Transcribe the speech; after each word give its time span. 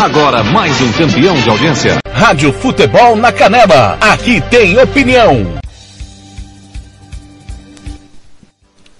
Agora 0.00 0.42
mais 0.42 0.80
um 0.80 0.90
campeão 0.92 1.34
de 1.34 1.50
audiência. 1.50 1.98
Rádio 2.10 2.54
Futebol 2.54 3.16
na 3.16 3.30
Canela. 3.30 3.98
Aqui 4.00 4.40
tem 4.40 4.78
opinião. 4.78 5.60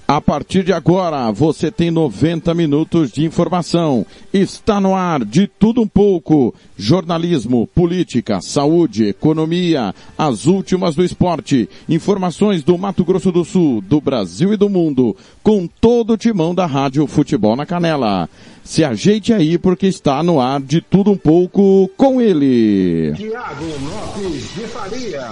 A 0.06 0.20
partir 0.20 0.64
de 0.64 0.72
agora, 0.72 1.30
você 1.30 1.70
tem 1.70 1.90
90 1.90 2.52
minutos 2.52 3.12
de 3.12 3.24
informação. 3.24 4.04
Está 4.30 4.80
no 4.80 4.94
ar 4.94 5.24
de 5.24 5.46
tudo 5.46 5.80
um 5.80 5.86
pouco. 5.86 6.52
Jornalismo, 6.76 7.66
política, 7.68 8.40
saúde, 8.42 9.06
economia, 9.06 9.94
as 10.18 10.46
últimas 10.46 10.96
do 10.96 11.04
esporte. 11.04 11.68
Informações 11.88 12.64
do 12.64 12.76
Mato 12.76 13.04
Grosso 13.04 13.30
do 13.30 13.44
Sul, 13.44 13.80
do 13.80 14.00
Brasil 14.00 14.52
e 14.52 14.56
do 14.56 14.68
mundo. 14.68 15.16
Com 15.44 15.66
todo 15.66 16.14
o 16.14 16.18
timão 16.18 16.54
da 16.54 16.66
Rádio 16.66 17.06
Futebol 17.06 17.54
na 17.54 17.64
Canela. 17.64 18.28
Se 18.64 18.84
ajeite 18.84 19.32
aí 19.32 19.58
porque 19.58 19.86
está 19.86 20.22
no 20.22 20.40
ar 20.40 20.60
de 20.60 20.80
tudo 20.80 21.10
um 21.10 21.16
pouco 21.16 21.90
com 21.96 22.20
ele. 22.20 23.12
Tiago 23.16 23.64
Lopes 23.64 24.54
de 24.54 24.66
Faria. 24.66 25.28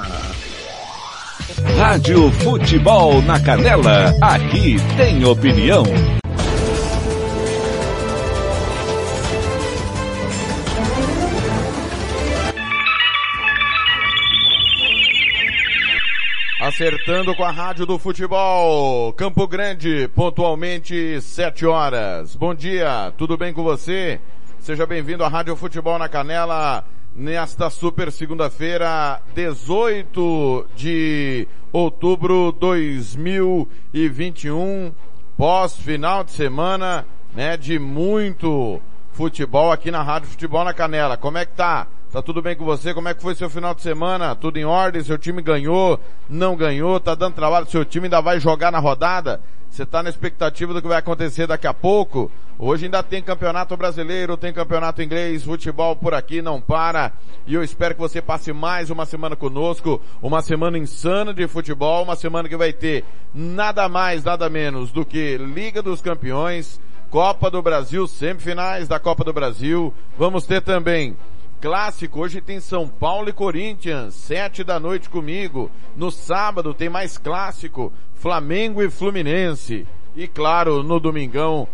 Rádio 1.77 2.30
Futebol 2.33 3.22
na 3.22 3.41
Canela. 3.41 4.14
Aqui 4.20 4.77
tem 4.96 5.24
opinião. 5.24 5.84
Acertando 16.68 17.34
com 17.34 17.42
a 17.45 17.50
rádio 17.50 17.86
do 17.86 17.98
futebol. 17.98 19.10
Campo 19.14 19.48
Grande, 19.48 20.06
pontualmente 20.14 21.18
7 21.18 21.64
horas. 21.64 22.36
Bom 22.36 22.54
dia, 22.54 23.10
tudo 23.16 23.38
bem 23.38 23.54
com 23.54 23.62
você? 23.62 24.20
Seja 24.58 24.84
bem-vindo 24.84 25.24
à 25.24 25.28
Rádio 25.28 25.56
Futebol 25.56 25.98
na 25.98 26.10
Canela 26.10 26.84
nesta 27.16 27.70
super 27.70 28.12
segunda-feira, 28.12 29.19
18 29.34 30.66
de 30.77 31.48
outubro 31.72 32.52
2021, 32.52 34.92
pós 35.39 35.74
final 35.74 36.22
de 36.22 36.33
semana, 36.33 37.06
né, 37.34 37.56
de 37.56 37.78
muito 37.78 38.78
futebol 39.12 39.72
aqui 39.72 39.91
na 39.91 40.02
Rádio 40.02 40.28
Futebol 40.28 40.64
na 40.64 40.74
Canela. 40.74 41.16
Como 41.16 41.39
é 41.39 41.46
que 41.46 41.55
tá? 41.55 41.86
Tá 42.11 42.23
tudo 42.23 42.41
bem 42.41 42.56
com 42.56 42.64
você? 42.64 42.95
Como 42.95 43.06
é 43.06 43.12
que 43.12 43.20
foi 43.20 43.34
seu 43.34 43.51
final 43.51 43.75
de 43.75 43.83
semana? 43.83 44.34
Tudo 44.34 44.56
em 44.56 44.64
ordem? 44.64 45.03
Seu 45.03 45.19
time 45.19 45.42
ganhou? 45.42 46.01
Não 46.27 46.56
ganhou? 46.56 46.98
Tá 46.98 47.14
dando 47.14 47.34
trabalho? 47.34 47.69
Seu 47.69 47.84
time 47.84 48.06
ainda 48.06 48.23
vai 48.23 48.41
jogar 48.41 48.73
na 48.73 48.78
rodada? 48.78 49.42
Você 49.69 49.84
tá 49.84 50.03
na 50.03 50.09
expectativa 50.09 50.73
do 50.73 50.81
que 50.81 50.89
vai 50.89 50.97
acontecer 50.97 51.47
daqui 51.47 51.67
a 51.67 51.75
pouco? 51.75 52.31
Hoje 52.59 52.86
ainda 52.86 53.03
tem 53.03 53.23
campeonato 53.23 53.77
brasileiro, 53.77 54.39
tem 54.39 54.55
campeonato 54.55 55.03
inglês, 55.03 55.45
futebol 55.45 55.95
por 55.95 56.14
aqui 56.14 56.41
não 56.41 56.62
para. 56.62 57.12
E 57.47 57.55
eu 57.55 57.62
espero 57.62 57.95
que 57.95 58.01
você 58.01 58.23
passe 58.23 58.55
mais 58.55 58.89
uma 58.89 59.05
semana 59.05 59.36
conosco, 59.36 60.01
uma 60.23 60.41
semana 60.41 60.79
insana 60.79 61.34
de 61.34 61.47
futebol, 61.47 62.03
uma 62.05 62.17
semana 62.17 62.48
que 62.48 62.56
vai 62.56 62.73
ter 62.73 63.05
nada 63.34 63.86
mais, 63.86 64.25
nada 64.25 64.48
menos 64.48 64.91
do 64.91 65.05
que 65.05 65.36
Liga 65.36 65.83
dos 65.83 66.01
Campeões, 66.01 66.81
Copa 67.11 67.51
do 67.51 67.61
Brasil, 67.61 68.06
semifinais 68.06 68.89
da 68.89 68.98
Copa 68.98 69.25
do 69.25 69.33
Brasil. 69.33 69.92
Vamos 70.17 70.47
ter 70.47 70.62
também 70.62 71.14
Clássico, 71.61 72.20
hoje 72.20 72.41
tem 72.41 72.61
São 72.61 72.87
Paulo 72.87 73.31
e 73.31 73.33
Corinthians, 73.33 74.14
sete 74.14 74.62
da 74.62 74.78
noite 74.78 75.11
comigo. 75.11 75.69
No 75.97 76.09
sábado 76.09 76.73
tem 76.73 76.89
mais 76.89 77.19
clássico, 77.19 77.92
Flamengo 78.14 78.81
e 78.81 78.89
Fluminense. 78.89 79.84
E 80.14 80.29
claro, 80.29 80.84
no 80.84 81.01
domingão, 81.01 81.67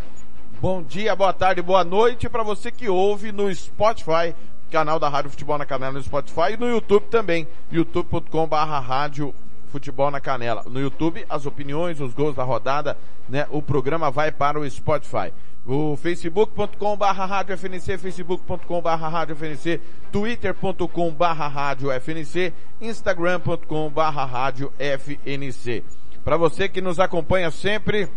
Bom 0.60 0.82
dia, 0.82 1.14
boa 1.14 1.32
tarde, 1.32 1.62
boa 1.62 1.84
noite 1.84 2.28
para 2.28 2.42
você 2.42 2.70
que 2.70 2.88
ouve 2.88 3.30
no 3.30 3.54
Spotify, 3.54 4.34
canal 4.70 4.98
da 4.98 5.08
Rádio 5.08 5.30
Futebol 5.30 5.58
na 5.58 5.66
Canela 5.66 5.92
no 5.92 6.02
Spotify 6.02 6.54
e 6.54 6.56
no 6.56 6.68
YouTube 6.68 7.06
também, 7.10 7.46
youtube.com/barra 7.70 8.78
rádio 8.78 9.34
Futebol 9.68 10.10
na 10.10 10.20
Canela. 10.20 10.64
No 10.66 10.80
YouTube, 10.80 11.24
as 11.28 11.46
opiniões, 11.46 12.00
os 12.00 12.14
gols 12.14 12.34
da 12.34 12.42
rodada, 12.42 12.96
né? 13.28 13.46
O 13.50 13.62
programa 13.62 14.10
vai 14.10 14.32
para 14.32 14.58
o 14.58 14.68
Spotify. 14.68 15.32
O 15.66 15.96
facebook.com 15.96 16.96
barra 16.96 17.26
rádio 17.26 17.56
FNC, 17.58 17.98
facebook.com 17.98 18.80
barra 18.80 19.06
rádio 19.08 19.36
FNC, 19.36 19.80
twitter.com 20.10 21.10
barra 21.12 21.46
rádio 21.46 21.90
FNC, 21.92 22.54
instagram.com 22.80 23.90
barra 23.90 24.24
rádio 24.24 24.72
FNC. 24.78 25.84
Para 26.24 26.38
você 26.38 26.68
que 26.68 26.80
nos 26.80 26.98
acompanha 26.98 27.50
sempre, 27.50 28.08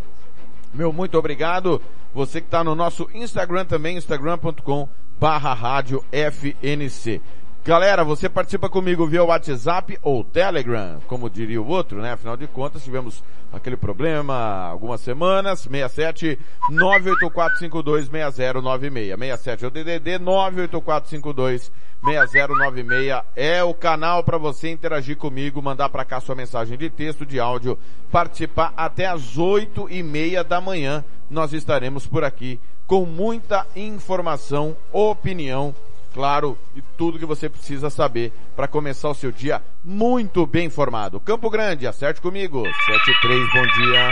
meu 0.74 0.94
muito 0.94 1.18
obrigado. 1.18 1.82
Você 2.14 2.40
que 2.40 2.48
está 2.48 2.64
no 2.64 2.74
nosso 2.74 3.10
Instagram 3.14 3.66
também, 3.66 3.98
instagram.com 3.98 4.88
barra 5.20 5.54
rádio 5.54 6.04
FNC. 6.12 7.22
Galera, 7.64 8.04
você 8.04 8.28
participa 8.28 8.68
comigo 8.68 9.06
via 9.06 9.24
WhatsApp 9.24 9.96
ou 10.02 10.24
Telegram, 10.24 11.00
como 11.06 11.30
diria 11.30 11.62
o 11.62 11.68
outro, 11.68 12.02
né? 12.02 12.14
Afinal 12.14 12.36
de 12.36 12.48
contas, 12.48 12.84
tivemos 12.84 13.24
aquele 13.54 13.78
problema 13.78 14.34
algumas 14.68 15.00
semanas. 15.02 15.60
67 15.60 16.40
98452 16.72 18.08
6096. 18.08 19.10
67 19.10 19.64
é 19.64 19.68
o 19.68 19.70
DDD 19.70 20.18
98452 20.18 21.72
6096 22.04 23.22
é 23.36 23.64
o 23.64 23.76
canal 23.76 24.24
para 24.24 24.40
você 24.40 24.72
interagir 24.72 25.16
comigo, 25.16 25.62
mandar 25.62 25.90
para 25.90 26.04
cá 26.04 26.20
sua 26.20 26.34
mensagem 26.34 26.76
de 26.76 26.90
texto, 26.90 27.28
de 27.28 27.40
áudio, 27.40 27.78
participar 28.12 28.74
até 28.76 29.06
as 29.06 29.38
oito 29.38 29.88
e 29.88 30.02
meia 30.02 30.44
da 30.44 30.60
manhã. 30.60 31.06
Nós 31.30 31.54
estaremos 31.54 32.08
por 32.08 32.24
aqui 32.24 32.60
com 32.88 33.06
muita 33.06 33.68
informação, 33.76 34.76
opinião 34.92 35.76
claro, 36.14 36.58
e 36.76 36.82
tudo 36.98 37.20
que 37.20 37.26
você 37.26 37.50
precisa 37.50 37.90
saber 37.90 38.32
para 38.56 38.68
começar 38.68 39.10
o 39.10 39.16
seu 39.16 39.32
dia 39.32 39.62
muito 39.84 40.46
bem 40.46 40.68
informado. 40.68 41.20
Campo 41.20 41.50
Grande, 41.50 41.88
acerte 41.88 42.22
comigo. 42.22 42.64
73, 42.86 43.40
bom 43.54 43.66
dia. 43.84 44.12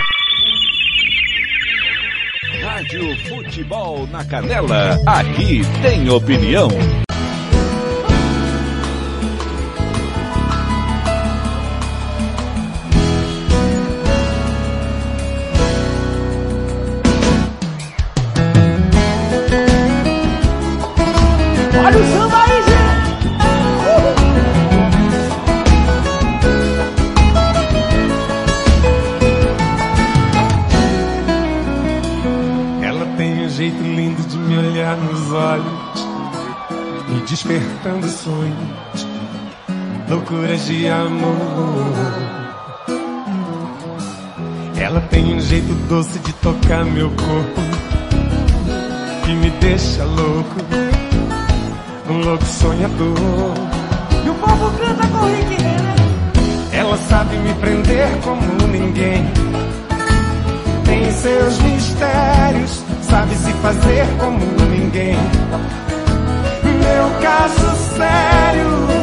Rádio 2.64 3.16
Futebol 3.28 4.08
na 4.08 4.26
Canela, 4.26 4.98
aqui 5.06 5.62
tem 5.82 6.10
opinião. 6.10 6.70
Nos 34.96 35.32
olhos, 35.32 36.08
me 37.10 37.22
despertando 37.22 38.08
sonhos, 38.08 39.08
loucuras 40.10 40.66
de 40.66 40.88
amor. 40.88 41.94
Ela 44.76 45.02
tem 45.02 45.36
um 45.36 45.40
jeito 45.40 45.74
doce 45.88 46.18
de 46.20 46.34
tocar 46.34 46.86
meu 46.86 47.10
corpo 47.10 47.62
que 49.26 49.34
me 49.34 49.50
deixa 49.62 50.04
louco, 50.04 50.56
um 52.10 52.18
louco 52.26 52.46
sonhador. 52.46 53.16
E 54.26 54.30
o 54.30 54.34
povo 54.36 54.72
canta 54.78 55.08
com 55.08 55.26
Rick. 55.26 55.58
Ela 56.72 56.98
sabe 56.98 57.36
me 57.38 57.54
prender 57.56 58.08
como 58.24 58.68
ninguém. 58.68 59.26
Tem 60.86 61.12
seus 61.12 61.60
mistérios, 61.60 62.84
sabe 63.10 63.36
se 63.36 63.52
fazer 63.54 64.06
como 64.20 64.40
ninguém. 64.70 65.18
Meu 66.64 67.22
caso 67.22 67.76
sério. 67.98 68.99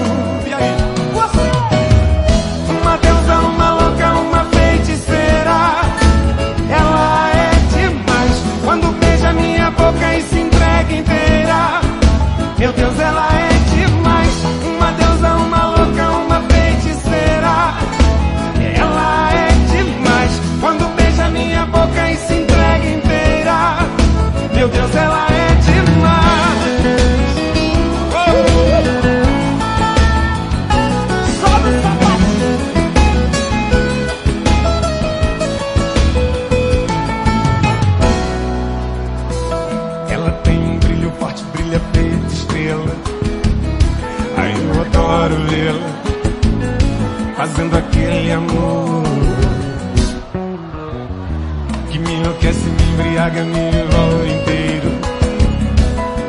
Me 53.31 53.41
embriaga, 53.41 53.45
me 53.45 53.69
envolve 53.69 54.33
inteiro 54.33 54.91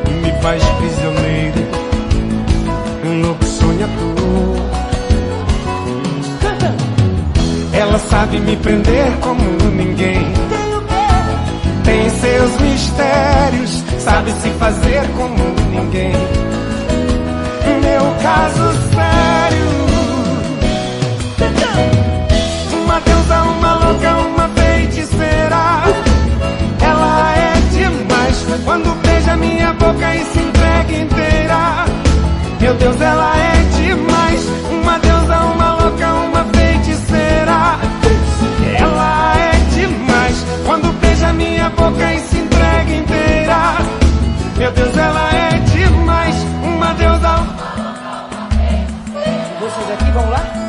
e 0.07 0.13
me 0.13 0.41
faz 0.41 0.63
prisioneiro, 0.63 1.67
um 3.05 3.21
louco 3.21 3.45
sonhador. 3.45 4.57
Canta. 6.41 6.75
Ela 7.73 7.99
sabe 7.99 8.39
me 8.39 8.55
prender 8.57 9.11
como 9.21 9.41
ninguém. 9.71 10.33
Tem 11.83 12.09
seus 12.09 12.61
mistérios, 12.61 13.83
sabe 13.99 14.31
se 14.41 14.49
fazer 14.51 15.07
como 15.15 15.37
ninguém. 15.71 16.13
Meu 17.81 18.15
caso 18.21 18.73
sério. 18.93 19.16
Boca 29.87 30.15
e 30.15 30.25
se 30.25 30.39
entrega 30.39 30.93
inteira. 30.93 31.85
Meu 32.59 32.73
Deus, 32.73 32.99
ela 33.01 33.37
é 33.37 33.55
demais. 33.77 34.41
Uma 34.69 34.99
deusa, 34.99 35.37
uma 35.37 35.73
louca, 35.75 36.13
uma 36.13 36.43
feiticeira. 36.55 37.79
Ela 38.77 39.33
é 39.37 39.51
demais 39.75 40.45
quando 40.65 40.91
beija 40.99 41.31
minha 41.33 41.69
boca 41.69 42.13
e 42.13 42.19
se 42.19 42.37
entrega 42.37 42.95
inteira. 42.95 43.77
Meu 44.57 44.71
Deus, 44.71 44.97
ela 44.97 45.29
é 45.33 45.49
demais. 45.59 46.35
Uma 46.63 46.93
deusa. 46.93 47.33
Vocês 49.59 49.91
aqui 49.91 50.11
vão 50.11 50.29
lá? 50.29 50.66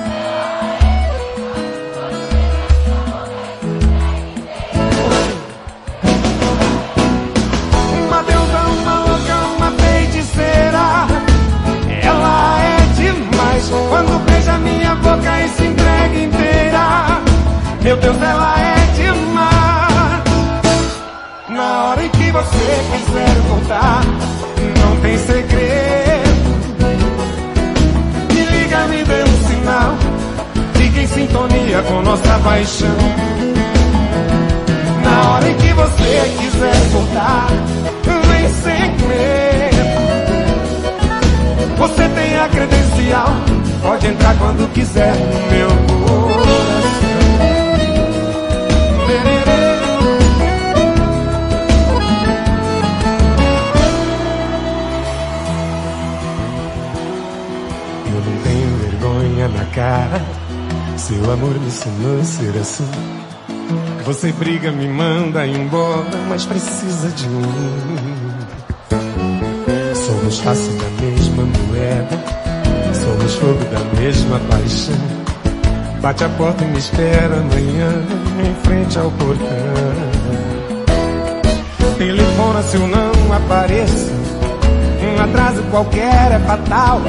Boca 15.08 15.40
e 15.40 15.48
se 15.48 15.64
entrega 15.64 16.18
inteira. 16.20 17.22
Meu 17.82 17.96
Deus, 17.96 18.16
ela 18.20 18.60
é 18.60 18.76
demais. 19.00 20.24
Na 21.48 21.84
hora 21.84 22.04
em 22.04 22.08
que 22.10 22.30
você 22.30 22.84
quiser 22.92 23.34
voltar, 23.48 24.02
não 24.80 24.96
tem 25.00 25.18
segredo. 25.18 26.48
Me 28.34 28.44
liga, 28.44 28.86
me 28.88 29.02
dê 29.04 29.22
um 29.22 29.48
sinal. 29.48 29.96
Fique 30.74 31.00
em 31.00 31.06
sintonia 31.06 31.82
com 31.82 32.02
nossa 32.02 32.38
paixão. 32.40 32.98
Na 35.02 35.30
hora 35.30 35.48
em 35.48 35.54
que 35.54 35.72
você 35.72 36.36
quiser 36.38 36.76
voltar, 36.92 37.48
vem 38.04 38.48
sem 38.62 38.90
medo. 39.08 39.88
Você 41.78 42.08
tem 42.08 42.36
a 42.36 42.48
credencial, 42.48 43.32
pode 43.82 44.06
entrar 44.06 44.36
quando 44.38 44.72
quiser 44.72 45.14
no 45.14 45.50
meu 45.52 45.68
coração. 45.96 46.48
Eu 58.06 58.20
não 58.24 58.42
tenho 58.42 58.76
vergonha 58.78 59.48
na 59.48 59.64
cara. 59.66 60.22
Seu 60.96 61.32
amor 61.32 61.58
me 61.58 61.66
ensinou 61.66 62.20
a 62.20 62.24
ser 62.24 62.58
assim. 62.58 62.88
Você 64.04 64.32
briga, 64.32 64.72
me 64.72 64.88
manda 64.88 65.46
embora, 65.46 66.18
mas 66.28 66.44
precisa 66.46 67.08
de 67.10 67.28
mim. 67.28 67.42
Somos 69.94 70.38
face 70.40 70.70
da 70.70 70.88
mesma 71.02 71.44
moeda, 71.44 72.16
somos 73.08 73.34
fogo 73.36 73.64
da 73.64 74.00
mesma 74.00 74.38
paixão. 74.50 74.94
Bate 76.00 76.24
a 76.24 76.28
porta 76.30 76.64
e 76.64 76.66
me 76.68 76.78
espera 76.78 77.36
amanhã, 77.36 77.90
em 78.44 78.54
frente 78.62 78.98
ao 78.98 79.10
portão. 79.12 79.46
Telefona 81.96 82.62
se 82.62 82.76
eu 82.76 82.86
não 82.86 83.32
apareço, 83.32 84.12
um 85.02 85.22
atraso 85.22 85.62
qualquer 85.70 86.32
é 86.32 86.38
fatal. 86.46 87.00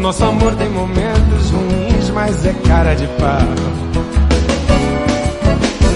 Nosso 0.00 0.24
amor 0.24 0.54
tem 0.56 0.68
momentos 0.70 1.50
ruins, 1.50 2.10
mas 2.10 2.44
é 2.44 2.52
cara 2.66 2.94
de 2.94 3.06
pau. 3.06 3.42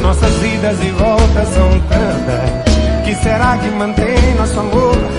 Nossas 0.01 0.45
idas 0.45 0.79
e 0.85 0.91
voltas 0.91 1.49
são 1.49 1.71
tantas. 1.89 3.05
Que 3.05 3.15
será 3.17 3.57
que 3.59 3.69
mantém 3.71 4.35
nosso 4.37 4.61
amor? 4.61 5.16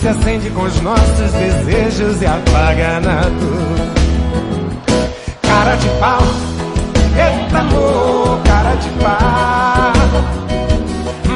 Se 0.00 0.08
acende 0.08 0.50
com 0.50 0.62
os 0.62 0.80
nossos 0.82 1.32
desejos 1.32 2.20
e 2.22 2.26
apaga 2.26 3.00
na 3.00 3.22
dor. 3.22 3.96
Cara 5.42 5.74
de 5.76 5.88
pau, 5.98 6.22
eita 7.16 7.58
amor, 7.58 8.40
cara 8.44 8.74
de 8.74 8.88
pau. 9.02 9.92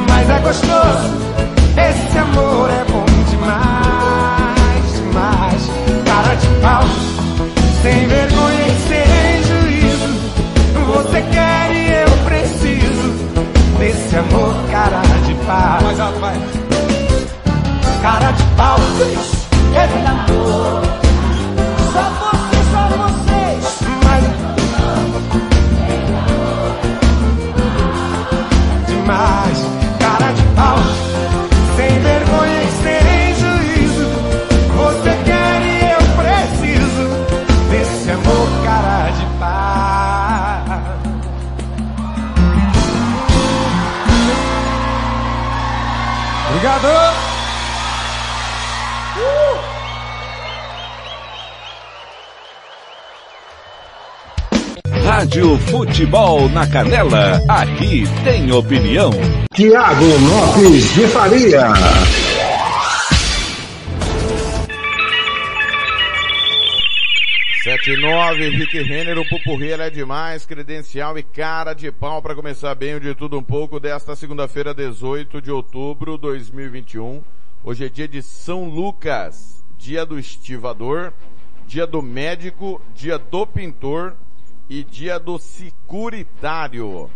Mas 0.08 0.30
é 0.30 0.38
gostoso, 0.40 1.10
esse 1.74 2.18
amor 2.18 2.70
é 2.70 2.84
bom 2.92 3.06
demais, 3.30 4.92
demais. 4.94 5.70
Cara 6.04 6.34
de 6.34 6.46
pau, 6.60 6.84
sem 7.82 8.06
vergonha 8.06 8.66
e 8.66 8.72
sem 8.88 9.42
juízo. 9.48 10.10
Você 10.86 11.22
quer 11.32 11.72
e 11.72 11.92
eu 12.02 12.10
preciso 12.24 13.08
desse 13.78 14.16
amor, 14.16 14.54
cara 14.70 15.00
de 15.26 15.34
pau. 15.46 16.04
Alto, 16.06 16.20
vai. 16.20 16.59
Cara 18.02 18.30
de 18.32 18.42
pau, 18.56 18.78
eita 19.74 20.08
amor. 20.08 20.82
Só 21.92 22.02
vocês, 22.18 22.66
só 22.72 22.82
vocês. 22.96 23.62
Mas... 24.04 24.24
Demais, 28.86 29.58
Rádio 55.20 55.58
Futebol 55.58 56.48
na 56.48 56.66
Canela, 56.66 57.42
aqui 57.46 58.04
tem 58.24 58.50
opinião. 58.52 59.10
Tiago 59.52 60.02
Lopes 60.02 60.94
de 60.94 61.06
Faria. 61.08 61.68
Sete 67.62 67.90
e 67.90 67.96
nove, 67.98 68.48
Rick 68.48 68.80
Renner, 68.80 69.18
o 69.18 69.28
Pupurri 69.28 69.72
é 69.72 69.90
demais, 69.90 70.46
credencial 70.46 71.18
e 71.18 71.22
cara 71.22 71.74
de 71.74 71.92
pau 71.92 72.22
para 72.22 72.34
começar 72.34 72.74
bem 72.74 72.94
o 72.94 73.00
de 73.00 73.14
tudo 73.14 73.38
um 73.38 73.42
pouco 73.42 73.78
desta 73.78 74.16
segunda-feira, 74.16 74.72
18 74.72 75.42
de 75.42 75.50
outubro 75.50 76.14
de 76.14 76.22
2021. 76.22 77.22
Hoje 77.62 77.84
é 77.84 77.88
dia 77.90 78.08
de 78.08 78.22
São 78.22 78.64
Lucas, 78.64 79.62
dia 79.76 80.06
do 80.06 80.18
estivador, 80.18 81.12
dia 81.66 81.86
do 81.86 82.00
médico, 82.00 82.80
dia 82.94 83.18
do 83.18 83.46
pintor 83.46 84.16
e 84.70 84.84
dia 84.84 85.18
do 85.18 85.36
securitário. 85.36 87.10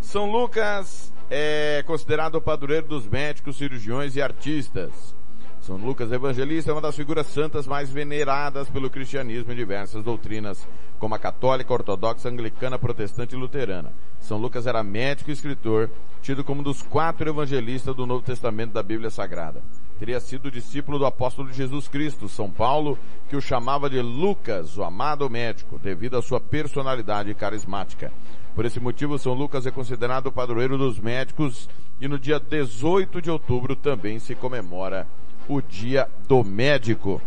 São 0.00 0.28
Lucas 0.28 1.12
é 1.30 1.84
considerado 1.86 2.34
o 2.34 2.42
padroeiro 2.42 2.88
dos 2.88 3.06
médicos, 3.06 3.56
cirurgiões 3.56 4.16
e 4.16 4.20
artistas. 4.20 5.14
São 5.60 5.76
Lucas 5.76 6.10
Evangelista 6.10 6.72
é 6.72 6.74
uma 6.74 6.80
das 6.80 6.96
figuras 6.96 7.28
santas 7.28 7.68
mais 7.68 7.88
veneradas 7.88 8.68
pelo 8.68 8.90
cristianismo 8.90 9.52
em 9.52 9.56
diversas 9.56 10.02
doutrinas, 10.02 10.66
como 10.98 11.14
a 11.14 11.18
católica, 11.20 11.72
ortodoxa, 11.72 12.28
anglicana, 12.28 12.78
protestante 12.78 13.36
e 13.36 13.38
luterana. 13.38 13.92
São 14.18 14.36
Lucas 14.36 14.66
era 14.66 14.82
médico 14.82 15.30
e 15.30 15.34
escritor, 15.34 15.88
tido 16.20 16.42
como 16.42 16.62
um 16.62 16.64
dos 16.64 16.82
quatro 16.82 17.28
evangelistas 17.28 17.94
do 17.94 18.06
Novo 18.06 18.24
Testamento 18.24 18.72
da 18.72 18.82
Bíblia 18.82 19.10
Sagrada. 19.10 19.62
Teria 19.98 20.20
sido 20.20 20.50
discípulo 20.50 20.96
do 20.96 21.06
apóstolo 21.06 21.52
Jesus 21.52 21.88
Cristo, 21.88 22.28
São 22.28 22.48
Paulo, 22.48 22.96
que 23.28 23.34
o 23.34 23.40
chamava 23.40 23.90
de 23.90 24.00
Lucas, 24.00 24.78
o 24.78 24.84
amado 24.84 25.28
médico, 25.28 25.76
devido 25.76 26.16
à 26.16 26.22
sua 26.22 26.40
personalidade 26.40 27.34
carismática. 27.34 28.12
Por 28.54 28.64
esse 28.64 28.78
motivo, 28.78 29.18
São 29.18 29.34
Lucas 29.34 29.66
é 29.66 29.72
considerado 29.72 30.28
o 30.28 30.32
padroeiro 30.32 30.78
dos 30.78 31.00
médicos 31.00 31.68
e 32.00 32.06
no 32.06 32.16
dia 32.16 32.38
18 32.38 33.20
de 33.20 33.28
outubro 33.28 33.74
também 33.74 34.20
se 34.20 34.36
comemora 34.36 35.04
o 35.48 35.60
Dia 35.60 36.08
do 36.28 36.44
Médico. 36.44 37.20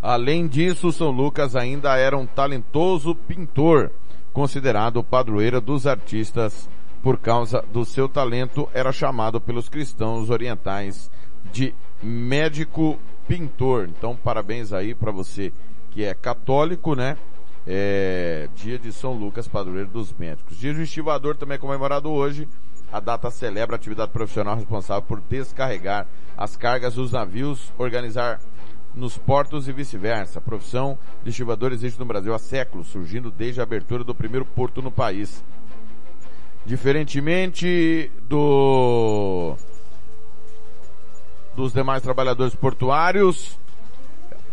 Além 0.00 0.46
disso, 0.46 0.90
São 0.90 1.10
Lucas 1.10 1.54
ainda 1.54 1.96
era 1.96 2.16
um 2.16 2.26
talentoso 2.26 3.14
pintor, 3.14 3.90
considerado 4.32 5.04
padroeiro 5.04 5.60
dos 5.60 5.86
artistas 5.86 6.68
por 7.02 7.18
causa 7.18 7.62
do 7.72 7.84
seu 7.84 8.08
talento, 8.08 8.68
era 8.72 8.90
chamado 8.90 9.40
pelos 9.40 9.68
cristãos 9.68 10.30
orientais 10.30 11.10
de 11.52 11.74
médico 12.02 12.98
pintor. 13.26 13.88
Então, 13.88 14.16
parabéns 14.16 14.72
aí 14.72 14.94
para 14.94 15.10
você 15.10 15.52
que 15.90 16.04
é 16.04 16.14
católico, 16.14 16.94
né? 16.94 17.16
É, 17.66 18.48
dia 18.54 18.78
de 18.78 18.92
São 18.92 19.12
Lucas, 19.12 19.46
padroeiro 19.46 19.88
dos 19.88 20.12
médicos. 20.14 20.56
Dia 20.58 20.72
do 20.72 20.80
estivador 20.80 21.36
também 21.36 21.56
é 21.56 21.58
comemorado 21.58 22.10
hoje. 22.10 22.48
A 22.90 23.00
data 23.00 23.30
celebra 23.30 23.74
a 23.74 23.78
atividade 23.78 24.10
profissional 24.10 24.56
responsável 24.56 25.02
por 25.02 25.20
descarregar 25.20 26.06
as 26.36 26.56
cargas 26.56 26.94
dos 26.94 27.12
navios, 27.12 27.70
organizar 27.76 28.40
nos 28.94 29.18
portos 29.18 29.68
e 29.68 29.72
vice-versa. 29.72 30.38
A 30.38 30.42
profissão 30.42 30.98
de 31.22 31.28
estivador 31.28 31.72
existe 31.72 31.98
no 31.98 32.06
Brasil 32.06 32.32
há 32.32 32.38
séculos, 32.38 32.86
surgindo 32.86 33.30
desde 33.30 33.60
a 33.60 33.64
abertura 33.64 34.02
do 34.02 34.14
primeiro 34.14 34.46
porto 34.46 34.80
no 34.80 34.90
país. 34.90 35.44
Diferentemente 36.64 38.10
do 38.26 39.54
dos 41.58 41.72
demais 41.72 42.00
trabalhadores 42.00 42.54
portuários 42.54 43.58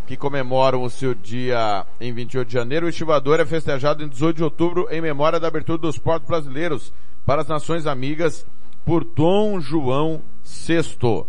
que 0.08 0.18
comemoram 0.18 0.82
o 0.82 0.90
seu 0.90 1.14
dia 1.14 1.86
em 2.02 2.12
28 2.12 2.48
de 2.48 2.54
janeiro, 2.56 2.88
o 2.88 2.90
estivador 2.90 3.40
é 3.40 3.46
festejado 3.46 4.04
em 4.04 4.08
18 4.08 4.38
de 4.38 4.44
outubro 4.44 4.88
em 4.90 5.02
memória 5.02 5.40
da 5.40 5.48
abertura 5.48 5.78
dos 5.78 6.00
portos 6.00 6.28
brasileiros 6.28 6.92
para 7.24 7.44
as 7.44 7.48
nações 7.48 7.86
amigas 7.86 8.44
por 8.84 9.04
Dom 9.04 9.60
João 9.60 10.20
VI. 10.44 11.26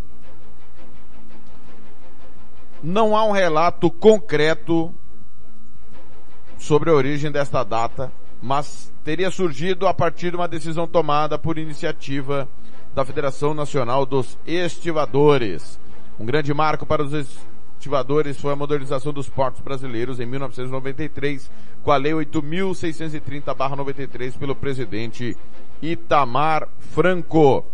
Não 2.83 3.15
há 3.15 3.25
um 3.27 3.33
relato 3.33 3.91
concreto 3.91 4.95
sobre 6.57 6.89
a 6.89 6.95
origem 6.95 7.31
desta 7.31 7.63
data, 7.63 8.11
mas 8.41 8.91
teria 9.05 9.31
surgido 9.31 9.87
a 9.87 9.93
partir 9.93 10.31
de 10.31 10.37
uma 10.37 10.49
decisão 10.49 10.87
tomada 10.87 11.39
por 11.39 11.59
iniciativa 11.59 12.49
da 12.97 13.05
Federação 13.05 13.53
Nacional 13.53 14.07
dos 14.07 14.39
Estivadores. 14.47 15.79
Um 16.19 16.25
grande 16.25 16.55
marco 16.55 16.87
para 16.87 17.03
os 17.03 17.13
estivadores 17.13 18.41
foi 18.41 18.55
a 18.55 18.57
modernização 18.57 19.13
dos 19.13 19.29
portos 19.29 19.61
brasileiros 19.61 20.19
em 20.19 20.25
1993, 20.25 21.51
com 21.83 21.93
a 21.93 21.99
Lei 21.99 22.13
8.630-93 22.13 24.39
pelo 24.39 24.57
presidente 24.57 25.37
Itamar 25.83 26.67
Franco, 26.79 27.67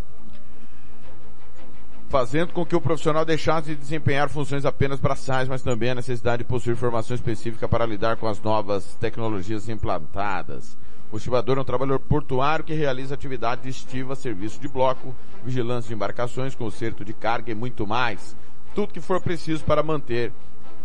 fazendo 2.09 2.53
com 2.53 2.67
que 2.67 2.75
o 2.75 2.81
profissional 2.81 3.25
deixasse 3.25 3.69
de 3.69 3.77
desempenhar 3.77 4.29
funções 4.29 4.65
apenas 4.65 4.99
braçais, 4.99 5.49
mas 5.49 5.63
também 5.63 5.91
a 5.91 5.95
necessidade 5.95 6.43
de 6.43 6.49
possuir 6.49 6.75
formação 6.75 7.15
específica 7.15 7.69
para 7.69 7.87
lidar 7.87 8.17
com 8.17 8.27
as 8.27 8.43
novas 8.43 8.97
tecnologias 8.97 9.69
implantadas. 9.69 10.77
O 11.13 11.19
estivador 11.19 11.59
é 11.59 11.61
um 11.61 11.65
trabalhador 11.65 11.99
portuário 11.99 12.65
que 12.65 12.73
realiza 12.73 13.15
atividade 13.15 13.61
de 13.61 13.69
estiva, 13.69 14.17
serviço 14.17 14.59
de 14.59 14.67
bloco, 14.67 15.15
vigilância 15.45 15.89
de 15.89 15.95
embarcações, 15.95 16.55
conserto 16.55 17.05
de 17.05 17.13
carga 17.13 17.53
e 17.53 17.55
muito 17.55 17.87
mais. 17.87 18.35
Tudo 18.75 18.95
que 18.95 19.01
for 19.01 19.21
preciso 19.21 19.63
para 19.63 19.83
manter 19.83 20.33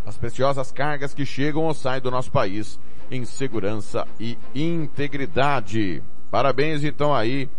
as 0.05 0.17
preciosas 0.17 0.69
cargas 0.69 1.13
que 1.13 1.25
chegam 1.25 1.63
ou 1.63 1.73
saem 1.73 2.01
do 2.01 2.11
nosso 2.11 2.29
país 2.29 2.77
em 3.09 3.23
segurança 3.23 4.05
e 4.19 4.37
integridade. 4.53 6.03
Parabéns 6.29 6.83
então 6.83 7.15
aí 7.15 7.49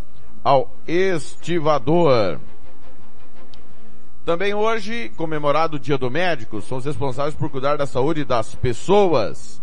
ao 0.45 0.71
estivador. 0.87 2.39
Também 4.27 4.53
hoje, 4.53 5.11
comemorado 5.17 5.79
o 5.79 5.81
Dia 5.81 5.97
do 5.97 6.11
Médico, 6.11 6.61
são 6.61 6.77
os 6.77 6.85
responsáveis 6.85 7.35
por 7.35 7.49
cuidar 7.49 7.79
da 7.79 7.87
saúde 7.87 8.27
das 8.27 8.55
pessoas. 8.55 9.59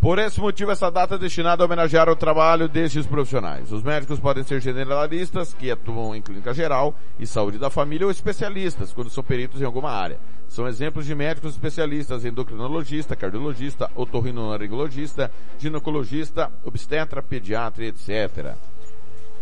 Por 0.00 0.18
esse 0.18 0.40
motivo, 0.40 0.70
essa 0.70 0.90
data 0.90 1.16
é 1.16 1.18
destinada 1.18 1.62
a 1.62 1.66
homenagear 1.66 2.08
o 2.08 2.16
trabalho 2.16 2.66
destes 2.66 3.06
profissionais. 3.06 3.70
Os 3.70 3.82
médicos 3.82 4.18
podem 4.18 4.42
ser 4.42 4.58
generalistas, 4.58 5.52
que 5.52 5.70
atuam 5.70 6.16
em 6.16 6.22
clínica 6.22 6.54
geral 6.54 6.94
e 7.18 7.26
saúde 7.26 7.58
da 7.58 7.68
família, 7.68 8.06
ou 8.06 8.10
especialistas, 8.10 8.94
quando 8.94 9.10
são 9.10 9.22
peritos 9.22 9.60
em 9.60 9.64
alguma 9.66 9.90
área. 9.90 10.18
São 10.48 10.66
exemplos 10.66 11.04
de 11.04 11.14
médicos 11.14 11.52
especialistas 11.52 12.24
endocrinologista, 12.24 13.14
cardiologista, 13.14 13.90
otorrinolaringologista, 13.94 15.30
ginecologista, 15.58 16.50
obstetra, 16.64 17.22
pediatra, 17.22 17.84
etc. 17.84 18.54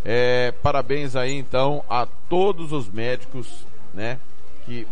É, 0.04 0.52
parabéns 0.60 1.14
aí 1.14 1.34
então 1.34 1.84
a 1.88 2.04
todos 2.28 2.72
os 2.72 2.90
médicos, 2.90 3.64
né, 3.94 4.18
que 4.66 4.88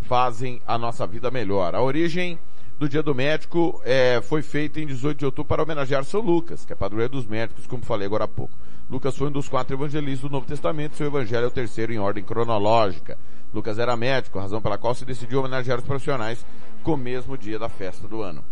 fazem 0.00 0.62
a 0.66 0.78
nossa 0.78 1.06
vida 1.06 1.30
melhor. 1.30 1.74
A 1.74 1.82
origem 1.82 2.38
do 2.78 2.88
Dia 2.88 3.02
do 3.02 3.14
Médico 3.14 3.80
é, 3.84 4.20
foi 4.22 4.42
feita 4.42 4.80
em 4.80 4.86
18 4.86 5.18
de 5.18 5.24
outubro 5.24 5.48
para 5.48 5.62
homenagear 5.62 6.04
São 6.04 6.20
Lucas, 6.20 6.64
que 6.64 6.72
é 6.72 6.76
padroeiro 6.76 7.12
dos 7.12 7.26
médicos, 7.26 7.66
como 7.66 7.84
falei 7.84 8.06
agora 8.06 8.24
há 8.24 8.28
pouco. 8.28 8.52
Lucas 8.90 9.16
foi 9.16 9.28
um 9.28 9.32
dos 9.32 9.48
quatro 9.48 9.74
evangelistas 9.74 10.28
do 10.28 10.32
Novo 10.32 10.46
Testamento, 10.46 10.96
seu 10.96 11.06
evangelho 11.06 11.44
é 11.44 11.48
o 11.48 11.50
terceiro 11.50 11.92
em 11.92 11.98
ordem 11.98 12.24
cronológica. 12.24 13.16
Lucas 13.54 13.78
era 13.78 13.96
médico, 13.96 14.38
razão 14.38 14.60
pela 14.60 14.78
qual 14.78 14.94
se 14.94 15.04
decidiu 15.04 15.40
homenagear 15.40 15.78
os 15.78 15.84
profissionais 15.84 16.44
com 16.82 16.94
o 16.94 16.96
mesmo 16.96 17.38
dia 17.38 17.58
da 17.58 17.68
festa 17.68 18.08
do 18.08 18.20
ano. 18.22 18.44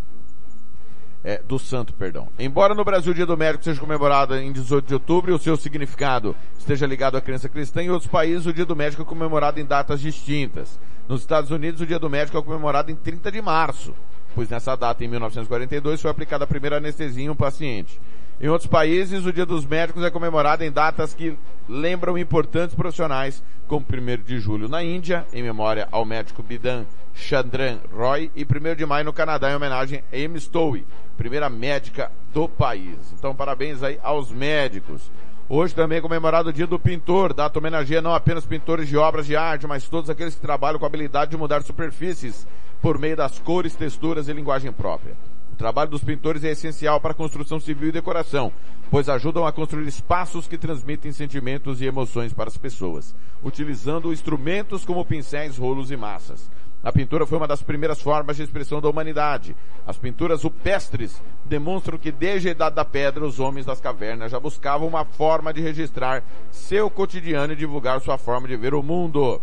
É, 1.23 1.43
do 1.43 1.59
santo, 1.59 1.93
perdão. 1.93 2.29
Embora 2.39 2.75
no 2.75 2.85
Brasil 2.85 3.13
o 3.13 3.15
Dia 3.15 3.27
do 3.27 3.37
Médico 3.37 3.65
seja 3.65 3.79
comemorado 3.81 4.35
em 4.37 4.51
18 4.51 4.87
de 4.87 4.95
outubro 4.95 5.31
e 5.31 5.35
o 5.35 5.39
seu 5.39 5.57
significado 5.57 6.35
esteja 6.59 6.87
ligado 6.87 7.17
à 7.17 7.21
crença 7.21 7.49
cristã, 7.49 7.83
em 7.83 7.91
outros 7.91 8.11
países 8.11 8.47
o 8.47 8.53
Dia 8.53 8.65
do 8.65 8.75
Médico 8.75 9.03
é 9.03 9.05
comemorado 9.05 9.61
em 9.61 9.67
datas 9.67 10.01
distintas. 10.01 10.79
Nos 11.07 11.21
Estados 11.21 11.51
Unidos 11.51 11.83
o 11.83 11.87
Dia 11.87 11.99
do 11.99 12.09
Médico 12.09 12.39
é 12.39 12.43
comemorado 12.43 12.91
em 12.91 12.97
30 12.97 13.31
de 13.31 13.43
março 13.43 13.95
pois 14.35 14.49
nessa 14.49 14.77
data, 14.77 15.05
em 15.05 15.09
1942, 15.09 16.01
foi 16.01 16.11
aplicada 16.11 16.45
a 16.45 16.47
primeira 16.47 16.77
anestesia 16.77 17.25
em 17.25 17.31
um 17.31 17.37
paciente. 17.37 18.01
Em 18.41 18.49
outros 18.49 18.71
países, 18.71 19.27
o 19.27 19.33
Dia 19.33 19.45
dos 19.45 19.67
Médicos 19.67 20.03
é 20.03 20.11
comemorado 20.11 20.65
em 20.65 20.73
datas 20.73 21.13
que 21.13 21.37
lembram 21.69 22.17
importantes 22.17 22.75
profissionais, 22.75 23.43
como 23.69 23.85
1 23.85 24.23
de 24.25 24.39
julho 24.39 24.67
na 24.67 24.83
Índia, 24.83 25.27
em 25.31 25.43
memória 25.43 25.87
ao 25.93 26.07
médico 26.07 26.43
Bidan 26.43 26.87
Chandran 27.15 27.79
Roy, 27.93 28.31
e 28.35 28.43
1 28.43 28.75
de 28.77 28.87
maio 28.87 29.05
no 29.05 29.13
Canadá, 29.13 29.51
em 29.51 29.55
homenagem 29.55 30.03
a 30.11 30.17
Amy 30.17 30.41
Stowe, 30.41 30.87
primeira 31.19 31.51
médica 31.51 32.11
do 32.33 32.49
país. 32.49 32.97
Então, 33.13 33.35
parabéns 33.35 33.83
aí 33.83 34.01
aos 34.03 34.33
médicos. 34.33 35.11
Hoje 35.47 35.75
também 35.75 35.99
é 35.99 36.01
comemorado 36.01 36.49
o 36.49 36.53
Dia 36.53 36.67
do 36.67 36.79
Pintor, 36.79 37.35
data 37.35 37.59
homenageia 37.59 38.01
não 38.01 38.15
apenas 38.15 38.47
pintores 38.47 38.89
de 38.89 38.97
obras 38.97 39.27
de 39.27 39.37
arte, 39.37 39.67
mas 39.67 39.87
todos 39.87 40.09
aqueles 40.09 40.35
que 40.35 40.41
trabalham 40.41 40.79
com 40.79 40.87
a 40.87 40.89
habilidade 40.89 41.33
de 41.33 41.37
mudar 41.37 41.63
superfícies 41.63 42.47
por 42.81 42.99
meio 42.99 43.17
das 43.17 43.39
cores, 43.39 43.75
texturas 43.75 44.29
e 44.29 44.33
linguagem 44.33 44.73
própria. 44.73 45.17
O 45.53 45.57
trabalho 45.57 45.91
dos 45.91 46.03
pintores 46.03 46.45
é 46.45 46.51
essencial 46.51 47.01
para 47.01 47.11
a 47.11 47.15
construção 47.15 47.61
civil 47.61 47.89
e 47.89 47.93
decoração, 47.93 48.51
pois 48.91 49.09
ajudam 49.09 49.47
a 49.47 49.53
construir 49.53 49.87
espaços 49.87 50.47
que 50.47 50.57
transmitem 50.57 51.13
sentimentos 51.13 51.81
e 51.81 51.87
emoções 51.87 52.33
para 52.33 52.49
as 52.49 52.57
pessoas, 52.57 53.15
utilizando 53.43 54.13
instrumentos 54.13 54.85
como 54.85 55.05
pincéis, 55.05 55.59
rolos 55.59 55.91
e 55.91 55.97
massas. 55.97 56.51
A 56.83 56.91
pintura 56.91 57.27
foi 57.27 57.37
uma 57.37 57.47
das 57.47 57.63
primeiras 57.63 58.01
formas 58.01 58.39
de 58.39 58.43
expressão 58.43 58.81
da 58.81 58.89
humanidade. 58.89 59.55
As 59.87 59.99
pinturas 59.99 60.43
rupestres 60.43 61.23
demonstram 61.45 61.99
que 61.99 62.11
desde 62.11 62.49
a 62.49 62.53
Idade 62.53 62.77
da 62.77 62.87
Pedra 62.87 63.27
os 63.27 63.39
homens 63.39 63.67
das 63.67 63.83
cavernas 63.83 64.33
já 64.33 64.41
buscavam 64.41 64.89
uma 64.89 65.05
forma 65.05 65.53
de 65.53 65.61
registrar 65.61 66.25
seu 66.51 66.89
cotidiano 66.89 67.53
e 67.53 67.57
divulgar 67.57 68.01
sua 68.01 68.17
forma 68.17 68.49
de 68.49 68.57
ver 68.57 68.73
o 68.73 68.83
mundo. 68.83 69.43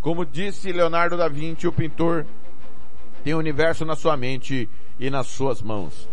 Como 0.00 0.24
disse 0.24 0.72
Leonardo 0.72 1.16
da 1.16 1.28
Vinci, 1.28 1.68
o 1.68 1.72
pintor 1.72 2.24
tem 3.22 3.34
o 3.34 3.38
universo 3.38 3.84
na 3.84 3.96
sua 3.96 4.16
mente 4.16 4.68
e 4.98 5.10
nas 5.10 5.26
suas 5.26 5.62
mãos. 5.62 6.08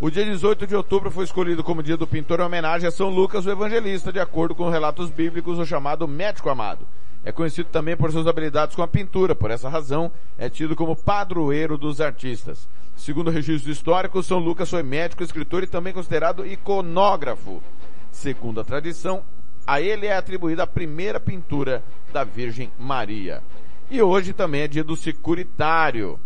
O 0.00 0.10
dia 0.10 0.24
18 0.24 0.66
de 0.66 0.74
outubro 0.74 1.10
foi 1.10 1.24
escolhido 1.24 1.62
como 1.62 1.82
dia 1.82 1.96
do 1.96 2.06
pintor 2.06 2.40
em 2.40 2.44
homenagem 2.44 2.88
a 2.88 2.90
São 2.90 3.10
Lucas, 3.10 3.44
o 3.44 3.50
evangelista, 3.50 4.10
de 4.10 4.18
acordo 4.18 4.54
com 4.54 4.70
relatos 4.70 5.10
bíblicos, 5.10 5.58
o 5.58 5.66
chamado 5.66 6.08
médico 6.08 6.48
amado. 6.48 6.86
É 7.22 7.30
conhecido 7.30 7.68
também 7.68 7.94
por 7.94 8.10
suas 8.10 8.26
habilidades 8.26 8.74
com 8.74 8.82
a 8.82 8.88
pintura, 8.88 9.34
por 9.34 9.50
essa 9.50 9.68
razão 9.68 10.10
é 10.38 10.48
tido 10.48 10.74
como 10.74 10.96
padroeiro 10.96 11.76
dos 11.76 12.00
artistas. 12.00 12.66
Segundo 12.96 13.30
registros 13.30 13.76
históricos, 13.76 14.26
São 14.26 14.38
Lucas 14.38 14.70
foi 14.70 14.82
médico, 14.82 15.22
escritor 15.22 15.62
e 15.62 15.66
também 15.66 15.92
considerado 15.92 16.46
iconógrafo. 16.46 17.62
Segundo 18.10 18.60
a 18.60 18.64
tradição, 18.64 19.22
a 19.66 19.82
ele 19.82 20.06
é 20.06 20.16
atribuída 20.16 20.62
a 20.62 20.66
primeira 20.66 21.20
pintura 21.20 21.82
da 22.10 22.24
Virgem 22.24 22.70
Maria. 22.78 23.42
E 23.90 24.00
hoje 24.00 24.32
também 24.32 24.62
é 24.62 24.68
dia 24.68 24.84
do 24.84 24.96
securitário 24.96 26.18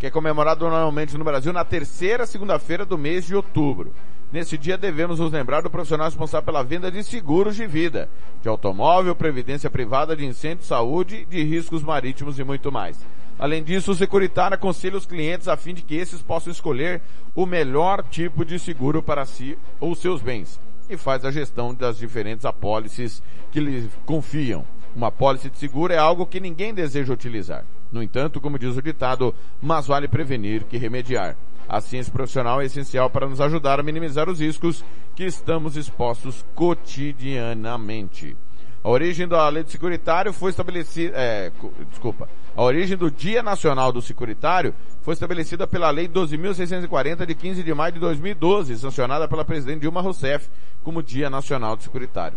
que 0.00 0.06
é 0.06 0.10
comemorado 0.10 0.64
normalmente 0.64 1.16
no 1.18 1.22
Brasil 1.22 1.52
na 1.52 1.62
terceira 1.62 2.24
segunda-feira 2.24 2.86
do 2.86 2.96
mês 2.96 3.26
de 3.26 3.36
outubro. 3.36 3.92
Nesse 4.32 4.56
dia 4.56 4.78
devemos 4.78 5.18
nos 5.18 5.30
lembrar 5.30 5.60
do 5.60 5.68
profissional 5.68 6.06
responsável 6.06 6.46
pela 6.46 6.64
venda 6.64 6.90
de 6.90 7.04
seguros 7.04 7.54
de 7.54 7.66
vida, 7.66 8.08
de 8.40 8.48
automóvel, 8.48 9.14
previdência 9.14 9.68
privada, 9.68 10.16
de 10.16 10.24
incêndio, 10.24 10.64
saúde, 10.64 11.26
de 11.26 11.44
riscos 11.44 11.82
marítimos 11.82 12.38
e 12.38 12.44
muito 12.44 12.72
mais. 12.72 12.98
Além 13.38 13.62
disso, 13.62 13.90
o 13.90 13.94
securitário 13.94 14.54
aconselha 14.54 14.96
os 14.96 15.04
clientes 15.04 15.48
a 15.48 15.56
fim 15.56 15.74
de 15.74 15.82
que 15.82 15.96
esses 15.96 16.22
possam 16.22 16.50
escolher 16.50 17.02
o 17.34 17.44
melhor 17.44 18.02
tipo 18.04 18.42
de 18.42 18.58
seguro 18.58 19.02
para 19.02 19.26
si 19.26 19.58
ou 19.78 19.94
seus 19.94 20.22
bens 20.22 20.58
e 20.88 20.96
faz 20.96 21.26
a 21.26 21.30
gestão 21.30 21.74
das 21.74 21.98
diferentes 21.98 22.46
apólices 22.46 23.22
que 23.52 23.60
lhe 23.60 23.90
confiam. 24.06 24.64
Uma 24.96 25.08
apólice 25.08 25.50
de 25.50 25.58
seguro 25.58 25.92
é 25.92 25.98
algo 25.98 26.26
que 26.26 26.40
ninguém 26.40 26.72
deseja 26.72 27.12
utilizar. 27.12 27.66
No 27.92 28.02
entanto, 28.02 28.40
como 28.40 28.58
diz 28.58 28.76
o 28.76 28.82
ditado, 28.82 29.34
mais 29.60 29.86
vale 29.86 30.08
prevenir 30.08 30.64
que 30.64 30.78
remediar. 30.78 31.36
A 31.68 31.80
ciência 31.80 32.12
profissional 32.12 32.60
é 32.60 32.64
essencial 32.64 33.08
para 33.10 33.28
nos 33.28 33.40
ajudar 33.40 33.78
a 33.78 33.82
minimizar 33.82 34.28
os 34.28 34.40
riscos 34.40 34.84
que 35.14 35.24
estamos 35.24 35.76
expostos 35.76 36.44
cotidianamente. 36.54 38.36
A 38.82 38.88
origem 38.88 39.28
da 39.28 39.48
lei 39.48 39.62
do 39.62 39.70
securitário 39.70 40.32
foi 40.32 40.50
estabelecida, 40.50 41.12
é, 41.14 41.52
desculpa, 41.90 42.28
a 42.56 42.62
origem 42.62 42.96
do 42.96 43.10
Dia 43.10 43.42
Nacional 43.42 43.92
do 43.92 44.02
Securitário 44.02 44.74
foi 45.02 45.14
estabelecida 45.14 45.66
pela 45.66 45.90
Lei 45.90 46.08
12.640 46.08 47.24
de 47.24 47.34
15 47.34 47.62
de 47.62 47.74
maio 47.74 47.92
de 47.92 48.00
2012, 48.00 48.76
sancionada 48.78 49.28
pela 49.28 49.44
presidente 49.44 49.82
Dilma 49.82 50.00
Rousseff 50.00 50.48
como 50.82 51.02
Dia 51.02 51.30
Nacional 51.30 51.76
do 51.76 51.82
Securitário. 51.82 52.36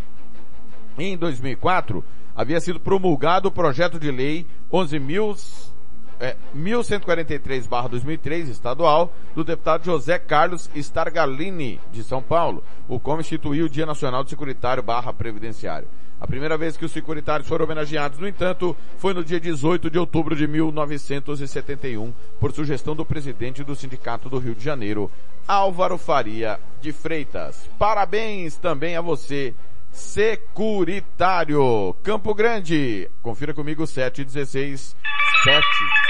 Em 0.98 1.17
2004, 1.17 2.03
havia 2.35 2.59
sido 2.59 2.79
promulgado 2.79 3.47
o 3.47 3.51
projeto 3.51 3.99
de 3.99 4.11
lei 4.11 4.45
11.000 4.71 5.71
é, 6.19 6.35
1143-2003 6.55 8.49
estadual 8.49 9.13
do 9.35 9.43
deputado 9.43 9.83
José 9.85 10.17
Carlos 10.17 10.69
Stargalini 10.75 11.79
de 11.91 12.03
São 12.03 12.21
Paulo, 12.21 12.63
o 12.87 12.99
qual 12.99 13.19
instituiu 13.19 13.65
o 13.65 13.69
Dia 13.69 13.85
Nacional 13.85 14.23
do 14.23 14.29
Securitário 14.29 14.83
Previdenciário. 15.17 15.87
A 16.21 16.27
primeira 16.27 16.57
vez 16.57 16.77
que 16.77 16.85
os 16.85 16.91
securitários 16.93 17.49
foram 17.49 17.65
homenageados, 17.65 18.17
no 18.17 18.25
entanto, 18.25 18.73
foi 18.97 19.13
no 19.13 19.25
dia 19.25 19.41
18 19.41 19.89
de 19.89 19.99
outubro 19.99 20.37
de 20.37 20.47
1971, 20.47 22.13
por 22.39 22.53
sugestão 22.53 22.95
do 22.95 23.05
presidente 23.05 23.61
do 23.61 23.75
Sindicato 23.75 24.29
do 24.29 24.39
Rio 24.39 24.55
de 24.55 24.63
Janeiro, 24.63 25.11
Álvaro 25.45 25.97
Faria 25.97 26.57
de 26.79 26.93
Freitas. 26.93 27.69
Parabéns 27.77 28.55
também 28.55 28.95
a 28.95 29.01
você, 29.01 29.53
Securitário. 29.93 31.96
Campo 32.03 32.33
Grande. 32.33 33.09
Confira 33.22 33.53
comigo 33.53 33.85
716 33.85 34.96
7 35.44 35.63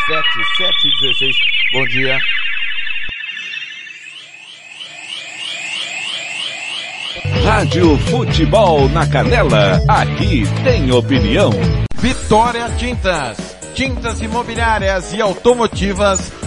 7 0.07 0.23
7 0.57 0.73
16. 1.01 1.35
Bom 1.73 1.85
dia. 1.87 2.17
Rádio 7.43 7.97
Futebol 7.99 8.87
na 8.89 9.05
Canela. 9.05 9.79
Aqui 9.87 10.43
tem 10.63 10.91
opinião. 10.91 11.51
Vitória 11.95 12.69
Tintas. 12.77 13.37
Tintas 13.75 14.21
imobiliárias 14.21 15.13
e 15.13 15.21
automotivas 15.21 16.31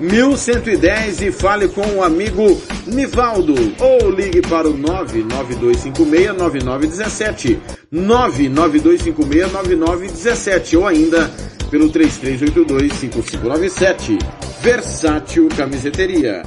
1110 0.00 1.20
e 1.20 1.30
fale 1.30 1.68
com 1.68 1.82
o 1.82 2.02
amigo 2.02 2.58
Nivaldo 2.86 3.54
ou 3.78 4.10
ligue 4.10 4.40
para 4.40 4.66
o 4.68 4.78
992569917 4.78 7.58
992569917 7.92 10.78
ou 10.78 10.86
ainda 10.86 11.30
pelo 11.70 11.90
33825597 11.90 14.18
Versátil 14.62 15.50
Camiseteria. 15.56 16.42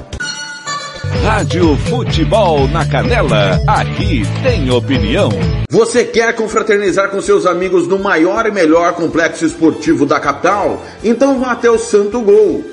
Rádio 1.24 1.76
Futebol 1.78 2.68
na 2.68 2.86
Canela. 2.86 3.60
Aqui 3.68 4.24
tem 4.44 4.70
opinião. 4.70 5.30
Você 5.70 6.04
quer 6.04 6.36
confraternizar 6.36 7.10
com 7.10 7.22
seus 7.22 7.46
amigos 7.46 7.88
no 7.88 7.98
maior 7.98 8.46
e 8.46 8.52
melhor 8.52 8.94
complexo 8.94 9.46
esportivo 9.46 10.06
da 10.06 10.20
capital? 10.20 10.84
Então 11.04 11.39
vá 11.39 11.54
até 11.54 11.72
o 11.72 11.78
Santo 11.78 12.20
Gol. 12.20 12.73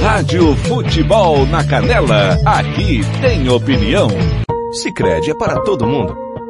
Rádio 0.00 0.56
Futebol 0.56 1.46
na 1.46 1.64
Canela. 1.64 2.38
Aqui 2.44 3.00
tem 3.20 3.48
opinião. 3.48 4.08
Sicredi 4.72 5.30
é 5.30 5.34
para 5.34 5.60
todo 5.60 5.86
mundo. 5.86 6.21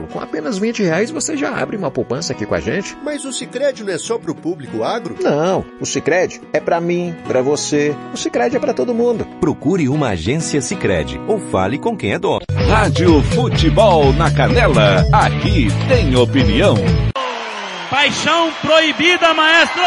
Com 0.00 0.20
apenas 0.20 0.58
20 0.58 0.82
reais 0.82 1.10
você 1.10 1.36
já 1.36 1.54
abre 1.54 1.76
uma 1.76 1.90
poupança 1.90 2.32
aqui 2.32 2.46
com 2.46 2.54
a 2.54 2.60
gente. 2.60 2.96
Mas 3.02 3.24
o 3.24 3.32
Sicredi 3.32 3.84
não 3.84 3.92
é 3.92 3.98
só 3.98 4.18
pro 4.18 4.34
público 4.34 4.82
agro? 4.82 5.16
Não, 5.20 5.64
o 5.80 5.86
Sicredi 5.86 6.40
é 6.52 6.60
para 6.60 6.80
mim, 6.80 7.14
para 7.26 7.42
você. 7.42 7.94
O 8.12 8.16
Sicredi 8.16 8.56
é 8.56 8.60
para 8.60 8.74
todo 8.74 8.94
mundo. 8.94 9.26
Procure 9.40 9.88
uma 9.88 10.10
agência 10.10 10.60
Sicredi 10.60 11.20
ou 11.26 11.38
fale 11.38 11.78
com 11.78 11.96
quem 11.96 12.12
é 12.12 12.18
dono. 12.18 12.42
Rádio 12.68 13.22
Futebol 13.22 14.12
na 14.12 14.30
Canela, 14.30 15.06
aqui 15.12 15.68
tem 15.88 16.14
opinião. 16.16 16.76
Paixão 17.90 18.50
proibida, 18.62 19.34
maestro! 19.34 19.82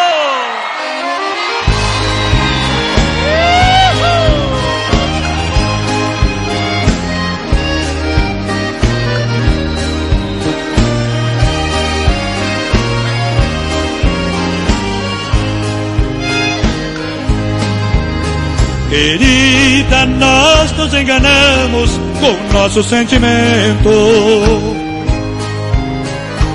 Querida, 18.89 20.06
nós 20.06 20.71
nos 20.74 20.93
enganamos 20.93 22.00
com 22.19 22.54
nosso 22.54 22.84
sentimento. 22.84 23.89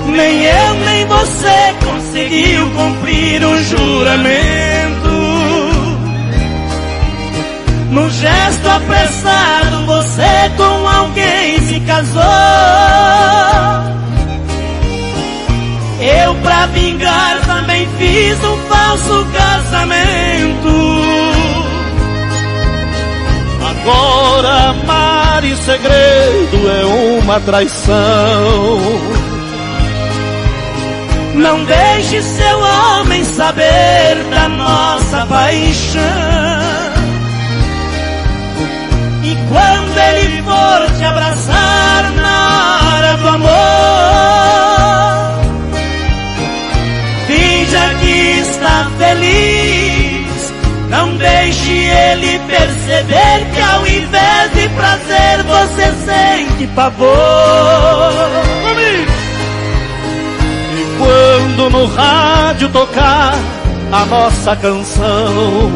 Nem 0.07 0.43
eu 0.43 0.73
nem 0.85 1.05
você 1.05 1.75
conseguiu 1.85 2.69
cumprir 2.71 3.45
o 3.45 3.63
juramento. 3.63 4.91
No 7.91 8.09
gesto 8.09 8.69
apressado, 8.69 9.85
você 9.85 10.51
com 10.55 10.87
alguém 10.87 11.59
se 11.67 11.79
casou. 11.81 12.21
Eu, 15.99 16.33
pra 16.35 16.65
vingar, 16.67 17.41
também 17.45 17.87
fiz 17.99 18.37
um 18.43 18.57
falso 18.69 19.27
casamento. 19.33 21.10
Agora 23.83 24.69
amar 24.69 25.43
em 25.43 25.55
segredo 25.55 26.69
é 26.69 26.85
uma 27.19 27.39
traição. 27.39 28.79
Não 31.33 31.63
deixe 31.63 32.21
seu 32.21 32.59
homem 32.59 33.23
saber 33.23 34.23
da 34.29 34.49
nossa 34.49 35.25
paixão. 35.25 36.01
E 39.23 39.35
quando 39.49 39.97
ele 39.97 40.43
for 40.43 40.97
te 40.97 41.03
abraçar 41.03 42.11
na 42.11 42.79
hora 42.83 43.17
do 43.17 43.27
amor, 43.29 43.49
finja 47.25 47.95
que 47.99 48.39
está 48.41 48.91
feliz. 48.99 50.53
Não 50.89 51.15
deixe 51.17 51.71
ele 51.71 52.39
perceber 52.47 53.45
que 53.55 53.61
prazer 53.61 53.70
você 55.71 55.91
sente 56.05 56.67
pavor. 56.75 57.07
Comigo! 58.63 59.21
quando 61.01 61.69
no 61.71 61.85
rádio 61.87 62.69
tocar 62.69 63.33
a 63.91 64.05
nossa 64.05 64.55
canção. 64.55 65.71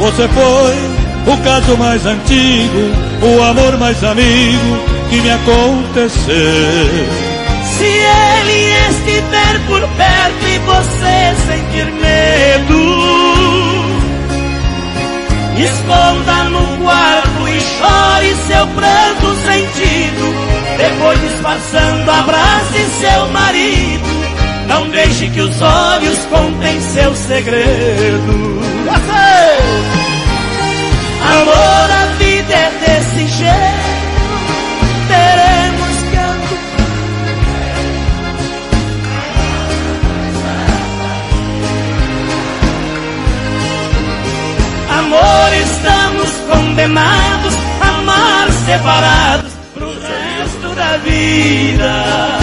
Você 0.00 0.28
foi 0.28 1.32
o 1.32 1.36
caso 1.44 1.76
mais 1.76 2.04
antigo, 2.04 2.90
o 3.22 3.42
amor 3.42 3.78
mais 3.78 4.02
amigo 4.02 4.78
que 5.08 5.20
me 5.20 5.30
aconteceu. 5.30 6.34
Se 7.78 7.84
ele 7.84 8.74
estiver 8.90 9.60
por 9.66 9.80
perto 9.96 10.46
e 10.48 10.58
você 10.58 11.34
sentir 11.46 11.92
medo, 12.00 13.81
esconda 15.60 16.44
no 16.44 16.78
quarto 16.78 17.48
e 17.48 17.60
chore 17.60 18.34
seu 18.46 18.66
pranto 18.68 19.34
sentido. 19.44 20.52
Depois 20.76 21.20
disfarçando, 21.20 22.10
abrace 22.10 22.84
seu 23.00 23.28
marido. 23.28 24.08
Não 24.66 24.88
deixe 24.88 25.28
que 25.28 25.40
os 25.40 25.60
olhos 25.60 26.18
contem 26.26 26.80
seu 26.80 27.14
segredo. 27.14 28.60
Você! 28.84 29.92
Amor, 31.24 31.90
a 31.90 32.06
vida 32.18 32.54
é 32.54 32.70
desse 32.80 33.26
jeito. 33.28 33.91
Amor, 45.02 45.52
estamos 45.54 46.28
condenados 46.48 47.54
a 47.80 47.98
amar 47.98 48.48
separados 48.66 49.52
pro 49.74 49.92
resto 49.92 50.74
da 50.76 50.96
vida. 50.98 52.42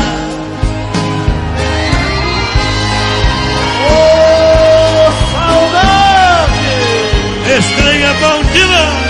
estranha 7.60 8.14
bandida. 8.22 9.09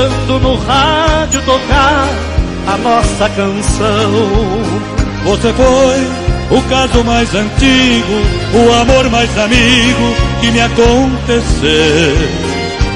Quando 0.00 0.40
no 0.40 0.56
rádio 0.56 1.42
tocar 1.42 2.08
a 2.66 2.78
nossa 2.78 3.28
canção, 3.30 4.10
você 5.24 5.52
foi 5.52 6.56
o 6.56 6.62
caso 6.70 7.04
mais 7.04 7.34
antigo, 7.34 8.14
o 8.54 8.72
amor 8.80 9.10
mais 9.10 9.36
amigo 9.36 10.16
que 10.40 10.50
me 10.52 10.60
aconteceu. 10.60 12.16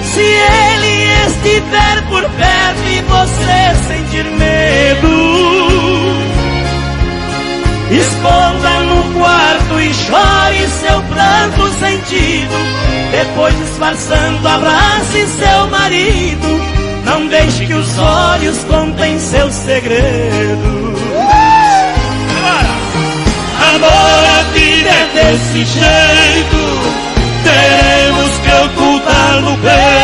Se 0.03 0.21
ele 0.21 1.27
estiver 1.27 2.03
por 2.09 2.23
perto 2.23 2.88
e 2.90 3.03
você 3.03 3.87
sentir 3.87 4.25
medo, 4.25 5.09
esconda 7.90 8.81
no 8.81 9.21
quarto 9.21 9.81
e 9.81 9.93
chore 9.93 10.67
seu 10.69 11.03
pranto 11.03 11.69
sentido. 11.79 12.55
Depois 13.11 13.55
disfarçando, 13.59 14.49
abrace 14.49 15.27
seu 15.27 15.67
marido. 15.69 16.73
Não 17.14 17.29
deixe 17.29 17.64
que 17.64 17.72
os 17.72 17.96
olhos 17.96 18.59
contem 18.64 19.20
seu 19.20 19.48
segredo. 19.48 20.94
Amor, 23.72 23.88
a 23.88 24.42
vida 24.53 24.90
é 24.90 25.11
desse 25.14 25.64
jeito. 25.64 26.59
Teremos 27.44 28.38
que 28.38 28.50
ocultar 28.64 29.40
no 29.42 29.57
peito. 29.59 29.94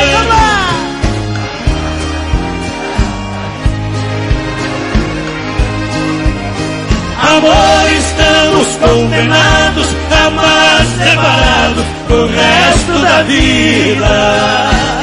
Amor, 7.29 7.91
estamos 7.99 8.69
condenados 8.77 9.89
a 10.13 10.27
amar 10.27 10.87
separados 10.97 11.85
pro 12.07 12.29
resto 12.29 12.99
da 13.03 13.23
vida. 13.23 15.00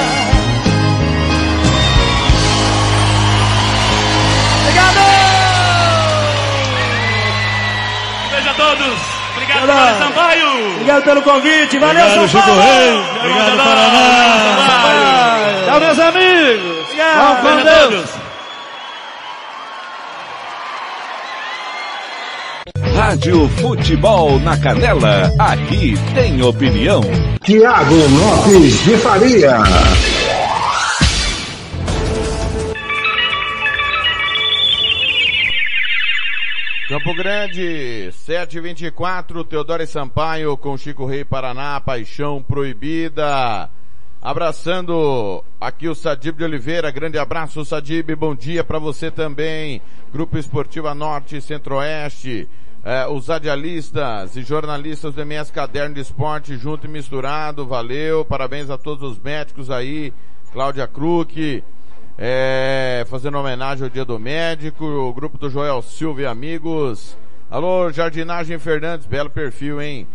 Todos! 8.67 8.97
Obrigado, 9.33 9.63
Obrigado. 9.63 9.99
Sampaio! 9.99 10.71
Obrigado 10.75 11.03
pelo 11.03 11.21
convite, 11.21 11.79
valeu, 11.79 12.05
Obrigado, 12.05 12.29
São 12.29 12.41
Paulo! 12.41 12.61
Reis! 12.61 13.05
Obrigado, 13.17 13.57
Paraná! 13.57 15.37
Tchau, 15.65 15.79
meus 15.79 15.99
amigos! 15.99 16.83
Obrigado, 16.83 17.37
com 17.37 17.43
Beijo 17.43 17.59
a 17.59 17.63
Deus! 17.63 17.89
todos! 17.93 18.27
Rádio 22.95 23.49
Futebol 23.61 24.39
na 24.39 24.57
Canela, 24.57 25.31
aqui 25.39 25.93
tem 26.15 26.41
opinião. 26.41 27.01
Tiago 27.43 27.95
Lopes 27.95 28.83
de 28.83 28.97
Faria. 28.97 29.57
Campo 36.97 37.13
Grande, 37.13 38.11
724, 38.11 39.43
Teodoro 39.43 39.83
e 39.83 39.85
Sampaio 39.85 40.57
com 40.57 40.75
Chico 40.75 41.05
Rei 41.05 41.23
Paraná, 41.23 41.79
Paixão 41.79 42.41
Proibida. 42.41 43.69
Abraçando 44.19 45.43
aqui 45.61 45.87
o 45.87 45.93
Sadib 45.93 46.39
de 46.39 46.43
Oliveira, 46.43 46.89
grande 46.89 47.19
abraço 47.19 47.63
Sadib, 47.63 48.15
bom 48.15 48.33
dia 48.33 48.63
para 48.63 48.79
você 48.79 49.11
também. 49.11 49.79
Grupo 50.11 50.39
Esportiva 50.39 50.95
Norte 50.95 51.37
e 51.37 51.41
Centro-Oeste, 51.41 52.49
eh, 52.83 53.05
os 53.05 53.27
radialistas 53.27 54.35
e 54.35 54.41
jornalistas 54.41 55.13
do 55.13 55.21
MS 55.21 55.51
Caderno 55.51 55.93
de 55.93 56.01
Esporte 56.01 56.57
junto 56.57 56.87
e 56.87 56.89
misturado, 56.89 57.67
valeu, 57.67 58.25
parabéns 58.25 58.71
a 58.71 58.77
todos 58.77 59.11
os 59.11 59.19
médicos 59.19 59.69
aí, 59.69 60.11
Cláudia 60.51 60.87
Kruk, 60.87 61.63
é, 62.17 63.05
fazendo 63.07 63.37
homenagem 63.37 63.83
ao 63.83 63.89
Dia 63.89 64.03
do 64.03 64.17
Médico, 64.17 64.83
o 64.83 65.13
grupo 65.13 65.37
do 65.37 65.49
Joel 65.49 65.81
Silva 65.83 66.21
e 66.21 66.25
amigos. 66.25 67.15
Alô, 67.49 67.91
Jardinagem 67.91 68.57
Fernandes, 68.57 69.05
belo 69.05 69.29
perfil, 69.29 69.79
hein? 69.79 70.07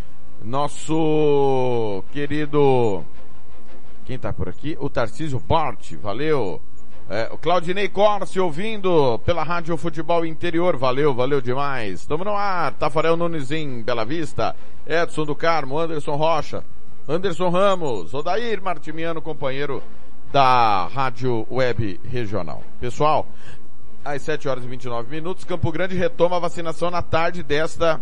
Nosso 0.42 2.02
querido, 2.12 3.04
quem 4.04 4.18
tá 4.18 4.32
por 4.32 4.48
aqui? 4.48 4.76
O 4.80 4.90
Tarcísio 4.90 5.38
Bort, 5.38 5.94
valeu. 5.94 6.60
É, 7.08 7.28
o 7.30 7.38
Claudinei 7.38 7.88
Corse 7.88 8.40
ouvindo 8.40 9.18
pela 9.20 9.44
Rádio 9.44 9.76
Futebol 9.76 10.26
Interior, 10.26 10.76
valeu, 10.76 11.14
valeu 11.14 11.40
demais. 11.40 12.04
Tamo 12.04 12.24
no 12.24 12.34
ar, 12.34 12.72
Tafarel 12.72 13.16
Nunes 13.16 13.52
em 13.52 13.82
Bela 13.82 14.04
Vista, 14.04 14.56
Edson 14.86 15.24
do 15.24 15.36
Carmo, 15.36 15.78
Anderson 15.78 16.16
Rocha, 16.16 16.64
Anderson 17.08 17.50
Ramos, 17.50 18.12
Odair 18.12 18.60
Martimiano, 18.60 19.22
companheiro 19.22 19.82
da 20.33 20.87
Rádio 20.87 21.47
Web 21.51 22.01
Regional. 22.05 22.64
Pessoal, 22.81 23.29
às 24.03 24.23
7 24.23 24.49
horas 24.49 24.64
e 24.64 24.66
29 24.66 25.11
minutos, 25.11 25.45
Campo 25.45 25.71
Grande 25.71 25.95
retoma 25.95 26.37
a 26.37 26.40
vacinação 26.40 26.90
na 26.90 27.03
tarde 27.03 27.42
desta 27.42 28.01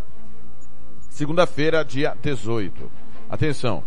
segunda-feira, 1.08 1.84
dia 1.84 2.16
18. 2.22 2.88
Atenção. 3.28 3.82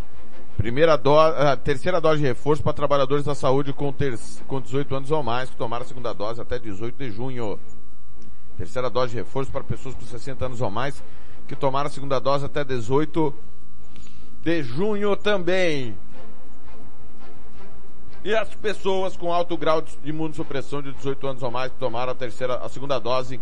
Primeira 0.58 0.98
dose, 0.98 1.38
a 1.38 1.56
terceira 1.56 2.00
dose 2.00 2.22
de 2.22 2.28
reforço 2.28 2.62
para 2.62 2.74
trabalhadores 2.74 3.26
da 3.26 3.34
saúde 3.34 3.74
com, 3.74 3.92
ter, 3.92 4.20
com 4.46 4.62
18 4.62 4.94
anos 4.94 5.10
ou 5.10 5.24
mais 5.24 5.50
que 5.50 5.56
tomaram 5.56 5.84
a 5.86 5.88
segunda 5.88 6.14
dose 6.14 6.42
até 6.42 6.60
18 6.60 6.96
de 6.96 7.10
junho. 7.10 7.58
Terceira 8.58 8.90
dose 8.90 9.14
de 9.14 9.18
reforço 9.18 9.52
para 9.52 9.64
pessoas 9.64 9.96
com 9.96 10.06
60 10.06 10.46
anos 10.46 10.62
ou 10.62 10.70
mais 10.70 11.02
que 11.48 11.56
tomaram 11.56 11.88
a 11.88 11.90
segunda 11.90 12.20
dose 12.20 12.46
até 12.46 12.64
18 12.64 13.34
de 14.44 14.64
junho 14.64 15.16
também. 15.16 15.98
E 18.26 18.34
as 18.34 18.48
pessoas 18.56 19.18
com 19.18 19.34
alto 19.34 19.58
grau 19.58 19.82
de 19.82 19.98
imunossupressão 20.06 20.82
de 20.82 20.94
18 20.94 21.28
anos 21.28 21.44
ou 21.44 21.52
mais 21.52 21.70
que 21.74 21.78
tomaram 21.78 22.14
a 22.14 22.16
terceira, 22.16 22.56
a 22.56 22.70
segunda 22.70 22.98
dose 22.98 23.38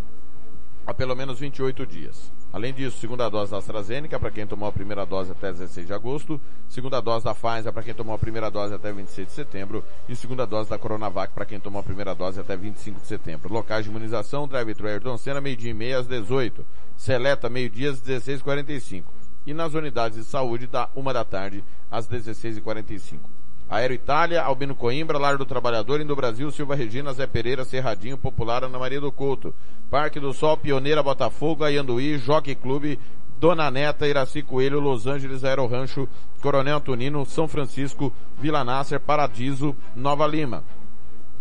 há 0.84 0.92
pelo 0.92 1.14
menos 1.14 1.38
28 1.38 1.86
dias. 1.86 2.32
Além 2.52 2.74
disso, 2.74 2.98
segunda 2.98 3.28
dose 3.28 3.52
da 3.52 3.58
AstraZeneca 3.58 4.18
para 4.18 4.32
quem 4.32 4.44
tomou 4.44 4.68
a 4.68 4.72
primeira 4.72 5.06
dose 5.06 5.30
até 5.30 5.52
16 5.52 5.86
de 5.86 5.92
agosto, 5.92 6.40
segunda 6.68 7.00
dose 7.00 7.24
da 7.24 7.32
Pfizer 7.32 7.72
para 7.72 7.84
quem 7.84 7.94
tomou 7.94 8.12
a 8.12 8.18
primeira 8.18 8.50
dose 8.50 8.74
até 8.74 8.92
26 8.92 9.28
de 9.28 9.32
setembro 9.32 9.84
e 10.08 10.16
segunda 10.16 10.44
dose 10.44 10.68
da 10.68 10.76
Coronavac 10.76 11.32
para 11.32 11.46
quem 11.46 11.60
tomou 11.60 11.78
a 11.78 11.84
primeira 11.84 12.12
dose 12.12 12.40
até 12.40 12.56
25 12.56 13.02
de 13.02 13.06
setembro. 13.06 13.54
Locais 13.54 13.84
de 13.84 13.90
imunização, 13.90 14.48
drive-thru 14.48 14.88
Ayrton 14.88 15.16
Senna, 15.16 15.40
meio-dia 15.40 15.70
e 15.70 15.74
meia 15.74 16.00
às 16.00 16.08
18. 16.08 16.66
Seleta, 16.96 17.48
meio-dia 17.48 17.90
às 17.92 18.02
16h45. 18.02 19.04
E 19.46 19.54
nas 19.54 19.74
unidades 19.74 20.18
de 20.18 20.24
saúde, 20.24 20.66
da 20.66 20.90
uma 20.96 21.12
da 21.12 21.24
tarde 21.24 21.62
às 21.88 22.08
16h45. 22.08 23.41
Aero 23.72 23.94
Itália, 23.94 24.42
Albino 24.42 24.74
Coimbra, 24.74 25.16
Lar 25.16 25.38
do 25.38 25.46
Trabalhador, 25.46 25.98
Indo 25.98 26.14
Brasil, 26.14 26.50
Silva 26.50 26.74
Regina, 26.74 27.10
Zé 27.14 27.26
Pereira, 27.26 27.64
Cerradinho, 27.64 28.18
Popular, 28.18 28.64
Ana 28.64 28.78
Maria 28.78 29.00
do 29.00 29.10
Couto, 29.10 29.54
Parque 29.90 30.20
do 30.20 30.34
Sol, 30.34 30.58
Pioneira, 30.58 31.02
Botafogo, 31.02 31.64
Ayanduí, 31.64 32.18
Jockey 32.18 32.54
Clube, 32.54 33.00
Dona 33.40 33.70
Neta, 33.70 34.06
Iraci 34.06 34.42
Coelho, 34.42 34.78
Los 34.78 35.06
Angeles, 35.06 35.42
Aero 35.42 35.66
Rancho, 35.66 36.06
Coronel 36.42 36.76
Antonino, 36.76 37.24
São 37.24 37.48
Francisco, 37.48 38.12
Vila 38.38 38.62
Nasser, 38.62 39.00
Paradiso, 39.00 39.74
Nova 39.96 40.26
Lima. 40.26 40.62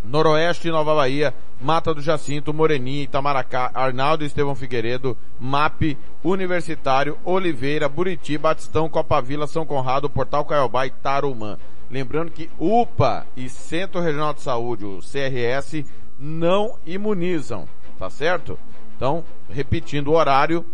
Noroeste, 0.01 0.69
Nova 0.69 0.95
Bahia, 0.95 1.33
Mata 1.59 1.93
do 1.93 2.01
Jacinto, 2.01 2.53
Moreninha, 2.53 3.03
Itamaracá, 3.03 3.71
Arnaldo 3.73 4.23
Estevão 4.23 4.55
Figueiredo, 4.55 5.17
MAP, 5.37 5.97
Universitário, 6.23 7.17
Oliveira, 7.25 7.89
Buriti, 7.89 8.37
Batistão, 8.37 8.87
Copa 8.87 9.21
Vila, 9.21 9.47
São 9.47 9.65
Conrado, 9.65 10.09
Portal 10.09 10.45
Caiobá 10.45 10.87
e 10.87 10.91
Tarumã. 10.91 11.57
Lembrando 11.91 12.31
que 12.31 12.49
UPA 12.57 13.27
e 13.35 13.49
Centro 13.49 13.99
Regional 13.99 14.33
de 14.33 14.41
Saúde, 14.41 14.85
o 14.85 14.99
CRS, 14.99 15.85
não 16.17 16.77
imunizam, 16.85 17.67
tá 17.99 18.09
certo? 18.09 18.57
Então, 18.95 19.25
repetindo 19.49 20.07
o 20.07 20.13
horário, 20.13 20.65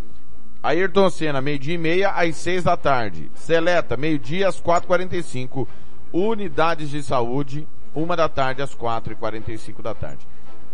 Ayrton 0.62 1.10
Senna, 1.10 1.42
meio-dia 1.42 1.74
e 1.74 1.78
meia 1.78 2.12
às 2.12 2.36
seis 2.36 2.64
da 2.64 2.78
tarde. 2.78 3.32
Seleta, 3.34 3.98
meio-dia 3.98 4.48
às 4.48 4.60
quatro 4.60 4.86
e 4.86 4.90
quarenta 4.90 5.18
e 5.18 5.24
cinco. 5.24 5.68
Unidades 6.14 6.90
de 6.90 7.02
saúde, 7.02 7.68
uma 7.96 8.16
da 8.16 8.30
tarde 8.30 8.62
às 8.62 8.76
quatro 8.76 9.14
e 9.14 9.16
quarenta 9.16 9.52
e 9.52 9.58
cinco 9.58 9.82
da 9.82 9.96
tarde. 9.96 10.28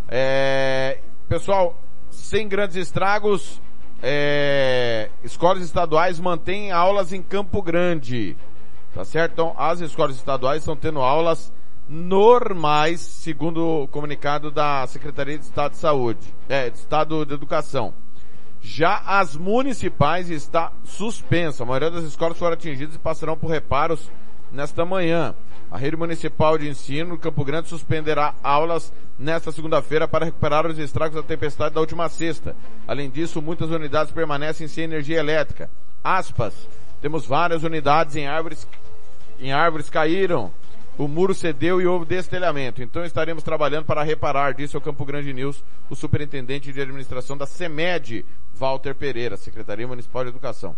É, 0.09 0.99
pessoal, 1.29 1.77
sem 2.09 2.47
grandes 2.47 2.75
estragos, 2.75 3.61
é, 4.01 5.09
escolas 5.23 5.63
estaduais 5.63 6.19
mantêm 6.19 6.71
aulas 6.71 7.13
em 7.13 7.21
Campo 7.21 7.61
Grande. 7.61 8.35
Tá 8.93 9.03
certo? 9.03 9.33
Então, 9.33 9.55
as 9.57 9.79
escolas 9.79 10.15
estaduais 10.15 10.61
estão 10.61 10.75
tendo 10.75 10.99
aulas 10.99 11.51
normais, 11.89 12.99
segundo 13.01 13.83
o 13.83 13.87
comunicado 13.87 14.51
da 14.51 14.85
Secretaria 14.87 15.37
de 15.37 15.45
Estado 15.45 15.71
de 15.71 15.77
Saúde, 15.77 16.33
é, 16.47 16.69
de 16.69 16.77
Estado 16.77 17.25
de 17.25 17.33
Educação. 17.33 17.93
Já 18.61 19.01
as 19.05 19.35
municipais 19.35 20.29
está 20.29 20.71
suspensa. 20.85 21.63
A 21.63 21.65
maioria 21.65 21.91
das 21.91 22.05
escolas 22.05 22.37
foram 22.37 22.53
atingidas 22.53 22.95
e 22.95 22.99
passarão 22.99 23.37
por 23.37 23.47
reparos 23.49 24.09
nesta 24.51 24.85
manhã. 24.85 25.35
A 25.69 25.77
rede 25.77 25.97
municipal 25.97 26.57
de 26.57 26.69
ensino 26.69 27.17
Campo 27.17 27.43
Grande 27.43 27.67
suspenderá 27.67 28.35
aulas 28.43 28.93
nesta 29.17 29.51
segunda-feira 29.51 30.07
para 30.07 30.25
recuperar 30.25 30.67
os 30.67 30.77
estragos 30.77 31.15
da 31.15 31.23
tempestade 31.23 31.73
da 31.73 31.81
última 31.81 32.07
sexta. 32.07 32.55
Além 32.87 33.09
disso, 33.09 33.41
muitas 33.41 33.69
unidades 33.69 34.13
permanecem 34.13 34.67
sem 34.67 34.83
energia 34.85 35.19
elétrica. 35.19 35.69
Aspas. 36.03 36.53
Temos 37.01 37.25
várias 37.25 37.63
unidades 37.63 38.15
em 38.15 38.27
árvores 38.27 38.65
em 39.43 39.51
árvores 39.51 39.89
caíram, 39.89 40.51
o 40.97 41.05
muro 41.05 41.33
cedeu 41.33 41.81
e 41.81 41.85
houve 41.85 42.05
destelhamento. 42.05 42.81
Então 42.81 43.03
estaremos 43.03 43.43
trabalhando 43.43 43.85
para 43.85 44.01
reparar, 44.01 44.53
disse 44.53 44.75
ao 44.75 44.81
Campo 44.81 45.03
Grande 45.03 45.33
News 45.33 45.61
o 45.89 45.95
superintendente 45.95 46.71
de 46.71 46.79
administração 46.81 47.35
da 47.35 47.45
CEMED, 47.45 48.25
Walter 48.53 48.95
Pereira, 48.95 49.35
Secretaria 49.35 49.85
Municipal 49.85 50.23
de 50.23 50.29
Educação. 50.29 50.73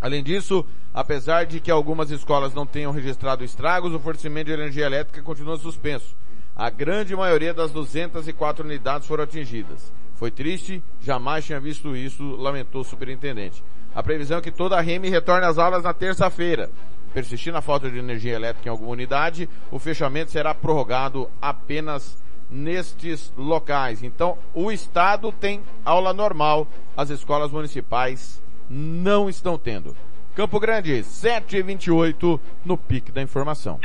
Além 0.00 0.22
disso, 0.22 0.64
apesar 0.94 1.44
de 1.44 1.60
que 1.60 1.70
algumas 1.70 2.10
escolas 2.10 2.54
não 2.54 2.64
tenham 2.64 2.90
registrado 2.90 3.44
estragos, 3.44 3.92
o 3.92 4.00
fornecimento 4.00 4.46
de 4.46 4.52
energia 4.52 4.86
elétrica 4.86 5.22
continua 5.22 5.58
suspenso. 5.58 6.16
A 6.56 6.70
grande 6.70 7.14
maioria 7.14 7.52
das 7.52 7.70
204 7.70 8.64
unidades 8.64 9.06
foram 9.06 9.24
atingidas. 9.24 9.92
Foi 10.14 10.30
triste, 10.30 10.82
jamais 11.00 11.44
tinha 11.44 11.60
visto 11.60 11.94
isso, 11.94 12.22
lamentou 12.36 12.80
o 12.80 12.84
superintendente. 12.84 13.62
A 13.94 14.02
previsão 14.02 14.38
é 14.38 14.40
que 14.40 14.50
toda 14.50 14.76
a 14.76 14.80
REME 14.80 15.08
retorne 15.10 15.46
às 15.46 15.58
aulas 15.58 15.82
na 15.82 15.92
terça-feira. 15.92 16.70
Persistindo 17.14 17.56
a 17.56 17.62
falta 17.62 17.88
de 17.88 17.96
energia 17.96 18.34
elétrica 18.34 18.68
em 18.68 18.72
alguma 18.72 18.90
unidade, 18.90 19.48
o 19.70 19.78
fechamento 19.78 20.32
será 20.32 20.52
prorrogado 20.52 21.30
apenas 21.40 22.18
nestes 22.50 23.32
locais. 23.36 24.02
Então, 24.02 24.36
o 24.52 24.72
Estado 24.72 25.30
tem 25.30 25.62
aula 25.84 26.12
normal, 26.12 26.66
as 26.96 27.10
escolas 27.10 27.52
municipais 27.52 28.42
não 28.68 29.30
estão 29.30 29.56
tendo. 29.56 29.96
Campo 30.34 30.58
Grande, 30.58 31.04
7h28, 31.04 32.40
no 32.64 32.76
pique 32.76 33.12
da 33.12 33.22
informação. 33.22 33.78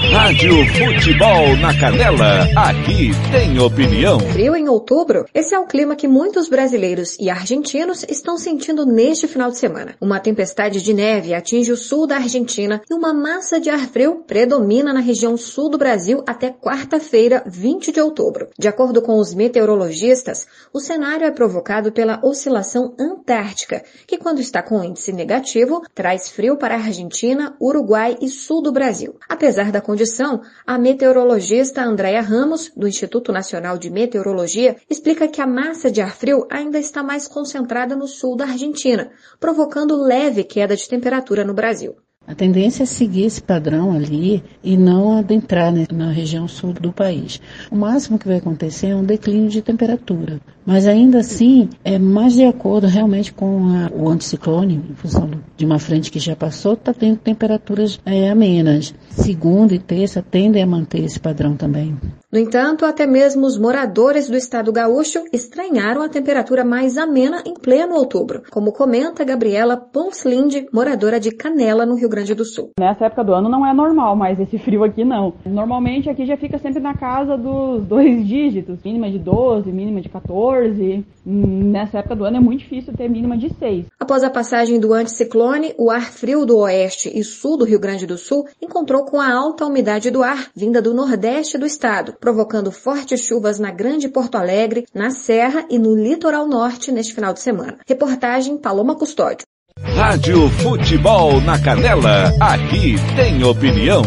Rádio 0.00 0.54
Futebol 0.74 1.56
na 1.56 1.76
Canela, 1.76 2.46
aqui 2.56 3.10
tem 3.32 3.58
opinião. 3.58 4.20
Frio 4.20 4.54
em 4.54 4.68
outubro? 4.68 5.26
Esse 5.34 5.54
é 5.54 5.58
o 5.58 5.66
clima 5.66 5.96
que 5.96 6.06
muitos 6.06 6.48
brasileiros 6.48 7.16
e 7.18 7.28
argentinos 7.28 8.06
estão 8.08 8.38
sentindo 8.38 8.86
neste 8.86 9.26
final 9.26 9.50
de 9.50 9.58
semana. 9.58 9.96
Uma 10.00 10.20
tempestade 10.20 10.80
de 10.80 10.94
neve 10.94 11.34
atinge 11.34 11.72
o 11.72 11.76
sul 11.76 12.06
da 12.06 12.16
Argentina 12.16 12.80
e 12.88 12.94
uma 12.94 13.12
massa 13.12 13.60
de 13.60 13.68
ar 13.68 13.80
frio 13.80 14.22
predomina 14.24 14.92
na 14.92 15.00
região 15.00 15.36
sul 15.36 15.68
do 15.68 15.76
Brasil 15.76 16.22
até 16.26 16.50
quarta-feira, 16.50 17.42
20 17.46 17.90
de 17.90 18.00
outubro. 18.00 18.48
De 18.56 18.68
acordo 18.68 19.02
com 19.02 19.18
os 19.18 19.34
meteorologistas, 19.34 20.46
o 20.72 20.78
cenário 20.78 21.26
é 21.26 21.30
provocado 21.32 21.90
pela 21.90 22.20
oscilação 22.22 22.94
antártica, 22.98 23.82
que 24.06 24.16
quando 24.16 24.40
está 24.40 24.62
com 24.62 24.82
índice 24.82 25.12
negativo, 25.12 25.82
traz 25.92 26.28
frio 26.28 26.56
para 26.56 26.76
a 26.76 26.78
Argentina, 26.78 27.56
Uruguai 27.60 28.16
e 28.22 28.28
sul 28.28 28.62
do 28.62 28.70
Brasil. 28.70 29.16
Apesar 29.28 29.72
da 29.72 29.87
condição 29.88 30.42
a 30.66 30.76
meteorologista 30.76 31.82
Andréa 31.82 32.20
Ramos, 32.20 32.70
do 32.76 32.86
Instituto 32.86 33.32
Nacional 33.32 33.78
de 33.78 33.88
Meteorologia, 33.88 34.76
explica 34.90 35.26
que 35.26 35.40
a 35.40 35.46
massa 35.46 35.90
de 35.90 36.02
ar 36.02 36.14
frio 36.14 36.46
ainda 36.50 36.78
está 36.78 37.02
mais 37.02 37.26
concentrada 37.26 37.96
no 37.96 38.06
sul 38.06 38.36
da 38.36 38.44
Argentina, 38.44 39.10
provocando 39.40 39.96
leve 39.96 40.44
queda 40.44 40.76
de 40.76 40.86
temperatura 40.86 41.42
no 41.42 41.54
Brasil. 41.54 41.96
A 42.26 42.34
tendência 42.34 42.82
é 42.82 42.86
seguir 42.86 43.24
esse 43.24 43.40
padrão 43.40 43.90
ali 43.90 44.44
e 44.62 44.76
não 44.76 45.16
adentrar 45.16 45.72
né, 45.72 45.86
na 45.90 46.10
região 46.10 46.46
sul 46.46 46.74
do 46.74 46.92
país. 46.92 47.40
O 47.70 47.74
máximo 47.74 48.18
que 48.18 48.28
vai 48.28 48.36
acontecer 48.36 48.88
é 48.88 48.94
um 48.94 49.02
declínio 49.02 49.48
de 49.48 49.62
temperatura. 49.62 50.38
Mas 50.68 50.86
ainda 50.86 51.20
assim, 51.20 51.70
é 51.82 51.98
mais 51.98 52.34
de 52.34 52.44
acordo 52.44 52.86
realmente 52.86 53.32
com 53.32 53.56
a, 53.68 53.90
o 53.90 54.06
anticiclone, 54.06 54.74
em 54.90 54.94
função 54.94 55.30
de 55.56 55.64
uma 55.64 55.78
frente 55.78 56.10
que 56.10 56.18
já 56.18 56.36
passou, 56.36 56.74
está 56.74 56.92
tendo 56.92 57.16
temperaturas 57.16 57.98
é, 58.04 58.28
amenas. 58.28 58.94
Segunda 59.08 59.74
e 59.74 59.78
terça 59.78 60.22
tendem 60.22 60.62
a 60.62 60.66
manter 60.66 61.02
esse 61.02 61.18
padrão 61.18 61.56
também. 61.56 61.96
No 62.30 62.38
entanto, 62.38 62.84
até 62.84 63.06
mesmo 63.06 63.46
os 63.46 63.58
moradores 63.58 64.28
do 64.28 64.36
estado 64.36 64.70
gaúcho 64.70 65.24
estranharam 65.32 66.02
a 66.02 66.10
temperatura 66.10 66.62
mais 66.62 66.98
amena 66.98 67.42
em 67.46 67.54
pleno 67.54 67.94
outubro, 67.94 68.42
como 68.50 68.70
comenta 68.70 69.24
Gabriela 69.24 69.78
Ponslinde, 69.78 70.66
moradora 70.70 71.18
de 71.18 71.30
Canela, 71.30 71.86
no 71.86 71.94
Rio 71.94 72.10
Grande 72.10 72.34
do 72.34 72.44
Sul. 72.44 72.72
Nessa 72.78 73.06
época 73.06 73.24
do 73.24 73.32
ano 73.32 73.48
não 73.48 73.66
é 73.66 73.72
normal, 73.72 74.14
mas 74.14 74.38
esse 74.38 74.58
frio 74.58 74.84
aqui 74.84 75.06
não. 75.06 75.32
Normalmente 75.46 76.10
aqui 76.10 76.26
já 76.26 76.36
fica 76.36 76.58
sempre 76.58 76.80
na 76.80 76.92
casa 76.92 77.38
dos 77.38 77.86
dois 77.86 78.26
dígitos, 78.28 78.78
mínima 78.84 79.10
de 79.10 79.18
12, 79.18 79.72
mínima 79.72 80.02
de 80.02 80.10
14. 80.58 81.04
Nessa 81.24 81.98
época 81.98 82.16
do 82.16 82.24
ano 82.24 82.38
é 82.38 82.40
muito 82.40 82.60
difícil 82.60 82.92
ter 82.96 83.08
mínima 83.08 83.36
de 83.36 83.52
6. 83.58 83.86
Após 84.00 84.24
a 84.24 84.30
passagem 84.30 84.80
do 84.80 84.92
anticiclone, 84.92 85.74
o 85.78 85.90
ar 85.90 86.10
frio 86.10 86.44
do 86.44 86.58
oeste 86.58 87.10
e 87.14 87.22
sul 87.22 87.56
do 87.56 87.64
Rio 87.64 87.78
Grande 87.78 88.06
do 88.06 88.16
Sul 88.16 88.46
encontrou 88.60 89.04
com 89.04 89.20
a 89.20 89.32
alta 89.32 89.66
umidade 89.66 90.10
do 90.10 90.22
ar 90.22 90.48
vinda 90.56 90.80
do 90.80 90.94
nordeste 90.94 91.58
do 91.58 91.66
estado, 91.66 92.14
provocando 92.18 92.72
fortes 92.72 93.20
chuvas 93.20 93.58
na 93.58 93.70
Grande 93.70 94.08
Porto 94.08 94.36
Alegre, 94.36 94.86
na 94.94 95.10
Serra 95.10 95.66
e 95.70 95.78
no 95.78 95.94
litoral 95.94 96.48
norte 96.48 96.90
neste 96.90 97.14
final 97.14 97.32
de 97.32 97.40
semana. 97.40 97.78
Reportagem 97.86 98.56
Paloma 98.56 98.96
Custódio. 98.96 99.46
Rádio 99.78 100.48
Futebol 100.48 101.40
na 101.42 101.62
Canela, 101.62 102.32
aqui 102.40 102.96
tem 103.14 103.44
opinião. 103.44 104.02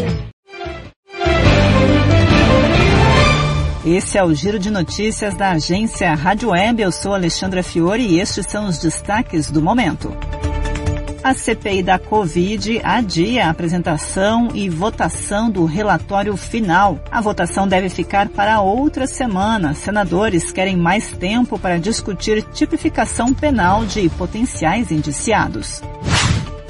Esse 3.84 4.15
é 4.15 4.24
o 4.24 4.32
Giro 4.32 4.60
de 4.60 4.70
Notícias 4.70 5.34
da 5.34 5.52
agência 5.52 6.13
Rádio 6.13 6.50
Web. 6.50 6.84
Eu 6.84 6.91
sou 6.91 7.15
Alexandra 7.15 7.63
Fiore 7.63 8.04
e 8.04 8.20
estes 8.20 8.46
são 8.46 8.67
os 8.67 8.78
destaques 8.78 9.50
do 9.50 9.60
momento. 9.60 10.15
A 11.24 11.34
CPI 11.34 11.82
da 11.82 11.98
Covid 11.98 12.80
adia 12.84 13.48
a 13.48 13.50
apresentação 13.50 14.50
e 14.54 14.70
votação 14.70 15.50
do 15.50 15.65
relatório 15.65 16.38
final. 16.38 17.00
A 17.12 17.22
votação 17.22 17.67
deve 17.67 17.89
ficar 17.89 18.30
para 18.30 18.62
outra 18.62 19.08
semana. 19.08 19.74
Senadores 19.74 20.52
querem 20.52 20.78
mais 20.78 21.10
tempo 21.13 21.58
para 21.58 21.80
discutir 21.80 22.44
tipificação 22.54 23.34
penal 23.34 23.84
de 23.84 24.08
potenciais 24.10 24.91
indiciados. 24.91 25.82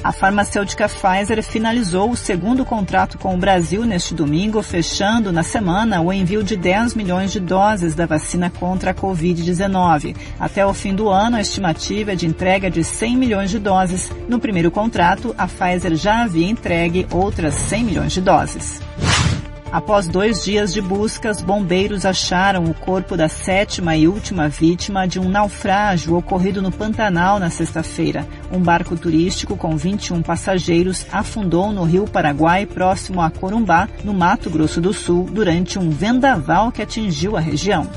A 0.02 0.10
farmacêutica 0.10 0.88
Pfizer 0.88 1.40
finalizou 1.44 2.10
o 2.10 2.16
segundo 2.16 2.64
contrato 2.64 3.16
com 3.18 3.34
o 3.34 3.38
Brasil 3.38 3.84
neste 3.84 4.14
domingo, 4.14 4.60
fechando 4.60 5.30
na 5.30 5.44
semana 5.44 6.00
o 6.00 6.12
envio 6.12 6.42
de 6.42 6.56
10 6.56 6.94
milhões 6.94 7.30
de 7.30 7.38
doses 7.38 7.94
da 7.94 8.04
vacina 8.04 8.50
contra 8.50 8.90
a 8.90 8.94
Covid-19. 8.94 10.16
Até 10.40 10.66
o 10.66 10.74
fim 10.74 10.92
do 10.92 11.08
ano, 11.08 11.36
a 11.36 11.40
estimativa 11.40 12.12
é 12.12 12.16
de 12.16 12.26
entrega 12.26 12.68
de 12.68 12.82
100 12.82 13.16
milhões 13.16 13.50
de 13.50 13.60
doses. 13.60 14.10
No 14.28 14.40
primeiro 14.40 14.72
contrato, 14.72 15.32
a 15.38 15.46
Pfizer 15.46 15.94
já 15.94 16.24
havia 16.24 16.50
entregue 16.50 17.06
outras 17.12 17.54
100 17.54 17.84
milhões 17.84 18.12
de 18.12 18.20
doses. 18.20 18.80
Após 19.72 20.06
dois 20.06 20.44
dias 20.44 20.70
de 20.70 20.82
buscas, 20.82 21.40
bombeiros 21.40 22.04
acharam 22.04 22.64
o 22.64 22.74
corpo 22.74 23.16
da 23.16 23.26
sétima 23.26 23.96
e 23.96 24.06
última 24.06 24.46
vítima 24.46 25.08
de 25.08 25.18
um 25.18 25.30
naufrágio 25.30 26.14
ocorrido 26.14 26.60
no 26.60 26.70
Pantanal 26.70 27.38
na 27.38 27.48
sexta-feira. 27.48 28.28
Um 28.52 28.60
barco 28.60 28.94
turístico 28.96 29.56
com 29.56 29.74
21 29.74 30.20
passageiros 30.20 31.06
afundou 31.10 31.72
no 31.72 31.84
rio 31.84 32.04
Paraguai, 32.04 32.66
próximo 32.66 33.22
a 33.22 33.30
Corumbá, 33.30 33.88
no 34.04 34.12
Mato 34.12 34.50
Grosso 34.50 34.78
do 34.78 34.92
Sul, 34.92 35.24
durante 35.24 35.78
um 35.78 35.88
vendaval 35.88 36.70
que 36.70 36.82
atingiu 36.82 37.34
a 37.34 37.40
região. 37.40 37.88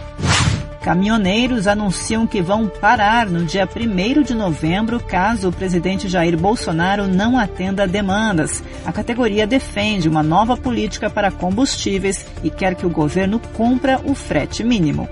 Caminhoneiros 0.86 1.66
anunciam 1.66 2.28
que 2.28 2.44
vão 2.44 2.68
parar 2.68 3.26
no 3.26 3.44
dia 3.44 3.68
1 3.68 4.22
de 4.22 4.36
novembro 4.36 5.00
caso 5.00 5.50
o 5.50 5.52
presidente 5.52 6.08
Jair 6.08 6.38
Bolsonaro 6.38 7.08
não 7.08 7.40
atenda 7.40 7.88
demandas. 7.88 8.64
A 8.86 8.92
categoria 8.92 9.48
defende 9.48 10.08
uma 10.08 10.22
nova 10.22 10.56
política 10.56 11.10
para 11.10 11.32
combustíveis 11.32 12.28
e 12.44 12.52
quer 12.52 12.76
que 12.76 12.86
o 12.86 12.90
governo 12.92 13.42
cumpra 13.56 14.00
o 14.06 14.14
frete 14.14 14.64
mínimo. 14.64 15.10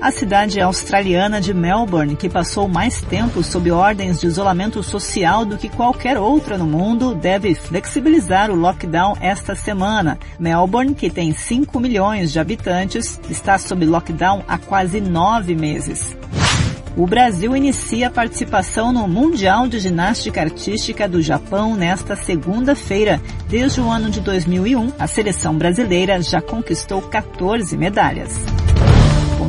A 0.00 0.10
cidade 0.10 0.58
australiana 0.62 1.42
de 1.42 1.52
Melbourne, 1.52 2.16
que 2.16 2.26
passou 2.26 2.66
mais 2.66 3.02
tempo 3.02 3.42
sob 3.42 3.70
ordens 3.70 4.18
de 4.18 4.26
isolamento 4.26 4.82
social 4.82 5.44
do 5.44 5.58
que 5.58 5.68
qualquer 5.68 6.16
outra 6.16 6.56
no 6.56 6.66
mundo, 6.66 7.14
deve 7.14 7.54
flexibilizar 7.54 8.50
o 8.50 8.54
lockdown 8.54 9.14
esta 9.20 9.54
semana. 9.54 10.18
Melbourne, 10.38 10.94
que 10.94 11.10
tem 11.10 11.34
5 11.34 11.78
milhões 11.78 12.32
de 12.32 12.40
habitantes, 12.40 13.20
está 13.28 13.58
sob 13.58 13.84
lockdown 13.84 14.42
há 14.48 14.56
quase 14.56 15.02
nove 15.02 15.54
meses. 15.54 16.16
O 16.96 17.06
Brasil 17.06 17.54
inicia 17.54 18.08
a 18.08 18.10
participação 18.10 18.92
no 18.92 19.06
Mundial 19.06 19.68
de 19.68 19.78
Ginástica 19.78 20.40
Artística 20.40 21.06
do 21.06 21.20
Japão 21.20 21.76
nesta 21.76 22.16
segunda-feira. 22.16 23.20
Desde 23.48 23.82
o 23.82 23.90
ano 23.90 24.08
de 24.08 24.20
2001, 24.20 24.94
a 24.98 25.06
seleção 25.06 25.56
brasileira 25.56 26.22
já 26.22 26.40
conquistou 26.40 27.02
14 27.02 27.76
medalhas. 27.76 28.34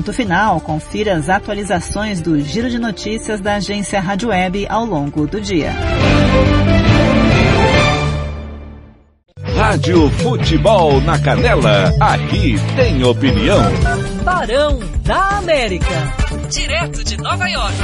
Ponto 0.02 0.14
final. 0.14 0.60
Confira 0.62 1.16
as 1.16 1.30
atualizações 1.30 2.22
do 2.22 2.42
Giro 2.42 2.72
de 2.72 2.80
Notícias 2.80 3.40
da 3.40 3.58
agência 3.58 4.00
Rádio 4.00 4.30
Web 4.30 4.66
ao 4.68 4.84
longo 4.84 5.28
do 5.28 5.40
dia. 5.40 5.72
Rádio 9.56 10.10
Futebol 10.10 11.00
na 11.02 11.20
Canela, 11.20 11.94
aqui 12.00 12.56
tem 12.76 13.04
opinião. 13.04 13.60
Barão 14.24 14.80
da 15.06 15.38
América, 15.38 15.86
direto 16.50 17.04
de 17.04 17.18
Nova 17.18 17.48
York. 17.48 17.78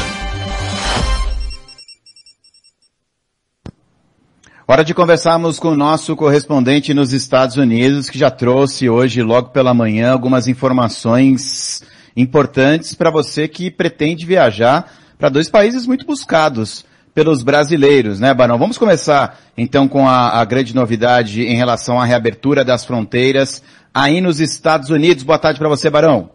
Hora 4.68 4.84
de 4.84 4.96
conversarmos 4.96 5.60
com 5.60 5.68
o 5.68 5.78
nosso 5.78 6.16
correspondente 6.16 6.96
nos 6.96 7.14
Estados 7.14 7.58
Unidos, 7.58 8.10
que 8.10 8.18
já 8.18 8.32
trouxe 8.32 8.90
hoje, 8.90 9.22
logo 9.22 9.50
pela 9.50 9.72
manhã, 9.72 10.14
algumas 10.14 10.48
informações 10.48 11.84
importantes 12.18 12.96
para 12.96 13.12
você 13.12 13.48
que 13.48 13.70
pretende 13.70 14.26
viajar 14.26 14.92
para 15.20 15.30
dois 15.30 15.50
países 15.50 15.86
muito 15.86 16.06
buscados 16.06 16.84
pelos 17.14 17.44
brasileiros, 17.44 18.20
né, 18.20 18.34
Barão? 18.34 18.58
Vamos 18.58 18.78
começar 18.78 19.40
então 19.56 19.88
com 19.88 20.08
a, 20.08 20.42
a, 20.42 20.46
grande 20.46 20.76
novidade 20.76 21.44
em 21.44 21.56
relação 21.56 22.02
à 22.02 22.06
reabertura 22.06 22.66
das 22.66 22.84
fronteiras 22.84 23.64
aí 23.94 24.20
nos 24.20 24.40
Estados 24.40 24.90
Unidos. 24.90 25.24
Boa 25.24 25.40
tarde 25.40 25.60
para 25.60 25.70
você, 25.70 25.90
Barão. 25.90 26.32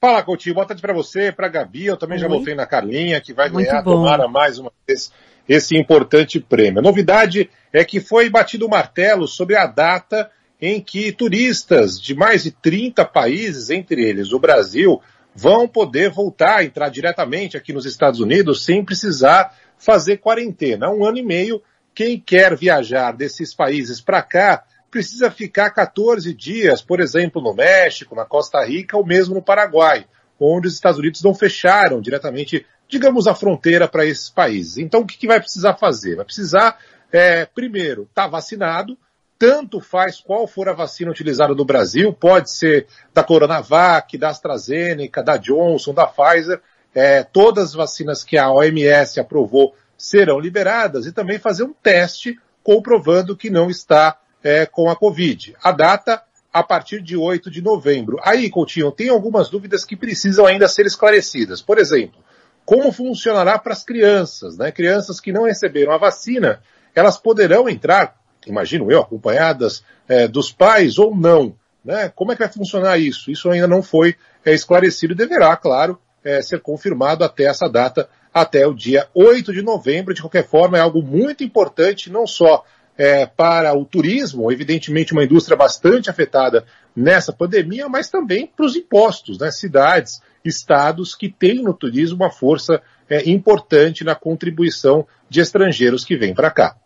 Fala, 0.00 0.22
Coutinho. 0.22 0.54
Boa 0.54 0.66
tarde 0.66 0.82
para 0.82 0.94
você, 0.94 1.30
para 1.30 1.46
a 1.46 1.50
Gabi. 1.50 1.86
Eu 1.86 1.96
também 1.96 2.16
Oi. 2.16 2.22
já 2.22 2.28
voltei 2.28 2.54
na 2.54 2.66
Carlinha, 2.66 3.20
que 3.20 3.32
vai 3.32 3.48
muito 3.48 3.68
ganhar, 3.68 3.82
bom. 3.82 3.92
tomara 3.92 4.26
mais 4.26 4.58
uma 4.58 4.72
vez, 4.86 5.12
esse 5.48 5.76
importante 5.76 6.40
prêmio. 6.40 6.80
A 6.80 6.82
novidade 6.82 7.50
é 7.72 7.84
que 7.84 8.00
foi 8.00 8.30
batido 8.30 8.66
o 8.66 8.70
martelo 8.70 9.28
sobre 9.28 9.56
a 9.56 9.66
data 9.66 10.30
em 10.60 10.80
que 10.80 11.12
turistas 11.12 12.00
de 12.00 12.14
mais 12.14 12.42
de 12.42 12.50
30 12.50 13.04
países, 13.04 13.70
entre 13.70 14.04
eles 14.04 14.32
o 14.32 14.38
Brasil, 14.38 15.00
vão 15.34 15.66
poder 15.66 16.10
voltar 16.10 16.64
entrar 16.64 16.88
diretamente 16.88 17.56
aqui 17.56 17.72
nos 17.72 17.86
Estados 17.86 18.20
Unidos 18.20 18.64
sem 18.64 18.84
precisar 18.84 19.56
fazer 19.78 20.18
quarentena. 20.18 20.90
Um 20.90 21.04
ano 21.04 21.18
e 21.18 21.22
meio, 21.22 21.62
quem 21.94 22.20
quer 22.20 22.56
viajar 22.56 23.12
desses 23.12 23.54
países 23.54 24.00
para 24.00 24.22
cá 24.22 24.64
precisa 24.90 25.30
ficar 25.30 25.70
14 25.70 26.34
dias, 26.34 26.82
por 26.82 27.00
exemplo, 27.00 27.40
no 27.40 27.54
México, 27.54 28.14
na 28.14 28.24
Costa 28.24 28.62
Rica 28.64 28.96
ou 28.96 29.06
mesmo 29.06 29.34
no 29.34 29.42
Paraguai, 29.42 30.06
onde 30.38 30.66
os 30.66 30.74
Estados 30.74 30.98
Unidos 30.98 31.22
não 31.22 31.34
fecharam 31.34 32.00
diretamente, 32.00 32.66
digamos, 32.88 33.26
a 33.26 33.34
fronteira 33.34 33.86
para 33.86 34.04
esses 34.04 34.28
países. 34.28 34.78
Então, 34.78 35.00
o 35.00 35.06
que, 35.06 35.16
que 35.16 35.26
vai 35.26 35.40
precisar 35.40 35.76
fazer? 35.76 36.16
Vai 36.16 36.24
precisar, 36.24 36.78
é, 37.12 37.46
primeiro, 37.46 38.02
estar 38.02 38.24
tá 38.24 38.28
vacinado, 38.28 38.98
tanto 39.40 39.80
faz 39.80 40.20
qual 40.20 40.46
for 40.46 40.68
a 40.68 40.74
vacina 40.74 41.10
utilizada 41.10 41.54
no 41.54 41.64
Brasil, 41.64 42.12
pode 42.12 42.52
ser 42.52 42.86
da 43.14 43.24
Coronavac, 43.24 44.18
da 44.18 44.28
AstraZeneca, 44.28 45.22
da 45.22 45.38
Johnson, 45.38 45.94
da 45.94 46.06
Pfizer, 46.06 46.60
é, 46.94 47.22
todas 47.22 47.68
as 47.68 47.74
vacinas 47.74 48.22
que 48.22 48.36
a 48.36 48.52
OMS 48.52 49.18
aprovou 49.18 49.74
serão 49.96 50.38
liberadas 50.38 51.06
e 51.06 51.12
também 51.12 51.38
fazer 51.38 51.62
um 51.62 51.72
teste 51.72 52.38
comprovando 52.62 53.34
que 53.34 53.48
não 53.48 53.70
está 53.70 54.18
é, 54.44 54.66
com 54.66 54.90
a 54.90 54.96
Covid. 54.96 55.56
A 55.62 55.72
data 55.72 56.22
a 56.52 56.62
partir 56.62 57.00
de 57.00 57.16
8 57.16 57.50
de 57.50 57.62
novembro. 57.62 58.18
Aí, 58.22 58.50
Coutinho, 58.50 58.92
tem 58.92 59.08
algumas 59.08 59.48
dúvidas 59.48 59.86
que 59.86 59.96
precisam 59.96 60.44
ainda 60.44 60.68
ser 60.68 60.84
esclarecidas. 60.84 61.62
Por 61.62 61.78
exemplo, 61.78 62.20
como 62.66 62.92
funcionará 62.92 63.58
para 63.58 63.72
as 63.72 63.84
crianças, 63.84 64.58
né? 64.58 64.70
Crianças 64.70 65.18
que 65.18 65.32
não 65.32 65.44
receberam 65.44 65.92
a 65.92 65.98
vacina, 65.98 66.60
elas 66.94 67.16
poderão 67.16 67.70
entrar 67.70 68.19
imagino 68.46 68.90
eu, 68.90 69.00
acompanhadas 69.00 69.84
é, 70.08 70.26
dos 70.26 70.52
pais 70.52 70.98
ou 70.98 71.14
não. 71.14 71.54
Né? 71.84 72.10
Como 72.14 72.32
é 72.32 72.34
que 72.34 72.42
vai 72.42 72.52
funcionar 72.52 72.98
isso? 72.98 73.30
Isso 73.30 73.50
ainda 73.50 73.66
não 73.66 73.82
foi 73.82 74.16
é, 74.44 74.52
esclarecido 74.52 75.12
e 75.12 75.16
deverá, 75.16 75.56
claro, 75.56 75.98
é, 76.24 76.42
ser 76.42 76.60
confirmado 76.60 77.24
até 77.24 77.44
essa 77.44 77.68
data, 77.68 78.08
até 78.32 78.66
o 78.66 78.74
dia 78.74 79.08
8 79.14 79.52
de 79.52 79.62
novembro. 79.62 80.14
De 80.14 80.20
qualquer 80.20 80.46
forma, 80.46 80.78
é 80.78 80.80
algo 80.80 81.02
muito 81.02 81.42
importante, 81.42 82.10
não 82.10 82.26
só 82.26 82.64
é, 82.96 83.24
para 83.24 83.72
o 83.74 83.84
turismo, 83.84 84.52
evidentemente 84.52 85.12
uma 85.12 85.24
indústria 85.24 85.56
bastante 85.56 86.10
afetada 86.10 86.66
nessa 86.94 87.32
pandemia, 87.32 87.88
mas 87.88 88.10
também 88.10 88.46
para 88.46 88.66
os 88.66 88.76
impostos, 88.76 89.38
né? 89.38 89.50
cidades, 89.50 90.20
estados 90.44 91.14
que 91.14 91.30
têm 91.30 91.62
no 91.62 91.72
turismo 91.72 92.16
uma 92.16 92.30
força 92.30 92.82
é, 93.08 93.28
importante 93.30 94.04
na 94.04 94.14
contribuição 94.14 95.06
de 95.28 95.40
estrangeiros 95.40 96.04
que 96.04 96.16
vêm 96.16 96.34
para 96.34 96.50
cá. 96.50 96.76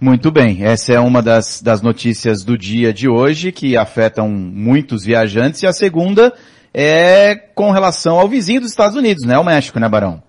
Muito 0.00 0.30
bem, 0.30 0.64
essa 0.64 0.92
é 0.92 1.00
uma 1.00 1.22
das, 1.22 1.62
das 1.62 1.80
notícias 1.80 2.44
do 2.44 2.58
dia 2.58 2.92
de 2.92 3.08
hoje 3.08 3.50
que 3.50 3.76
afetam 3.76 4.28
muitos 4.28 5.04
viajantes 5.04 5.62
e 5.62 5.66
a 5.66 5.72
segunda 5.72 6.34
é 6.74 7.34
com 7.34 7.70
relação 7.70 8.18
ao 8.18 8.28
vizinho 8.28 8.60
dos 8.60 8.70
Estados 8.70 8.96
Unidos, 8.96 9.24
né? 9.24 9.38
O 9.38 9.44
México, 9.44 9.80
né, 9.80 9.88
Barão? 9.88 10.22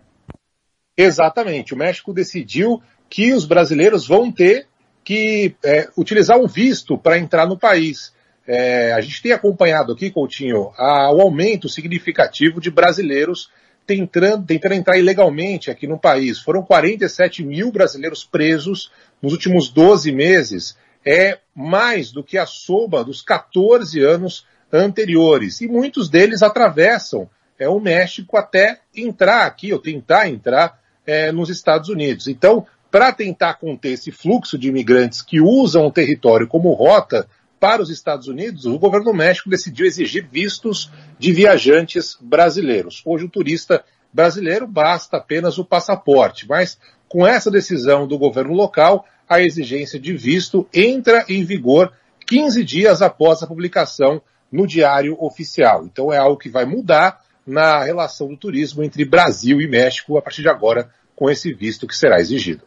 Exatamente. 0.95 1.73
O 1.73 1.77
México 1.77 2.13
decidiu 2.13 2.81
que 3.09 3.33
os 3.33 3.45
brasileiros 3.45 4.07
vão 4.07 4.31
ter 4.31 4.67
que 5.03 5.55
é, 5.63 5.87
utilizar 5.97 6.37
um 6.37 6.47
visto 6.47 6.97
para 6.97 7.17
entrar 7.17 7.45
no 7.45 7.57
país. 7.57 8.13
É, 8.47 8.93
a 8.93 9.01
gente 9.01 9.21
tem 9.21 9.33
acompanhado 9.33 9.91
aqui, 9.91 10.09
Coutinho, 10.09 10.71
a, 10.77 11.11
o 11.13 11.21
aumento 11.21 11.67
significativo 11.67 12.61
de 12.61 12.71
brasileiros 12.71 13.49
tentando, 13.85 14.45
tentando 14.45 14.73
entrar 14.73 14.97
ilegalmente 14.97 15.71
aqui 15.71 15.87
no 15.87 15.97
país. 15.97 16.39
Foram 16.39 16.61
47 16.61 17.43
mil 17.43 17.71
brasileiros 17.71 18.25
presos 18.25 18.91
nos 19.21 19.33
últimos 19.33 19.69
12 19.69 20.11
meses. 20.11 20.77
É 21.05 21.39
mais 21.55 22.11
do 22.11 22.23
que 22.23 22.37
a 22.37 22.45
soma 22.45 23.03
dos 23.03 23.21
14 23.21 24.01
anos 24.01 24.45
anteriores. 24.71 25.61
E 25.61 25.67
muitos 25.67 26.09
deles 26.09 26.41
atravessam 26.41 27.29
é, 27.57 27.67
o 27.67 27.79
México 27.79 28.37
até 28.37 28.81
entrar 28.95 29.45
aqui, 29.45 29.73
ou 29.73 29.79
tentar 29.79 30.27
entrar 30.27 30.79
é, 31.05 31.31
nos 31.31 31.49
Estados 31.49 31.89
Unidos. 31.89 32.27
Então, 32.27 32.65
para 32.91 33.11
tentar 33.11 33.55
conter 33.55 33.93
esse 33.93 34.11
fluxo 34.11 34.57
de 34.57 34.67
imigrantes 34.67 35.21
que 35.21 35.41
usam 35.41 35.85
o 35.85 35.91
território 35.91 36.47
como 36.47 36.73
rota 36.73 37.27
para 37.59 37.81
os 37.81 37.89
Estados 37.89 38.27
Unidos, 38.27 38.65
o 38.65 38.77
governo 38.77 39.05
do 39.05 39.13
México 39.13 39.49
decidiu 39.49 39.85
exigir 39.85 40.27
vistos 40.31 40.91
de 41.17 41.31
viajantes 41.33 42.17
brasileiros. 42.21 43.01
Hoje 43.05 43.25
o 43.25 43.29
turista 43.29 43.83
brasileiro 44.13 44.67
basta 44.67 45.17
apenas 45.17 45.57
o 45.57 45.65
passaporte, 45.65 46.47
mas 46.47 46.79
com 47.07 47.25
essa 47.25 47.49
decisão 47.49 48.07
do 48.07 48.17
governo 48.17 48.53
local, 48.53 49.05
a 49.27 49.41
exigência 49.41 49.99
de 49.99 50.15
visto 50.15 50.67
entra 50.73 51.25
em 51.27 51.43
vigor 51.43 51.91
15 52.25 52.63
dias 52.63 53.01
após 53.01 53.41
a 53.41 53.47
publicação 53.47 54.21
no 54.51 54.67
Diário 54.67 55.17
Oficial. 55.19 55.85
Então 55.85 56.11
é 56.11 56.17
algo 56.17 56.37
que 56.37 56.49
vai 56.49 56.65
mudar 56.65 57.21
na 57.45 57.83
relação 57.83 58.27
do 58.27 58.37
turismo 58.37 58.83
entre 58.83 59.05
Brasil 59.05 59.61
e 59.61 59.67
México 59.67 60.17
a 60.17 60.21
partir 60.21 60.41
de 60.41 60.49
agora 60.49 60.89
com 61.15 61.29
esse 61.29 61.53
visto 61.53 61.87
que 61.87 61.95
será 61.95 62.19
exigido. 62.19 62.61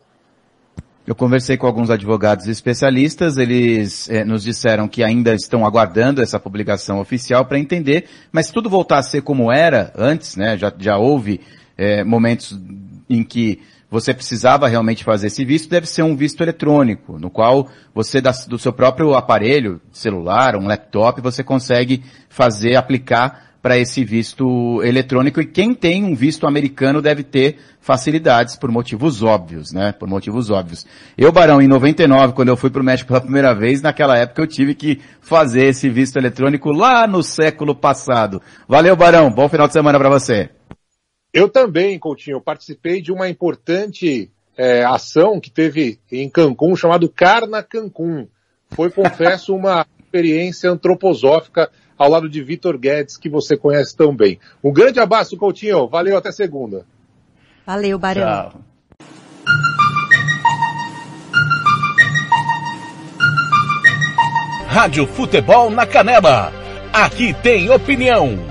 Eu 1.06 1.14
conversei 1.14 1.56
com 1.56 1.66
alguns 1.66 1.90
advogados 1.90 2.46
especialistas, 2.46 3.36
eles 3.36 4.08
eh, 4.08 4.24
nos 4.24 4.42
disseram 4.42 4.86
que 4.86 5.02
ainda 5.02 5.34
estão 5.34 5.66
aguardando 5.66 6.22
essa 6.22 6.38
publicação 6.38 7.00
oficial 7.00 7.44
para 7.46 7.58
entender, 7.58 8.04
mas 8.30 8.46
se 8.46 8.52
tudo 8.52 8.70
voltar 8.70 8.98
a 8.98 9.02
ser 9.02 9.22
como 9.22 9.50
era 9.50 9.92
antes, 9.96 10.36
né, 10.36 10.56
já, 10.56 10.72
já 10.78 10.98
houve 10.98 11.40
eh, 11.76 12.04
momentos 12.04 12.56
em 13.08 13.24
que 13.24 13.60
você 13.90 14.14
precisava 14.14 14.68
realmente 14.68 15.02
fazer 15.02 15.26
esse 15.26 15.44
visto, 15.44 15.68
deve 15.68 15.86
ser 15.86 16.02
um 16.02 16.16
visto 16.16 16.42
eletrônico, 16.42 17.18
no 17.18 17.30
qual 17.30 17.68
você, 17.94 18.20
do 18.20 18.58
seu 18.58 18.72
próprio 18.72 19.14
aparelho, 19.14 19.80
celular, 19.90 20.54
um 20.56 20.66
laptop, 20.66 21.20
você 21.20 21.42
consegue 21.42 22.02
fazer, 22.28 22.76
aplicar 22.76 23.50
para 23.62 23.76
esse 23.76 24.04
visto 24.04 24.82
eletrônico 24.82 25.40
e 25.40 25.46
quem 25.46 25.74
tem 25.74 26.02
um 26.02 26.14
visto 26.14 26.46
americano 26.46 27.02
deve 27.02 27.22
ter 27.22 27.58
facilidades 27.80 28.56
por 28.56 28.70
motivos 28.70 29.22
óbvios, 29.22 29.72
né? 29.72 29.92
Por 29.92 30.08
motivos 30.08 30.50
óbvios. 30.50 30.86
Eu, 31.16 31.30
Barão, 31.30 31.60
em 31.60 31.68
99, 31.68 32.32
quando 32.32 32.48
eu 32.48 32.56
fui 32.56 32.70
para 32.70 32.80
o 32.80 32.84
México 32.84 33.08
pela 33.08 33.20
primeira 33.20 33.54
vez, 33.54 33.82
naquela 33.82 34.16
época 34.16 34.40
eu 34.40 34.46
tive 34.46 34.74
que 34.74 35.00
fazer 35.20 35.66
esse 35.66 35.90
visto 35.90 36.16
eletrônico 36.16 36.70
lá 36.70 37.06
no 37.06 37.22
século 37.22 37.74
passado. 37.74 38.40
Valeu, 38.66 38.96
Barão. 38.96 39.30
Bom 39.30 39.48
final 39.48 39.66
de 39.66 39.74
semana 39.74 39.98
para 39.98 40.08
você. 40.08 40.48
Eu 41.32 41.48
também, 41.48 41.98
Coutinho, 41.98 42.40
participei 42.40 43.00
de 43.00 43.12
uma 43.12 43.28
importante 43.28 44.30
é, 44.56 44.84
ação 44.84 45.38
que 45.40 45.50
teve 45.50 46.00
em 46.10 46.28
Cancún, 46.28 46.74
chamado 46.74 47.08
Carna 47.08 47.62
Cancún. 47.62 48.26
Foi, 48.70 48.90
confesso, 48.90 49.54
uma 49.54 49.86
experiência 49.98 50.70
antroposófica 50.70 51.70
ao 51.96 52.10
lado 52.10 52.28
de 52.28 52.42
Vitor 52.42 52.76
Guedes, 52.76 53.16
que 53.16 53.28
você 53.28 53.56
conhece 53.56 53.96
tão 53.96 54.14
bem. 54.14 54.40
Um 54.62 54.72
grande 54.72 54.98
abraço, 54.98 55.36
Coutinho. 55.36 55.88
Valeu, 55.88 56.16
até 56.16 56.32
segunda. 56.32 56.84
Valeu, 57.64 57.98
Barão. 57.98 58.22
Tchau. 58.22 58.60
Rádio 64.66 65.06
Futebol 65.06 65.70
na 65.70 65.84
Canela. 65.84 66.52
Aqui 66.92 67.34
tem 67.34 67.70
opinião. 67.70 68.50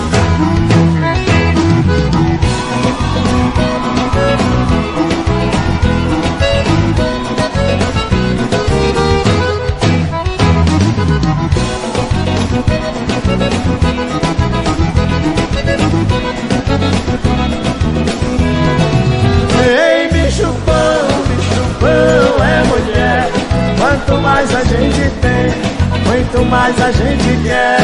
Quanto 24.11 24.23
mais 24.23 24.53
a 24.53 24.63
gente 24.65 25.09
tem, 25.21 26.03
muito 26.05 26.45
mais 26.49 26.81
a 26.81 26.91
gente 26.91 27.43
quer. 27.43 27.79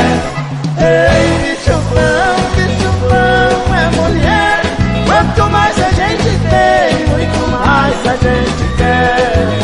Ei, 0.78 1.56
bicho 1.56 1.80
bom 1.88 3.74
é 3.74 3.90
mulher. 3.96 4.62
Quanto 5.06 5.50
mais 5.50 5.80
a 5.80 5.90
gente 5.92 6.24
tem, 6.50 7.08
muito 7.08 7.50
mais 7.50 7.96
a 8.06 8.16
gente 8.18 8.76
quer. 8.76 9.58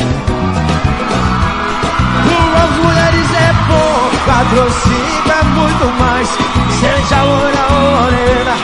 Duas 2.24 2.72
mulheres 2.82 3.30
é 3.36 3.54
bom, 3.68 4.10
cinco 4.70 5.32
é 5.32 5.44
muito 5.44 5.86
mais. 6.00 6.30
Seja 6.80 7.24
loura 7.24 7.64
ou 7.72 7.82
morena, 8.04 8.56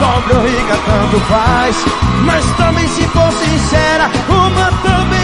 pobre 0.00 0.34
ou 0.34 0.42
rica, 0.42 0.76
tanto 0.86 1.20
faz. 1.26 1.76
Mas 2.24 2.44
também 2.56 2.88
se 2.88 3.04
for 3.04 3.30
sincera, 3.30 4.10
uma 4.28 4.72
também 4.82 5.23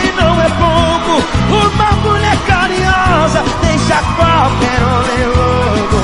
carinhosa 3.10 3.42
deixa 3.62 4.02
qualquer 4.16 4.82
homem 4.82 5.26
louco. 5.26 5.98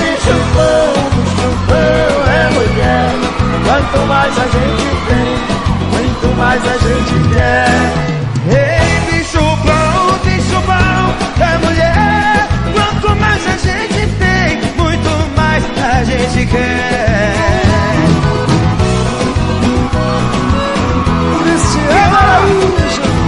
Bicho 0.00 0.36
bom, 0.54 0.92
bicho 1.14 1.50
bom 1.68 2.14
é 2.28 2.50
mulher. 2.50 3.10
Quanto 3.64 3.98
mais 4.06 4.38
a 4.38 4.42
gente 4.42 4.90
tem, 5.08 5.32
muito 5.92 6.26
mais 6.36 6.62
a 6.66 6.76
gente 6.78 7.14
quer. 7.34 8.02
Bom, 9.64 10.18
bicho 10.24 10.60
bom 10.66 11.04
é 11.42 11.58
mulher. 11.58 12.48
Quanto 12.74 13.08
mais 13.20 13.46
a 13.46 13.56
gente 13.56 14.06
tem, 14.18 14.48
muito 14.76 15.10
mais 15.36 15.64
a 15.78 16.04
gente 16.04 16.46
quer. 16.46 17.34
Cristiano 21.42 22.16
Araújo. 22.16 23.21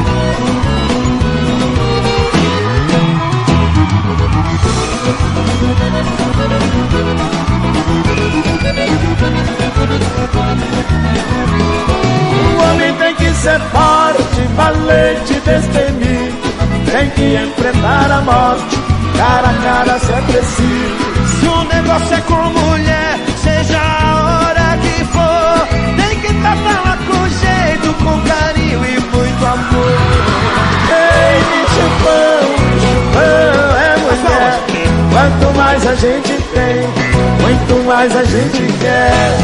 O 12.50 12.62
homem 12.62 12.94
tem 12.94 13.14
que 13.16 13.34
ser 13.34 13.60
forte, 13.60 14.40
valente, 14.56 15.34
destemido. 15.40 16.54
Tem 16.90 17.10
que 17.10 17.36
enfrentar 17.36 18.10
a 18.10 18.20
morte, 18.20 18.76
cara 19.16 19.50
a 19.50 19.54
cara 19.62 19.98
se 19.98 20.12
é 20.12 20.20
preciso. 20.22 21.14
Se 21.40 21.46
o 21.46 21.64
negócio 21.64 22.14
é 22.14 22.20
com 22.20 22.50
mulher, 22.50 23.18
seja 23.42 23.78
a 23.80 24.46
hora 24.46 24.78
que 24.78 25.04
for, 25.06 25.66
tem 25.96 26.20
que 26.20 26.34
tratá-la 26.34 26.96
com 27.06 27.28
jeito, 27.28 27.94
com 28.04 28.20
carinho 28.22 28.84
e 28.84 29.00
muito 29.14 29.46
amor. 29.46 29.98
Ei, 30.90 31.42
bom, 32.02 32.54
é 33.18 33.63
mulher. 33.63 33.63
Quanto 33.63 33.63
mais 35.74 35.86
a 35.88 35.94
gente 35.96 36.32
tem, 36.54 36.86
muito 37.42 37.84
mais 37.84 38.16
a 38.16 38.22
gente 38.22 38.72
quer. 38.78 39.36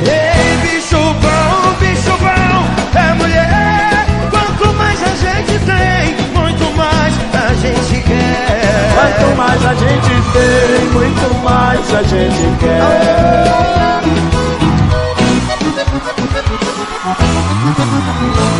Ei, 0.00 0.56
bicho 0.62 0.96
bom, 0.96 1.74
bicho 1.78 2.10
bom, 2.20 2.98
é 2.98 3.12
mulher. 3.12 4.06
Quanto 4.30 4.72
mais 4.78 4.98
a 5.02 5.14
gente 5.14 5.58
tem, 5.66 6.16
muito 6.32 6.74
mais 6.74 7.14
a 7.34 7.54
gente 7.54 8.00
quer. 8.02 8.94
Quanto 8.94 9.36
mais 9.36 9.66
a 9.66 9.74
gente 9.74 10.08
tem, 10.32 10.86
muito 10.90 11.34
mais 11.44 11.94
a 11.94 12.02
gente 12.02 12.56
quer. 12.60 14.00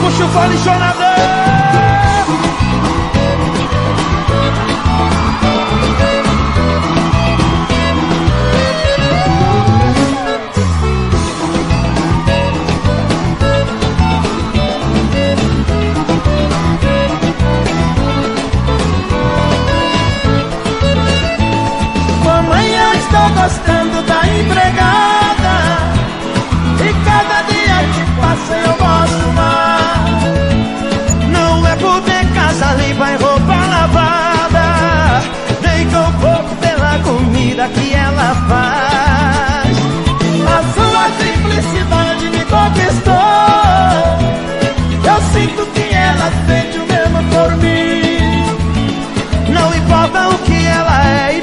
Puxa 0.02 0.24
o 0.24 0.28
fone 0.28 0.58
chorador. 0.58 1.93
Empregada. 24.40 25.56
E 26.80 26.92
cada 27.04 27.42
dia 27.42 27.78
que 27.94 28.04
passa 28.20 28.54
eu 28.56 28.74
gosto 28.74 29.26
mais. 29.34 30.24
Não 31.30 31.66
é 31.66 31.76
por 31.76 32.00
ter 32.02 32.26
casa 32.34 32.74
limpa 32.74 33.10
e 33.10 33.16
roupa 33.16 33.54
lavada. 33.74 34.66
Nem 35.62 35.88
com 35.88 36.12
pouco 36.20 36.56
pela 36.56 36.98
comida 36.98 37.68
que 37.68 37.94
ela 37.94 38.34
faz. 38.48 39.76
A 40.46 40.58
sua 40.74 41.04
simplicidade 41.20 42.24
me 42.30 42.44
conquistou. 42.44 43.14
Eu 45.04 45.18
sinto 45.32 45.66
que 45.72 45.94
ela 45.94 46.30
sente 46.46 46.78
o 46.78 46.86
mesmo 46.86 47.20
por 47.30 47.50
mim. 47.56 48.44
Não 49.52 49.74
importa 49.74 50.28
o 50.28 50.38
que 50.38 50.66
ela 50.66 51.04
é 51.06 51.33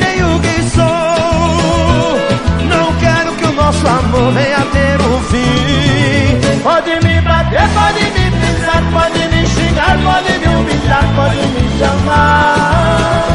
Pode 6.63 6.91
me 7.03 7.19
bater, 7.21 7.67
pode 7.73 8.03
me 8.03 8.31
pisar, 8.39 8.83
pode 8.93 9.27
me 9.29 9.47
xingar, 9.47 9.97
pode 10.03 10.37
me 10.37 10.47
humilhar, 10.47 11.05
pode 11.15 11.35
me 11.37 11.79
chamar. 11.79 13.25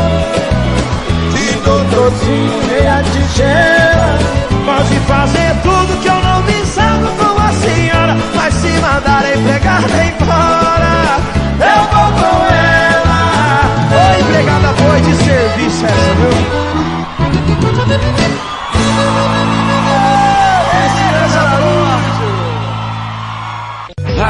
De 1.33 1.53
doutorzinho 1.65 2.63
e 2.71 2.87
a 2.87 3.03
tigela. 3.03 4.19
Pode 4.65 4.97
fazer 5.07 5.57
tudo 5.63 6.01
que 6.01 6.09
eu 6.09 6.15
não 6.15 6.43
me 6.43 6.67
salvo 6.67 7.09
com 7.17 7.41
a 7.43 7.53
senhora. 7.53 8.17
Mas 8.37 8.55
se 8.55 8.69
mandar 8.79 9.25
empregada 9.37 10.05
embora, 10.05 11.19
eu 11.61 11.83
vou 11.91 12.11
com 12.21 12.47
ela. 12.55 13.21
Ô 13.91 14.21
empregada 14.21 14.69
foi 14.75 15.01
de 15.01 15.15
serviço 15.17 15.85
essa, 15.85 16.15
viu? 16.15 16.57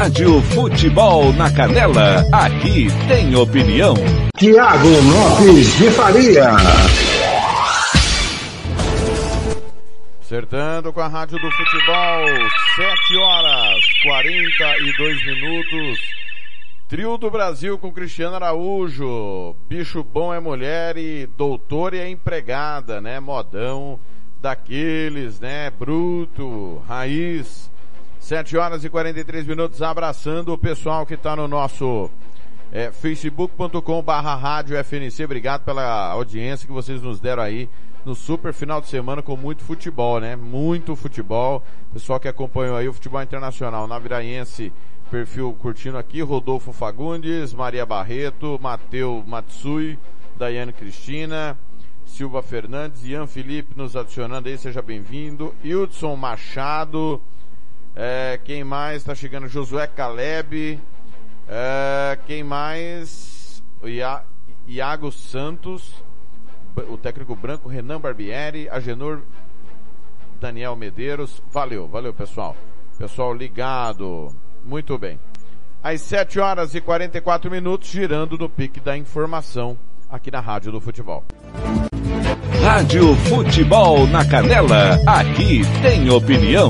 Rádio 0.07 0.41
Futebol 0.41 1.33
na 1.33 1.53
Canela, 1.53 2.23
aqui 2.31 2.87
tem 3.09 3.35
opinião. 3.35 3.93
Tiago 4.37 4.87
Lopes 4.87 5.77
de 5.77 5.91
Faria. 5.91 6.51
Acertando 10.21 10.93
com 10.93 11.01
a 11.01 11.09
Rádio 11.09 11.37
do 11.37 11.51
Futebol, 11.51 12.25
7 12.77 13.17
horas 13.17 13.83
42 14.03 15.25
minutos. 15.25 15.99
Trio 16.87 17.17
do 17.17 17.29
Brasil 17.29 17.77
com 17.77 17.91
Cristiano 17.91 18.37
Araújo. 18.37 19.57
Bicho 19.67 20.05
bom 20.05 20.33
é 20.33 20.39
mulher 20.39 20.95
e 20.95 21.27
doutor 21.37 21.93
é 21.93 22.07
empregada, 22.07 23.01
né? 23.01 23.19
Modão 23.19 23.99
daqueles, 24.41 25.41
né? 25.41 25.69
Bruto, 25.69 26.81
raiz. 26.87 27.69
7 28.27 28.57
horas 28.57 28.83
e 28.83 28.89
43 28.89 29.47
minutos, 29.47 29.81
abraçando 29.81 30.51
o 30.51 30.57
pessoal 30.57 31.05
que 31.05 31.13
está 31.13 31.33
no 31.33 31.47
nosso 31.47 32.11
é, 32.73 32.91
facebook.com 32.91 34.01
barra 34.03 34.35
rádio 34.35 34.75
FNC. 34.83 35.23
Obrigado 35.23 35.63
pela 35.63 36.11
audiência 36.11 36.67
que 36.67 36.73
vocês 36.73 37.01
nos 37.01 37.21
deram 37.21 37.41
aí 37.41 37.69
no 38.03 38.13
super 38.13 38.51
final 38.51 38.81
de 38.81 38.89
semana 38.89 39.21
com 39.21 39.37
muito 39.37 39.63
futebol, 39.63 40.19
né? 40.19 40.35
Muito 40.35 40.93
futebol. 40.93 41.63
Pessoal 41.93 42.19
que 42.19 42.27
acompanhou 42.27 42.75
aí 42.75 42.89
o 42.89 42.93
futebol 42.93 43.23
internacional 43.23 43.87
na 43.87 43.97
Viraense, 43.97 44.73
perfil 45.09 45.55
curtindo 45.57 45.97
aqui, 45.97 46.21
Rodolfo 46.21 46.73
Fagundes, 46.73 47.53
Maria 47.53 47.85
Barreto, 47.85 48.59
Mateu 48.61 49.23
Matsui, 49.25 49.97
Daiane 50.37 50.73
Cristina, 50.73 51.57
Silva 52.05 52.43
Fernandes, 52.43 53.05
Ian 53.05 53.25
Felipe 53.25 53.77
nos 53.77 53.95
adicionando 53.95 54.49
aí, 54.49 54.57
seja 54.57 54.81
bem-vindo. 54.81 55.55
Hildson 55.63 56.17
Machado, 56.17 57.21
é, 57.99 58.39
quem 58.43 58.63
mais 58.63 58.97
está 58.97 59.15
chegando? 59.15 59.47
Josué 59.47 59.87
Caleb, 59.87 60.79
é, 61.49 62.15
quem 62.27 62.43
mais? 62.43 63.63
Ia, 63.83 64.21
Iago 64.67 65.11
Santos, 65.11 65.91
o 66.87 66.95
técnico 66.95 67.35
branco 67.35 67.67
Renan 67.67 67.99
Barbieri, 67.99 68.69
Agenor 68.69 69.23
Daniel 70.39 70.75
Medeiros. 70.75 71.41
Valeu, 71.51 71.87
valeu 71.87 72.13
pessoal. 72.13 72.55
Pessoal 72.99 73.33
ligado. 73.33 74.31
Muito 74.63 74.95
bem. 74.99 75.19
Às 75.81 76.01
7 76.01 76.39
horas 76.39 76.75
e 76.75 76.81
44 76.81 77.49
minutos, 77.49 77.89
girando 77.89 78.37
no 78.37 78.47
pique 78.47 78.79
da 78.79 78.95
informação 78.95 79.75
aqui 80.07 80.29
na 80.29 80.39
Rádio 80.39 80.71
do 80.71 80.79
Futebol. 80.79 81.23
Rádio 82.61 83.15
Futebol 83.15 84.05
na 84.05 84.23
Canela, 84.23 84.99
aqui 85.07 85.61
tem 85.81 86.09
opinião. 86.11 86.69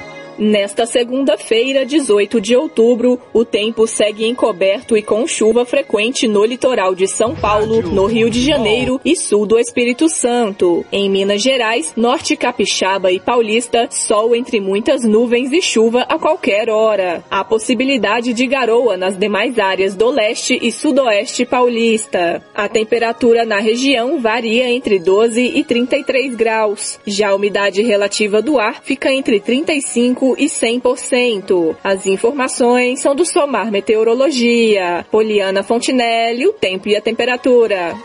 Nesta 0.43 0.87
segunda-feira, 0.87 1.85
18 1.85 2.41
de 2.41 2.55
outubro, 2.55 3.19
o 3.31 3.45
tempo 3.45 3.85
segue 3.85 4.25
encoberto 4.25 4.97
e 4.97 5.03
com 5.03 5.27
chuva 5.27 5.65
frequente 5.65 6.27
no 6.27 6.43
litoral 6.43 6.95
de 6.95 7.07
São 7.07 7.35
Paulo, 7.35 7.83
no 7.83 8.07
Rio 8.07 8.27
de 8.27 8.41
Janeiro 8.41 8.99
e 9.05 9.15
sul 9.15 9.45
do 9.45 9.59
Espírito 9.59 10.09
Santo. 10.09 10.83
Em 10.91 11.07
Minas 11.11 11.43
Gerais, 11.43 11.93
norte 11.95 12.35
capixaba 12.35 13.11
e 13.11 13.19
paulista, 13.19 13.87
sol 13.91 14.35
entre 14.35 14.59
muitas 14.59 15.03
nuvens 15.03 15.51
e 15.51 15.61
chuva 15.61 16.07
a 16.09 16.17
qualquer 16.17 16.71
hora. 16.71 17.23
Há 17.29 17.43
possibilidade 17.43 18.33
de 18.33 18.47
garoa 18.47 18.97
nas 18.97 19.15
demais 19.15 19.59
áreas 19.59 19.93
do 19.93 20.09
leste 20.09 20.57
e 20.59 20.71
sudoeste 20.71 21.45
paulista. 21.45 22.43
A 22.55 22.67
temperatura 22.67 23.45
na 23.45 23.59
região 23.59 24.19
varia 24.19 24.67
entre 24.71 24.97
12 24.97 25.39
e 25.39 25.63
33 25.63 26.33
graus. 26.33 26.99
Já 27.05 27.29
a 27.29 27.35
umidade 27.35 27.83
relativa 27.83 28.41
do 28.41 28.59
ar 28.59 28.81
fica 28.81 29.13
entre 29.13 29.39
35 29.39 30.30
e 30.37 30.45
100%. 30.45 31.75
As 31.83 32.05
informações 32.05 32.99
são 32.99 33.15
do 33.15 33.25
Somar 33.25 33.71
Meteorologia. 33.71 35.05
Poliana 35.11 35.63
Fontinelli, 35.63 36.47
o 36.47 36.53
tempo 36.53 36.89
e 36.89 36.95
a 36.95 37.01
temperatura. 37.01 37.95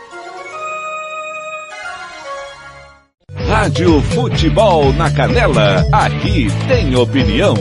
Rádio 3.47 4.01
Futebol 4.01 4.91
na 4.93 5.13
Canela, 5.13 5.85
aqui 5.93 6.47
tem 6.67 6.95
opinião. 6.95 7.55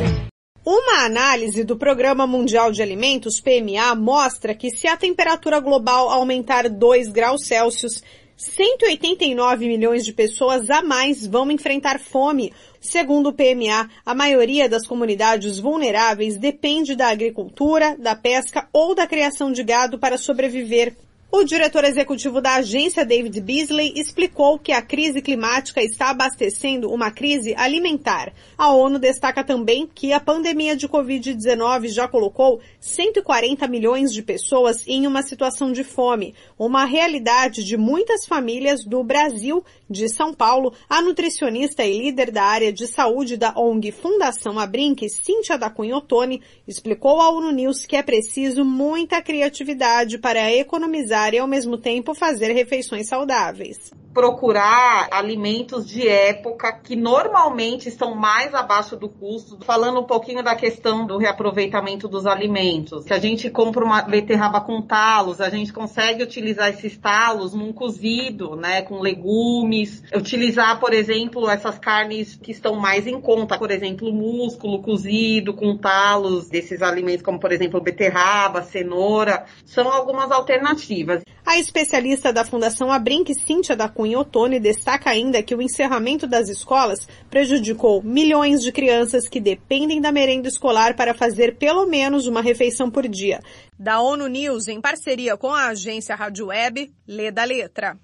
Uma 0.64 1.04
análise 1.04 1.62
do 1.62 1.76
Programa 1.76 2.26
Mundial 2.26 2.72
de 2.72 2.82
Alimentos, 2.82 3.40
PMA, 3.40 3.94
mostra 3.94 4.52
que 4.52 4.68
se 4.68 4.88
a 4.88 4.96
temperatura 4.96 5.60
global 5.60 6.10
aumentar 6.10 6.68
2 6.68 7.12
graus 7.12 7.46
Celsius, 7.46 8.02
189 8.36 9.68
milhões 9.68 10.04
de 10.04 10.12
pessoas 10.12 10.68
a 10.68 10.82
mais 10.82 11.24
vão 11.24 11.50
enfrentar 11.50 12.00
fome, 12.00 12.52
Segundo 12.86 13.30
o 13.30 13.32
PMA, 13.32 13.90
a 14.04 14.14
maioria 14.14 14.68
das 14.68 14.86
comunidades 14.86 15.58
vulneráveis 15.58 16.38
depende 16.38 16.94
da 16.94 17.08
agricultura, 17.08 17.96
da 17.98 18.14
pesca 18.14 18.68
ou 18.72 18.94
da 18.94 19.08
criação 19.08 19.50
de 19.50 19.64
gado 19.64 19.98
para 19.98 20.16
sobreviver. 20.16 20.94
O 21.38 21.44
diretor 21.44 21.84
executivo 21.84 22.40
da 22.40 22.54
agência, 22.54 23.04
David 23.04 23.42
Beasley, 23.42 23.92
explicou 23.94 24.58
que 24.58 24.72
a 24.72 24.80
crise 24.80 25.20
climática 25.20 25.82
está 25.82 26.08
abastecendo 26.08 26.90
uma 26.90 27.10
crise 27.10 27.54
alimentar. 27.54 28.32
A 28.56 28.72
ONU 28.72 28.98
destaca 28.98 29.44
também 29.44 29.86
que 29.86 30.14
a 30.14 30.18
pandemia 30.18 30.74
de 30.74 30.88
Covid-19 30.88 31.88
já 31.88 32.08
colocou 32.08 32.58
140 32.80 33.68
milhões 33.68 34.14
de 34.14 34.22
pessoas 34.22 34.82
em 34.86 35.06
uma 35.06 35.22
situação 35.22 35.72
de 35.72 35.84
fome, 35.84 36.34
uma 36.58 36.86
realidade 36.86 37.62
de 37.62 37.76
muitas 37.76 38.24
famílias 38.24 38.82
do 38.82 39.04
Brasil, 39.04 39.62
de 39.90 40.08
São 40.08 40.32
Paulo. 40.32 40.72
A 40.88 41.02
nutricionista 41.02 41.84
e 41.84 41.98
líder 41.98 42.30
da 42.30 42.44
área 42.44 42.72
de 42.72 42.86
saúde 42.86 43.36
da 43.36 43.52
ONG 43.54 43.92
Fundação 43.92 44.58
Abrinq, 44.58 45.06
Cíntia 45.10 45.58
da 45.58 45.68
Cunha 45.68 45.98
Ottoni, 45.98 46.40
explicou 46.66 47.20
à 47.20 47.28
ONU 47.28 47.52
News 47.52 47.84
que 47.84 47.94
é 47.94 48.02
preciso 48.02 48.64
muita 48.64 49.20
criatividade 49.20 50.16
para 50.16 50.50
economizar 50.50 51.25
e 51.34 51.38
ao 51.38 51.46
mesmo 51.46 51.78
tempo 51.78 52.14
fazer 52.14 52.52
refeições 52.52 53.08
saudáveis 53.08 53.90
procurar 54.16 55.08
alimentos 55.10 55.86
de 55.86 56.08
época 56.08 56.72
que 56.72 56.96
normalmente 56.96 57.86
estão 57.86 58.14
mais 58.14 58.54
abaixo 58.54 58.96
do 58.96 59.10
custo. 59.10 59.58
Falando 59.62 60.00
um 60.00 60.04
pouquinho 60.04 60.42
da 60.42 60.56
questão 60.56 61.06
do 61.06 61.18
reaproveitamento 61.18 62.08
dos 62.08 62.24
alimentos. 62.24 63.04
Se 63.04 63.12
a 63.12 63.18
gente 63.18 63.50
compra 63.50 63.84
uma 63.84 64.00
beterraba 64.00 64.62
com 64.62 64.80
talos, 64.80 65.38
a 65.38 65.50
gente 65.50 65.70
consegue 65.70 66.22
utilizar 66.22 66.70
esses 66.70 66.96
talos 66.96 67.52
num 67.52 67.74
cozido, 67.74 68.56
né, 68.56 68.80
com 68.80 69.00
legumes. 69.00 70.02
Utilizar, 70.14 70.80
por 70.80 70.94
exemplo, 70.94 71.50
essas 71.50 71.78
carnes 71.78 72.36
que 72.36 72.52
estão 72.52 72.74
mais 72.74 73.06
em 73.06 73.20
conta, 73.20 73.58
por 73.58 73.70
exemplo, 73.70 74.10
músculo 74.10 74.80
cozido 74.80 75.52
com 75.52 75.76
talos 75.76 76.48
desses 76.48 76.80
alimentos, 76.80 77.22
como 77.22 77.38
por 77.38 77.52
exemplo 77.52 77.82
beterraba, 77.82 78.62
cenoura, 78.62 79.44
são 79.66 79.92
algumas 79.92 80.30
alternativas. 80.32 81.22
A 81.44 81.58
especialista 81.58 82.32
da 82.32 82.44
Fundação 82.44 82.90
Abrinq, 82.90 83.32
Cíntia 83.34 83.76
da 83.76 83.88
Cunha 83.88 84.05
em 84.06 84.16
Otone 84.16 84.58
destaca 84.58 85.10
ainda 85.10 85.42
que 85.42 85.54
o 85.54 85.60
encerramento 85.60 86.26
das 86.26 86.48
escolas 86.48 87.06
prejudicou 87.28 88.02
milhões 88.02 88.62
de 88.62 88.72
crianças 88.72 89.28
que 89.28 89.40
dependem 89.40 90.00
da 90.00 90.12
merenda 90.12 90.48
escolar 90.48 90.94
para 90.94 91.12
fazer 91.12 91.56
pelo 91.56 91.86
menos 91.86 92.26
uma 92.26 92.40
refeição 92.40 92.90
por 92.90 93.06
dia. 93.06 93.40
Da 93.78 94.00
ONU 94.00 94.28
News, 94.28 94.68
em 94.68 94.80
parceria 94.80 95.36
com 95.36 95.50
a 95.50 95.68
agência 95.68 96.14
Rádio 96.14 96.46
Web, 96.46 96.90
lê 97.06 97.30
da 97.30 97.44
letra. 97.44 97.98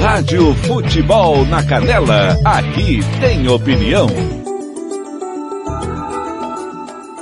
Rádio 0.00 0.54
Futebol 0.66 1.44
na 1.46 1.66
Canela, 1.66 2.36
aqui 2.44 3.00
tem 3.20 3.48
opinião. 3.48 4.06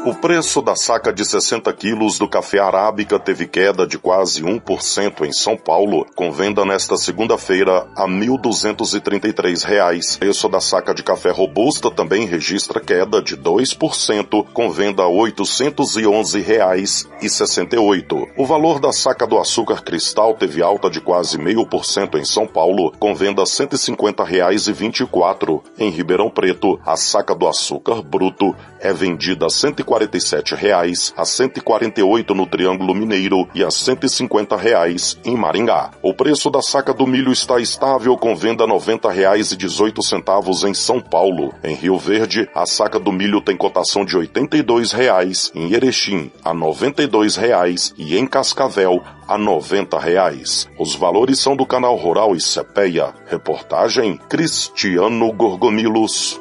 O 0.03 0.15
preço 0.15 0.63
da 0.63 0.75
saca 0.75 1.13
de 1.13 1.23
60 1.27 1.71
quilos 1.75 2.19
do 2.19 2.27
café 2.27 2.59
arábica 2.59 3.19
teve 3.19 3.47
queda 3.47 3.87
de 3.87 3.99
quase 3.99 4.43
1% 4.43 5.27
em 5.27 5.31
São 5.33 5.59
Paulo, 5.59 6.07
com 6.17 6.33
venda 6.33 6.65
nesta 6.65 6.97
segunda-feira 6.97 7.87
a 7.95 8.09
1.233 8.09 9.63
reais. 9.63 10.15
O 10.15 10.21
preço 10.21 10.49
da 10.49 10.59
saca 10.59 10.95
de 10.95 11.03
café 11.03 11.31
robusta 11.31 11.91
também 11.91 12.25
registra 12.25 12.81
queda 12.81 13.21
de 13.21 13.37
2%, 13.37 14.47
com 14.55 14.71
venda 14.71 15.03
a 15.03 15.07
R$ 15.07 15.33
811,68. 15.33 16.43
Reais 16.43 17.07
e 17.21 17.29
68. 17.29 18.27
O 18.39 18.47
valor 18.47 18.81
da 18.81 18.93
saca 18.93 19.27
do 19.27 19.39
açúcar 19.39 19.83
cristal 19.83 20.33
teve 20.33 20.63
alta 20.63 20.89
de 20.89 21.03
quase 21.03 21.37
0,5% 21.37 22.19
em 22.19 22.25
São 22.25 22.47
Paulo, 22.47 22.91
com 22.99 23.15
venda 23.15 23.43
a 23.43 23.45
R$ 23.45 23.51
150,24. 23.51 24.25
Reais 24.25 24.67
e 24.67 24.73
24. 24.73 25.63
Em 25.79 25.91
Ribeirão 25.91 26.31
Preto, 26.31 26.81
a 26.87 26.97
saca 26.97 27.35
do 27.35 27.47
açúcar 27.47 28.01
bruto 28.01 28.57
é 28.81 28.95
vendida 28.95 29.45
a 29.45 29.51
147 29.91 30.55
reais, 30.55 31.13
a 31.17 31.25
148 31.25 32.33
no 32.33 32.47
Triângulo 32.47 32.95
Mineiro 32.95 33.49
e 33.53 33.65
a 33.65 33.71
150 33.71 34.57
reais 34.57 35.19
em 35.25 35.37
Maringá. 35.37 35.91
O 36.01 36.15
preço 36.15 36.49
da 36.49 36.63
saca 36.63 36.95
do 36.95 37.07
milho 37.07 37.33
está 37.33 37.59
estável 37.59 38.17
com 38.17 38.37
venda 38.37 38.65
a 38.65 38.67
90 38.69 39.11
reais 39.11 39.51
e 39.51 39.57
18 39.57 40.01
centavos 40.03 40.63
em 40.63 40.73
São 40.73 41.01
Paulo. 41.01 41.53
Em 41.65 41.75
Rio 41.75 41.99
Verde, 41.99 42.49
a 42.55 42.65
saca 42.67 43.01
do 43.01 43.11
milho 43.11 43.41
tem 43.41 43.57
cotação 43.57 44.05
de 44.05 44.17
82 44.17 44.93
reais, 44.93 45.51
em 45.55 45.73
Erechim 45.73 46.31
a 46.45 46.55
92 46.55 47.37
reais 47.37 47.93
e 47.99 48.17
em 48.17 48.27
Cascavel 48.27 49.03
a 49.27 49.37
90 49.37 49.99
reais. 49.99 50.69
Os 50.79 50.95
valores 50.95 51.41
são 51.41 51.57
do 51.57 51.67
canal 51.67 51.97
Rural 51.97 52.37
e 52.37 52.41
Cepeia. 52.41 53.13
Reportagem 53.27 54.17
Cristiano 54.29 55.33
Gorgomilos. 55.33 56.41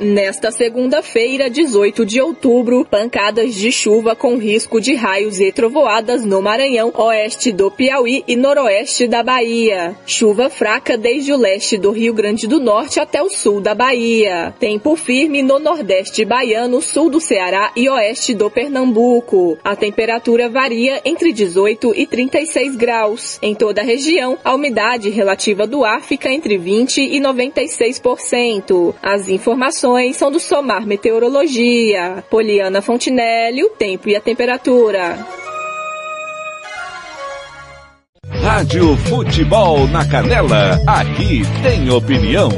Nesta 0.00 0.52
segunda-feira, 0.52 1.50
18 1.50 2.06
de 2.06 2.20
outubro, 2.20 2.86
pancadas 2.88 3.52
de 3.52 3.72
chuva 3.72 4.14
com 4.14 4.38
risco 4.38 4.80
de 4.80 4.94
raios 4.94 5.40
e 5.40 5.50
trovoadas 5.50 6.24
no 6.24 6.40
Maranhão, 6.40 6.92
oeste 6.94 7.50
do 7.50 7.68
Piauí 7.68 8.22
e 8.28 8.36
noroeste 8.36 9.08
da 9.08 9.24
Bahia. 9.24 9.96
Chuva 10.06 10.48
fraca 10.48 10.96
desde 10.96 11.32
o 11.32 11.36
leste 11.36 11.76
do 11.76 11.90
Rio 11.90 12.14
Grande 12.14 12.46
do 12.46 12.60
Norte 12.60 13.00
até 13.00 13.20
o 13.20 13.28
sul 13.28 13.60
da 13.60 13.74
Bahia. 13.74 14.54
Tempo 14.60 14.94
firme 14.94 15.42
no 15.42 15.58
nordeste 15.58 16.24
baiano, 16.24 16.80
sul 16.80 17.10
do 17.10 17.20
Ceará 17.20 17.72
e 17.74 17.88
oeste 17.88 18.34
do 18.34 18.48
Pernambuco. 18.48 19.58
A 19.64 19.74
temperatura 19.74 20.48
varia 20.48 21.00
entre 21.04 21.32
18 21.32 21.92
e 21.96 22.06
36 22.06 22.76
graus. 22.76 23.36
Em 23.42 23.52
toda 23.52 23.80
a 23.80 23.84
região, 23.84 24.38
a 24.44 24.54
umidade 24.54 25.10
relativa 25.10 25.66
do 25.66 25.84
ar 25.84 26.02
fica 26.02 26.32
entre 26.32 26.56
20 26.56 27.00
e 27.00 27.20
96%. 27.20 28.94
As 29.02 29.28
informações 29.28 29.87
informações 29.88 30.16
são 30.16 30.30
do 30.30 30.38
Somar 30.38 30.86
Meteorologia. 30.86 32.22
Poliana 32.28 32.82
Fontinelli, 32.82 33.64
o 33.64 33.70
tempo 33.70 34.06
e 34.08 34.16
a 34.16 34.20
temperatura. 34.20 35.16
Rádio 38.42 38.94
Futebol 38.96 39.86
na 39.88 40.06
Canela, 40.06 40.78
aqui 40.86 41.40
tem 41.62 41.88
opinião. 41.90 42.50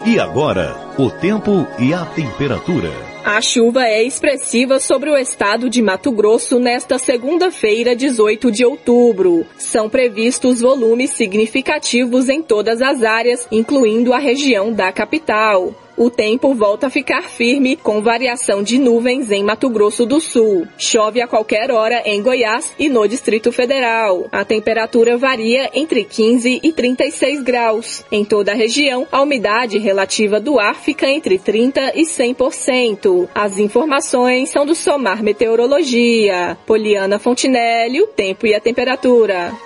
E 0.05 0.21
agora, 0.21 0.77
o 0.99 1.09
tempo 1.09 1.67
e 1.79 1.95
a 1.95 2.05
temperatura. 2.05 2.91
A 3.25 3.41
chuva 3.41 3.87
é 3.87 4.03
expressiva 4.03 4.79
sobre 4.79 5.09
o 5.09 5.17
estado 5.17 5.71
de 5.71 5.81
Mato 5.81 6.13
Grosso 6.13 6.59
nesta 6.59 6.99
segunda-feira, 6.99 7.97
18 7.97 8.53
de 8.53 8.63
outubro. 8.63 9.47
São 9.57 9.89
previstos 9.89 10.61
volumes 10.61 11.13
significativos 11.13 12.29
em 12.29 12.43
todas 12.43 12.83
as 12.83 13.03
áreas, 13.03 13.49
incluindo 13.51 14.13
a 14.13 14.19
região 14.19 14.71
da 14.71 14.93
capital 14.93 15.75
o 15.97 16.11
tempo 16.11 16.55
volta 16.55 16.89
a 16.89 16.91
ficar 16.91 17.23
firme 17.23 17.77
com 17.77 18.03
variação 18.03 18.63
de 18.63 18.79
nuvens 18.79 19.31
em 19.31 19.43
Mato 19.43 19.69
Grosso 19.71 20.05
do 20.05 20.21
Sul. 20.21 20.67
Chove 20.77 21.21
a 21.21 21.27
qualquer 21.27 21.71
hora 21.71 22.03
em 22.05 22.23
Goiás 22.23 22.75
e 22.79 22.89
no 22.89 23.07
Distrito 23.09 23.51
Federal. 23.51 24.29
A 24.31 24.45
temperatura 24.45 25.17
varia 25.17 25.71
entre 25.73 26.05
15 26.05 26.61
e 26.63 26.73
36 26.73 27.43
graus. 27.43 28.05
Em 28.13 28.25
toda 28.25 28.53
a 28.53 28.55
região, 28.55 29.07
a 29.11 29.23
umidade 29.23 29.79
relativa 29.79 30.39
do 30.39 30.59
ar 30.59 30.75
fica 30.75 31.09
entre 31.09 31.39
30 31.39 31.93
e 31.95 32.03
100%. 32.03 33.29
As 33.35 33.59
informações 33.59 34.51
são 34.51 34.67
do 34.67 34.75
Somar 34.75 35.23
Meteorologia. 35.23 36.59
Poliana 36.67 37.19
Fontinelli, 37.19 38.03
o 38.03 38.07
tempo 38.07 38.47
e 38.47 38.55
a 38.55 38.61
temperatura. 38.61 39.66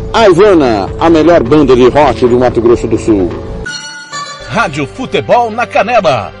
A 0.13 0.27
Ivana, 0.27 0.89
a 0.99 1.09
melhor 1.09 1.41
banda 1.41 1.73
de 1.73 1.87
rock 1.87 2.27
do 2.27 2.37
Mato 2.37 2.59
Grosso 2.59 2.85
do 2.85 2.97
Sul. 2.97 3.29
Rádio 4.49 4.85
Futebol 4.85 5.49
na 5.49 5.65
Canela. 5.65 6.40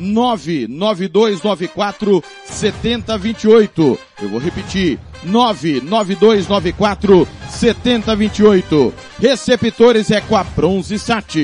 99294 0.00 2.24
7028. 2.44 3.98
Eu 4.22 4.28
vou 4.30 4.40
repetir. 4.40 4.98
99294 5.22 7.28
7028. 7.50 8.94
Receptores 9.20 10.10
é 10.10 10.22
com 10.22 10.36
a 10.36 10.42
Bronze 10.42 10.98
Sat. 10.98 11.36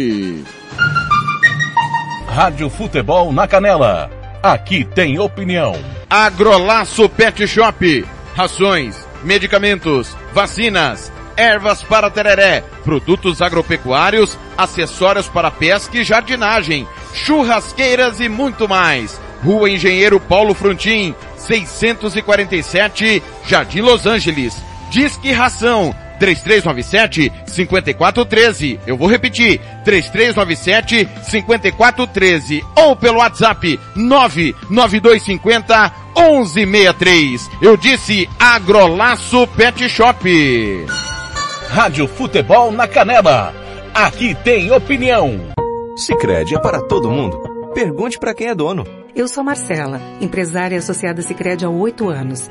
Rádio 2.27 2.71
Futebol 2.71 3.33
na 3.33 3.47
Canela. 3.47 4.11
Aqui 4.43 4.85
tem 4.85 5.19
opinião. 5.19 5.75
Agrolaço 6.09 7.09
Pet 7.09 7.47
Shop. 7.47 8.05
Rações, 8.35 9.07
medicamentos, 9.23 10.17
vacinas, 10.33 11.13
ervas 11.37 11.83
para 11.83 12.11
tereré, 12.11 12.63
produtos 12.85 13.41
agropecuários, 13.41 14.39
acessórios 14.57 15.29
para 15.29 15.51
pesca 15.51 15.97
e 15.97 16.05
jardinagem 16.05 16.87
churrasqueiras 17.17 18.21
e 18.21 18.29
muito 18.29 18.69
mais. 18.69 19.21
Rua 19.43 19.71
Engenheiro 19.71 20.19
Paulo 20.21 20.55
Frontin, 20.55 21.15
647, 21.37 23.23
Jardim 23.47 23.81
Los 23.81 24.07
Angeles. 24.07 24.57
Disque 24.91 25.33
Ração 25.33 25.95
3397 26.19 27.33
5413. 27.47 28.81
Eu 28.87 28.97
vou 28.97 29.09
repetir, 29.09 29.61
3397 29.85 31.09
5413 31.23 32.65
ou 32.75 32.97
pelo 32.97 33.19
WhatsApp 33.19 33.79
99250 33.95 35.93
1163. 36.17 37.51
Eu 37.61 37.77
disse 37.77 38.29
Agrolaço 38.39 39.47
Pet 39.49 39.89
Shop. 39.89 40.87
Rádio 41.69 42.09
Futebol 42.09 42.73
na 42.73 42.87
Canela. 42.89 43.53
Aqui 43.93 44.35
tem 44.35 44.71
opinião. 44.71 45.56
Sicredi 45.97 46.55
é 46.55 46.61
para 46.61 46.83
todo 46.83 47.11
mundo. 47.11 47.41
Pergunte 47.73 48.19
para 48.19 48.35
quem 48.35 48.49
é 48.49 48.55
dono. 48.55 48.85
Eu 49.15 49.27
sou 49.27 49.43
Marcela, 49.43 49.99
empresária 50.21 50.77
associada 50.77 51.23
Sicredi 51.23 51.65
há 51.65 51.71
oito 51.71 52.11
anos. 52.11 52.51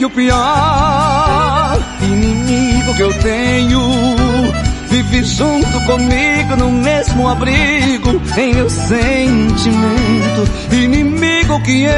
Que 0.00 0.06
o 0.06 0.10
pior 0.10 1.78
inimigo 2.00 2.94
que 2.94 3.02
eu 3.02 3.12
tenho 3.18 3.80
vive 4.88 5.22
junto 5.24 5.78
comigo 5.84 6.56
no 6.56 6.72
mesmo 6.72 7.28
abrigo 7.28 8.18
em 8.38 8.54
meu 8.54 8.70
sentimento. 8.70 10.48
Inimigo 10.72 11.62
que 11.64 11.84
eu 11.84 11.92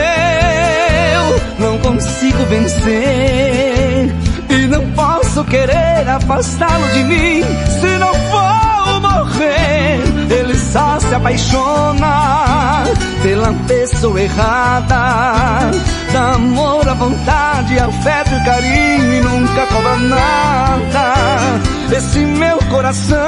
não 1.60 1.78
consigo 1.78 2.44
vencer 2.46 4.12
e 4.50 4.66
não 4.66 4.84
posso 4.96 5.44
querer 5.44 6.08
afastá-lo 6.08 6.88
de 6.88 7.04
mim 7.04 7.44
se 7.80 7.98
não 7.98 8.12
for 8.14 9.00
morrer. 9.00 9.61
Só 10.72 10.98
se 10.98 11.14
apaixona 11.14 12.84
pela 13.22 13.52
pessoa 13.68 14.20
errada. 14.20 15.70
Dá 16.12 16.32
amor 16.34 16.88
à 16.88 16.94
vontade, 16.94 17.78
afeto 17.78 18.34
e 18.34 18.44
carinho 18.44 19.12
e 19.12 19.20
nunca 19.20 19.66
cobra 19.66 19.96
nada. 19.96 21.14
Esse 21.94 22.20
meu 22.20 22.56
coração 22.70 23.18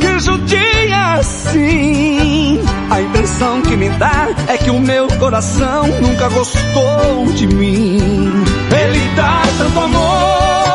que 0.00 0.18
judia 0.20 1.14
assim. 1.14 2.60
A 2.90 3.00
impressão 3.00 3.62
que 3.62 3.74
me 3.76 3.88
dá 3.90 4.28
é 4.48 4.58
que 4.58 4.70
o 4.70 4.78
meu 4.78 5.08
coração 5.18 5.86
nunca 6.02 6.28
gostou 6.28 7.26
de 7.34 7.46
mim. 7.46 7.98
Ele 8.70 9.14
dá 9.16 9.42
tanto 9.58 9.80
amor, 9.80 10.65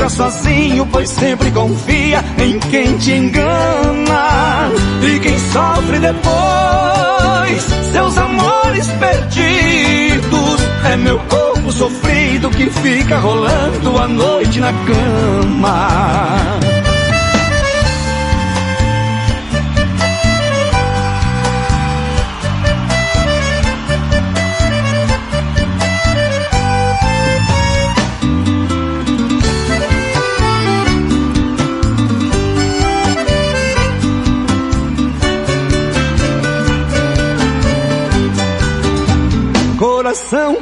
fica 0.00 0.08
sozinho, 0.08 0.86
pois 0.86 1.10
sempre 1.10 1.50
confia 1.50 2.24
em 2.38 2.58
quem 2.58 2.96
te 2.96 3.12
engana. 3.12 4.70
E 5.02 5.18
quem 5.18 5.38
sofre 5.38 5.98
depois, 5.98 7.62
seus 7.92 8.16
amores 8.16 8.86
perdidos. 8.92 10.60
É 10.90 10.96
meu 10.96 11.18
corpo 11.18 11.70
sofrido 11.72 12.48
que 12.50 12.70
fica 12.70 13.18
rolando 13.18 13.98
a 13.98 14.08
noite 14.08 14.60
na 14.60 14.72
cama. 14.72 16.69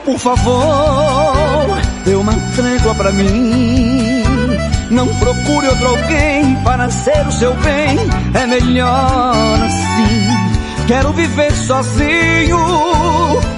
Por 0.09 0.19
favor, 0.19 1.79
dê 2.03 2.15
uma 2.15 2.33
trégua 2.57 2.95
pra 2.95 3.13
mim. 3.13 4.23
Não 4.91 5.07
procure 5.17 5.69
outro 5.69 5.89
alguém 5.89 6.55
para 6.65 6.89
ser 6.91 7.27
o 7.27 7.33
seu 7.33 7.53
bem, 7.57 7.99
é 8.33 8.47
melhor 8.47 9.59
assim. 9.63 10.87
Quero 10.87 11.13
viver 11.13 11.53
sozinho, 11.53 12.59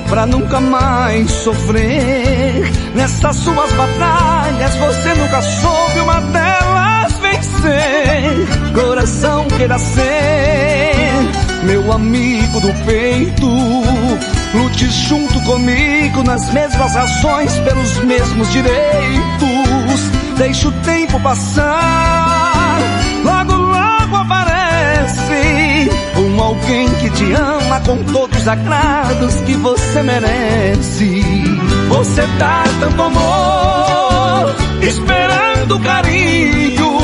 pra 0.09 0.27
nunca 0.27 0.61
mais 0.61 1.31
sofrer. 1.31 2.69
Nessas 2.97 3.37
suas 3.37 3.73
batalhas, 3.75 4.75
você 4.75 5.15
nunca 5.15 5.41
soube 5.43 6.01
uma 6.01 6.21
delas 6.21 7.13
vencer. 7.21 8.75
Coração 8.75 9.47
queira 9.57 9.79
ser 9.79 10.91
meu 11.63 11.93
amigo 11.93 12.61
do 12.61 12.75
peito. 12.85 14.40
Lute 14.55 14.91
junto 14.91 15.41
comigo 15.43 16.25
nas 16.25 16.53
mesmas 16.53 16.97
ações, 16.97 17.57
pelos 17.61 17.99
mesmos 17.99 18.51
direitos. 18.51 20.01
Deixa 20.37 20.69
o 20.69 20.73
tempo 20.83 21.21
passar, 21.21 22.81
logo, 23.23 23.55
logo 23.55 24.17
aparece 24.17 25.91
um 26.17 26.43
alguém 26.43 26.89
que 26.95 27.11
te 27.11 27.33
ama 27.33 27.81
com 27.81 27.97
todos 28.13 28.41
os 28.41 28.49
agrados 28.49 29.35
que 29.47 29.55
você 29.57 30.03
merece. 30.03 31.23
Você 31.89 32.27
dá 32.39 32.65
tanto 32.81 33.03
amor, 33.03 34.55
esperando 34.83 35.79
carinho. 35.81 36.99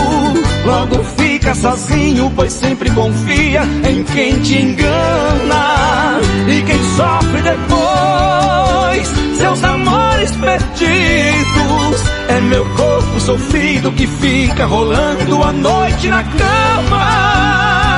Logo 0.65 1.05
fica 1.47 1.55
sozinho, 1.55 2.33
pois 2.35 2.53
sempre 2.53 2.91
confia 2.91 3.63
em 3.89 4.03
quem 4.03 4.41
te 4.41 4.59
engana. 4.59 6.19
E 6.49 6.63
quem 6.63 6.83
sofre 6.97 7.41
depois, 7.43 9.09
seus 9.39 9.63
amores 9.63 10.33
perdidos. 10.33 12.03
É 12.29 12.41
meu 12.41 12.65
corpo 12.75 13.21
sofrido 13.21 13.93
que 13.93 14.09
fica 14.09 14.67
rolando 14.67 15.43
a 15.45 15.53
noite 15.53 16.09
na 16.09 16.25
cama. 16.25 17.96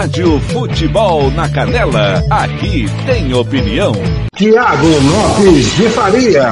Rádio 0.00 0.40
Futebol 0.40 1.30
na 1.32 1.46
Canela. 1.46 2.24
Aqui 2.30 2.86
tem 3.04 3.34
opinião. 3.34 3.92
Tiago 4.34 4.86
Lopes 4.86 5.76
de 5.76 5.90
Faria. 5.90 6.48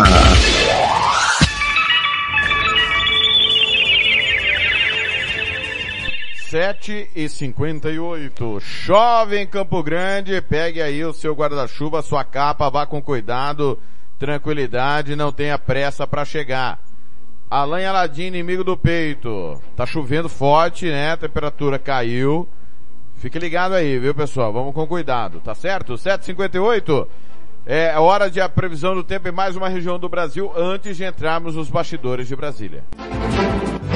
Sete 6.50 7.08
e 7.16 7.26
cinquenta 7.30 7.88
e 7.90 7.98
oito. 7.98 8.60
Chove 8.60 9.40
em 9.40 9.46
Campo 9.46 9.82
Grande, 9.82 10.42
pegue 10.42 10.82
aí 10.82 11.02
o 11.02 11.14
seu 11.14 11.34
guarda-chuva, 11.34 12.02
sua 12.02 12.24
capa, 12.24 12.68
vá 12.68 12.84
com 12.84 13.00
cuidado, 13.00 13.78
tranquilidade, 14.18 15.16
não 15.16 15.32
tenha 15.32 15.58
pressa 15.58 16.06
para 16.06 16.26
chegar. 16.26 16.80
Alain 17.50 17.86
Aladim, 17.86 18.24
inimigo 18.24 18.62
do 18.62 18.76
peito. 18.76 19.58
Tá 19.74 19.86
chovendo 19.86 20.28
forte, 20.28 20.84
né? 20.84 21.12
A 21.12 21.16
temperatura 21.16 21.78
caiu. 21.78 22.46
Fique 23.18 23.38
ligado 23.38 23.74
aí, 23.74 23.98
viu, 23.98 24.14
pessoal? 24.14 24.52
Vamos 24.52 24.72
com 24.72 24.86
cuidado, 24.86 25.40
tá 25.40 25.54
certo? 25.54 25.94
7h58. 25.94 27.06
É 27.66 27.98
hora 27.98 28.30
de 28.30 28.40
a 28.40 28.48
previsão 28.48 28.94
do 28.94 29.02
tempo 29.02 29.28
em 29.28 29.32
mais 29.32 29.56
uma 29.56 29.68
região 29.68 29.98
do 29.98 30.08
Brasil 30.08 30.50
antes 30.56 30.96
de 30.96 31.04
entrarmos 31.04 31.56
nos 31.56 31.68
bastidores 31.68 32.28
de 32.28 32.34
Brasília. 32.34 32.84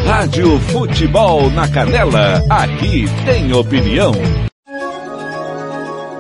Rádio 0.05 0.59
Futebol 0.59 1.49
na 1.51 1.67
Canela. 1.71 2.43
Aqui 2.51 3.05
tem 3.25 3.53
opinião. 3.55 4.13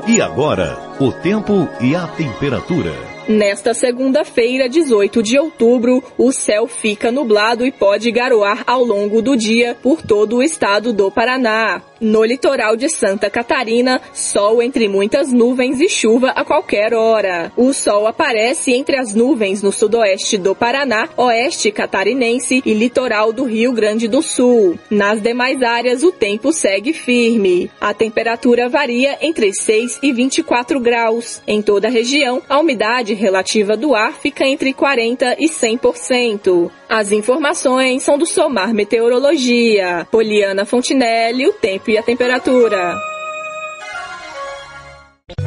E 0.07 0.20
agora, 0.20 0.78
o 0.98 1.12
tempo 1.12 1.68
e 1.80 1.94
a 1.94 2.07
temperatura. 2.07 2.92
Nesta 3.28 3.74
segunda-feira, 3.74 4.68
18 4.68 5.22
de 5.22 5.38
outubro, 5.38 6.03
o 6.16 6.32
céu 6.32 6.66
fica 6.66 7.12
nublado 7.12 7.66
e 7.66 7.70
pode 7.70 8.11
garoar 8.11 8.64
ao 8.66 8.84
longo 8.84 9.20
do 9.20 9.36
dia 9.36 9.76
por 9.82 10.03
todo 10.03 10.36
o 10.36 10.42
estado 10.42 10.92
do 10.92 11.11
Paraná. 11.11 11.82
No 12.03 12.24
litoral 12.24 12.74
de 12.74 12.88
Santa 12.88 13.30
Catarina, 13.30 14.00
sol 14.12 14.61
entre 14.61 14.88
muitas 14.88 15.32
nuvens 15.32 15.80
e 15.80 15.88
chuva 15.88 16.30
a 16.30 16.44
qualquer 16.44 16.92
hora. 16.92 17.53
O 17.57 17.72
sol 17.72 18.09
aparece 18.09 18.72
entre 18.72 18.98
as 18.98 19.14
nuvens 19.14 19.62
no 19.62 19.70
sudoeste 19.70 20.36
do 20.36 20.53
Paraná, 20.53 21.09
oeste 21.16 21.70
catarinense 21.70 22.61
e 22.66 22.74
litoral 22.74 23.32
do 23.32 23.44
Rio 23.44 23.72
Grande 23.72 24.09
do 24.09 24.20
Sul. 24.20 24.76
Nas 24.90 25.20
demais 25.20 25.62
áreas, 25.62 26.03
o 26.03 26.11
tempo 26.11 26.53
segue 26.53 26.92
firme. 26.92 27.70
A 27.80 27.94
temperatura 27.94 28.68
varia 28.68 29.16
entre 29.22 29.55
6 29.55 30.00
e 30.03 30.12
24 30.12 30.80
graus. 30.80 31.40
Em 31.46 31.62
toda 31.62 31.86
a 31.86 31.90
região, 31.90 32.42
a 32.48 32.59
umidade 32.59 33.14
relativa 33.14 33.76
do 33.76 33.94
ar 33.94 34.14
fica 34.14 34.44
entre 34.44 34.72
40 34.72 35.36
e 35.38 35.48
100%. 35.48 36.68
As 36.95 37.11
informações 37.11 38.03
são 38.03 38.18
do 38.18 38.26
Somar 38.26 38.74
Meteorologia. 38.74 40.07
Poliana 40.11 40.66
Fontinelli, 40.66 41.47
o 41.47 41.53
tempo 41.55 41.90
e 41.90 41.97
a 41.97 42.03
temperatura. 42.03 42.95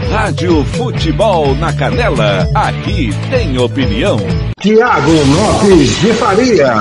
Rádio 0.10 0.66
Futebol 0.66 1.54
na 1.54 1.72
Canela, 1.72 2.50
aqui 2.56 3.12
tem 3.30 3.60
opinião. 3.60 4.18
Tiago 4.60 5.12
Lopes 5.12 6.02
de 6.02 6.14
Faria. 6.14 6.74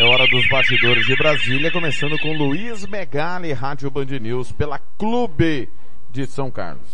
É 0.00 0.04
hora 0.04 0.26
dos 0.26 0.48
bastidores 0.48 1.06
de 1.06 1.16
Brasília, 1.16 1.70
começando 1.70 2.18
com 2.18 2.36
Luiz 2.36 2.84
Megali, 2.88 3.52
Rádio 3.52 3.88
Band 3.88 4.18
News, 4.20 4.50
pela 4.50 4.80
Clube 4.98 5.68
de 6.12 6.26
São 6.26 6.50
Carlos. 6.50 6.88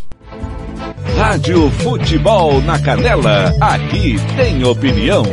Rádio 1.17 1.71
Futebol 1.71 2.61
na 2.63 2.79
Canela, 2.79 3.53
aqui 3.61 4.17
tem 4.37 4.65
opinião. 4.65 5.25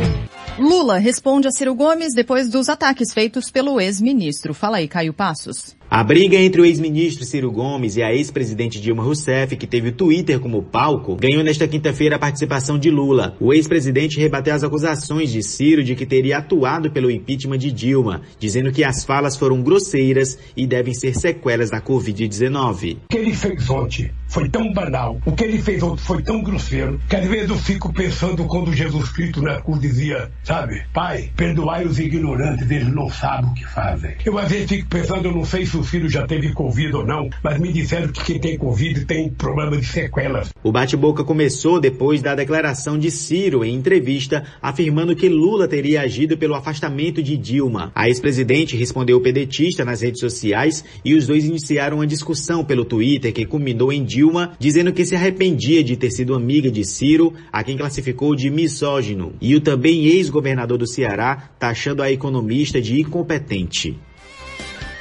Lula 0.58 0.98
responde 0.98 1.48
a 1.48 1.50
Ciro 1.50 1.74
Gomes 1.74 2.14
depois 2.14 2.50
dos 2.50 2.68
ataques 2.68 3.12
feitos 3.14 3.50
pelo 3.50 3.80
ex-ministro. 3.80 4.52
Fala 4.52 4.76
aí, 4.76 4.86
Caio 4.86 5.14
Passos. 5.14 5.74
A 5.92 6.04
briga 6.04 6.36
entre 6.36 6.60
o 6.60 6.64
ex-ministro 6.64 7.24
Ciro 7.24 7.50
Gomes 7.50 7.96
e 7.96 8.02
a 8.02 8.14
ex-presidente 8.14 8.80
Dilma 8.80 9.02
Rousseff, 9.02 9.56
que 9.56 9.66
teve 9.66 9.88
o 9.88 9.92
Twitter 9.92 10.38
como 10.38 10.62
palco, 10.62 11.16
ganhou 11.16 11.42
nesta 11.42 11.66
quinta-feira 11.66 12.14
a 12.14 12.18
participação 12.18 12.78
de 12.78 12.88
Lula. 12.88 13.34
O 13.40 13.52
ex-presidente 13.52 14.20
rebateu 14.20 14.54
as 14.54 14.62
acusações 14.62 15.32
de 15.32 15.42
Ciro 15.42 15.82
de 15.82 15.96
que 15.96 16.06
teria 16.06 16.38
atuado 16.38 16.92
pelo 16.92 17.10
impeachment 17.10 17.58
de 17.58 17.72
Dilma, 17.72 18.22
dizendo 18.38 18.70
que 18.70 18.84
as 18.84 19.04
falas 19.04 19.36
foram 19.36 19.62
grosseiras 19.62 20.38
e 20.56 20.64
devem 20.64 20.94
ser 20.94 21.12
sequelas 21.12 21.70
da 21.70 21.80
Covid-19. 21.80 22.98
O 23.06 23.08
que 23.08 23.18
ele 23.18 23.34
fez 23.34 23.68
ontem 23.68 24.12
foi 24.28 24.48
tão 24.48 24.72
banal, 24.72 25.20
o 25.26 25.32
que 25.32 25.42
ele 25.42 25.60
fez 25.60 25.82
ontem 25.82 26.04
foi 26.04 26.22
tão 26.22 26.40
grosseiro, 26.40 27.00
que 27.08 27.16
às 27.16 27.26
vezes 27.26 27.50
eu 27.50 27.56
fico 27.56 27.92
pensando 27.92 28.44
quando 28.44 28.72
Jesus 28.72 29.08
Cristo 29.08 29.42
na 29.42 29.60
cruz 29.60 29.80
dizia, 29.80 30.30
sabe, 30.44 30.84
Pai, 30.94 31.32
perdoai 31.34 31.84
os 31.84 31.98
ignorantes, 31.98 32.70
eles 32.70 32.86
não 32.86 33.10
sabem 33.10 33.50
o 33.50 33.54
que 33.54 33.66
fazem. 33.66 34.14
Eu 34.24 34.38
às 34.38 34.48
vezes 34.48 34.68
fico 34.68 34.88
pensando, 34.88 35.26
eu 35.26 35.32
não 35.32 35.44
sei 35.44 35.66
se 35.66 35.79
o 35.80 35.84
filho 35.84 36.08
já 36.08 36.26
teve 36.26 36.52
Covid 36.52 36.94
ou 36.94 37.06
não, 37.06 37.30
mas 37.42 37.58
me 37.58 37.72
disseram 37.72 38.08
que 38.08 38.22
quem 38.22 38.38
tem 38.38 38.58
Covid 38.58 39.04
tem 39.06 39.30
problema 39.30 39.76
de 39.76 39.86
sequelas. 39.86 40.50
O 40.62 40.70
bate-boca 40.70 41.24
começou 41.24 41.80
depois 41.80 42.20
da 42.20 42.34
declaração 42.34 42.98
de 42.98 43.10
Ciro 43.10 43.64
em 43.64 43.74
entrevista, 43.74 44.44
afirmando 44.60 45.16
que 45.16 45.28
Lula 45.28 45.66
teria 45.66 46.02
agido 46.02 46.36
pelo 46.36 46.54
afastamento 46.54 47.22
de 47.22 47.36
Dilma. 47.36 47.90
A 47.94 48.08
ex-presidente 48.08 48.76
respondeu 48.76 49.16
o 49.16 49.20
pedetista 49.20 49.84
nas 49.84 50.02
redes 50.02 50.20
sociais 50.20 50.84
e 51.04 51.14
os 51.14 51.26
dois 51.26 51.44
iniciaram 51.44 51.96
uma 51.96 52.06
discussão 52.06 52.62
pelo 52.62 52.84
Twitter 52.84 53.32
que 53.32 53.46
culminou 53.46 53.92
em 53.92 54.04
Dilma 54.04 54.52
dizendo 54.58 54.92
que 54.92 55.06
se 55.06 55.16
arrependia 55.16 55.82
de 55.82 55.96
ter 55.96 56.10
sido 56.10 56.34
amiga 56.34 56.70
de 56.70 56.84
Ciro, 56.84 57.32
a 57.50 57.64
quem 57.64 57.76
classificou 57.76 58.36
de 58.36 58.50
misógino, 58.50 59.32
e 59.40 59.54
o 59.56 59.60
também 59.60 60.04
ex-governador 60.04 60.76
do 60.76 60.86
Ceará 60.86 61.50
taxando 61.58 62.02
a 62.02 62.12
economista 62.12 62.80
de 62.80 63.00
incompetente. 63.00 63.98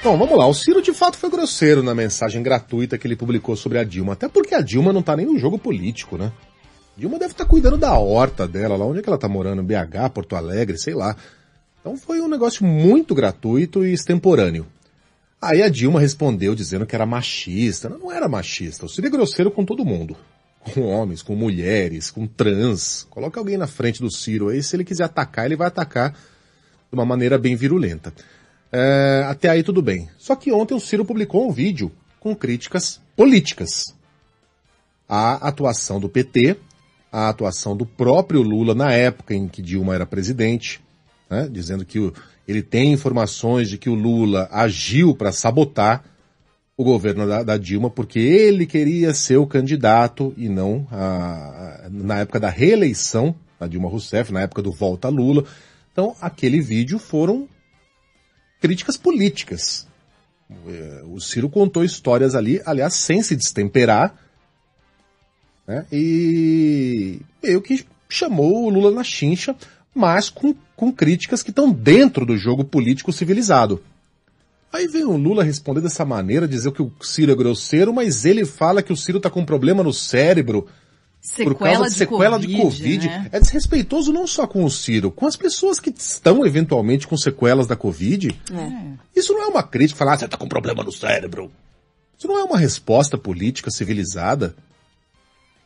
Bom, 0.02 0.18
vamos 0.18 0.38
lá. 0.38 0.48
O 0.48 0.54
Ciro 0.54 0.82
de 0.82 0.94
fato 0.94 1.18
foi 1.18 1.30
grosseiro 1.30 1.84
na 1.84 1.94
mensagem 1.94 2.42
gratuita 2.42 2.98
que 2.98 3.06
ele 3.06 3.18
publicou 3.18 3.58
sobre 3.58 3.78
a 3.78 3.84
Dilma. 3.84 4.14
Até 4.14 4.30
porque 4.30 4.56
a 4.56 4.62
Dilma 4.62 4.94
não 4.94 5.02
tá 5.02 5.14
nem 5.14 5.26
no 5.26 5.38
jogo 5.38 5.60
político, 5.60 6.18
né? 6.18 6.32
Dilma 6.96 7.20
deve 7.20 7.34
estar 7.34 7.44
tá 7.44 7.50
cuidando 7.50 7.78
da 7.78 7.98
horta 8.00 8.48
dela, 8.48 8.78
lá 8.78 8.86
onde 8.86 9.00
é 9.00 9.02
que 9.02 9.10
ela 9.10 9.18
tá 9.18 9.28
morando, 9.28 9.62
BH, 9.62 10.10
Porto 10.14 10.38
Alegre, 10.38 10.78
sei 10.78 10.94
lá. 10.94 11.18
Então 11.82 11.98
foi 11.98 12.22
um 12.22 12.30
negócio 12.30 12.66
muito 12.66 13.14
gratuito 13.14 13.86
e 13.86 13.92
extemporâneo. 13.92 14.66
Aí 15.42 15.62
a 15.62 15.68
Dilma 15.68 16.00
respondeu 16.00 16.56
dizendo 16.56 16.86
que 16.86 16.96
era 16.96 17.06
machista. 17.06 17.90
Não, 17.90 18.00
não 18.00 18.12
era 18.12 18.30
machista. 18.30 18.86
O 18.86 18.90
Ciro 18.90 19.08
é 19.08 19.10
grosseiro 19.10 19.52
com 19.52 19.66
todo 19.66 19.84
mundo. 19.84 20.16
Com 20.74 20.82
homens, 20.82 21.22
com 21.22 21.36
mulheres, 21.36 22.10
com 22.10 22.26
trans. 22.26 23.06
Coloca 23.10 23.38
alguém 23.38 23.58
na 23.58 23.68
frente 23.68 24.02
do 24.02 24.10
Ciro 24.10 24.48
aí, 24.48 24.64
se 24.64 24.78
ele 24.78 24.86
quiser 24.86 25.04
atacar, 25.04 25.46
ele 25.46 25.58
vai 25.58 25.68
atacar 25.68 26.12
de 26.12 26.94
uma 26.94 27.06
maneira 27.06 27.38
bem 27.38 27.56
virulenta. 27.58 28.14
É, 28.72 29.24
até 29.28 29.50
aí 29.50 29.64
tudo 29.64 29.82
bem. 29.82 30.10
Só 30.18 30.36
que 30.36 30.52
ontem 30.52 30.76
o 30.76 30.80
Ciro 30.80 31.04
publicou 31.04 31.48
um 31.48 31.52
vídeo 31.52 31.92
com 32.20 32.36
críticas 32.36 33.02
políticas 33.16 33.96
à 35.08 35.48
atuação 35.48 36.00
do 36.00 36.08
PT, 36.08 36.58
à 37.12 37.30
atuação 37.30 37.76
do 37.76 37.86
próprio 37.86 38.42
Lula 38.42 38.76
na 38.76 38.94
época 38.94 39.34
em 39.34 39.48
que 39.48 39.62
Dilma 39.62 39.96
era 39.96 40.06
presidente, 40.06 40.80
né, 41.30 41.50
dizendo 41.52 41.84
que 41.84 42.00
o, 42.00 42.14
ele 42.48 42.62
tem 42.62 42.94
informações 42.94 43.70
de 43.70 43.78
que 43.78 43.90
o 43.90 43.96
Lula 43.96 44.48
agiu 44.52 45.16
para 45.16 45.32
sabotar 45.32 46.04
o 46.78 46.84
governo 46.84 47.28
da, 47.28 47.44
da, 47.44 47.58
Dilma 47.58 47.90
porque 47.90 48.20
ele 48.20 48.66
queria 48.66 49.14
ser 49.14 49.38
o 49.38 49.48
candidato 49.48 50.34
e 50.38 50.48
não 50.48 50.88
a, 50.92 51.86
a, 51.86 51.90
na 51.90 52.20
época 52.20 52.40
da 52.40 52.50
reeleição 52.50 53.36
da 53.60 53.68
Dilma 53.68 53.90
Rousseff, 53.90 54.32
na 54.32 54.42
época 54.42 54.62
do 54.62 54.72
volta 54.72 55.10
Lula. 55.10 55.44
Então, 55.92 56.16
aquele 56.22 56.62
vídeo 56.62 56.98
foram 56.98 57.50
críticas 58.60 58.98
políticas. 58.98 59.88
É, 60.68 61.04
o 61.06 61.20
Ciro 61.20 61.50
contou 61.50 61.84
histórias 61.84 62.36
ali, 62.36 62.62
aliás, 62.66 62.94
sem 62.94 63.22
se 63.22 63.36
destemperar, 63.36 64.16
né? 65.68 65.86
E 65.92 67.20
meio 67.44 67.62
que 67.62 67.86
chamou 68.10 68.66
o 68.66 68.70
Lula 68.70 68.90
na 68.90 69.04
chincha, 69.04 69.56
mas 69.94 70.30
com, 70.30 70.56
com 70.76 70.92
críticas 70.92 71.44
que 71.44 71.52
estão 71.52 71.72
dentro 71.72 72.26
do 72.26 72.36
jogo 72.36 72.64
político 72.64 73.14
civilizado. 73.14 73.80
Aí 74.74 74.88
vem 74.88 75.04
o 75.04 75.18
Lula 75.18 75.44
responder 75.44 75.82
dessa 75.82 76.04
maneira, 76.06 76.48
dizer 76.48 76.72
que 76.72 76.82
o 76.82 76.92
Ciro 77.02 77.32
é 77.32 77.36
grosseiro, 77.36 77.94
mas 77.94 78.26
ele 78.26 78.46
fala 78.46 78.82
que 78.82 78.94
o 78.94 78.98
Ciro 78.98 79.18
está 79.18 79.30
com 79.30 79.42
um 79.42 79.46
problema 79.46 79.84
no 79.84 79.94
cérebro, 79.94 80.68
Sequela 81.22 81.54
por 81.54 81.60
causa 81.60 81.84
de, 81.84 81.90
de 81.90 81.98
sequela 81.98 82.40
COVID, 82.40 82.48
de 82.48 82.62
Covid. 82.62 83.08
Né? 83.08 83.30
É 83.32 83.40
desrespeitoso 83.40 84.14
não 84.14 84.26
só 84.26 84.48
com 84.48 84.64
o 84.64 84.72
Ciro, 84.72 85.12
com 85.12 85.28
as 85.28 85.36
pessoas 85.36 85.80
que 85.80 85.90
estão 85.90 86.46
eventualmente 86.46 87.08
com 87.08 87.18
sequelas 87.18 87.68
da 87.68 87.76
Covid. 87.76 88.30
É. 88.52 89.20
Isso 89.20 89.34
não 89.34 89.44
é 89.44 89.48
uma 89.48 89.64
crítica, 89.64 89.98
falar, 89.98 90.14
ah, 90.14 90.18
você 90.18 90.26
está 90.26 90.38
com 90.38 90.48
problema 90.48 90.82
no 90.82 90.92
cérebro. 90.92 91.52
Isso 92.18 92.28
não 92.28 92.40
é 92.40 92.44
uma 92.44 92.58
resposta 92.58 93.18
política 93.18 93.70
civilizada. 93.70 94.56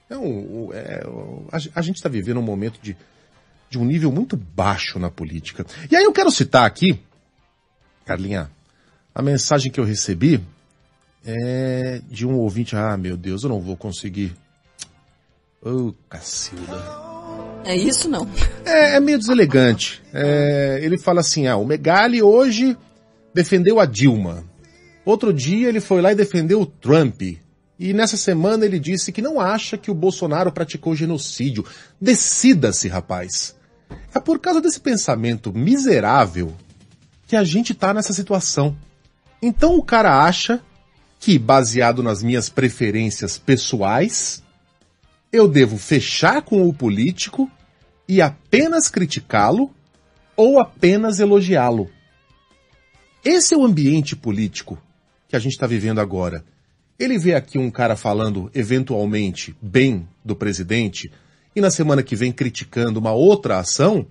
É 0.10 0.18
um, 0.18 0.70
é, 0.74 1.04
a, 1.51 1.80
a 1.80 1.82
gente 1.82 1.97
está 1.97 2.10
vivendo 2.10 2.39
um 2.39 2.43
momento 2.43 2.80
de, 2.82 2.97
de 3.70 3.78
um 3.78 3.86
nível 3.86 4.12
muito 4.12 4.36
baixo 4.36 4.97
na 4.97 5.10
política. 5.10 5.66
E 5.89 5.95
aí 5.95 6.04
eu 6.04 6.12
quero 6.12 6.32
citar 6.32 6.66
aqui, 6.66 6.99
Carlinha, 8.06 8.49
a 9.14 9.22
mensagem 9.22 9.72
que 9.72 9.80
eu 9.80 9.86
recebi 9.86 10.43
é 11.24 12.01
de 12.10 12.26
um 12.26 12.36
ouvinte. 12.38 12.76
Ah, 12.76 12.97
meu 12.97 13.16
Deus, 13.16 13.43
eu 13.43 13.49
não 13.49 13.62
vou 13.62 13.78
conseguir 13.78 14.36
Ô, 15.66 15.70
oh, 15.70 15.93
Cacilda. 16.09 16.84
É 17.64 17.76
isso 17.76 18.09
não? 18.09 18.28
É, 18.66 18.95
é 18.95 18.99
meio 18.99 19.18
deselegante. 19.18 20.01
É, 20.14 20.80
ele 20.82 20.97
fala 20.97 21.22
assim, 21.22 21.47
ah, 21.47 21.55
o 21.55 21.66
Megali 21.66 22.22
hoje 22.22 22.78
defendeu 23.34 23.80
a 23.80 23.86
Dilma. 23.86 24.43
Outro 25.05 25.34
dia 25.34 25.70
ele 25.70 25.80
foi 25.80 26.01
lá 26.01 26.11
e 26.11 26.16
defendeu 26.16 26.61
o 26.61 26.66
Trump. 26.66 27.22
E 27.80 27.93
nessa 27.93 28.18
semana 28.18 28.66
ele 28.66 28.78
disse 28.78 29.11
que 29.11 29.22
não 29.22 29.39
acha 29.39 29.78
que 29.78 29.89
o 29.89 29.95
Bolsonaro 29.95 30.51
praticou 30.51 30.95
genocídio. 30.95 31.66
Decida-se, 31.99 32.89
rapaz. 32.89 33.55
É 34.14 34.20
por 34.20 34.39
causa 34.39 34.59
desse 34.59 34.82
pensamento 34.82 35.53
miserável 35.53 36.53
que 37.26 37.38
a 37.38 37.43
gente 37.43 37.74
tá 37.74 37.93
nessa 37.93 38.11
situação. 38.11 38.76
Então 39.41 39.78
o 39.78 39.84
cara 39.84 40.24
acha 40.24 40.61
que, 41.20 41.39
baseado 41.39 42.03
nas 42.03 42.22
minhas 42.22 42.49
preferências 42.49 43.38
pessoais, 43.38 44.42
eu 45.34 45.47
devo 45.47 45.79
fechar 45.79 46.43
com 46.43 46.69
o 46.69 46.71
político 46.71 47.49
e 48.07 48.21
apenas 48.21 48.88
criticá-lo 48.88 49.73
ou 50.38 50.59
apenas 50.59 51.19
elogiá-lo. 51.19 51.89
Esse 53.25 53.55
é 53.55 53.57
o 53.57 53.65
ambiente 53.65 54.15
político 54.15 54.77
que 55.27 55.36
a 55.36 55.39
gente 55.39 55.53
está 55.53 55.65
vivendo 55.65 55.99
agora. 55.99 56.45
Ele 56.99 57.17
vê 57.17 57.34
aqui 57.34 57.57
um 57.57 57.71
cara 57.71 57.95
falando 57.95 58.51
eventualmente 58.53 59.55
bem 59.59 60.07
do 60.23 60.36
presidente 60.36 61.11
e 61.55 61.61
na 61.61 61.71
semana 61.71 62.03
que 62.03 62.15
vem 62.15 62.31
criticando 62.31 62.99
uma 62.99 63.11
outra 63.11 63.57
ação, 63.57 64.05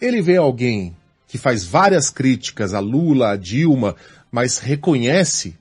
ele 0.00 0.22
vê 0.22 0.36
alguém 0.36 0.96
que 1.26 1.36
faz 1.36 1.64
várias 1.64 2.10
críticas 2.10 2.74
a 2.74 2.78
Lula, 2.78 3.32
a 3.32 3.36
Dilma, 3.36 3.96
mas 4.30 4.58
reconhece 4.58 5.56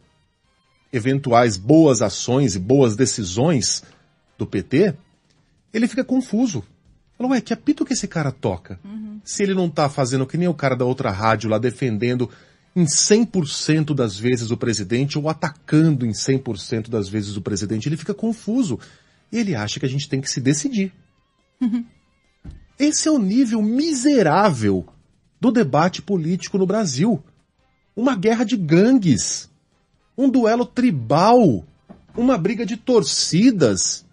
eventuais 0.93 1.57
boas 1.57 2.03
ações 2.03 2.55
e 2.55 2.59
boas 2.59 2.95
decisões 2.95 3.83
do 4.39 4.47
PT, 4.47 4.95
ele 5.73 5.87
fica 5.87 6.03
confuso. 6.03 6.63
Fala, 7.17 7.31
ué, 7.31 7.41
que 7.41 7.53
apito 7.53 7.85
que 7.85 7.93
esse 7.93 8.07
cara 8.07 8.31
toca? 8.31 8.79
Uhum. 8.83 9.19
Se 9.23 9.43
ele 9.43 9.53
não 9.53 9.69
tá 9.69 9.89
fazendo 9.89 10.25
que 10.25 10.37
nem 10.37 10.47
o 10.47 10.53
cara 10.53 10.75
da 10.75 10.85
outra 10.85 11.11
rádio 11.11 11.49
lá 11.49 11.59
defendendo 11.59 12.29
em 12.73 12.85
100% 12.85 13.93
das 13.93 14.17
vezes 14.17 14.51
o 14.51 14.57
presidente 14.57 15.19
ou 15.19 15.27
atacando 15.27 16.05
em 16.05 16.11
100% 16.11 16.89
das 16.89 17.09
vezes 17.09 17.35
o 17.35 17.41
presidente, 17.41 17.89
ele 17.89 17.97
fica 17.97 18.13
confuso. 18.13 18.79
E 19.31 19.37
ele 19.37 19.53
acha 19.53 19.79
que 19.79 19.85
a 19.85 19.89
gente 19.89 20.07
tem 20.07 20.21
que 20.21 20.29
se 20.29 20.39
decidir. 20.39 20.93
Uhum. 21.59 21.85
Esse 22.79 23.09
é 23.09 23.11
o 23.11 23.19
nível 23.19 23.61
miserável 23.61 24.87
do 25.41 25.51
debate 25.51 26.01
político 26.01 26.57
no 26.57 26.65
Brasil. 26.65 27.21
Uma 27.93 28.15
guerra 28.15 28.45
de 28.45 28.55
gangues. 28.55 29.49
Um 30.17 30.29
duelo 30.29 30.65
tribal. 30.65 31.65
Uma 32.15 32.37
briga 32.37 32.65
de 32.65 32.77
torcidas. 32.77 34.05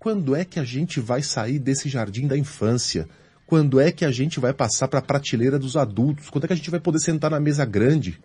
Quando 0.00 0.34
é 0.34 0.46
que 0.46 0.58
a 0.58 0.64
gente 0.64 0.98
vai 0.98 1.22
sair 1.22 1.58
desse 1.58 1.86
jardim 1.86 2.26
da 2.26 2.36
infância? 2.36 3.06
Quando 3.46 3.78
é 3.78 3.92
que 3.92 4.02
a 4.02 4.10
gente 4.10 4.40
vai 4.40 4.54
passar 4.54 4.88
para 4.88 4.98
a 4.98 5.02
prateleira 5.02 5.58
dos 5.58 5.76
adultos? 5.76 6.30
Quando 6.30 6.44
é 6.44 6.46
que 6.46 6.54
a 6.54 6.56
gente 6.56 6.70
vai 6.70 6.80
poder 6.80 7.00
sentar 7.00 7.30
na 7.30 7.38
mesa 7.38 7.66
grande 7.66 8.18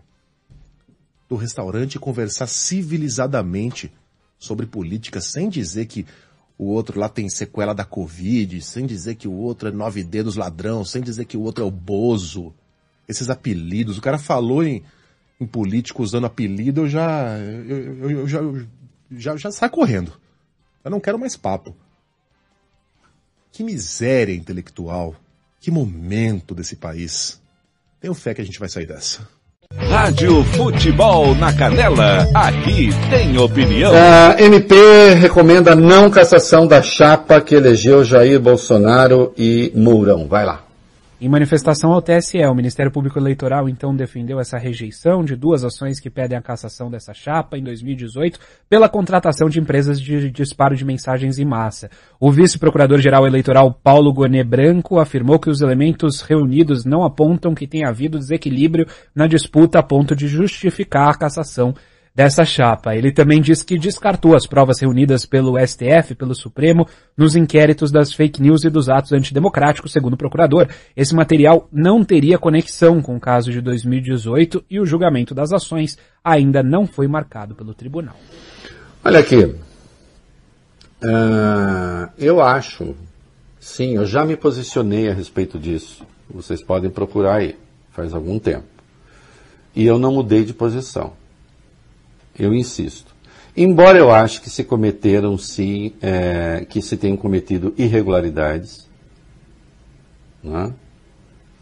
do 1.28 1.36
restaurante 1.36 1.96
e 1.96 1.98
conversar 1.98 2.46
civilizadamente 2.46 3.92
sobre 4.38 4.64
política, 4.64 5.20
sem 5.20 5.50
dizer 5.50 5.84
que 5.84 6.06
o 6.56 6.64
outro 6.64 6.98
lá 6.98 7.10
tem 7.10 7.28
sequela 7.28 7.74
da 7.74 7.84
Covid, 7.84 8.62
sem 8.62 8.86
dizer 8.86 9.16
que 9.16 9.28
o 9.28 9.34
outro 9.34 9.68
é 9.68 9.72
nove 9.72 10.02
dedos 10.02 10.34
ladrão, 10.34 10.82
sem 10.82 11.02
dizer 11.02 11.26
que 11.26 11.36
o 11.36 11.42
outro 11.42 11.62
é 11.62 11.66
o 11.66 11.70
Bozo. 11.70 12.54
Esses 13.06 13.28
apelidos. 13.28 13.98
O 13.98 14.00
cara 14.00 14.16
falou 14.16 14.64
em, 14.64 14.82
em 15.38 15.46
político 15.46 16.02
usando 16.02 16.24
apelido, 16.24 16.82
eu 16.82 16.88
já, 16.88 17.36
eu, 17.38 17.76
eu, 17.76 18.10
eu 18.10 18.28
já, 18.28 18.40
já, 19.10 19.36
já 19.36 19.50
saio 19.50 19.70
correndo. 19.70 20.12
Eu 20.86 20.90
não 20.90 21.00
quero 21.00 21.18
mais 21.18 21.36
papo. 21.36 21.74
Que 23.50 23.64
miséria 23.64 24.32
intelectual. 24.32 25.16
Que 25.60 25.68
momento 25.68 26.54
desse 26.54 26.76
país. 26.76 27.42
Tenho 28.00 28.14
fé 28.14 28.32
que 28.32 28.40
a 28.40 28.44
gente 28.44 28.60
vai 28.60 28.68
sair 28.68 28.86
dessa. 28.86 29.28
Rádio 29.74 30.44
Futebol 30.44 31.34
na 31.34 31.52
Canela. 31.52 32.28
Aqui 32.32 32.90
tem 33.10 33.36
opinião. 33.36 33.92
A 33.92 34.40
MP 34.40 34.76
recomenda 35.14 35.74
não 35.74 36.08
cassação 36.08 36.68
da 36.68 36.80
chapa 36.80 37.40
que 37.40 37.56
elegeu 37.56 38.04
Jair 38.04 38.38
Bolsonaro 38.38 39.34
e 39.36 39.72
Mourão. 39.74 40.28
Vai 40.28 40.46
lá. 40.46 40.65
Em 41.18 41.30
manifestação 41.30 41.92
ao 41.92 42.02
TSE, 42.02 42.44
o 42.44 42.54
Ministério 42.54 42.92
Público 42.92 43.18
Eleitoral 43.18 43.70
então 43.70 43.96
defendeu 43.96 44.38
essa 44.38 44.58
rejeição 44.58 45.24
de 45.24 45.34
duas 45.34 45.64
ações 45.64 45.98
que 45.98 46.10
pedem 46.10 46.36
a 46.36 46.42
cassação 46.42 46.90
dessa 46.90 47.14
chapa 47.14 47.56
em 47.56 47.62
2018 47.62 48.38
pela 48.68 48.86
contratação 48.86 49.48
de 49.48 49.58
empresas 49.58 49.98
de 49.98 50.30
disparo 50.30 50.76
de 50.76 50.84
mensagens 50.84 51.38
em 51.38 51.44
massa. 51.46 51.88
O 52.20 52.30
vice-procurador-geral 52.30 53.26
eleitoral 53.26 53.72
Paulo 53.72 54.12
Gonet 54.12 54.46
Branco 54.46 54.98
afirmou 54.98 55.38
que 55.38 55.48
os 55.48 55.62
elementos 55.62 56.20
reunidos 56.20 56.84
não 56.84 57.02
apontam 57.02 57.54
que 57.54 57.66
tenha 57.66 57.88
havido 57.88 58.18
desequilíbrio 58.18 58.86
na 59.14 59.26
disputa 59.26 59.78
a 59.78 59.82
ponto 59.82 60.14
de 60.14 60.28
justificar 60.28 61.08
a 61.08 61.18
cassação 61.18 61.72
dessa 62.16 62.46
chapa. 62.46 62.96
Ele 62.96 63.12
também 63.12 63.42
diz 63.42 63.62
que 63.62 63.78
descartou 63.78 64.34
as 64.34 64.46
provas 64.46 64.80
reunidas 64.80 65.26
pelo 65.26 65.58
STF, 65.58 66.14
pelo 66.14 66.34
Supremo, 66.34 66.88
nos 67.14 67.36
inquéritos 67.36 67.92
das 67.92 68.14
fake 68.14 68.40
news 68.40 68.64
e 68.64 68.70
dos 68.70 68.88
atos 68.88 69.12
antidemocráticos, 69.12 69.92
segundo 69.92 70.14
o 70.14 70.16
procurador. 70.16 70.66
Esse 70.96 71.14
material 71.14 71.68
não 71.70 72.02
teria 72.02 72.38
conexão 72.38 73.02
com 73.02 73.14
o 73.14 73.20
caso 73.20 73.52
de 73.52 73.60
2018 73.60 74.64
e 74.70 74.80
o 74.80 74.86
julgamento 74.86 75.34
das 75.34 75.52
ações 75.52 75.98
ainda 76.24 76.62
não 76.62 76.86
foi 76.86 77.06
marcado 77.06 77.54
pelo 77.54 77.74
tribunal. 77.74 78.16
Olha 79.04 79.20
aqui. 79.20 79.44
Uh, 81.04 82.08
eu 82.16 82.40
acho, 82.40 82.94
sim, 83.60 83.96
eu 83.96 84.06
já 84.06 84.24
me 84.24 84.38
posicionei 84.38 85.10
a 85.10 85.12
respeito 85.12 85.58
disso. 85.58 86.02
Vocês 86.30 86.62
podem 86.62 86.88
procurar 86.88 87.36
aí, 87.36 87.56
faz 87.90 88.14
algum 88.14 88.38
tempo. 88.38 88.64
E 89.74 89.84
eu 89.84 89.98
não 89.98 90.14
mudei 90.14 90.46
de 90.46 90.54
posição. 90.54 91.12
Eu 92.38 92.54
insisto. 92.54 93.14
Embora 93.56 93.96
eu 93.96 94.12
ache 94.12 94.40
que 94.40 94.50
se 94.50 94.62
cometeram, 94.62 95.38
sim, 95.38 95.94
é, 96.02 96.66
que 96.68 96.82
se 96.82 96.96
tenham 96.96 97.16
cometido 97.16 97.72
irregularidades 97.78 98.86
né, 100.44 100.72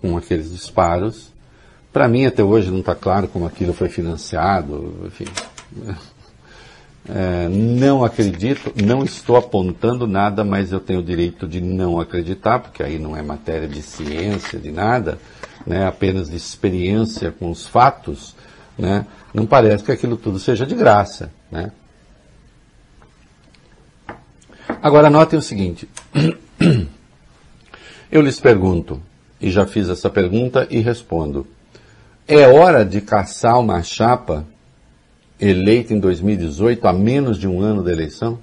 com 0.01 0.17
aqueles 0.17 0.51
disparos, 0.51 1.33
para 1.93 2.09
mim 2.09 2.27
até 2.27 2.43
hoje 2.43 2.71
não 2.71 2.81
está 2.81 2.97
claro 2.97 3.29
como 3.29 3.47
aquilo 3.47 3.73
foi 3.73 3.89
financiado, 3.89 5.03
enfim. 5.07 5.27
É, 7.07 7.49
não 7.51 8.03
acredito, 8.03 8.73
não 8.83 9.05
estou 9.05 9.37
apontando 9.37 10.07
nada, 10.07 10.43
mas 10.43 10.73
eu 10.73 10.81
tenho 10.81 11.01
o 11.01 11.03
direito 11.03 11.47
de 11.47 11.61
não 11.61 12.01
acreditar, 12.01 12.59
porque 12.61 12.83
aí 12.83 12.99
não 12.99 13.15
é 13.15 13.21
matéria 13.21 13.69
de 13.69 13.83
ciência, 13.83 14.59
de 14.59 14.71
nada, 14.71 15.19
né, 15.67 15.87
apenas 15.87 16.31
de 16.31 16.37
experiência 16.37 17.31
com 17.31 17.51
os 17.51 17.67
fatos, 17.67 18.35
né, 18.79 19.05
não 19.35 19.45
parece 19.45 19.83
que 19.83 19.91
aquilo 19.91 20.17
tudo 20.17 20.39
seja 20.39 20.65
de 20.65 20.77
graça. 20.77 21.33
Né? 21.51 21.73
Agora 24.81 25.11
notem 25.11 25.39
o 25.39 25.43
seguinte, 25.43 25.89
eu 28.13 28.23
lhes 28.23 28.39
pergunto, 28.39 29.03
e 29.41 29.51
já 29.51 29.67
fiz 29.67 29.89
essa 29.89 30.09
pergunta 30.09 30.69
e 30.71 30.79
respondo, 30.79 31.47
é 32.29 32.47
hora 32.47 32.85
de 32.85 33.01
caçar 33.01 33.59
uma 33.59 33.83
chapa 33.83 34.47
eleita 35.41 35.93
em 35.93 35.99
2018, 35.99 36.87
a 36.87 36.93
menos 36.93 37.39
de 37.39 37.49
um 37.49 37.61
ano 37.61 37.83
da 37.83 37.91
eleição? 37.91 38.39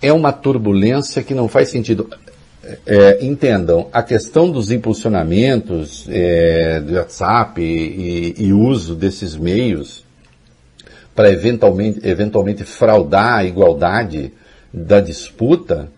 É 0.00 0.12
uma 0.12 0.32
turbulência 0.32 1.22
que 1.22 1.34
não 1.34 1.48
faz 1.48 1.68
sentido 1.68 2.08
é, 2.86 3.24
entendam, 3.24 3.88
a 3.92 4.02
questão 4.02 4.50
dos 4.50 4.70
impulsionamentos 4.70 6.06
é, 6.08 6.80
do 6.80 6.94
WhatsApp 6.94 7.60
e, 7.60 8.34
e, 8.36 8.52
uso 8.52 8.94
desses 8.94 9.36
meios 9.36 10.04
para 11.14 11.30
eventualmente, 11.30 12.00
eventualmente 12.06 12.64
fraudar 12.64 13.38
a 13.38 13.44
igualdade 13.44 14.32
da 14.72 15.00
disputa, 15.00 15.90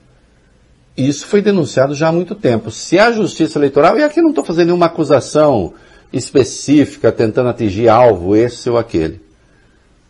isso 0.97 1.27
foi 1.27 1.41
denunciado 1.41 1.95
já 1.95 2.09
há 2.09 2.13
muito 2.13 2.35
tempo. 2.35 2.71
Se 2.71 2.99
a 2.99 3.11
justiça 3.11 3.59
eleitoral, 3.59 3.99
e 3.99 4.03
aqui 4.03 4.21
não 4.21 4.31
estou 4.31 4.45
fazendo 4.45 4.67
nenhuma 4.67 4.87
acusação 4.87 5.75
específica 6.13 7.13
tentando 7.13 7.49
atingir 7.49 7.89
alvo 7.89 8.37
esse 8.37 8.69
ou 8.69 8.79
aquele, 8.79 9.21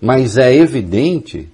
mas 0.00 0.36
é 0.36 0.54
evidente 0.54 1.48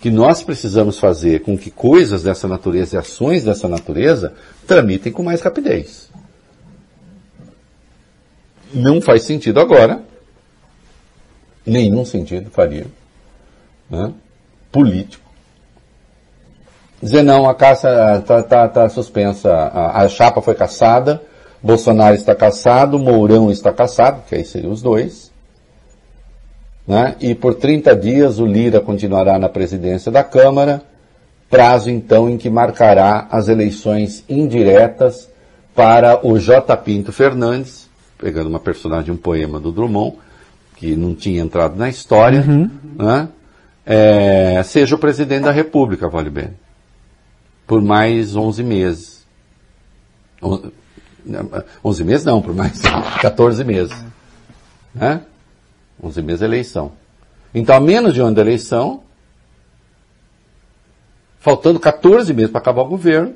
que 0.00 0.10
nós 0.10 0.42
precisamos 0.42 0.98
fazer 0.98 1.42
com 1.42 1.58
que 1.58 1.70
coisas 1.70 2.22
dessa 2.22 2.48
natureza 2.48 2.96
e 2.96 2.98
ações 2.98 3.44
dessa 3.44 3.68
natureza 3.68 4.32
tramitem 4.66 5.12
com 5.12 5.22
mais 5.22 5.42
rapidez. 5.42 6.10
Não 8.72 9.00
faz 9.02 9.24
sentido 9.24 9.60
agora, 9.60 10.02
nenhum 11.66 12.04
sentido 12.04 12.50
faria, 12.50 12.86
né? 13.90 14.14
político, 14.72 15.28
dizer 17.02 17.22
não, 17.22 17.48
a 17.48 17.54
caça 17.54 18.18
está 18.20 18.42
tá, 18.42 18.68
tá 18.68 18.88
suspensa, 18.88 19.52
a, 19.52 20.02
a, 20.02 20.08
chapa 20.08 20.40
foi 20.40 20.54
caçada, 20.54 21.20
Bolsonaro 21.62 22.14
está 22.14 22.34
caçado, 22.34 22.98
Mourão 22.98 23.50
está 23.50 23.72
caçado, 23.72 24.22
que 24.26 24.34
aí 24.34 24.44
seriam 24.44 24.72
os 24.72 24.80
dois, 24.80 25.29
né? 26.90 27.14
e 27.20 27.36
por 27.36 27.54
30 27.54 27.94
dias 27.94 28.40
o 28.40 28.44
Lira 28.46 28.80
continuará 28.80 29.38
na 29.38 29.48
presidência 29.48 30.10
da 30.10 30.24
Câmara, 30.24 30.82
prazo 31.48 31.88
então 31.88 32.28
em 32.28 32.36
que 32.36 32.50
marcará 32.50 33.28
as 33.30 33.46
eleições 33.46 34.24
indiretas 34.28 35.30
para 35.72 36.26
o 36.26 36.36
J. 36.36 36.76
Pinto 36.78 37.12
Fernandes, 37.12 37.88
pegando 38.18 38.48
uma 38.48 38.58
personagem, 38.58 39.14
um 39.14 39.16
poema 39.16 39.60
do 39.60 39.70
Drummond, 39.70 40.16
que 40.74 40.96
não 40.96 41.14
tinha 41.14 41.40
entrado 41.40 41.76
na 41.76 41.88
história, 41.88 42.40
uhum. 42.40 42.68
né? 42.96 43.28
é, 43.86 44.60
seja 44.64 44.96
o 44.96 44.98
presidente 44.98 45.44
da 45.44 45.52
República, 45.52 46.08
vale 46.08 46.28
bem, 46.28 46.48
por 47.68 47.80
mais 47.80 48.34
11 48.34 48.64
meses. 48.64 49.26
11 51.84 52.02
meses 52.02 52.24
não, 52.24 52.42
por 52.42 52.52
mais 52.52 52.80
14 53.22 53.62
meses. 53.62 53.96
Né? 54.92 55.20
11 56.02 56.22
meses 56.22 56.40
de 56.40 56.44
eleição. 56.46 56.92
Então, 57.54 57.74
a 57.74 57.80
menos 57.80 58.14
de 58.14 58.22
um 58.22 58.26
ano 58.26 58.36
da 58.36 58.42
eleição, 58.42 59.02
faltando 61.38 61.80
14 61.80 62.32
meses 62.32 62.50
para 62.50 62.60
acabar 62.60 62.82
o 62.82 62.88
governo, 62.88 63.34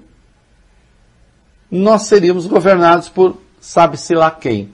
nós 1.70 2.02
seríamos 2.02 2.46
governados 2.46 3.08
por 3.08 3.38
sabe-se 3.60 4.14
lá 4.14 4.30
quem. 4.30 4.72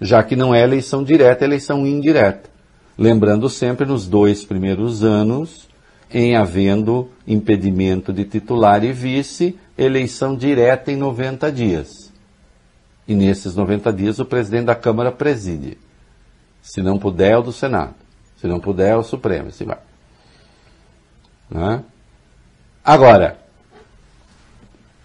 Já 0.00 0.22
que 0.22 0.36
não 0.36 0.54
é 0.54 0.62
eleição 0.62 1.02
direta, 1.02 1.44
é 1.44 1.46
eleição 1.46 1.86
indireta. 1.86 2.48
Lembrando 2.96 3.48
sempre 3.50 3.84
nos 3.84 4.06
dois 4.06 4.44
primeiros 4.44 5.04
anos, 5.04 5.68
em 6.10 6.36
havendo 6.36 7.10
impedimento 7.26 8.12
de 8.12 8.24
titular 8.24 8.82
e 8.84 8.92
vice, 8.92 9.58
eleição 9.76 10.34
direta 10.36 10.90
em 10.90 10.96
90 10.96 11.52
dias. 11.52 12.07
E 13.08 13.14
nesses 13.14 13.56
90 13.56 13.90
dias 13.92 14.18
o 14.18 14.24
presidente 14.26 14.66
da 14.66 14.74
Câmara 14.74 15.10
preside. 15.10 15.78
Se 16.60 16.82
não 16.82 16.98
puder, 16.98 17.32
é 17.32 17.38
o 17.38 17.42
do 17.42 17.52
Senado. 17.52 17.94
Se 18.36 18.46
não 18.46 18.60
puder, 18.60 18.92
é 18.92 18.96
o 18.96 19.02
Supremo. 19.02 19.48
Assim 19.48 19.64
vai. 19.64 19.78
Né? 21.50 21.82
Agora, 22.84 23.38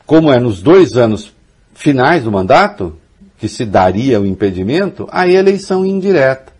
como 0.06 0.32
é 0.32 0.40
nos 0.40 0.62
dois 0.62 0.98
anos 0.98 1.34
finais 1.74 2.26
do 2.26 2.32
mandato, 2.32 2.98
que 3.38 3.48
se 3.48 3.66
daria 3.66 4.20
o 4.20 4.26
impedimento, 4.26 5.08
aí 5.10 5.36
eleição 5.36 5.86
indireta. 5.86 6.52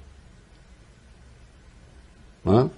Né? 2.44 2.70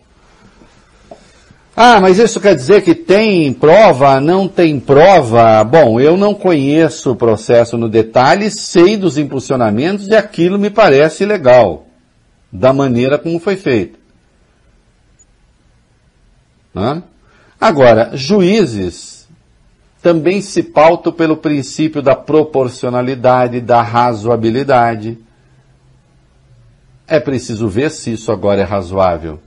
Ah, 1.77 1.99
mas 1.99 2.17
isso 2.17 2.39
quer 2.39 2.55
dizer 2.55 2.83
que 2.83 2.95
tem 2.95 3.51
prova, 3.51 4.21
não 4.21 4.47
tem 4.47 4.79
prova? 4.79 5.61
Bom, 5.65 5.99
eu 5.99 6.15
não 6.15 6.33
conheço 6.33 7.11
o 7.11 7.15
processo 7.15 7.77
no 7.77 7.89
detalhe, 7.89 8.49
sei 8.49 8.95
dos 8.95 9.17
impulsionamentos 9.17 10.07
e 10.07 10.15
aquilo 10.15 10.57
me 10.57 10.69
parece 10.69 11.25
legal, 11.25 11.85
da 12.49 12.71
maneira 12.71 13.17
como 13.17 13.39
foi 13.39 13.57
feito. 13.57 13.99
Né? 16.73 17.03
Agora, 17.59 18.11
juízes 18.13 19.27
também 20.01 20.41
se 20.41 20.63
pautam 20.63 21.11
pelo 21.11 21.35
princípio 21.35 22.01
da 22.01 22.15
proporcionalidade, 22.15 23.59
da 23.59 23.81
razoabilidade. 23.81 25.17
É 27.05 27.19
preciso 27.19 27.67
ver 27.67 27.91
se 27.91 28.13
isso 28.13 28.31
agora 28.31 28.61
é 28.61 28.63
razoável. 28.63 29.39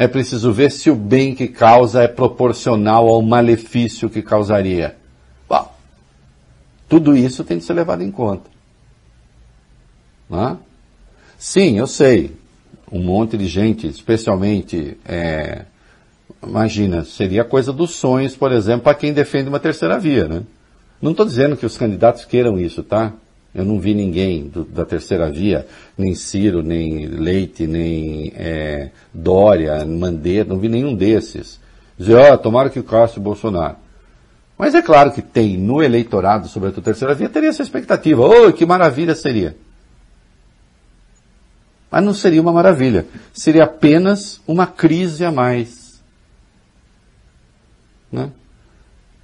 É 0.00 0.08
preciso 0.08 0.50
ver 0.50 0.70
se 0.70 0.88
o 0.90 0.94
bem 0.94 1.34
que 1.34 1.46
causa 1.46 2.02
é 2.02 2.08
proporcional 2.08 3.06
ao 3.06 3.20
malefício 3.20 4.08
que 4.08 4.22
causaria. 4.22 4.96
Bom, 5.46 5.70
tudo 6.88 7.14
isso 7.14 7.44
tem 7.44 7.58
de 7.58 7.64
ser 7.64 7.74
levado 7.74 8.02
em 8.02 8.10
conta. 8.10 8.48
Não 10.26 10.48
é? 10.48 10.56
Sim, 11.36 11.76
eu 11.76 11.86
sei. 11.86 12.34
Um 12.90 13.02
monte 13.02 13.36
de 13.36 13.46
gente, 13.46 13.86
especialmente, 13.88 14.96
é, 15.04 15.66
imagina, 16.42 17.04
seria 17.04 17.44
coisa 17.44 17.70
dos 17.70 17.90
sonhos, 17.90 18.34
por 18.34 18.52
exemplo, 18.52 18.84
para 18.84 18.94
quem 18.94 19.12
defende 19.12 19.50
uma 19.50 19.60
terceira 19.60 19.98
via, 19.98 20.26
né? 20.26 20.44
Não 21.02 21.10
estou 21.10 21.26
dizendo 21.26 21.58
que 21.58 21.66
os 21.66 21.76
candidatos 21.76 22.24
queiram 22.24 22.58
isso, 22.58 22.82
tá? 22.82 23.12
Eu 23.54 23.64
não 23.64 23.80
vi 23.80 23.94
ninguém 23.94 24.48
do, 24.48 24.64
da 24.64 24.84
terceira 24.84 25.30
via, 25.30 25.66
nem 25.98 26.14
Ciro, 26.14 26.62
nem 26.62 27.06
Leite, 27.06 27.66
nem 27.66 28.32
é, 28.36 28.90
Dória, 29.12 29.84
Mandeira, 29.84 30.48
não 30.48 30.58
vi 30.58 30.68
nenhum 30.68 30.94
desses. 30.94 31.58
Dizer, 31.98 32.14
ó, 32.14 32.34
oh, 32.34 32.38
tomara 32.38 32.70
que 32.70 32.78
o 32.78 32.84
Cássio 32.84 33.20
Bolsonaro. 33.20 33.76
Mas 34.56 34.74
é 34.74 34.82
claro 34.82 35.10
que 35.10 35.20
tem 35.20 35.56
no 35.56 35.82
eleitorado, 35.82 36.46
sobretudo 36.46 36.84
terceira 36.84 37.14
via, 37.14 37.28
teria 37.28 37.48
essa 37.48 37.62
expectativa. 37.62 38.22
Oh, 38.22 38.52
que 38.52 38.64
maravilha 38.64 39.14
seria. 39.14 39.56
Mas 41.90 42.04
não 42.04 42.14
seria 42.14 42.40
uma 42.40 42.52
maravilha. 42.52 43.06
Seria 43.32 43.64
apenas 43.64 44.40
uma 44.46 44.66
crise 44.66 45.24
a 45.24 45.32
mais. 45.32 46.00
Né? 48.12 48.30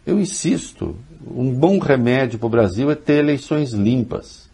Eu 0.07 0.21
insisto, 0.21 0.97
um 1.29 1.53
bom 1.53 1.81
remédio 1.81 2.39
para 2.39 2.47
o 2.47 2.51
Brasil 2.51 2.89
é 2.93 2.95
ter 2.95 3.15
eleições 3.15 3.73
limpas. 3.73 4.49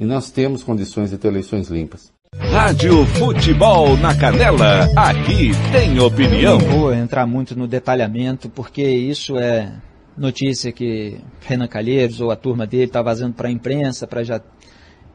E 0.00 0.04
nós 0.04 0.32
temos 0.32 0.64
condições 0.64 1.10
de 1.10 1.16
ter 1.16 1.28
eleições 1.28 1.68
limpas. 1.68 2.10
Rádio 2.34 3.06
Futebol 3.06 3.96
na 3.98 4.16
Canela, 4.16 4.88
aqui 4.96 5.52
tem 5.70 6.00
opinião. 6.00 6.58
Não 6.58 6.66
vou 6.66 6.92
entrar 6.92 7.24
muito 7.24 7.56
no 7.56 7.68
detalhamento, 7.68 8.50
porque 8.50 8.82
isso 8.82 9.38
é 9.38 9.72
notícia 10.18 10.72
que 10.72 11.20
Renan 11.42 11.68
Calheiros 11.68 12.20
ou 12.20 12.32
a 12.32 12.36
turma 12.36 12.66
dele 12.66 12.86
está 12.86 13.00
vazando 13.00 13.34
para 13.34 13.46
a 13.46 13.52
imprensa, 13.52 14.08
para 14.08 14.24
já 14.24 14.40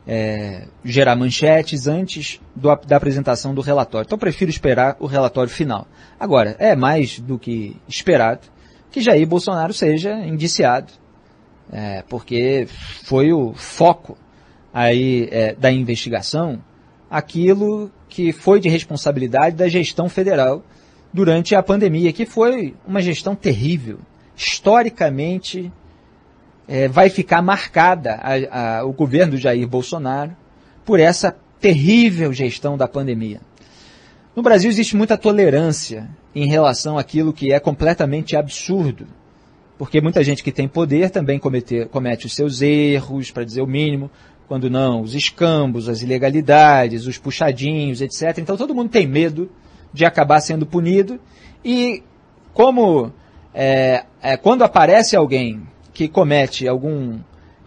é, 0.08 0.70
gerar 0.86 1.18
manchetes 1.18 1.86
antes 1.86 2.40
do, 2.56 2.74
da 2.88 2.96
apresentação 2.96 3.54
do 3.54 3.60
relatório. 3.60 4.06
Então 4.06 4.18
prefiro 4.18 4.50
esperar 4.50 4.96
o 5.02 5.06
relatório 5.06 5.52
final. 5.52 5.86
Agora, 6.18 6.56
é 6.60 6.78
mais 6.78 7.20
do 7.20 7.38
que 7.38 7.76
esperado 7.90 8.56
que 8.92 9.02
Jair 9.02 9.28
Bolsonaro 9.28 9.74
seja 9.74 10.14
indiciado, 10.26 10.92
é, 11.72 12.04
porque 12.10 12.68
foi 13.04 13.34
o 13.34 13.54
foco 13.54 14.18
aí 14.74 15.28
é, 15.32 15.54
da 15.54 15.72
investigação 15.72 16.62
aquilo 17.10 17.92
que 18.10 18.32
foi 18.32 18.60
de 18.60 18.70
responsabilidade 18.70 19.56
da 19.56 19.68
gestão 19.68 20.10
federal 20.10 20.64
durante 21.14 21.56
a 21.56 21.64
pandemia, 21.64 22.14
que 22.14 22.26
foi 22.26 22.76
uma 22.86 23.02
gestão 23.02 23.36
terrível. 23.36 24.00
Historicamente, 24.36 25.72
é, 26.68 26.88
vai 26.88 27.10
ficar 27.10 27.42
marcada 27.42 28.20
a, 28.22 28.80
a, 28.80 28.86
o 28.86 28.92
governo 28.92 29.32
do 29.34 29.38
Jair 29.38 29.68
Bolsonaro 29.68 30.36
por 30.86 31.00
essa 31.00 31.36
terrível 31.60 32.32
gestão 32.34 32.78
da 32.78 32.88
pandemia. 32.88 33.40
No 34.36 34.44
Brasil 34.44 34.70
existe 34.70 34.96
muita 34.96 35.18
tolerância 35.18 36.08
em 36.44 36.46
relação 36.48 37.00
àquilo 37.00 37.34
que 37.34 37.52
é 37.52 37.60
completamente 37.60 38.36
absurdo, 38.36 39.08
porque 39.76 40.00
muita 40.00 40.24
gente 40.24 40.44
que 40.44 40.52
tem 40.52 40.68
poder 40.68 41.10
também 41.10 41.40
comete, 41.40 41.86
comete 41.86 42.28
os 42.28 42.36
seus 42.36 42.62
erros, 42.62 43.32
para 43.32 43.44
dizer 43.44 43.62
o 43.62 43.68
mínimo, 43.68 44.12
quando 44.48 44.70
não, 44.70 45.02
os 45.02 45.16
escambos, 45.16 45.90
as 45.90 46.04
ilegalidades, 46.04 47.08
os 47.08 47.18
puxadinhos, 47.18 48.02
etc. 48.02 48.38
Então 48.38 48.56
todo 48.56 48.76
mundo 48.76 48.90
tem 48.90 49.08
medo 49.08 49.50
de 49.92 50.06
acabar 50.06 50.40
sendo 50.40 50.66
punido 50.66 51.20
e 51.66 52.04
como 52.54 53.12
é, 53.52 54.06
é, 54.22 54.38
quando 54.38 54.64
aparece 54.64 55.16
alguém 55.16 55.64
que 55.92 56.08
comete 56.08 56.68
algum 56.68 57.18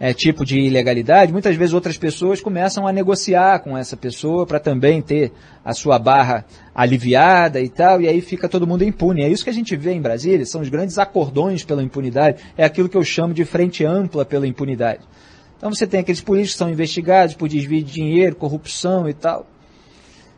é, 0.03 0.15
tipo 0.15 0.43
de 0.43 0.59
ilegalidade, 0.59 1.31
muitas 1.31 1.55
vezes 1.55 1.75
outras 1.75 1.95
pessoas 1.95 2.41
começam 2.41 2.87
a 2.87 2.91
negociar 2.91 3.59
com 3.59 3.77
essa 3.77 3.95
pessoa 3.95 4.47
para 4.47 4.59
também 4.59 4.99
ter 4.99 5.31
a 5.63 5.75
sua 5.75 5.99
barra 5.99 6.43
aliviada 6.73 7.61
e 7.61 7.69
tal, 7.69 8.01
e 8.01 8.07
aí 8.07 8.19
fica 8.19 8.49
todo 8.49 8.65
mundo 8.65 8.83
impune. 8.83 9.21
É 9.21 9.29
isso 9.29 9.43
que 9.43 9.51
a 9.51 9.53
gente 9.53 9.75
vê 9.75 9.93
em 9.93 10.01
Brasília, 10.01 10.43
são 10.43 10.59
os 10.59 10.69
grandes 10.69 10.97
acordões 10.97 11.63
pela 11.63 11.83
impunidade, 11.83 12.41
é 12.57 12.65
aquilo 12.65 12.89
que 12.89 12.97
eu 12.97 13.03
chamo 13.03 13.31
de 13.31 13.45
frente 13.45 13.85
ampla 13.85 14.25
pela 14.25 14.47
impunidade. 14.47 15.01
Então 15.55 15.71
você 15.71 15.85
tem 15.85 15.99
aqueles 15.99 16.19
políticos 16.19 16.53
que 16.53 16.57
são 16.57 16.71
investigados 16.71 17.35
por 17.35 17.47
desvio 17.47 17.83
de 17.83 17.93
dinheiro, 17.93 18.35
corrupção 18.35 19.07
e 19.07 19.13
tal. 19.13 19.45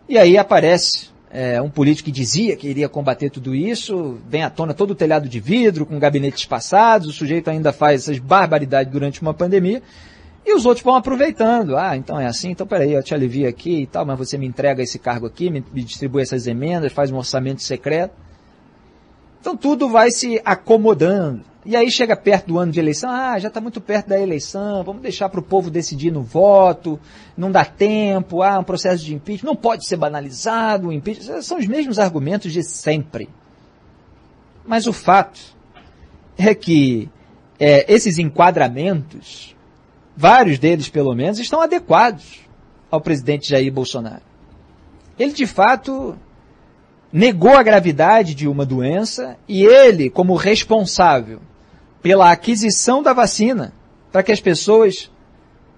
E 0.09 0.17
aí 0.17 0.37
aparece 0.37 1.12
é, 1.33 1.59
um 1.59 1.69
político 1.69 2.05
que 2.05 2.11
dizia 2.11 2.55
que 2.55 2.67
iria 2.67 2.87
combater 2.87 3.31
tudo 3.31 3.55
isso, 3.55 4.19
vem 4.29 4.43
à 4.43 4.51
tona 4.51 4.71
todo 4.71 4.91
o 4.91 4.95
telhado 4.95 5.27
de 5.27 5.39
vidro, 5.39 5.83
com 5.83 5.97
gabinetes 5.97 6.45
passados, 6.45 7.07
o 7.07 7.11
sujeito 7.11 7.49
ainda 7.49 7.73
faz 7.73 8.03
essas 8.03 8.19
barbaridades 8.19 8.93
durante 8.93 9.19
uma 9.19 9.33
pandemia, 9.33 9.81
e 10.45 10.53
os 10.53 10.63
outros 10.63 10.83
vão 10.83 10.95
aproveitando. 10.95 11.75
Ah, 11.75 11.97
então 11.97 12.19
é 12.19 12.27
assim, 12.27 12.51
então 12.51 12.67
peraí, 12.67 12.93
eu 12.93 13.01
te 13.01 13.15
alivio 13.15 13.49
aqui 13.49 13.81
e 13.81 13.87
tal, 13.87 14.05
mas 14.05 14.17
você 14.19 14.37
me 14.37 14.45
entrega 14.45 14.83
esse 14.83 14.99
cargo 14.99 15.25
aqui, 15.25 15.49
me, 15.49 15.65
me 15.73 15.83
distribui 15.83 16.21
essas 16.21 16.45
emendas, 16.45 16.93
faz 16.93 17.09
um 17.09 17.17
orçamento 17.17 17.63
secreto. 17.63 18.13
Então 19.43 19.57
tudo 19.57 19.89
vai 19.89 20.09
se 20.09 20.41
acomodando. 20.45 21.43
E 21.65 21.75
aí 21.75 21.91
chega 21.91 22.15
perto 22.15 22.47
do 22.47 22.57
ano 22.57 22.71
de 22.71 22.79
eleição, 22.79 23.11
ah, 23.11 23.37
já 23.37 23.49
está 23.49 23.59
muito 23.59 23.81
perto 23.81 24.07
da 24.07 24.17
eleição, 24.17 24.85
vamos 24.85 25.01
deixar 25.01 25.27
para 25.27 25.41
o 25.41 25.43
povo 25.43 25.69
decidir 25.69 26.11
no 26.11 26.21
voto, 26.21 26.97
não 27.35 27.51
dá 27.51 27.65
tempo, 27.65 28.41
ah, 28.41 28.57
um 28.59 28.63
processo 28.63 29.03
de 29.03 29.13
impeachment, 29.13 29.49
não 29.49 29.55
pode 29.55 29.85
ser 29.85 29.97
banalizado, 29.97 30.87
o 30.87 30.93
impeachment, 30.93 31.41
são 31.41 31.57
os 31.57 31.67
mesmos 31.67 31.99
argumentos 31.99 32.53
de 32.53 32.63
sempre. 32.63 33.27
Mas 34.65 34.87
o 34.87 34.93
fato 34.93 35.41
é 36.37 36.55
que 36.55 37.09
é, 37.59 37.93
esses 37.93 38.17
enquadramentos, 38.17 39.57
vários 40.15 40.57
deles 40.57 40.87
pelo 40.87 41.13
menos, 41.13 41.37
estão 41.37 41.59
adequados 41.59 42.39
ao 42.89 43.01
presidente 43.01 43.49
Jair 43.49 43.73
Bolsonaro. 43.73 44.23
Ele 45.19 45.33
de 45.33 45.45
fato 45.45 46.17
negou 47.13 47.55
a 47.55 47.61
gravidade 47.61 48.33
de 48.33 48.47
uma 48.47 48.65
doença 48.65 49.37
e 49.47 49.63
ele, 49.63 50.09
como 50.09 50.35
responsável 50.35 51.39
pela 52.01 52.31
aquisição 52.31 53.03
da 53.03 53.13
vacina 53.13 53.71
para 54.11 54.23
que 54.23 54.31
as 54.31 54.41
pessoas 54.41 55.11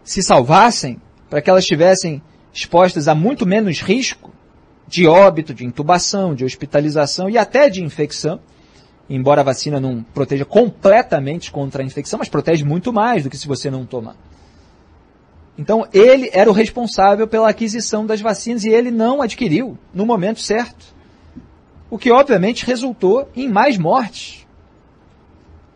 se 0.02 0.24
salvassem, 0.24 1.00
para 1.30 1.42
que 1.42 1.50
elas 1.50 1.64
estivessem 1.64 2.22
expostas 2.54 3.10
a 3.10 3.14
muito 3.14 3.46
menos 3.46 3.82
risco 3.82 4.32
de 4.88 5.08
óbito, 5.08 5.54
de 5.54 5.66
intubação, 5.66 6.34
de 6.34 6.46
hospitalização 6.46 7.30
e 7.30 7.38
até 7.38 7.70
de 7.70 7.84
infecção. 7.84 8.40
Embora 9.10 9.42
a 9.42 9.44
vacina 9.44 9.80
não 9.80 10.04
proteja 10.04 10.46
completamente 10.46 11.52
contra 11.52 11.84
a 11.84 11.86
infecção, 11.86 12.18
mas 12.18 12.30
protege 12.30 12.64
muito 12.64 12.94
mais 12.94 13.24
do 13.24 13.30
que 13.30 13.38
se 13.38 13.48
você 13.48 13.70
não 13.70 13.86
tomar. 13.86 14.16
Então, 15.58 15.88
ele 15.94 16.30
era 16.34 16.50
o 16.50 16.54
responsável 16.54 17.28
pela 17.28 17.50
aquisição 17.50 18.06
das 18.06 18.22
vacinas 18.22 18.64
e 18.64 18.70
ele 18.70 18.90
não 18.90 19.22
adquiriu 19.22 19.78
no 19.94 20.06
momento 20.06 20.42
certo. 20.42 20.95
O 21.96 21.98
que 21.98 22.12
obviamente 22.12 22.66
resultou 22.66 23.30
em 23.34 23.48
mais 23.48 23.78
mortes. 23.78 24.46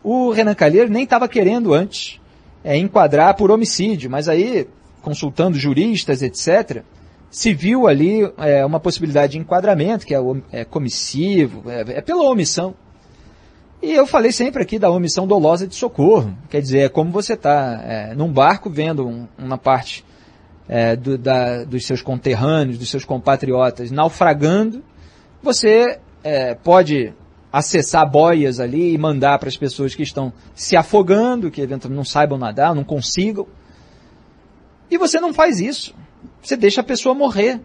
O 0.04 0.32
Renan 0.32 0.54
Calheiro 0.54 0.92
nem 0.92 1.06
estava 1.06 1.30
querendo 1.30 1.74
antes 1.74 2.20
é, 2.62 2.76
enquadrar 2.76 3.38
por 3.38 3.50
homicídio, 3.50 4.12
mas 4.12 4.28
aí, 4.28 4.68
consultando 5.02 5.58
juristas, 5.58 6.22
etc., 6.22 6.84
se 7.32 7.54
viu 7.54 7.88
ali 7.88 8.30
é, 8.38 8.66
uma 8.66 8.82
possibilidade 8.82 9.32
de 9.32 9.38
enquadramento, 9.38 10.06
que 10.06 10.14
é, 10.14 10.20
é 10.52 10.66
comissivo, 10.66 11.64
é, 11.72 11.86
é, 12.00 12.02
pela 12.02 12.24
omissão. 12.24 12.76
E 13.82 13.94
eu 13.94 14.06
falei 14.06 14.34
sempre 14.34 14.62
aqui 14.62 14.78
da 14.78 14.92
omissão 14.92 15.26
dolosa 15.26 15.66
de 15.66 15.76
socorro. 15.76 16.38
Quer 16.50 16.62
dizer, 16.62 16.80
é 16.80 16.90
como 16.90 17.12
você 17.12 17.36
está 17.36 17.82
é, 17.82 18.14
num 18.14 18.30
barco 18.30 18.70
vendo 18.70 19.08
um, 19.08 19.26
uma 19.38 19.58
parte 19.58 20.04
é, 20.68 20.98
do, 20.98 21.18
da, 21.18 21.64
dos 21.64 21.88
seus 21.88 22.02
conterrâneos, 22.02 22.78
dos 22.78 22.90
seus 22.90 23.06
compatriotas 23.06 23.90
naufragando, 23.90 24.84
você 25.42 26.00
é, 26.24 26.56
pode 26.56 27.14
acessar 27.52 28.10
boias 28.10 28.60
ali 28.60 28.94
e 28.94 28.98
mandar 28.98 29.40
para 29.40 29.50
as 29.50 29.58
pessoas 29.58 29.96
que 29.96 30.04
estão 30.04 30.32
se 30.54 30.76
afogando, 30.76 31.50
que 31.50 31.62
eventualmente 31.62 31.98
não 31.98 32.06
saibam 32.06 32.38
nadar, 32.38 32.76
não 32.76 32.84
consigam. 32.84 33.48
E 34.90 34.98
você 34.98 35.20
não 35.20 35.34
faz 35.34 35.60
isso. 35.60 35.96
Você 36.42 36.56
deixa 36.56 36.82
a 36.82 36.84
pessoa 36.84 37.16
morrer. 37.16 37.60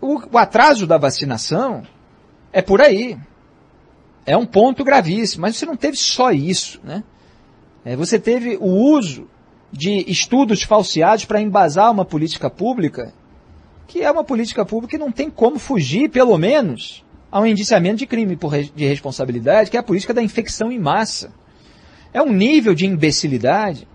O, 0.00 0.20
o 0.32 0.38
atraso 0.38 0.86
da 0.86 0.98
vacinação 0.98 1.82
é 2.52 2.62
por 2.62 2.80
aí. 2.80 3.18
É 4.24 4.36
um 4.36 4.46
ponto 4.46 4.84
gravíssimo. 4.84 5.42
Mas 5.42 5.56
você 5.56 5.66
não 5.66 5.76
teve 5.76 5.96
só 5.96 6.30
isso, 6.30 6.80
né? 6.84 7.02
É, 7.84 7.96
você 7.96 8.18
teve 8.18 8.56
o 8.60 8.66
uso 8.66 9.28
de 9.72 10.04
estudos 10.10 10.62
falseados 10.62 11.24
para 11.24 11.40
embasar 11.40 11.90
uma 11.90 12.04
política 12.04 12.50
pública, 12.50 13.12
que 13.88 14.02
é 14.02 14.10
uma 14.10 14.22
política 14.22 14.64
pública 14.64 14.96
que 14.96 15.02
não 15.02 15.10
tem 15.10 15.28
como 15.28 15.58
fugir, 15.58 16.08
pelo 16.08 16.38
menos, 16.38 17.04
a 17.32 17.40
um 17.40 17.46
indiciamento 17.46 17.96
de 17.96 18.06
crime 18.06 18.36
por, 18.36 18.56
de 18.56 18.86
responsabilidade, 18.86 19.68
que 19.68 19.76
é 19.76 19.80
a 19.80 19.82
política 19.82 20.14
da 20.14 20.22
infecção 20.22 20.70
em 20.70 20.78
massa. 20.78 21.32
É 22.12 22.22
um 22.22 22.32
nível 22.32 22.72
de 22.72 22.86
imbecilidade 22.86 23.88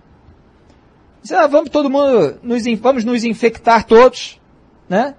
ah, 1.32 1.48
vamos 1.48 1.70
todo 1.70 1.90
mundo, 1.90 2.38
nos, 2.44 2.64
vamos 2.82 3.06
nos 3.06 3.24
infectar 3.24 3.86
todos, 3.86 4.42
né? 4.90 5.16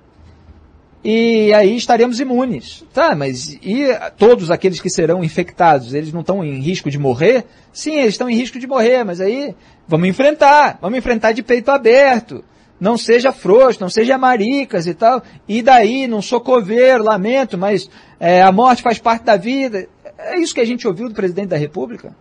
E 1.03 1.53
aí 1.55 1.77
estaremos 1.77 2.21
imunes. 2.21 2.85
Tá, 2.93 3.15
mas 3.15 3.59
e 3.63 3.87
todos 4.19 4.51
aqueles 4.51 4.81
que 4.81 4.91
serão 4.91 5.25
infectados, 5.25 5.95
eles 5.95 6.13
não 6.13 6.21
estão 6.21 6.45
em 6.45 6.61
risco 6.61 6.91
de 6.91 6.99
morrer? 6.99 7.47
Sim, 7.73 7.97
eles 7.97 8.15
estão 8.15 8.29
em 8.29 8.37
risco 8.37 8.59
de 8.59 8.67
morrer, 8.67 9.05
mas 9.05 9.21
aí 9.21 9.55
vamos 9.87 10.09
enfrentar, 10.09 10.79
vamos 10.81 10.99
enfrentar 10.99 11.33
de 11.33 11.43
peito 11.43 11.71
aberto. 11.71 12.45
Não 12.85 12.99
seja 12.99 13.33
frouxo, 13.33 13.81
não 13.81 13.89
seja 13.89 14.19
maricas 14.19 14.87
e 14.87 14.93
tal. 14.93 15.23
E 15.49 15.63
daí, 15.63 16.07
não 16.07 16.21
sou 16.21 16.39
coveiro, 16.39 17.03
lamento, 17.03 17.57
mas 17.57 17.89
é, 18.21 18.43
a 18.43 18.53
morte 18.53 18.83
faz 18.83 18.99
parte 18.99 19.25
da 19.25 19.39
vida. 19.39 19.89
É 20.19 20.39
isso 20.39 20.55
que 20.55 20.61
a 20.61 20.67
gente 20.67 20.87
ouviu 20.87 21.09
do 21.09 21.15
presidente 21.15 21.49
da 21.49 21.57
República 21.57 22.15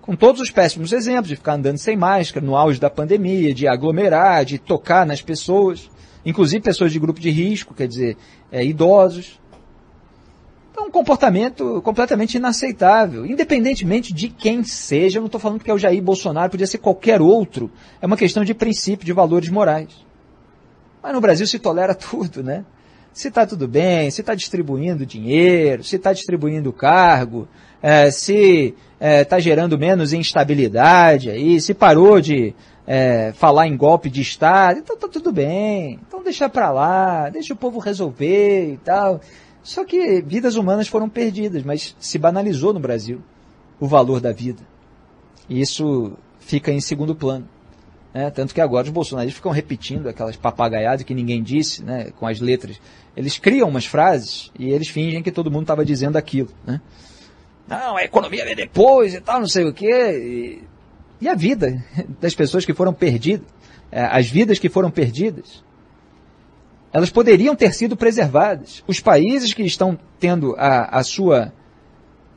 com 0.00 0.16
todos 0.16 0.40
os 0.40 0.50
péssimos 0.50 0.94
exemplos 0.94 1.28
de 1.28 1.36
ficar 1.36 1.52
andando 1.52 1.76
sem 1.76 1.94
máscara 1.94 2.44
no 2.44 2.56
auge 2.56 2.80
da 2.80 2.88
pandemia, 2.88 3.52
de 3.52 3.68
aglomerar, 3.68 4.46
de 4.46 4.58
tocar 4.58 5.04
nas 5.04 5.20
pessoas, 5.20 5.90
inclusive 6.24 6.62
pessoas 6.62 6.90
de 6.90 6.98
grupo 6.98 7.20
de 7.20 7.28
risco, 7.28 7.74
quer 7.74 7.86
dizer, 7.86 8.16
é, 8.50 8.64
idosos. 8.64 9.38
Então, 10.78 10.86
um 10.86 10.92
comportamento 10.92 11.82
completamente 11.82 12.36
inaceitável, 12.36 13.26
independentemente 13.26 14.14
de 14.14 14.28
quem 14.28 14.62
seja. 14.62 15.18
Eu 15.18 15.22
não 15.22 15.26
estou 15.26 15.40
falando 15.40 15.60
que 15.60 15.68
é 15.68 15.74
o 15.74 15.78
Jair 15.78 16.00
Bolsonaro, 16.00 16.52
podia 16.52 16.68
ser 16.68 16.78
qualquer 16.78 17.20
outro. 17.20 17.68
É 18.00 18.06
uma 18.06 18.16
questão 18.16 18.44
de 18.44 18.54
princípio, 18.54 19.04
de 19.04 19.12
valores 19.12 19.48
morais. 19.48 19.88
Mas 21.02 21.12
no 21.12 21.20
Brasil 21.20 21.48
se 21.48 21.58
tolera 21.58 21.94
tudo, 21.96 22.44
né? 22.44 22.64
Se 23.12 23.26
está 23.26 23.44
tudo 23.44 23.66
bem, 23.66 24.08
se 24.12 24.20
está 24.20 24.36
distribuindo 24.36 25.04
dinheiro, 25.04 25.82
se 25.82 25.96
está 25.96 26.12
distribuindo 26.12 26.72
cargo, 26.72 27.48
é, 27.82 28.12
se 28.12 28.72
está 29.00 29.04
é, 29.04 29.24
tá 29.24 29.40
gerando 29.40 29.76
menos 29.76 30.12
instabilidade 30.12 31.28
aí, 31.28 31.60
se 31.60 31.74
parou 31.74 32.20
de 32.20 32.54
é, 32.86 33.32
falar 33.32 33.66
em 33.66 33.76
golpe 33.76 34.08
de 34.08 34.20
Estado, 34.20 34.78
então 34.78 34.96
tá 34.96 35.08
tudo 35.08 35.32
bem. 35.32 35.98
Então 36.06 36.22
deixa 36.22 36.48
para 36.48 36.70
lá, 36.70 37.28
deixa 37.30 37.52
o 37.52 37.56
povo 37.56 37.80
resolver 37.80 38.74
e 38.74 38.76
tal. 38.76 39.20
Só 39.68 39.84
que 39.84 40.22
vidas 40.22 40.56
humanas 40.56 40.88
foram 40.88 41.10
perdidas, 41.10 41.62
mas 41.62 41.94
se 42.00 42.18
banalizou 42.18 42.72
no 42.72 42.80
Brasil 42.80 43.20
o 43.78 43.86
valor 43.86 44.18
da 44.18 44.32
vida. 44.32 44.62
E 45.46 45.60
isso 45.60 46.16
fica 46.40 46.72
em 46.72 46.80
segundo 46.80 47.14
plano. 47.14 47.46
Né? 48.14 48.30
Tanto 48.30 48.54
que 48.54 48.62
agora 48.62 48.86
os 48.86 48.90
bolsonaristas 48.90 49.36
ficam 49.36 49.52
repetindo 49.52 50.08
aquelas 50.08 50.36
papagaiadas 50.36 51.04
que 51.04 51.12
ninguém 51.12 51.42
disse, 51.42 51.84
né? 51.84 52.10
com 52.18 52.26
as 52.26 52.40
letras. 52.40 52.80
Eles 53.14 53.36
criam 53.36 53.68
umas 53.68 53.84
frases 53.84 54.50
e 54.58 54.70
eles 54.70 54.88
fingem 54.88 55.22
que 55.22 55.30
todo 55.30 55.50
mundo 55.50 55.64
estava 55.64 55.84
dizendo 55.84 56.16
aquilo. 56.16 56.48
Né? 56.66 56.80
não, 57.68 57.98
a 57.98 58.02
economia 58.02 58.46
vem 58.46 58.56
depois 58.56 59.12
e 59.12 59.20
tal, 59.20 59.38
não 59.38 59.48
sei 59.48 59.66
o 59.66 59.74
quê. 59.74 60.62
E, 61.20 61.26
e 61.26 61.28
a 61.28 61.34
vida 61.34 61.84
das 62.18 62.34
pessoas 62.34 62.64
que 62.64 62.72
foram 62.72 62.94
perdidas, 62.94 63.46
é, 63.92 64.00
as 64.00 64.30
vidas 64.30 64.58
que 64.58 64.70
foram 64.70 64.90
perdidas, 64.90 65.62
elas 66.92 67.10
poderiam 67.10 67.54
ter 67.54 67.72
sido 67.74 67.96
preservadas. 67.96 68.82
Os 68.86 69.00
países 69.00 69.52
que 69.52 69.62
estão 69.62 69.98
tendo 70.18 70.54
a, 70.56 70.98
a 70.98 71.02
sua 71.02 71.52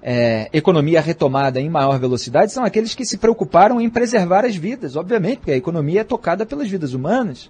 é, 0.01 0.49
economia 0.51 0.99
retomada 0.99 1.59
em 1.59 1.69
maior 1.69 1.99
velocidade 1.99 2.51
são 2.51 2.63
aqueles 2.63 2.95
que 2.95 3.05
se 3.05 3.17
preocuparam 3.17 3.79
em 3.79 3.89
preservar 3.89 4.45
as 4.45 4.55
vidas, 4.55 4.95
obviamente, 4.95 5.37
porque 5.37 5.51
a 5.51 5.57
economia 5.57 6.01
é 6.01 6.03
tocada 6.03 6.45
pelas 6.45 6.69
vidas 6.69 6.93
humanas. 6.93 7.49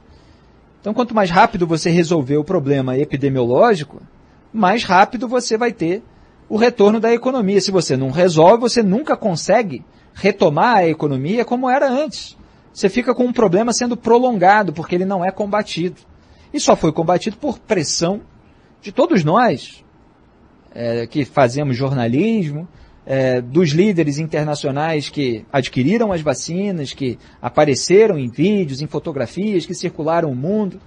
Então, 0.79 0.93
quanto 0.93 1.15
mais 1.15 1.29
rápido 1.29 1.67
você 1.67 1.89
resolver 1.89 2.37
o 2.37 2.43
problema 2.43 2.97
epidemiológico, 2.97 4.01
mais 4.51 4.83
rápido 4.83 5.27
você 5.27 5.57
vai 5.57 5.71
ter 5.71 6.03
o 6.49 6.57
retorno 6.57 6.99
da 6.99 7.13
economia. 7.13 7.61
Se 7.61 7.71
você 7.71 7.95
não 7.95 8.09
resolve, 8.09 8.61
você 8.61 8.83
nunca 8.83 9.15
consegue 9.15 9.85
retomar 10.13 10.77
a 10.77 10.87
economia 10.87 11.45
como 11.45 11.69
era 11.69 11.89
antes. 11.89 12.37
Você 12.73 12.89
fica 12.89 13.13
com 13.13 13.25
um 13.25 13.33
problema 13.33 13.71
sendo 13.71 13.95
prolongado, 13.95 14.73
porque 14.73 14.95
ele 14.95 15.05
não 15.05 15.23
é 15.23 15.31
combatido. 15.31 16.01
E 16.53 16.59
só 16.59 16.75
foi 16.75 16.91
combatido 16.91 17.37
por 17.37 17.59
pressão 17.59 18.21
de 18.81 18.91
todos 18.91 19.23
nós, 19.23 19.83
é, 20.73 21.05
que 21.07 21.23
fazemos 21.25 21.77
jornalismo, 21.77 22.67
é, 23.05 23.41
dos 23.41 23.71
líderes 23.71 24.17
internacionais 24.17 25.09
que 25.09 25.45
adquiriram 25.51 26.11
as 26.11 26.21
vacinas, 26.21 26.93
que 26.93 27.17
apareceram 27.41 28.17
em 28.17 28.29
vídeos, 28.29 28.81
em 28.81 28.87
fotografias, 28.87 29.65
que 29.65 29.73
circularam 29.73 30.31
o 30.31 30.35
mundo 30.35 30.79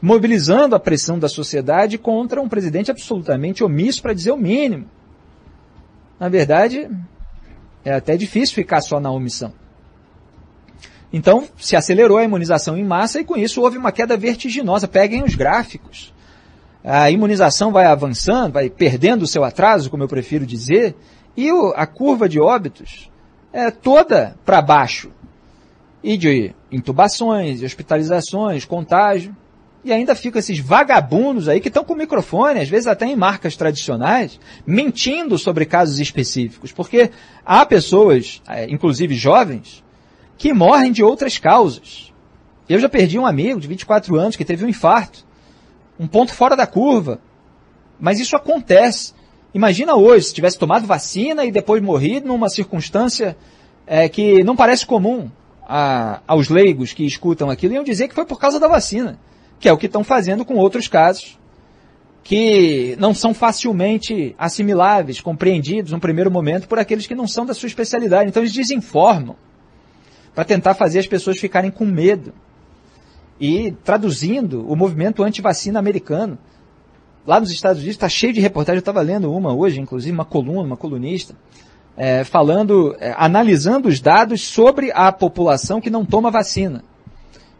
mobilizando 0.00 0.74
a 0.74 0.80
pressão 0.80 1.18
da 1.18 1.28
sociedade 1.28 1.98
contra 1.98 2.40
um 2.40 2.48
presidente 2.48 2.90
absolutamente 2.90 3.62
omisso, 3.62 4.00
para 4.00 4.14
dizer 4.14 4.30
o 4.30 4.36
mínimo. 4.36 4.86
Na 6.18 6.28
verdade, 6.28 6.88
é 7.84 7.92
até 7.92 8.16
difícil 8.16 8.54
ficar 8.54 8.80
só 8.80 8.98
na 8.98 9.10
omissão. 9.10 9.52
Então, 11.12 11.48
se 11.58 11.74
acelerou 11.74 12.18
a 12.18 12.24
imunização 12.24 12.76
em 12.76 12.84
massa 12.84 13.20
e 13.20 13.24
com 13.24 13.36
isso 13.36 13.60
houve 13.60 13.76
uma 13.76 13.90
queda 13.90 14.16
vertiginosa. 14.16 14.86
Peguem 14.86 15.24
os 15.24 15.34
gráficos. 15.34 16.14
A 16.84 17.10
imunização 17.10 17.72
vai 17.72 17.86
avançando, 17.86 18.52
vai 18.52 18.70
perdendo 18.70 19.22
o 19.22 19.26
seu 19.26 19.44
atraso, 19.44 19.90
como 19.90 20.02
eu 20.02 20.08
prefiro 20.08 20.46
dizer, 20.46 20.96
e 21.36 21.52
o, 21.52 21.72
a 21.76 21.86
curva 21.86 22.28
de 22.28 22.40
óbitos 22.40 23.10
é 23.52 23.70
toda 23.70 24.36
para 24.44 24.62
baixo. 24.62 25.10
E 26.02 26.16
de 26.16 26.54
intubações, 26.72 27.62
hospitalizações, 27.62 28.64
contágio. 28.64 29.36
E 29.84 29.92
ainda 29.92 30.14
ficam 30.14 30.38
esses 30.38 30.58
vagabundos 30.58 31.48
aí 31.48 31.60
que 31.60 31.68
estão 31.68 31.84
com 31.84 31.94
microfone, 31.94 32.60
às 32.60 32.68
vezes 32.68 32.86
até 32.86 33.06
em 33.06 33.16
marcas 33.16 33.56
tradicionais, 33.56 34.38
mentindo 34.66 35.38
sobre 35.38 35.66
casos 35.66 35.98
específicos. 35.98 36.72
Porque 36.72 37.10
há 37.44 37.64
pessoas, 37.66 38.42
é, 38.48 38.70
inclusive 38.70 39.14
jovens, 39.14 39.82
que 40.40 40.54
morrem 40.54 40.90
de 40.90 41.04
outras 41.04 41.36
causas. 41.36 42.10
Eu 42.66 42.80
já 42.80 42.88
perdi 42.88 43.18
um 43.18 43.26
amigo 43.26 43.60
de 43.60 43.68
24 43.68 44.16
anos 44.16 44.36
que 44.36 44.44
teve 44.44 44.64
um 44.64 44.68
infarto. 44.70 45.26
Um 45.98 46.06
ponto 46.06 46.32
fora 46.32 46.56
da 46.56 46.66
curva. 46.66 47.20
Mas 48.00 48.18
isso 48.18 48.34
acontece. 48.34 49.12
Imagina 49.52 49.96
hoje, 49.96 50.28
se 50.28 50.34
tivesse 50.34 50.58
tomado 50.58 50.86
vacina 50.86 51.44
e 51.44 51.52
depois 51.52 51.82
morrido 51.82 52.26
numa 52.26 52.48
circunstância 52.48 53.36
é, 53.86 54.08
que 54.08 54.42
não 54.42 54.56
parece 54.56 54.86
comum 54.86 55.30
a, 55.68 56.22
aos 56.26 56.48
leigos 56.48 56.94
que 56.94 57.04
escutam 57.04 57.50
aquilo, 57.50 57.74
iam 57.74 57.84
dizer 57.84 58.08
que 58.08 58.14
foi 58.14 58.24
por 58.24 58.40
causa 58.40 58.58
da 58.58 58.66
vacina 58.66 59.18
que 59.60 59.68
é 59.68 59.72
o 59.72 59.76
que 59.76 59.84
estão 59.84 60.02
fazendo 60.02 60.42
com 60.42 60.54
outros 60.54 60.88
casos 60.88 61.38
que 62.24 62.96
não 62.98 63.12
são 63.12 63.34
facilmente 63.34 64.34
assimiláveis, 64.38 65.20
compreendidos 65.20 65.92
no 65.92 66.00
primeiro 66.00 66.30
momento 66.30 66.66
por 66.66 66.78
aqueles 66.78 67.06
que 67.06 67.14
não 67.14 67.28
são 67.28 67.44
da 67.44 67.52
sua 67.52 67.66
especialidade. 67.66 68.30
Então 68.30 68.42
eles 68.42 68.54
desinformam 68.54 69.36
para 70.34 70.44
tentar 70.44 70.74
fazer 70.74 70.98
as 70.98 71.06
pessoas 71.06 71.38
ficarem 71.38 71.70
com 71.70 71.84
medo. 71.84 72.32
E 73.40 73.72
traduzindo 73.84 74.66
o 74.70 74.76
movimento 74.76 75.22
anti-vacina 75.22 75.78
americano, 75.78 76.38
lá 77.26 77.40
nos 77.40 77.50
Estados 77.50 77.78
Unidos 77.78 77.96
está 77.96 78.08
cheio 78.08 78.32
de 78.32 78.40
reportagens, 78.40 78.78
eu 78.78 78.80
estava 78.80 79.00
lendo 79.00 79.32
uma 79.32 79.54
hoje, 79.54 79.80
inclusive 79.80 80.12
uma 80.12 80.24
coluna, 80.24 80.62
uma 80.62 80.76
colunista, 80.76 81.34
é, 81.96 82.24
falando, 82.24 82.94
é, 82.98 83.14
analisando 83.16 83.88
os 83.88 84.00
dados 84.00 84.42
sobre 84.42 84.92
a 84.92 85.10
população 85.10 85.80
que 85.80 85.90
não 85.90 86.04
toma 86.04 86.30
vacina 86.30 86.84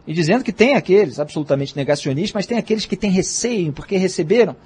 e 0.07 0.13
dizendo 0.13 0.43
que 0.43 0.53
tem 0.53 0.75
aqueles 0.75 1.21
absolutamente 1.21 1.77
negacionistas, 1.77 2.33
mas 2.33 2.47
tem 2.47 2.59
aqueles 2.59 2.85
que 2.85 2.97
têm 2.97 3.11
receio, 3.11 3.73
porque 3.73 3.97
receberam 3.97 4.57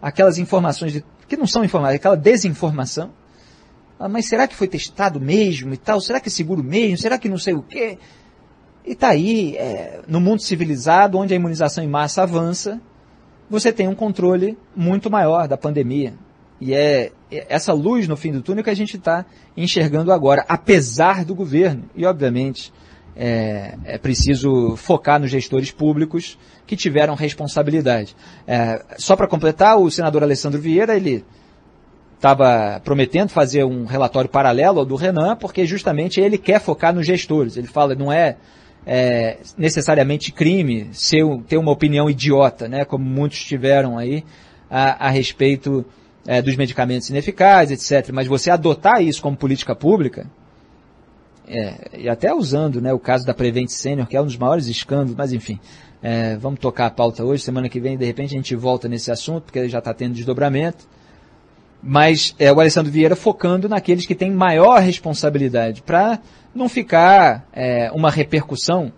aquelas 0.00 0.38
informações 0.38 0.94
de, 0.94 1.04
que 1.28 1.36
não 1.36 1.46
são 1.46 1.64
informações, 1.64 1.96
aquela 1.96 2.16
desinformação. 2.16 3.10
Ah, 4.04 4.08
mas 4.08 4.26
será 4.26 4.46
que 4.46 4.54
foi 4.54 4.68
testado 4.68 5.18
mesmo 5.18 5.72
e 5.72 5.78
tal? 5.78 5.98
Será 5.98 6.20
que 6.20 6.28
é 6.28 6.30
seguro 6.30 6.62
mesmo? 6.62 6.98
Será 6.98 7.16
que 7.16 7.26
não 7.26 7.38
sei 7.38 7.54
o 7.54 7.62
quê? 7.62 7.96
E 8.84 8.92
está 8.92 9.08
aí, 9.08 9.56
é, 9.56 10.02
no 10.06 10.20
mundo 10.20 10.42
civilizado, 10.42 11.16
onde 11.16 11.32
a 11.32 11.36
imunização 11.36 11.82
em 11.82 11.88
massa 11.88 12.22
avança, 12.22 12.78
você 13.48 13.72
tem 13.72 13.88
um 13.88 13.94
controle 13.94 14.58
muito 14.76 15.10
maior 15.10 15.48
da 15.48 15.56
pandemia. 15.56 16.12
E 16.60 16.74
é 16.74 17.12
essa 17.30 17.72
luz 17.72 18.06
no 18.06 18.14
fim 18.14 18.30
do 18.30 18.42
túnel 18.42 18.62
que 18.62 18.68
a 18.68 18.76
gente 18.76 18.98
está 18.98 19.24
enxergando 19.56 20.12
agora, 20.12 20.44
apesar 20.46 21.24
do 21.24 21.34
governo. 21.34 21.84
E, 21.96 22.04
obviamente, 22.04 22.74
é, 23.16 23.78
é, 23.84 23.96
preciso 23.96 24.76
focar 24.76 25.18
nos 25.18 25.30
gestores 25.30 25.70
públicos 25.70 26.38
que 26.66 26.76
tiveram 26.76 27.14
responsabilidade. 27.14 28.14
É, 28.46 28.84
só 28.98 29.16
para 29.16 29.26
completar, 29.26 29.78
o 29.78 29.90
senador 29.90 30.22
Alessandro 30.22 30.60
Vieira, 30.60 30.94
ele 30.94 31.24
estava 32.16 32.80
prometendo 32.82 33.28
fazer 33.28 33.64
um 33.64 33.84
relatório 33.84 34.30
paralelo 34.30 34.80
ao 34.80 34.84
do 34.84 34.96
Renan, 34.96 35.36
porque 35.36 35.66
justamente 35.66 36.20
ele 36.20 36.38
quer 36.38 36.60
focar 36.60 36.94
nos 36.94 37.06
gestores. 37.06 37.56
Ele 37.56 37.66
fala, 37.66 37.94
não 37.94 38.10
é, 38.12 38.36
é 38.86 39.38
necessariamente 39.58 40.32
crime 40.32 40.88
ser, 40.92 41.24
ter 41.48 41.58
uma 41.58 41.72
opinião 41.72 42.08
idiota, 42.08 42.68
né, 42.68 42.84
como 42.84 43.04
muitos 43.04 43.44
tiveram 43.44 43.98
aí 43.98 44.24
a, 44.70 45.06
a 45.06 45.10
respeito 45.10 45.84
é, 46.26 46.40
dos 46.40 46.56
medicamentos 46.56 47.10
ineficazes, 47.10 47.90
etc. 47.90 48.10
Mas 48.12 48.26
você 48.26 48.50
adotar 48.50 49.02
isso 49.02 49.20
como 49.20 49.36
política 49.36 49.74
pública, 49.74 50.26
é, 51.46 51.98
e 51.98 52.08
até 52.08 52.32
usando 52.32 52.80
né, 52.80 52.92
o 52.92 52.98
caso 52.98 53.26
da 53.26 53.34
Prevent 53.34 53.68
Senior, 53.68 54.06
que 54.06 54.16
é 54.16 54.20
um 54.20 54.24
dos 54.24 54.38
maiores 54.38 54.66
escândalos, 54.66 55.14
mas 55.14 55.32
enfim, 55.32 55.60
é, 56.02 56.36
vamos 56.36 56.58
tocar 56.58 56.86
a 56.86 56.90
pauta 56.90 57.22
hoje, 57.22 57.42
semana 57.42 57.68
que 57.68 57.80
vem, 57.80 57.98
de 57.98 58.04
repente, 58.04 58.34
a 58.34 58.36
gente 58.36 58.56
volta 58.56 58.88
nesse 58.88 59.10
assunto, 59.10 59.44
porque 59.44 59.68
já 59.68 59.78
está 59.78 59.92
tendo 59.92 60.14
desdobramento 60.14 60.86
mas 61.86 62.34
é, 62.38 62.50
o 62.50 62.58
Alessandro 62.58 62.90
Vieira 62.90 63.14
focando 63.14 63.68
naqueles 63.68 64.06
que 64.06 64.14
têm 64.14 64.30
maior 64.30 64.80
responsabilidade, 64.80 65.82
para 65.82 66.18
não 66.54 66.66
ficar 66.66 67.46
é, 67.52 67.90
uma 67.92 68.10
repercussão 68.10 68.90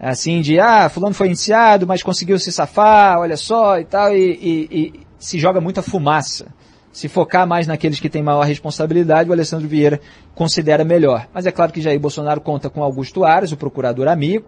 assim 0.00 0.40
de, 0.40 0.58
ah, 0.58 0.88
fulano 0.88 1.14
foi 1.14 1.28
iniciado, 1.28 1.86
mas 1.86 2.02
conseguiu 2.02 2.36
se 2.38 2.50
safar, 2.50 3.20
olha 3.20 3.36
só 3.36 3.78
e 3.78 3.84
tal, 3.84 4.12
e, 4.12 4.18
e, 4.18 4.68
e 4.70 5.00
se 5.16 5.38
joga 5.38 5.60
muita 5.60 5.80
fumaça. 5.80 6.46
Se 6.92 7.08
focar 7.08 7.46
mais 7.46 7.68
naqueles 7.68 8.00
que 8.00 8.10
têm 8.10 8.22
maior 8.22 8.44
responsabilidade, 8.44 9.30
o 9.30 9.32
Alessandro 9.32 9.68
Vieira 9.68 10.00
considera 10.34 10.84
melhor. 10.84 11.28
Mas 11.32 11.46
é 11.46 11.52
claro 11.52 11.72
que 11.72 11.80
Jair 11.80 11.98
Bolsonaro 12.00 12.40
conta 12.40 12.68
com 12.68 12.82
Augusto 12.82 13.24
Aras, 13.24 13.52
o 13.52 13.56
procurador 13.56 14.08
amigo, 14.08 14.46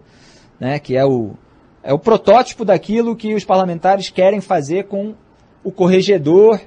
né, 0.59 0.77
que 0.77 0.95
é 0.95 1.05
o, 1.05 1.35
é 1.81 1.93
o 1.93 1.99
protótipo 1.99 2.65
daquilo 2.65 3.15
que 3.15 3.33
os 3.33 3.45
parlamentares 3.45 4.09
querem 4.09 4.41
fazer 4.41 4.85
com 4.85 5.15
o 5.63 5.71
corregedor 5.71 6.59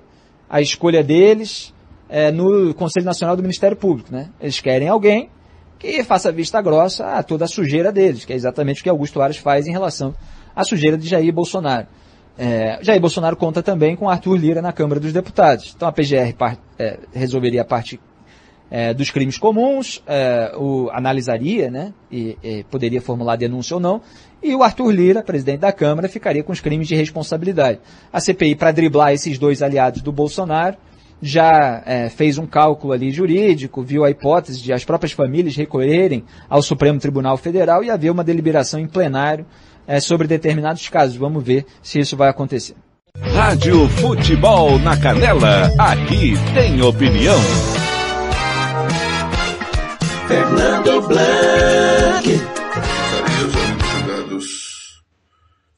a 0.50 0.60
escolha 0.60 1.02
deles 1.02 1.72
é, 2.08 2.32
no 2.32 2.74
Conselho 2.74 3.06
Nacional 3.06 3.36
do 3.36 3.42
Ministério 3.42 3.76
Público. 3.76 4.12
Né? 4.12 4.28
Eles 4.40 4.60
querem 4.60 4.88
alguém 4.88 5.30
que 5.78 6.02
faça 6.02 6.32
vista 6.32 6.60
grossa 6.60 7.06
a 7.06 7.22
toda 7.22 7.44
a 7.44 7.48
sujeira 7.48 7.92
deles, 7.92 8.24
que 8.24 8.32
é 8.32 8.36
exatamente 8.36 8.80
o 8.80 8.84
que 8.84 8.90
Augusto 8.90 9.22
Aras 9.22 9.36
faz 9.36 9.66
em 9.66 9.70
relação 9.70 10.14
à 10.54 10.64
sujeira 10.64 10.98
de 10.98 11.08
Jair 11.08 11.32
Bolsonaro. 11.32 11.86
É, 12.36 12.78
Jair 12.82 13.00
Bolsonaro 13.00 13.36
conta 13.36 13.62
também 13.62 13.94
com 13.94 14.08
Arthur 14.08 14.36
Lira 14.36 14.60
na 14.60 14.72
Câmara 14.72 15.00
dos 15.00 15.12
Deputados. 15.12 15.72
Então 15.74 15.88
a 15.88 15.92
PGR 15.92 16.34
é, 16.78 16.98
resolveria 17.12 17.62
a 17.62 17.64
parte 17.64 18.00
é, 18.70 18.94
dos 18.94 19.10
crimes 19.10 19.36
comuns, 19.36 20.02
é, 20.06 20.52
o, 20.56 20.88
analisaria, 20.92 21.70
né, 21.70 21.92
e, 22.10 22.36
e, 22.42 22.64
poderia 22.64 23.00
formular 23.02 23.36
denúncia 23.36 23.74
ou 23.74 23.80
não, 23.80 24.00
e 24.42 24.54
o 24.54 24.62
Arthur 24.62 24.90
Lira, 24.90 25.22
presidente 25.22 25.60
da 25.60 25.72
Câmara, 25.72 26.08
ficaria 26.08 26.42
com 26.42 26.52
os 26.52 26.60
crimes 26.60 26.88
de 26.88 26.94
responsabilidade. 26.94 27.80
A 28.12 28.20
CPI, 28.20 28.54
para 28.54 28.72
driblar 28.72 29.12
esses 29.12 29.38
dois 29.38 29.60
aliados 29.60 30.00
do 30.00 30.12
Bolsonaro, 30.12 30.76
já 31.20 31.82
é, 31.84 32.08
fez 32.08 32.38
um 32.38 32.46
cálculo 32.46 32.92
ali 32.92 33.10
jurídico, 33.10 33.82
viu 33.82 34.04
a 34.04 34.10
hipótese 34.10 34.62
de 34.62 34.72
as 34.72 34.84
próprias 34.84 35.12
famílias 35.12 35.54
recorrerem 35.54 36.24
ao 36.48 36.62
Supremo 36.62 36.98
Tribunal 36.98 37.36
Federal 37.36 37.84
e 37.84 37.90
haver 37.90 38.10
uma 38.10 38.24
deliberação 38.24 38.80
em 38.80 38.86
plenário 38.86 39.44
é, 39.86 40.00
sobre 40.00 40.26
determinados 40.26 40.88
casos. 40.88 41.16
Vamos 41.16 41.44
ver 41.44 41.66
se 41.82 41.98
isso 41.98 42.16
vai 42.16 42.30
acontecer. 42.30 42.74
Rádio 43.18 43.88
Futebol 43.88 44.78
na 44.78 44.96
Canela, 44.96 45.70
aqui 45.78 46.34
tem 46.54 46.80
opinião. 46.80 47.89
Fernando 50.30 51.08
Blanc 51.08 52.28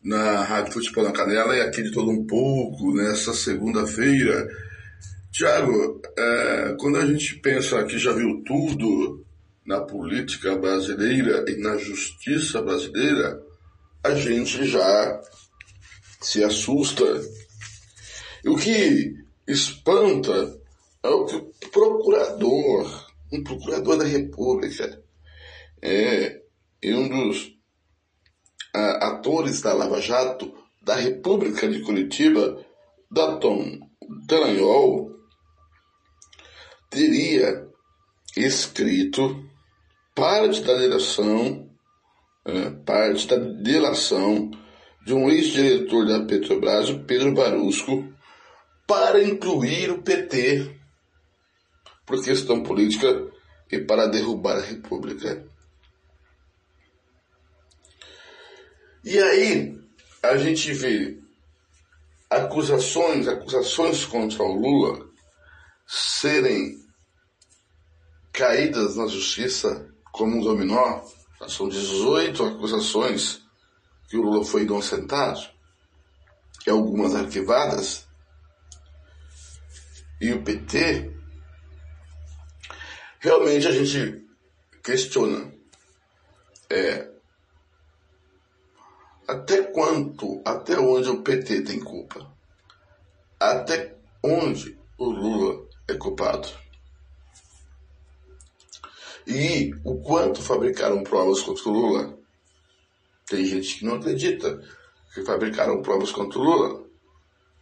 na 0.04 0.42
Rádio 0.42 0.74
Futebol 0.74 1.04
na 1.04 1.12
Canela 1.12 1.56
e 1.56 1.62
aqui 1.62 1.82
de 1.82 1.90
todo 1.90 2.10
um 2.10 2.26
pouco 2.26 2.92
nessa 2.92 3.32
segunda-feira. 3.32 4.46
Tiago, 5.30 6.02
é, 6.18 6.76
quando 6.78 6.98
a 6.98 7.06
gente 7.06 7.36
pensa 7.36 7.82
que 7.84 7.98
já 7.98 8.12
viu 8.12 8.42
tudo 8.44 9.24
na 9.64 9.80
política 9.80 10.54
brasileira 10.54 11.46
e 11.48 11.56
na 11.56 11.78
justiça 11.78 12.60
brasileira, 12.60 13.40
a 14.04 14.14
gente 14.14 14.66
já 14.66 15.18
se 16.20 16.44
assusta. 16.44 17.04
O 18.44 18.56
que 18.56 19.14
espanta 19.48 20.60
é 21.02 21.08
o 21.08 21.24
que 21.24 21.36
o 21.36 21.70
procurador, 21.70 23.11
um 23.32 23.42
procurador 23.42 23.96
da 23.96 24.04
República, 24.04 25.02
é, 25.80 26.42
e 26.82 26.94
um 26.94 27.08
dos 27.08 27.46
uh, 28.74 29.04
atores 29.04 29.60
da 29.60 29.72
Lava 29.72 30.00
Jato 30.00 30.52
da 30.82 30.96
República 30.96 31.68
de 31.68 31.80
Curitiba, 31.80 32.64
Datom 33.10 33.78
Dallagnol, 34.26 35.10
teria 36.90 37.68
escrito 38.36 39.44
parte 40.14 40.60
da 40.62 40.74
delação, 40.74 41.70
uh, 42.46 42.84
parte 42.84 43.28
da 43.28 43.36
delação 43.36 44.50
de 45.04 45.14
um 45.14 45.28
ex-diretor 45.30 46.06
da 46.06 46.24
Petrobras, 46.24 46.90
Pedro 47.06 47.32
Barusco, 47.32 48.12
para 48.86 49.22
incluir 49.22 49.90
o 49.90 50.02
PT 50.02 50.81
por 52.04 52.22
questão 52.22 52.62
política 52.62 53.30
e 53.70 53.78
para 53.78 54.06
derrubar 54.06 54.56
a 54.56 54.60
República. 54.60 55.46
E 59.04 59.18
aí 59.18 59.80
a 60.22 60.36
gente 60.36 60.72
vê 60.72 61.18
acusações, 62.30 63.26
acusações 63.26 64.04
contra 64.04 64.42
o 64.42 64.54
Lula 64.54 65.10
serem 65.86 66.80
caídas 68.32 68.96
na 68.96 69.06
justiça 69.06 69.92
como 70.12 70.38
um 70.38 70.40
dominó. 70.40 71.02
São 71.48 71.68
18 71.68 72.44
acusações 72.44 73.42
que 74.08 74.16
o 74.16 74.22
Lula 74.22 74.44
foi 74.44 74.62
inocentado, 74.62 75.40
e 76.66 76.70
algumas 76.70 77.14
arquivadas. 77.14 78.06
E 80.20 80.32
o 80.32 80.42
PT, 80.42 81.11
realmente 83.22 83.66
a 83.66 83.72
gente 83.72 84.26
questiona. 84.82 85.50
É, 86.68 87.08
até 89.26 89.62
quanto, 89.62 90.42
até 90.44 90.78
onde 90.78 91.08
o 91.08 91.22
PT 91.22 91.62
tem 91.62 91.80
culpa? 91.80 92.30
Até 93.38 93.96
onde 94.22 94.78
o 94.98 95.10
Lula 95.10 95.66
é 95.88 95.94
culpado? 95.94 96.48
E 99.26 99.72
o 99.84 100.00
quanto 100.02 100.42
fabricaram 100.42 101.04
provas 101.04 101.40
contra 101.40 101.68
o 101.68 101.72
Lula? 101.72 102.18
Tem 103.26 103.44
gente 103.46 103.78
que 103.78 103.84
não 103.84 103.94
acredita 103.94 104.60
que 105.14 105.24
fabricaram 105.24 105.80
provas 105.80 106.10
contra 106.10 106.38
o 106.38 106.42
Lula. 106.42 106.84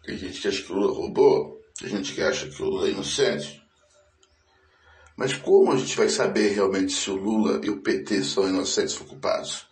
Tem 0.02 0.16
gente 0.16 0.40
que 0.40 0.48
acha 0.48 0.62
que 0.62 0.72
o 0.72 0.76
Lula 0.76 0.94
roubou. 0.94 1.60
Tem 1.78 1.90
gente 1.90 2.14
que 2.14 2.22
acha 2.22 2.48
que 2.48 2.62
o 2.62 2.66
Lula 2.66 2.88
é 2.88 2.92
inocente. 2.92 3.59
Mas 5.16 5.34
como 5.34 5.72
a 5.72 5.76
gente 5.76 5.96
vai 5.96 6.08
saber 6.08 6.54
realmente 6.54 6.92
se 6.92 7.10
o 7.10 7.16
Lula 7.16 7.60
e 7.64 7.70
o 7.70 7.80
PT 7.80 8.24
são 8.24 8.48
inocentes 8.48 8.98
ou 9.00 9.06
culpados? 9.06 9.66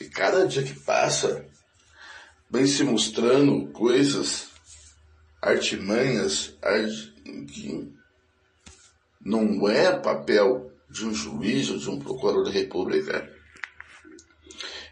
E 0.00 0.06
cada 0.06 0.46
dia 0.46 0.62
que 0.62 0.78
passa, 0.80 1.46
vem 2.50 2.66
se 2.66 2.82
mostrando 2.82 3.70
coisas, 3.72 4.48
artimanhas, 5.40 6.56
que 7.52 7.92
não 9.20 9.68
é 9.68 9.96
papel 9.98 10.72
de 10.88 11.06
um 11.06 11.14
juiz 11.14 11.70
ou 11.70 11.78
de 11.78 11.90
um 11.90 11.98
procurador 11.98 12.44
da 12.44 12.50
República. 12.50 13.30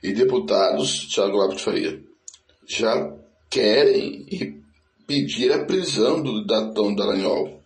E 0.03 0.13
deputados, 0.13 1.09
Tiago 1.09 1.37
Lopes 1.37 1.63
Faria, 1.63 2.01
já 2.67 3.13
querem 3.51 4.63
pedir 5.07 5.53
a 5.53 5.65
prisão 5.65 6.23
do 6.23 6.47
Datão 6.47 6.95
Dallagnol. 6.95 7.58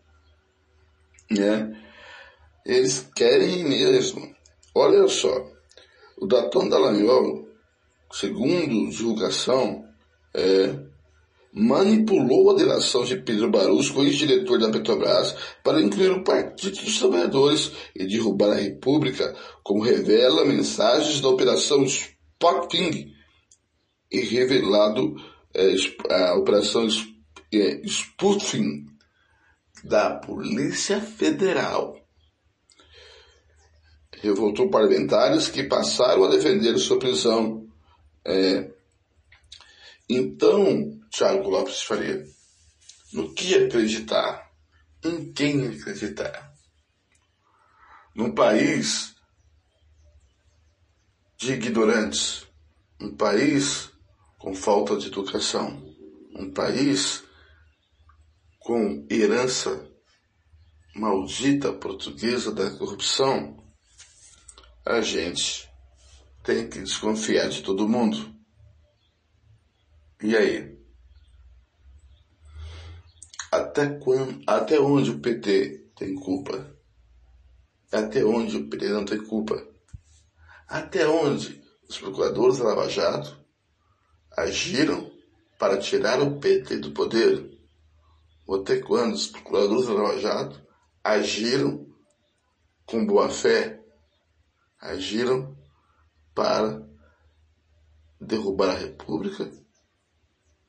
Né? 1.37 1.73
Eles 2.65 3.09
querem 3.15 3.65
mesmo. 3.65 4.35
Olha 4.75 5.07
só, 5.09 5.47
o 6.19 6.27
Datão 6.27 6.69
Dallagnol, 6.69 7.49
segundo 8.11 8.91
divulgação, 8.91 9.85
é, 10.35 10.75
manipulou 11.53 12.51
a 12.51 12.55
delação 12.55 13.05
de 13.05 13.17
Pedro 13.17 13.51
Barusco, 13.51 14.03
ex-diretor 14.03 14.59
da 14.59 14.71
Petrobras, 14.71 15.35
para 15.63 15.83
incluir 15.83 16.11
o 16.11 16.25
Partido 16.25 16.81
dos 16.81 16.99
Trabalhadores 16.99 17.73
e 17.95 18.07
derrubar 18.07 18.53
a 18.53 18.61
República, 18.61 19.37
como 19.63 19.83
revela 19.83 20.45
mensagens 20.45 21.21
da 21.21 21.29
Operação 21.29 21.85
Spotting 21.85 23.13
e 24.11 24.21
revelado 24.21 25.15
é, 25.55 25.75
a 26.11 26.35
Operação 26.37 26.87
é, 27.53 27.83
Spoofing 27.87 28.92
da 29.83 30.15
Polícia 30.15 31.01
Federal. 31.01 31.99
Revoltou 34.21 34.71
parlamentares 34.71 35.49
que 35.49 35.65
passaram 35.65 36.25
a 36.25 36.31
defender 36.31 36.79
sua 36.79 36.99
prisão. 36.99 37.67
É, 38.25 38.71
então, 40.09 41.01
Tiago 41.11 41.49
Lopes 41.49 41.83
Faria, 41.83 42.25
no 43.13 43.35
que 43.35 43.55
acreditar? 43.55 44.51
Em 45.05 45.33
quem 45.33 45.67
acreditar? 45.67 46.53
Num 48.15 48.33
país 48.33 49.17
de 51.37 51.55
ignorantes, 51.55 52.47
um 53.01 53.17
país 53.17 53.91
com 54.39 54.55
falta 54.55 54.97
de 54.97 55.09
educação, 55.09 55.83
um 56.37 56.53
país 56.53 57.25
com 58.65 59.07
herança 59.11 59.91
maldita 60.95 61.73
portuguesa 61.73 62.53
da 62.53 62.71
corrupção, 62.71 63.57
a 64.85 65.01
gente 65.01 65.69
tem 66.43 66.69
que 66.69 66.81
desconfiar 66.81 67.49
de 67.49 67.63
todo 67.63 67.89
mundo. 67.89 68.35
E 70.23 70.37
aí? 70.37 70.79
Até 73.51 73.99
quando, 73.99 74.43
até 74.47 74.81
onde 74.81 75.11
o 75.11 75.21
PT 75.21 75.91
tem 75.97 76.15
culpa? 76.15 76.75
Até 77.91 78.25
onde 78.25 78.57
o 78.57 78.69
PT 78.69 78.89
não 78.89 79.05
tem 79.05 79.23
culpa? 79.23 79.67
Até 80.67 81.07
onde 81.07 81.63
os 81.89 81.99
procuradores 81.99 82.59
da 82.59 82.65
Lava 82.65 82.89
Jato 82.89 83.39
agiram 84.37 85.11
para 85.59 85.79
tirar 85.79 86.21
o 86.23 86.39
PT 86.39 86.79
do 86.79 86.93
poder? 86.93 87.62
Quando 88.87 89.15
os 89.15 89.29
procuradores 89.29 90.21
Jato 90.21 90.63
agiram 91.03 91.87
com 92.85 93.07
boa 93.07 93.31
fé? 93.31 93.83
Agiram 94.79 95.57
para 96.35 96.87
derrubar 98.21 98.71
a 98.71 98.79
República? 98.79 99.51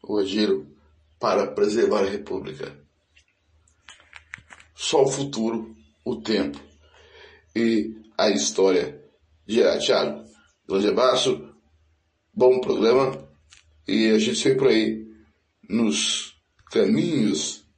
Ou 0.02 0.18
agiram 0.18 0.66
para 1.20 1.48
preservar 1.48 2.04
a 2.04 2.10
República? 2.10 2.82
Só 4.74 5.04
o 5.04 5.12
futuro, 5.12 5.76
o 6.06 6.22
tempo 6.22 6.60
e 7.54 7.96
a 8.18 8.30
história 8.30 9.04
dirá. 9.46 9.78
Tiago, 9.78 10.24
grande 10.68 10.88
abraço, 10.88 11.54
bom 12.34 12.62
programa 12.62 13.28
e 13.86 14.10
a 14.10 14.20
gente 14.20 14.42
vem 14.42 14.58
por 14.58 14.68
aí 14.68 15.06
nos 15.70 16.42
caminhos 16.72 17.63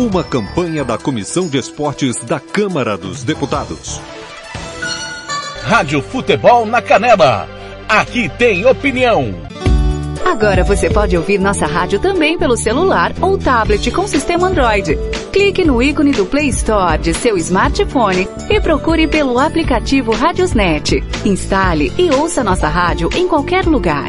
Uma 0.00 0.24
campanha 0.24 0.82
da 0.82 0.96
Comissão 0.96 1.46
de 1.46 1.58
Esportes 1.58 2.24
da 2.24 2.40
Câmara 2.40 2.96
dos 2.96 3.22
Deputados. 3.22 4.00
Rádio 5.62 6.00
Futebol 6.00 6.64
na 6.64 6.80
Canela. 6.80 7.46
Aqui 7.86 8.26
tem 8.38 8.64
opinião. 8.64 9.34
Agora 10.24 10.64
você 10.64 10.88
pode 10.88 11.14
ouvir 11.18 11.38
nossa 11.38 11.66
rádio 11.66 12.00
também 12.00 12.38
pelo 12.38 12.56
celular 12.56 13.12
ou 13.20 13.36
tablet 13.36 13.90
com 13.90 14.06
sistema 14.06 14.48
Android. 14.48 14.96
Clique 15.34 15.66
no 15.66 15.82
ícone 15.82 16.12
do 16.12 16.24
Play 16.24 16.48
Store 16.48 16.96
de 16.96 17.12
seu 17.12 17.36
smartphone 17.36 18.26
e 18.48 18.58
procure 18.58 19.06
pelo 19.06 19.38
aplicativo 19.38 20.12
Radiosnet. 20.12 21.04
Instale 21.26 21.92
e 21.98 22.10
ouça 22.10 22.42
nossa 22.42 22.68
rádio 22.68 23.10
em 23.14 23.28
qualquer 23.28 23.66
lugar. 23.66 24.08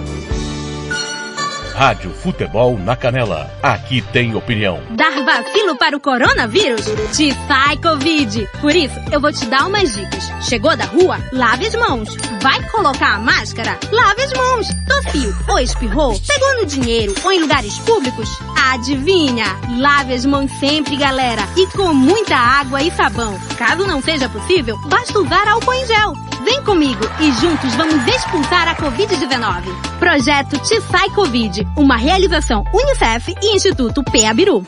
Rádio 1.81 2.11
Futebol 2.11 2.77
na 2.77 2.95
Canela. 2.95 3.49
Aqui 3.63 4.03
tem 4.13 4.35
opinião. 4.35 4.79
Dar 4.91 5.23
vacilo 5.23 5.75
para 5.75 5.97
o 5.97 5.99
coronavírus? 5.99 6.85
Te 7.11 7.33
sai 7.47 7.75
Covid. 7.77 8.47
Por 8.61 8.75
isso, 8.75 8.93
eu 9.11 9.19
vou 9.19 9.33
te 9.33 9.43
dar 9.47 9.65
umas 9.65 9.91
dicas. 9.91 10.31
Chegou 10.47 10.77
da 10.77 10.85
rua? 10.85 11.17
Lave 11.33 11.65
as 11.65 11.73
mãos. 11.73 12.15
Vai 12.39 12.61
colocar 12.69 13.15
a 13.15 13.17
máscara? 13.17 13.79
Lave 13.91 14.21
as 14.21 14.33
mãos. 14.33 14.67
Tossiu 14.87 15.35
ou 15.47 15.57
espirrou? 15.57 16.21
Pegou 16.27 16.57
no 16.59 16.67
dinheiro 16.67 17.15
ou 17.23 17.31
em 17.31 17.39
lugares 17.39 17.79
públicos? 17.79 18.29
Adivinha? 18.71 19.47
Lave 19.79 20.13
as 20.13 20.23
mãos 20.23 20.51
sempre, 20.59 20.95
galera. 20.95 21.41
E 21.57 21.65
com 21.75 21.95
muita 21.95 22.35
água 22.35 22.79
e 22.83 22.91
sabão. 22.91 23.35
Caso 23.57 23.87
não 23.87 24.03
seja 24.03 24.29
possível, 24.29 24.77
basta 24.85 25.17
usar 25.17 25.47
álcool 25.47 25.73
em 25.73 25.87
gel. 25.87 26.30
Vem 26.43 26.61
comigo 26.63 27.01
e 27.19 27.31
juntos 27.33 27.75
vamos 27.75 28.07
expulsar 28.07 28.67
a 28.67 28.75
Covid-19. 28.75 29.63
Projeto 29.99 30.57
Te 30.59 30.81
Sai 30.81 31.09
Covid, 31.11 31.67
uma 31.77 31.95
realização 31.95 32.63
Unicef 32.73 33.35
e 33.41 33.55
Instituto 33.55 34.03
PEABIRU. 34.03 34.65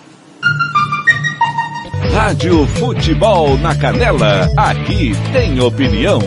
Rádio 2.13 2.67
Futebol 2.67 3.57
na 3.57 3.73
Canela. 3.75 4.51
Aqui 4.55 5.15
tem 5.31 5.59
opinião. 5.59 6.19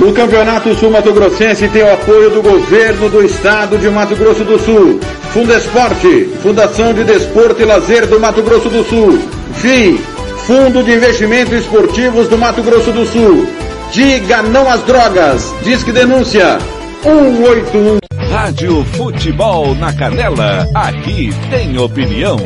O 0.00 0.12
Campeonato 0.12 0.74
Sul 0.74 0.90
Mato 0.90 1.12
Grossense 1.12 1.68
tem 1.68 1.82
o 1.84 1.92
apoio 1.92 2.30
do 2.30 2.42
governo 2.42 3.08
do 3.08 3.24
estado 3.24 3.78
de 3.78 3.88
Mato 3.88 4.16
Grosso 4.16 4.42
do 4.42 4.58
Sul. 4.58 4.98
Fundesporte, 5.32 6.24
Fundação 6.42 6.92
de 6.92 7.04
Desporto 7.04 7.62
e 7.62 7.64
Lazer 7.64 8.06
do 8.08 8.18
Mato 8.18 8.42
Grosso 8.42 8.68
do 8.68 8.82
Sul. 8.82 9.18
FII, 9.54 9.98
Fundo 10.38 10.82
de 10.82 10.92
Investimentos 10.92 11.52
Esportivos 11.52 12.26
do 12.26 12.36
Mato 12.36 12.62
Grosso 12.62 12.90
do 12.90 13.06
Sul. 13.06 13.67
Diga 13.92 14.42
não 14.42 14.68
às 14.68 14.82
drogas. 14.82 15.54
Disque 15.62 15.92
denúncia 15.92 16.58
181. 17.02 17.98
Rádio 18.30 18.84
Futebol 18.84 19.74
na 19.74 19.92
Canela. 19.92 20.68
Aqui 20.74 21.30
tem 21.50 21.78
opinião. 21.78 22.36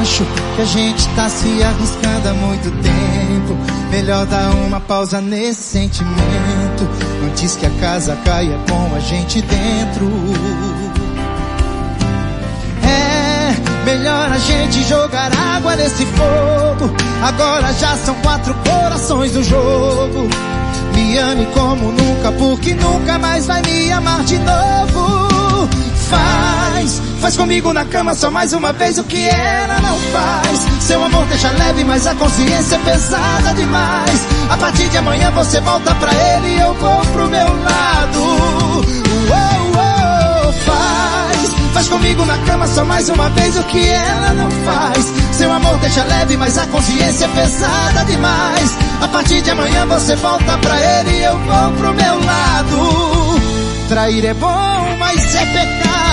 Acho 0.00 0.24
que 0.56 0.62
a 0.62 0.64
gente 0.64 1.08
tá 1.14 1.28
se 1.28 1.62
arriscando 1.62 2.28
há 2.28 2.34
muito 2.34 2.70
tempo. 2.82 3.56
Melhor 3.90 4.26
dar 4.26 4.50
uma 4.50 4.80
pausa 4.80 5.20
nesse 5.20 5.62
sentimento. 5.62 6.88
Antes 7.24 7.56
que 7.56 7.66
a 7.66 7.70
casa 7.80 8.16
caia 8.24 8.58
com 8.68 8.94
a 8.94 9.00
gente 9.00 9.40
dentro. 9.42 10.91
Melhor 13.84 14.32
a 14.32 14.38
gente 14.38 14.82
jogar 14.84 15.30
água 15.36 15.74
nesse 15.76 16.06
fogo. 16.06 16.94
Agora 17.22 17.72
já 17.74 17.96
são 17.96 18.14
quatro 18.16 18.54
corações 18.54 19.32
do 19.32 19.42
jogo. 19.42 20.28
Me 20.94 21.18
ame 21.18 21.46
como 21.46 21.90
nunca, 21.90 22.32
porque 22.32 22.74
nunca 22.74 23.18
mais 23.18 23.46
vai 23.46 23.60
me 23.62 23.90
amar 23.92 24.22
de 24.24 24.38
novo. 24.38 25.68
Faz, 26.08 27.00
Faz 27.22 27.36
comigo 27.36 27.72
na 27.72 27.84
cama 27.84 28.14
só 28.14 28.30
mais 28.30 28.52
uma 28.52 28.72
vez 28.72 28.98
o 28.98 29.04
que 29.04 29.28
ela 29.28 29.80
não 29.80 29.96
faz. 30.12 30.58
Seu 30.80 31.02
amor 31.04 31.24
deixa 31.26 31.50
leve, 31.52 31.84
mas 31.84 32.04
a 32.06 32.14
consciência 32.16 32.74
é 32.74 32.78
pesada 32.80 33.54
demais. 33.54 34.26
A 34.50 34.56
partir 34.56 34.88
de 34.88 34.98
amanhã 34.98 35.30
você 35.30 35.60
volta 35.60 35.94
pra 35.94 36.12
ele 36.12 36.56
e 36.56 36.60
eu 36.60 36.74
vou 36.74 37.00
pro 37.12 37.28
meu 37.28 37.46
lado. 37.62 39.01
Faz 41.72 41.88
comigo 41.88 42.24
na 42.26 42.36
cama 42.38 42.66
só 42.66 42.84
mais 42.84 43.08
uma 43.08 43.30
vez 43.30 43.56
o 43.56 43.64
que 43.64 43.88
ela 43.88 44.34
não 44.34 44.50
faz. 44.50 45.12
Seu 45.32 45.50
amor 45.50 45.78
deixa 45.78 46.04
leve, 46.04 46.36
mas 46.36 46.58
a 46.58 46.66
consciência 46.66 47.24
é 47.24 47.28
pesada 47.28 48.04
demais. 48.04 48.76
A 49.00 49.08
partir 49.08 49.40
de 49.40 49.50
amanhã 49.50 49.86
você 49.86 50.14
volta 50.16 50.58
pra 50.58 50.78
ele 50.78 51.16
e 51.16 51.22
eu 51.24 51.38
vou 51.38 51.72
pro 51.72 51.94
meu 51.94 52.24
lado. 52.24 53.40
Trair 53.88 54.24
é 54.26 54.34
bom, 54.34 54.96
mas 54.98 55.34
é 55.34 55.46
pecado. 55.46 56.11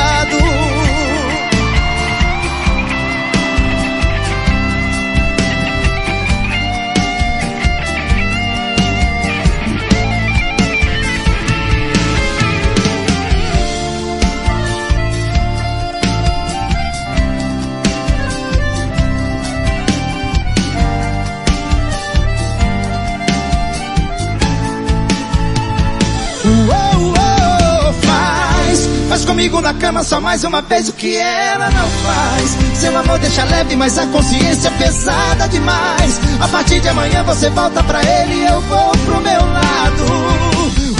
Faz 29.19 29.27
comigo 29.27 29.59
na 29.59 29.73
cama 29.73 30.01
só 30.01 30.21
mais 30.21 30.45
uma 30.45 30.61
vez 30.61 30.87
o 30.87 30.93
que 30.93 31.17
ela 31.17 31.69
não 31.71 31.89
faz. 31.89 32.57
Seu 32.79 32.97
amor 32.97 33.19
deixa 33.19 33.43
leve, 33.43 33.75
mas 33.75 33.97
a 33.97 34.05
consciência 34.07 34.69
é 34.69 34.71
pesada 34.71 35.45
demais. 35.49 36.21
A 36.39 36.47
partir 36.47 36.79
de 36.79 36.87
amanhã 36.87 37.21
você 37.23 37.49
volta 37.49 37.83
pra 37.83 38.01
ele 38.01 38.35
e 38.35 38.45
eu 38.45 38.61
vou 38.61 38.91
pro 38.91 39.19
meu 39.19 39.41
lado. 39.41 40.03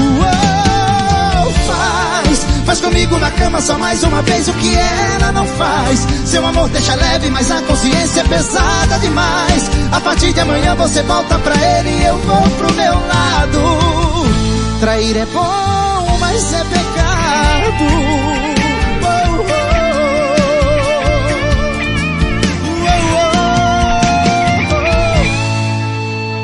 Uou, 0.02 1.54
faz. 1.66 2.46
Faz 2.66 2.82
comigo 2.82 3.18
na 3.20 3.32
cama 3.32 3.62
só 3.62 3.78
mais 3.78 4.04
uma 4.04 4.22
vez 4.22 4.50
o 4.50 4.54
que 4.54 4.76
ela 4.76 5.32
não 5.32 5.48
faz. 5.48 6.06
Seu 6.26 6.46
amor 6.46 6.68
deixa 6.68 6.96
leve, 6.96 7.30
mas 7.30 7.50
a 7.50 7.62
consciência 7.62 8.20
é 8.20 8.24
pesada 8.26 9.00
demais. 9.00 9.72
A 9.94 10.02
partir 10.02 10.34
de 10.34 10.41
amanhã 10.41 10.76
você 10.76 11.02
volta 11.04 11.40
pra 11.40 11.56
ele 11.56 11.90
e 11.90 12.04
eu 12.04 12.18
vou 12.18 12.50
pro 12.58 12.74
meu 12.74 12.96
lado. 12.96 13.60
Trair 14.82 15.16
é 15.16 15.26
bom, 15.28 16.18
mas 16.20 16.54
é 16.54 16.64
pecado. 16.66 17.09
Oh. 17.31 18.30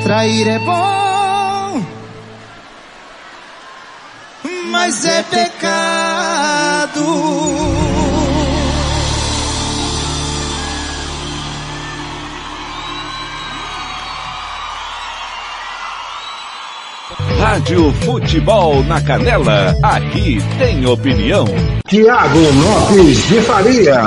Trair 0.03 0.47
é 0.47 0.59
bom, 0.59 1.83
mas 4.69 5.03
é 5.03 5.23
pecado. 5.23 5.84
Rádio 17.45 17.93
Futebol 18.03 18.83
na 18.85 18.99
Canela, 18.99 19.75
aqui 19.83 20.39
tem 20.57 20.83
opinião. 20.87 21.45
Tiago 21.87 22.39
Lopes 22.39 23.27
de 23.27 23.39
Faria. 23.41 24.01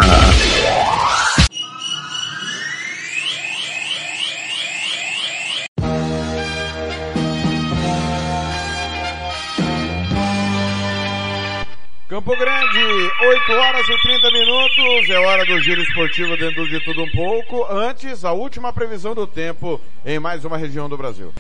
Campo 12.09 12.36
Grande, 12.36 13.10
8 13.23 13.52
horas 13.52 13.89
e 13.89 14.02
30 14.02 14.31
minutos, 14.32 15.10
é 15.10 15.19
hora 15.20 15.47
do 15.47 15.60
giro 15.60 15.81
esportivo 15.81 16.36
dentro 16.36 16.69
de 16.69 16.81
tudo 16.81 17.05
um 17.05 17.10
pouco. 17.12 17.73
Antes, 17.73 18.24
a 18.24 18.32
última 18.32 18.73
previsão 18.73 19.15
do 19.15 19.28
tempo 19.28 19.81
em 20.05 20.19
mais 20.19 20.44
uma 20.44 20.59
região 20.59 20.89
do 20.89 20.97
Brasil. 20.97 21.32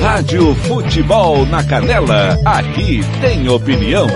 Rádio 0.00 0.54
Futebol 0.54 1.46
na 1.46 1.64
Canela, 1.64 2.38
aqui 2.44 3.00
tem 3.20 3.48
opinião. 3.48 4.06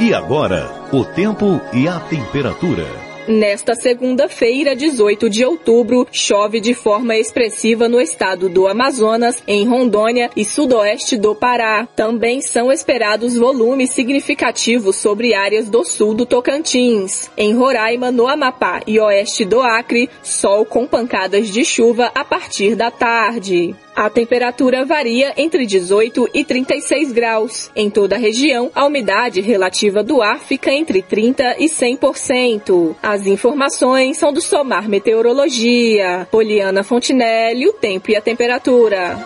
E 0.00 0.12
agora, 0.12 0.70
o 0.92 1.04
tempo 1.04 1.60
e 1.72 1.88
a 1.88 1.98
temperatura. 2.00 2.86
Nesta 3.28 3.76
segunda-feira, 3.76 4.74
18 4.74 5.30
de 5.30 5.44
outubro, 5.44 6.08
chove 6.10 6.60
de 6.60 6.74
forma 6.74 7.16
expressiva 7.16 7.88
no 7.88 8.00
estado 8.00 8.48
do 8.48 8.66
Amazonas, 8.66 9.40
em 9.46 9.64
Rondônia 9.64 10.28
e 10.36 10.44
sudoeste 10.44 11.16
do 11.16 11.32
Pará. 11.32 11.86
Também 11.94 12.40
são 12.40 12.72
esperados 12.72 13.36
volumes 13.36 13.90
significativos 13.90 14.96
sobre 14.96 15.34
áreas 15.34 15.70
do 15.70 15.84
sul 15.84 16.14
do 16.14 16.26
Tocantins. 16.26 17.30
Em 17.36 17.54
Roraima, 17.54 18.10
no 18.10 18.26
Amapá 18.26 18.80
e 18.88 18.98
oeste 18.98 19.44
do 19.44 19.62
Acre, 19.62 20.10
sol 20.20 20.64
com 20.64 20.84
pancadas 20.84 21.48
de 21.48 21.64
chuva 21.64 22.10
a 22.12 22.24
partir 22.24 22.74
da 22.74 22.90
tarde. 22.90 23.72
A 23.94 24.08
temperatura 24.08 24.86
varia 24.86 25.34
entre 25.36 25.66
18 25.66 26.30
e 26.32 26.44
36 26.44 27.12
graus. 27.12 27.70
Em 27.76 27.90
toda 27.90 28.16
a 28.16 28.18
região, 28.18 28.70
a 28.74 28.86
umidade 28.86 29.40
relativa 29.40 30.02
do 30.02 30.22
ar 30.22 30.38
fica 30.40 30.72
entre 30.72 31.02
30 31.02 31.56
e 31.58 31.66
100%. 31.66 32.96
As 33.02 33.26
informações 33.26 34.16
são 34.16 34.32
do 34.32 34.40
Somar 34.40 34.88
Meteorologia. 34.88 36.26
Poliana 36.30 36.82
Fontinelli, 36.82 37.68
o 37.68 37.74
tempo 37.74 38.10
e 38.10 38.16
a 38.16 38.22
temperatura. 38.22 39.18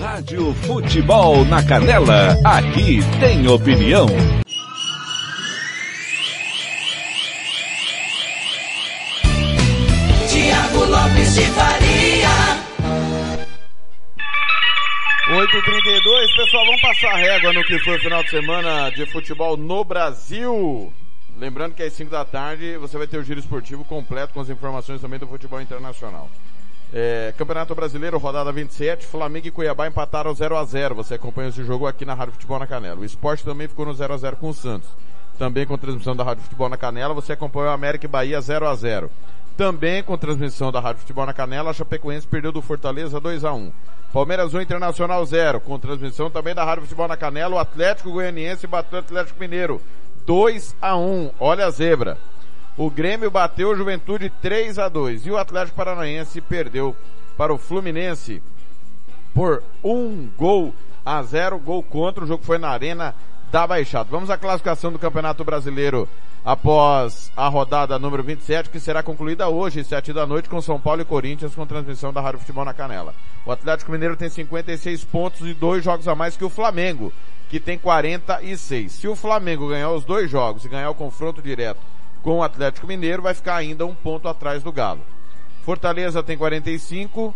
Rádio 0.00 0.54
Futebol 0.54 1.44
na 1.44 1.64
Canela, 1.64 2.36
aqui 2.44 3.00
tem 3.18 3.48
opinião. 3.48 4.06
De 11.34 11.42
Faria. 11.52 12.28
8h32, 15.28 16.36
pessoal, 16.36 16.64
vamos 16.64 16.80
passar 16.80 17.14
régua 17.16 17.52
no 17.52 17.62
que 17.64 17.78
foi 17.80 17.96
o 17.96 18.00
final 18.00 18.22
de 18.24 18.30
semana 18.30 18.90
de 18.90 19.04
futebol 19.06 19.56
no 19.56 19.84
Brasil. 19.84 20.90
Lembrando 21.36 21.74
que 21.74 21.82
às 21.82 21.92
5 21.92 22.10
da 22.10 22.24
tarde 22.24 22.78
você 22.78 22.96
vai 22.96 23.06
ter 23.06 23.18
o 23.18 23.22
giro 23.22 23.38
esportivo 23.38 23.84
completo 23.84 24.32
com 24.32 24.40
as 24.40 24.48
informações 24.48 25.02
também 25.02 25.18
do 25.18 25.26
futebol 25.26 25.60
internacional. 25.60 26.30
É, 26.94 27.34
Campeonato 27.36 27.74
Brasileiro, 27.74 28.16
rodada 28.16 28.50
27, 28.50 29.06
Flamengo 29.06 29.48
e 29.48 29.50
Cuiabá 29.50 29.86
empataram 29.86 30.34
0 30.34 30.56
a 30.56 30.64
0 30.64 30.94
Você 30.94 31.14
acompanha 31.14 31.50
esse 31.50 31.62
jogo 31.62 31.86
aqui 31.86 32.06
na 32.06 32.14
Rádio 32.14 32.32
Futebol 32.32 32.58
na 32.58 32.66
Canela. 32.66 33.00
O 33.00 33.04
esporte 33.04 33.44
também 33.44 33.68
ficou 33.68 33.84
no 33.84 33.92
0 33.92 34.14
a 34.14 34.16
0 34.16 34.36
com 34.38 34.48
o 34.48 34.54
Santos. 34.54 34.88
Também 35.38 35.66
com 35.66 35.76
transmissão 35.76 36.16
da 36.16 36.24
Rádio 36.24 36.44
Futebol 36.44 36.70
na 36.70 36.78
Canela, 36.78 37.12
você 37.12 37.34
acompanhou 37.34 37.68
o 37.68 37.74
América 37.74 38.06
e 38.06 38.08
Bahia 38.08 38.40
0 38.40 38.66
a 38.66 38.74
0 38.74 39.10
Também 39.58 40.04
com 40.04 40.16
transmissão 40.16 40.70
da 40.70 40.78
Rádio 40.78 41.00
Futebol 41.00 41.26
na 41.26 41.32
Canela, 41.32 41.70
a 41.70 41.74
Chapecoense 41.74 42.24
perdeu 42.24 42.52
do 42.52 42.62
Fortaleza 42.62 43.18
2 43.18 43.44
a 43.44 43.52
1 43.52 43.72
Palmeiras 44.12 44.54
1, 44.54 44.60
Internacional 44.60 45.26
0, 45.26 45.60
com 45.60 45.76
transmissão 45.80 46.30
também 46.30 46.54
da 46.54 46.64
Rádio 46.64 46.84
Futebol 46.84 47.08
na 47.08 47.16
Canela, 47.16 47.56
o 47.56 47.58
Atlético 47.58 48.12
Goianiense 48.12 48.68
bateu 48.68 49.00
o 49.00 49.02
Atlético 49.02 49.40
Mineiro 49.40 49.82
2 50.24 50.76
a 50.80 50.96
1 50.96 51.32
Olha 51.40 51.66
a 51.66 51.70
zebra. 51.70 52.16
O 52.76 52.88
Grêmio 52.88 53.32
bateu 53.32 53.70
o 53.70 53.76
Juventude 53.76 54.30
3 54.40 54.78
a 54.78 54.88
2 54.88 55.26
e 55.26 55.32
o 55.32 55.36
Atlético 55.36 55.76
Paranaense 55.76 56.40
perdeu 56.40 56.94
para 57.36 57.52
o 57.52 57.58
Fluminense 57.58 58.40
por 59.34 59.64
um 59.82 60.28
gol 60.38 60.72
a 61.04 61.20
zero, 61.24 61.58
gol 61.58 61.82
contra. 61.82 62.22
O 62.22 62.28
jogo 62.28 62.44
foi 62.44 62.58
na 62.58 62.68
Arena 62.68 63.12
da 63.50 63.66
Baixada. 63.66 64.08
Vamos 64.08 64.30
à 64.30 64.38
classificação 64.38 64.92
do 64.92 65.00
Campeonato 65.00 65.42
Brasileiro 65.42 66.08
após 66.48 67.30
a 67.36 67.46
rodada 67.46 67.98
número 67.98 68.22
27, 68.22 68.70
que 68.70 68.80
será 68.80 69.02
concluída 69.02 69.50
hoje, 69.50 69.84
7 69.84 70.14
da 70.14 70.26
noite, 70.26 70.48
com 70.48 70.62
São 70.62 70.80
Paulo 70.80 71.02
e 71.02 71.04
Corinthians, 71.04 71.54
com 71.54 71.66
transmissão 71.66 72.10
da 72.10 72.22
Rádio 72.22 72.40
Futebol 72.40 72.64
na 72.64 72.72
Canela. 72.72 73.14
O 73.44 73.52
Atlético 73.52 73.92
Mineiro 73.92 74.16
tem 74.16 74.30
56 74.30 75.04
pontos 75.04 75.46
e 75.46 75.52
dois 75.52 75.84
jogos 75.84 76.08
a 76.08 76.14
mais 76.14 76.38
que 76.38 76.44
o 76.46 76.48
Flamengo, 76.48 77.12
que 77.50 77.60
tem 77.60 77.76
46. 77.76 78.90
Se 78.90 79.06
o 79.06 79.14
Flamengo 79.14 79.68
ganhar 79.68 79.90
os 79.90 80.06
dois 80.06 80.30
jogos 80.30 80.64
e 80.64 80.70
ganhar 80.70 80.88
o 80.88 80.94
confronto 80.94 81.42
direto 81.42 81.80
com 82.22 82.38
o 82.38 82.42
Atlético 82.42 82.86
Mineiro, 82.86 83.20
vai 83.20 83.34
ficar 83.34 83.56
ainda 83.56 83.84
um 83.84 83.94
ponto 83.94 84.26
atrás 84.26 84.62
do 84.62 84.72
Galo. 84.72 85.02
Fortaleza 85.66 86.22
tem 86.22 86.38
45 86.38 87.34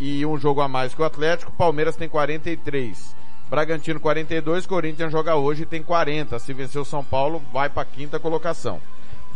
e 0.00 0.24
um 0.24 0.38
jogo 0.38 0.62
a 0.62 0.68
mais 0.68 0.94
que 0.94 1.02
o 1.02 1.04
Atlético. 1.04 1.52
Palmeiras 1.52 1.96
tem 1.96 2.08
43. 2.08 3.14
Bragantino 3.54 4.00
42, 4.00 4.66
Corinthians 4.66 5.12
joga 5.12 5.36
hoje 5.36 5.62
e 5.62 5.66
tem 5.66 5.80
40. 5.80 6.40
Se 6.40 6.52
vencer 6.52 6.80
o 6.80 6.84
São 6.84 7.04
Paulo, 7.04 7.40
vai 7.52 7.68
para 7.68 7.84
quinta 7.84 8.18
colocação. 8.18 8.80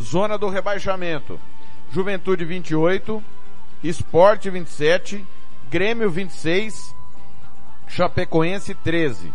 Zona 0.02 0.36
do 0.36 0.48
rebaixamento. 0.48 1.38
Juventude 1.92 2.44
28, 2.44 3.22
Esporte 3.80 4.50
27, 4.50 5.24
Grêmio 5.70 6.10
26, 6.10 6.92
Chapecoense 7.86 8.74
13. 8.74 9.32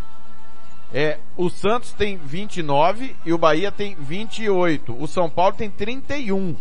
É, 0.93 1.17
o 1.37 1.49
Santos 1.49 1.93
tem 1.93 2.17
29 2.17 3.15
e 3.25 3.31
o 3.31 3.37
Bahia 3.37 3.71
tem 3.71 3.95
28. 3.95 5.01
O 5.01 5.07
São 5.07 5.29
Paulo 5.29 5.55
tem 5.55 5.69
31. 5.69 6.57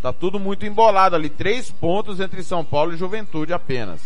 Tá 0.00 0.12
tudo 0.12 0.38
muito 0.38 0.64
embolado 0.64 1.16
ali. 1.16 1.28
Três 1.28 1.72
pontos 1.72 2.20
entre 2.20 2.40
São 2.44 2.64
Paulo 2.64 2.94
e 2.94 2.96
Juventude 2.96 3.52
apenas. 3.52 4.00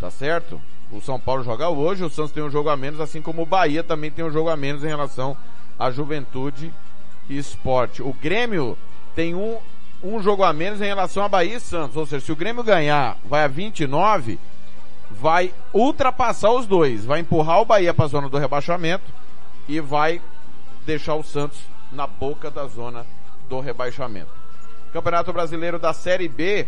Tá 0.00 0.10
certo? 0.10 0.60
O 0.90 1.00
São 1.00 1.18
Paulo 1.18 1.42
joga 1.42 1.68
hoje, 1.68 2.04
o 2.04 2.10
Santos 2.10 2.32
tem 2.32 2.42
um 2.42 2.50
jogo 2.50 2.68
a 2.68 2.76
menos, 2.76 3.00
assim 3.00 3.20
como 3.20 3.42
o 3.42 3.46
Bahia 3.46 3.82
também 3.82 4.10
tem 4.10 4.24
um 4.24 4.30
jogo 4.30 4.48
a 4.48 4.56
menos 4.56 4.84
em 4.84 4.88
relação 4.88 5.36
à 5.78 5.90
Juventude 5.90 6.72
e 7.28 7.36
Esporte. 7.36 8.02
O 8.02 8.12
Grêmio 8.12 8.78
tem 9.14 9.34
um, 9.34 9.58
um 10.02 10.22
jogo 10.22 10.44
a 10.44 10.52
menos 10.52 10.80
em 10.80 10.86
relação 10.86 11.24
a 11.24 11.28
Bahia 11.28 11.56
e 11.56 11.60
Santos. 11.60 11.96
Ou 11.96 12.06
seja, 12.06 12.24
se 12.24 12.32
o 12.32 12.36
Grêmio 12.36 12.62
ganhar, 12.62 13.16
vai 13.24 13.44
a 13.44 13.48
29, 13.48 14.38
vai 15.10 15.52
ultrapassar 15.72 16.52
os 16.52 16.66
dois. 16.66 17.04
Vai 17.04 17.20
empurrar 17.20 17.60
o 17.60 17.64
Bahia 17.64 17.92
para 17.92 18.04
a 18.04 18.08
zona 18.08 18.28
do 18.28 18.38
rebaixamento 18.38 19.04
e 19.68 19.80
vai 19.80 20.20
deixar 20.84 21.14
o 21.14 21.24
Santos 21.24 21.58
na 21.90 22.06
boca 22.06 22.50
da 22.50 22.66
zona 22.66 23.04
do 23.48 23.58
rebaixamento. 23.58 24.30
Campeonato 24.92 25.32
Brasileiro 25.32 25.78
da 25.78 25.92
Série 25.92 26.28
B, 26.28 26.66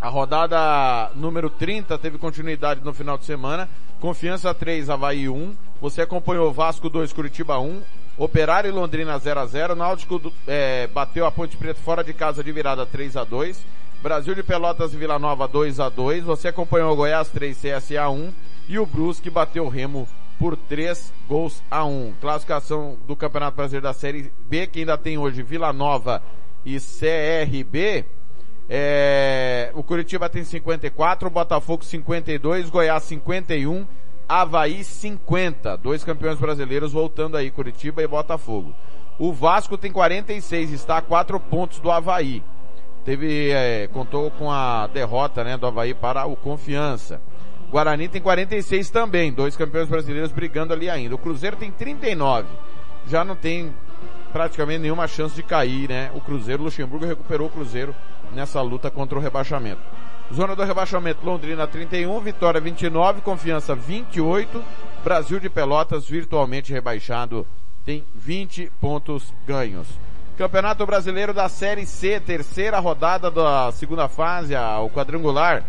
a 0.00 0.08
rodada 0.08 1.10
número 1.16 1.50
30 1.50 1.98
teve 1.98 2.18
continuidade 2.18 2.84
no 2.84 2.94
final 2.94 3.18
de 3.18 3.24
semana. 3.24 3.68
Confiança 4.00 4.54
3, 4.54 4.88
Havaí 4.88 5.28
1. 5.28 5.54
Você 5.80 6.02
acompanhou 6.02 6.52
Vasco 6.52 6.88
2, 6.88 7.12
Curitiba 7.12 7.58
1. 7.58 7.82
Operário 8.16 8.68
e 8.68 8.72
Londrina 8.72 9.18
0 9.18 9.40
a 9.40 9.46
0 9.46 9.74
Náutico 9.76 10.32
é, 10.46 10.88
bateu 10.88 11.24
a 11.24 11.30
Ponte 11.30 11.56
Preta 11.56 11.80
fora 11.80 12.02
de 12.02 12.12
casa 12.12 12.42
de 12.42 12.50
virada 12.50 12.84
3 12.84 13.16
a 13.16 13.22
2 13.22 13.64
Brasil 14.02 14.34
de 14.34 14.42
Pelotas 14.42 14.92
e 14.92 14.96
Vila 14.96 15.20
Nova 15.20 15.46
2 15.46 15.78
a 15.78 15.88
2 15.88 16.24
Você 16.24 16.48
acompanhou 16.48 16.96
Goiás 16.96 17.28
3, 17.28 17.56
CSA 17.56 18.08
1. 18.08 18.32
E 18.68 18.78
o 18.78 18.86
Brusque 18.86 19.30
bateu 19.30 19.64
o 19.64 19.68
Remo 19.68 20.08
por 20.38 20.56
3 20.56 21.12
gols 21.28 21.62
a 21.68 21.84
1. 21.84 22.14
Classificação 22.20 22.96
do 23.06 23.16
Campeonato 23.16 23.56
Brasileiro 23.56 23.84
da 23.84 23.92
Série 23.92 24.32
B, 24.48 24.66
que 24.68 24.80
ainda 24.80 24.96
tem 24.96 25.18
hoje 25.18 25.42
Vila 25.42 25.72
Nova 25.72 26.22
e 26.64 26.78
CRB. 26.78 28.04
É, 28.68 29.70
o 29.74 29.82
Curitiba 29.82 30.28
tem 30.28 30.44
54, 30.44 31.26
o 31.26 31.30
Botafogo 31.30 31.84
52, 31.84 32.68
Goiás 32.68 33.02
51, 33.04 33.86
Havaí 34.28 34.84
50. 34.84 35.76
Dois 35.78 36.04
campeões 36.04 36.38
brasileiros 36.38 36.92
voltando 36.92 37.36
aí, 37.36 37.50
Curitiba 37.50 38.02
e 38.02 38.06
Botafogo. 38.06 38.74
O 39.18 39.32
Vasco 39.32 39.78
tem 39.78 39.90
46, 39.90 40.70
está 40.70 40.98
a 40.98 41.02
4 41.02 41.40
pontos 41.40 41.80
do 41.80 41.90
Havaí. 41.90 42.42
Teve, 43.04 43.50
é, 43.50 43.88
contou 43.88 44.30
com 44.32 44.50
a 44.50 44.86
derrota, 44.86 45.42
né, 45.42 45.56
do 45.56 45.66
Havaí 45.66 45.94
para 45.94 46.26
o 46.26 46.36
Confiança. 46.36 47.20
Guarani 47.70 48.08
tem 48.08 48.20
46 48.20 48.90
também, 48.90 49.32
dois 49.32 49.56
campeões 49.56 49.88
brasileiros 49.88 50.32
brigando 50.32 50.72
ali 50.72 50.88
ainda. 50.88 51.14
O 51.14 51.18
Cruzeiro 51.18 51.56
tem 51.56 51.70
39. 51.70 52.46
Já 53.06 53.24
não 53.24 53.36
tem 53.36 53.74
praticamente 54.32 54.80
nenhuma 54.80 55.06
chance 55.06 55.34
de 55.34 55.42
cair, 55.42 55.88
né? 55.88 56.10
O 56.14 56.20
Cruzeiro, 56.20 56.62
Luxemburgo 56.62 57.06
recuperou 57.06 57.46
o 57.46 57.50
Cruzeiro 57.50 57.94
nessa 58.32 58.60
luta 58.60 58.90
contra 58.90 59.18
o 59.18 59.20
rebaixamento. 59.20 59.80
Zona 60.32 60.54
do 60.54 60.62
rebaixamento, 60.62 61.24
Londrina 61.24 61.66
31, 61.66 62.20
Vitória 62.20 62.60
29, 62.60 63.22
Confiança 63.22 63.74
28, 63.74 64.62
Brasil 65.02 65.40
de 65.40 65.48
Pelotas 65.48 66.06
virtualmente 66.06 66.72
rebaixado, 66.72 67.46
tem 67.84 68.04
20 68.14 68.70
pontos 68.78 69.32
ganhos. 69.46 69.88
Campeonato 70.36 70.84
Brasileiro 70.84 71.32
da 71.32 71.48
Série 71.48 71.86
C, 71.86 72.20
terceira 72.20 72.78
rodada 72.78 73.30
da 73.30 73.72
segunda 73.72 74.06
fase, 74.06 74.54
o 74.54 74.90
quadrangular. 74.90 75.64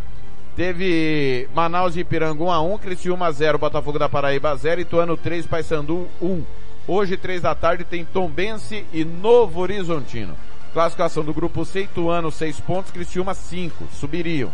Teve 0.56 1.48
Manaus 1.56 1.96
e 1.96 2.02
Ipiranga 2.02 2.44
1 2.44 2.52
a 2.52 2.62
1, 2.62 2.78
Criciúma 2.80 3.32
0, 3.32 3.58
Botafogo 3.58 3.98
da 3.98 4.10
Paraíba 4.10 4.54
0, 4.56 4.82
Ituano 4.82 5.16
3, 5.16 5.48
Paysandu 5.48 6.06
1. 6.22 6.44
Hoje, 6.86 7.16
3 7.16 7.42
da 7.42 7.56
tarde, 7.56 7.86
tem 7.86 8.04
Tombense 8.04 8.86
e 8.92 9.06
Novo 9.06 9.62
Horizontino. 9.62 10.36
Classificação 10.74 11.24
do 11.24 11.34
grupo 11.34 11.66
C, 11.66 11.82
Ituano 11.82 12.32
6 12.32 12.60
pontos, 12.60 12.92
Criciúma 12.92 13.34
5, 13.34 13.88
subiriam. 13.92 14.52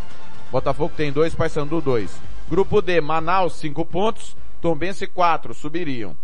Botafogo 0.51 0.93
tem 0.95 1.11
2, 1.11 1.35
Paysandu 1.35 1.81
2. 1.81 2.09
Grupo 2.49 2.81
D, 2.81 3.01
Manaus 3.01 3.55
5 3.55 3.85
pontos, 3.85 4.37
Tombense 4.61 5.07
4, 5.07 5.53
subiriam. 5.53 6.15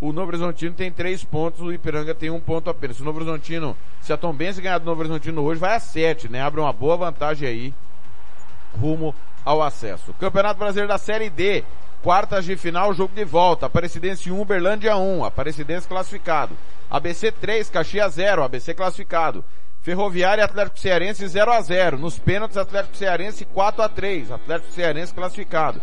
O 0.00 0.12
Novo 0.12 0.28
Horizontino 0.28 0.74
tem 0.74 0.90
3 0.90 1.24
pontos, 1.24 1.60
o 1.60 1.72
Ipiranga 1.72 2.14
tem 2.14 2.30
1 2.30 2.34
um 2.34 2.40
ponto 2.40 2.70
apenas. 2.70 3.00
O 3.00 3.04
Novo 3.04 3.18
Horizontino, 3.18 3.76
se 4.00 4.12
a 4.12 4.16
Tombense 4.16 4.62
ganhar 4.62 4.78
do 4.78 4.86
Novo 4.86 5.00
Horizontino 5.00 5.42
hoje, 5.42 5.60
vai 5.60 5.74
a 5.74 5.80
7, 5.80 6.30
né? 6.30 6.40
Abre 6.40 6.60
uma 6.60 6.72
boa 6.72 6.96
vantagem 6.96 7.48
aí, 7.48 7.74
rumo 8.78 9.14
ao 9.44 9.60
acesso. 9.60 10.14
Campeonato 10.14 10.58
Brasileiro 10.58 10.88
da 10.88 10.98
Série 10.98 11.28
D, 11.28 11.64
quartas 12.02 12.44
de 12.44 12.56
final, 12.56 12.92
jogo 12.94 13.14
de 13.14 13.24
volta. 13.24 13.66
Aparecidense 13.66 14.30
1, 14.30 14.40
Uberlândia 14.40 14.96
1, 14.96 15.24
Aparecidense 15.24 15.86
classificado. 15.86 16.56
ABC 16.90 17.30
3, 17.32 17.70
Caxias 17.70 18.14
0, 18.14 18.42
ABC 18.42 18.74
classificado. 18.74 19.44
Ferroviária 19.82 20.44
Atlético 20.44 20.78
Cearense 20.78 21.26
0 21.26 21.52
a 21.52 21.60
0 21.62 21.98
Nos 21.98 22.18
pênaltis, 22.18 22.58
Atlético 22.58 22.96
Cearense 22.96 23.46
4 23.46 23.82
a 23.82 23.88
3 23.88 24.30
Atlético 24.30 24.72
Cearense 24.72 25.14
classificado. 25.14 25.80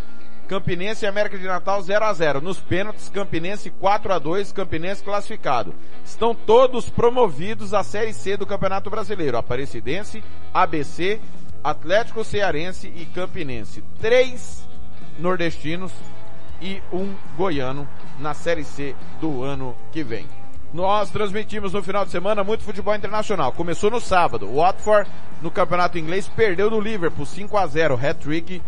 Campinense 0.48 1.04
e 1.04 1.08
América 1.08 1.38
de 1.38 1.46
Natal 1.46 1.82
0 1.82 2.06
a 2.06 2.14
0 2.14 2.42
Nos 2.42 2.60
pênaltis, 2.60 3.10
Campinense 3.10 3.70
4 3.72 4.14
a 4.14 4.20
2 4.20 4.52
Campinense 4.52 5.04
classificado. 5.04 5.74
Estão 6.06 6.36
todos 6.36 6.90
promovidos 6.90 7.74
à 7.74 7.84
Série 7.84 8.14
C 8.14 8.38
do 8.38 8.46
Campeonato 8.46 8.90
Brasileiro. 8.90 9.38
Aparecidense, 9.38 10.24
ABC, 10.54 11.20
Atlético 11.64 12.24
Cearense 12.24 12.88
e 12.96 13.06
Campinense. 13.06 13.84
Três 14.00 14.67
nordestinos 15.18 15.92
e 16.62 16.82
um 16.92 17.14
goiano 17.36 17.88
na 18.20 18.34
Série 18.34 18.64
C 18.64 18.96
do 19.22 19.44
ano 19.44 19.76
que 19.92 20.04
vem. 20.04 20.26
Nós 20.74 21.10
transmitimos 21.10 21.74
no 21.74 21.82
final 21.82 22.06
de 22.06 22.12
semana 22.12 22.44
muito 22.44 22.64
futebol 22.64 22.94
internacional. 22.94 23.52
Começou 23.54 23.90
no 23.90 24.02
sábado. 24.02 24.48
O 24.48 24.58
Watford, 24.58 25.10
no 25.42 25.50
campeonato 25.50 25.98
inglês, 25.98 26.28
perdeu 26.28 26.70
do 26.70 26.80
Liverpool 26.80 27.26
5 27.26 27.58
a 27.58 27.66
0 27.66 27.96
hat-trick 27.96 28.62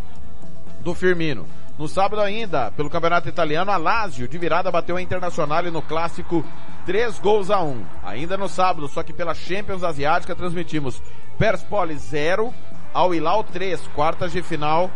do 0.80 0.95
Firmino. 0.95 1.45
No 1.77 1.88
sábado 1.88 2.21
ainda, 2.21 2.71
pelo 2.71 2.89
campeonato 2.89 3.30
italiano, 3.30 3.71
a 3.71 3.77
Lazio 3.77 4.27
de 4.27 4.38
virada 4.38 4.71
bateu 4.71 4.97
a 4.97 5.01
Internacional 5.01 5.63
no 5.63 5.81
clássico 5.81 6.43
3 6.85 7.19
gols 7.19 7.49
a 7.49 7.61
1. 7.61 7.85
Ainda 8.03 8.38
no 8.38 8.49
sábado, 8.49 8.88
só 8.88 9.03
que 9.03 9.13
pela 9.13 9.34
Champions 9.34 9.84
Asiática, 9.84 10.35
transmitimos 10.35 11.01
Perspoli 11.38 11.97
0, 11.97 12.53
Al 12.93 13.13
Hilal 13.13 13.43
3, 13.43 13.88
quartas 13.95 14.31
de 14.31 14.41
final 14.41 14.89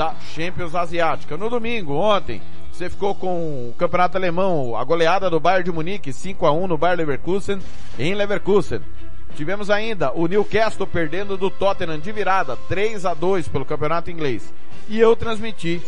da 0.00 0.14
Champions 0.34 0.74
Asiática. 0.74 1.36
No 1.36 1.50
domingo, 1.50 1.92
ontem, 1.92 2.40
você 2.72 2.88
ficou 2.88 3.14
com 3.14 3.68
o 3.68 3.74
campeonato 3.76 4.16
alemão, 4.16 4.74
a 4.74 4.82
goleada 4.82 5.28
do 5.28 5.38
Bayern 5.38 5.62
de 5.62 5.70
Munique, 5.70 6.10
5 6.10 6.46
a 6.46 6.52
1 6.52 6.68
no 6.68 6.78
Bayern 6.78 7.02
Leverkusen, 7.02 7.58
em 7.98 8.14
Leverkusen. 8.14 8.80
Tivemos 9.36 9.68
ainda 9.68 10.10
o 10.14 10.26
Newcastle 10.26 10.86
perdendo 10.86 11.36
do 11.36 11.50
Tottenham 11.50 11.98
de 11.98 12.12
virada, 12.12 12.56
3 12.66 13.04
a 13.04 13.12
2 13.12 13.48
pelo 13.48 13.66
campeonato 13.66 14.10
inglês. 14.10 14.50
E 14.88 14.98
eu 14.98 15.14
transmiti 15.14 15.82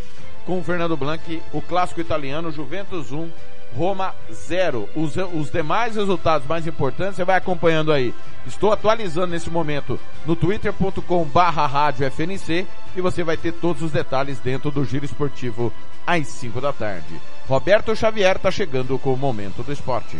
com 0.45 0.59
o 0.59 0.63
Fernando 0.63 0.95
Blanc 0.95 1.41
o 1.51 1.63
clássico 1.63 2.03
italiano 2.03 2.53
Juventus 2.53 3.13
1, 3.13 3.31
Roma 3.77 4.15
0. 4.31 4.89
Os, 4.95 5.15
os 5.17 5.51
demais 5.51 5.97
resultados 5.97 6.47
mais 6.47 6.67
importantes 6.67 7.17
você 7.17 7.25
vai 7.25 7.37
acompanhando 7.37 7.93
aí. 7.93 8.15
Estou 8.47 8.73
atualizando 8.73 9.29
nesse 9.29 9.51
momento 9.51 9.99
no 10.27 10.35
twitter.com 10.35 11.25
barra 11.25 11.67
rádio 11.67 12.11
FNC 12.11 12.67
e 12.97 13.01
você 13.01 13.23
vai 13.23 13.37
ter 13.37 13.53
todos 13.53 13.83
os 13.83 13.93
detalhes 13.93 14.39
dentro 14.41 14.71
do 14.71 14.85
Giro 14.85 15.05
Esportivo 15.05 15.73
às 16.07 16.27
5 16.27 16.61
da 16.61 16.73
tarde. 16.73 17.21
Roberto 17.49 17.95
Xavier 17.95 18.37
está 18.37 18.51
chegando 18.51 18.99
com 18.99 19.15
o 19.15 19.17
Momento 19.17 19.63
do 19.63 19.73
Esporte. 19.73 20.17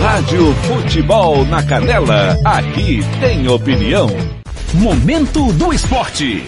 Rádio 0.00 0.54
Futebol 0.54 1.44
na 1.44 1.62
Canela, 1.62 2.36
aqui 2.44 3.00
tem 3.20 3.48
opinião. 3.48 4.08
Momento 4.74 5.52
do 5.52 5.72
Esporte. 5.72 6.44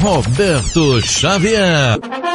Roberto 0.00 1.00
Xavier. 1.00 2.31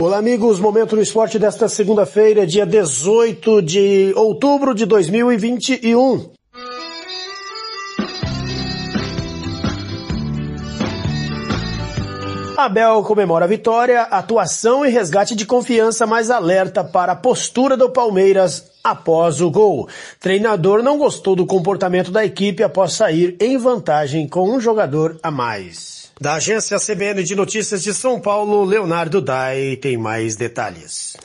Olá, 0.00 0.16
amigos. 0.16 0.58
Momento 0.58 0.96
do 0.96 1.02
esporte 1.02 1.38
desta 1.38 1.68
segunda-feira, 1.68 2.46
dia 2.46 2.64
18 2.64 3.60
de 3.60 4.14
outubro 4.16 4.74
de 4.74 4.86
2021. 4.86 6.30
Abel 12.56 13.02
comemora 13.02 13.44
a 13.44 13.48
vitória, 13.48 14.00
atuação 14.04 14.86
e 14.86 14.88
resgate 14.88 15.34
de 15.34 15.44
confiança, 15.44 16.06
mas 16.06 16.30
alerta 16.30 16.82
para 16.82 17.12
a 17.12 17.16
postura 17.16 17.76
do 17.76 17.90
Palmeiras 17.90 18.70
após 18.82 19.42
o 19.42 19.50
gol. 19.50 19.86
Treinador 20.18 20.82
não 20.82 20.96
gostou 20.96 21.36
do 21.36 21.44
comportamento 21.44 22.10
da 22.10 22.24
equipe 22.24 22.62
após 22.62 22.94
sair 22.94 23.36
em 23.38 23.58
vantagem 23.58 24.26
com 24.26 24.50
um 24.50 24.58
jogador 24.58 25.20
a 25.22 25.30
mais. 25.30 25.99
Da 26.20 26.34
agência 26.34 26.76
CBN 26.78 27.22
de 27.22 27.34
Notícias 27.34 27.82
de 27.82 27.94
São 27.94 28.20
Paulo, 28.20 28.62
Leonardo 28.62 29.22
Dai 29.22 29.74
tem 29.76 29.96
mais 29.96 30.36
detalhes. 30.36 31.16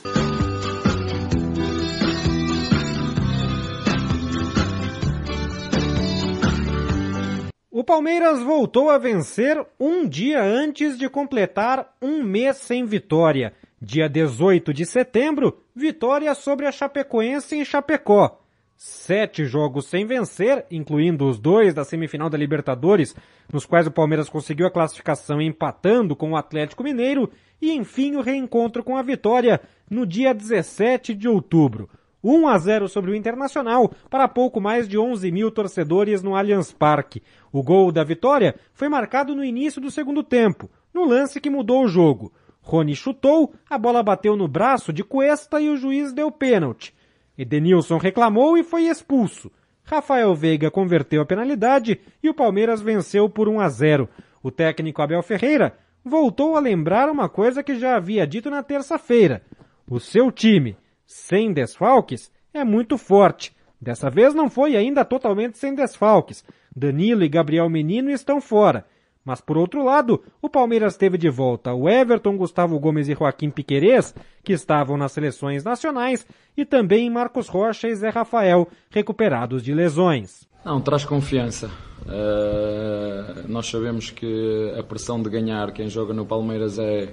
O 7.70 7.84
Palmeiras 7.84 8.42
voltou 8.42 8.88
a 8.88 8.96
vencer 8.96 9.62
um 9.78 10.08
dia 10.08 10.42
antes 10.42 10.96
de 10.96 11.10
completar 11.10 11.94
um 12.00 12.22
mês 12.22 12.56
sem 12.56 12.86
vitória. 12.86 13.52
Dia 13.78 14.08
18 14.08 14.72
de 14.72 14.86
setembro, 14.86 15.62
vitória 15.74 16.34
sobre 16.34 16.64
a 16.64 16.72
Chapecoense 16.72 17.54
em 17.54 17.66
Chapecó. 17.66 18.40
Sete 18.78 19.46
jogos 19.46 19.86
sem 19.86 20.04
vencer, 20.04 20.66
incluindo 20.70 21.26
os 21.26 21.38
dois 21.38 21.72
da 21.72 21.82
semifinal 21.82 22.28
da 22.28 22.36
Libertadores, 22.36 23.16
nos 23.50 23.64
quais 23.64 23.86
o 23.86 23.90
Palmeiras 23.90 24.28
conseguiu 24.28 24.66
a 24.66 24.70
classificação 24.70 25.40
empatando 25.40 26.14
com 26.14 26.32
o 26.32 26.36
Atlético 26.36 26.84
Mineiro, 26.84 27.30
e 27.60 27.72
enfim 27.72 28.16
o 28.16 28.20
reencontro 28.20 28.84
com 28.84 28.94
a 28.94 29.02
vitória 29.02 29.62
no 29.90 30.04
dia 30.04 30.34
17 30.34 31.14
de 31.14 31.26
outubro. 31.26 31.88
1 32.22 32.48
a 32.48 32.58
0 32.58 32.88
sobre 32.88 33.12
o 33.12 33.14
Internacional 33.14 33.90
para 34.10 34.28
pouco 34.28 34.60
mais 34.60 34.86
de 34.86 34.98
11 34.98 35.30
mil 35.30 35.50
torcedores 35.50 36.22
no 36.22 36.34
Allianz 36.34 36.70
Parque. 36.70 37.22
O 37.50 37.62
gol 37.62 37.90
da 37.90 38.04
vitória 38.04 38.56
foi 38.74 38.90
marcado 38.90 39.34
no 39.34 39.44
início 39.44 39.80
do 39.80 39.90
segundo 39.90 40.22
tempo, 40.22 40.68
no 40.92 41.06
lance 41.06 41.40
que 41.40 41.48
mudou 41.48 41.84
o 41.84 41.88
jogo. 41.88 42.30
Rony 42.60 42.94
chutou, 42.94 43.54
a 43.70 43.78
bola 43.78 44.02
bateu 44.02 44.36
no 44.36 44.48
braço 44.48 44.92
de 44.92 45.02
Cuesta 45.02 45.60
e 45.60 45.70
o 45.70 45.76
juiz 45.76 46.12
deu 46.12 46.30
pênalti. 46.30 46.92
Edenilson 47.38 47.98
reclamou 47.98 48.56
e 48.56 48.64
foi 48.64 48.84
expulso. 48.84 49.50
Rafael 49.84 50.34
Veiga 50.34 50.70
converteu 50.70 51.22
a 51.22 51.26
penalidade 51.26 52.00
e 52.22 52.28
o 52.28 52.34
Palmeiras 52.34 52.80
venceu 52.80 53.28
por 53.28 53.48
1 53.48 53.60
a 53.60 53.68
0. 53.68 54.08
O 54.42 54.50
técnico 54.50 55.00
Abel 55.00 55.22
Ferreira 55.22 55.76
voltou 56.04 56.56
a 56.56 56.60
lembrar 56.60 57.08
uma 57.08 57.28
coisa 57.28 57.62
que 57.62 57.78
já 57.78 57.96
havia 57.96 58.26
dito 58.26 58.50
na 58.50 58.62
terça-feira. 58.62 59.42
O 59.88 60.00
seu 60.00 60.32
time, 60.32 60.76
sem 61.04 61.52
desfalques, 61.52 62.30
é 62.52 62.64
muito 62.64 62.98
forte. 62.98 63.54
Dessa 63.80 64.10
vez 64.10 64.34
não 64.34 64.48
foi 64.48 64.76
ainda 64.76 65.04
totalmente 65.04 65.58
sem 65.58 65.74
desfalques. 65.74 66.44
Danilo 66.74 67.22
e 67.24 67.28
Gabriel 67.28 67.68
Menino 67.68 68.10
estão 68.10 68.40
fora. 68.40 68.84
Mas 69.26 69.40
por 69.40 69.58
outro 69.58 69.84
lado, 69.84 70.22
o 70.40 70.48
Palmeiras 70.48 70.96
teve 70.96 71.18
de 71.18 71.28
volta 71.28 71.74
o 71.74 71.88
Everton, 71.88 72.36
Gustavo 72.36 72.78
Gomes 72.78 73.08
e 73.08 73.14
Joaquim 73.14 73.50
Piquerez, 73.50 74.14
que 74.44 74.52
estavam 74.52 74.96
nas 74.96 75.10
seleções 75.10 75.64
nacionais, 75.64 76.24
e 76.56 76.64
também 76.64 77.10
Marcos 77.10 77.48
Rocha 77.48 77.88
e 77.88 77.94
Zé 77.96 78.08
Rafael, 78.08 78.68
recuperados 78.88 79.64
de 79.64 79.74
lesões. 79.74 80.46
Não, 80.64 80.80
traz 80.80 81.04
confiança. 81.04 81.68
Uh, 82.02 83.48
nós 83.48 83.66
sabemos 83.66 84.10
que 84.10 84.72
a 84.78 84.82
pressão 84.84 85.20
de 85.20 85.28
ganhar 85.28 85.72
quem 85.72 85.88
joga 85.88 86.14
no 86.14 86.24
Palmeiras 86.24 86.78
é, 86.78 87.12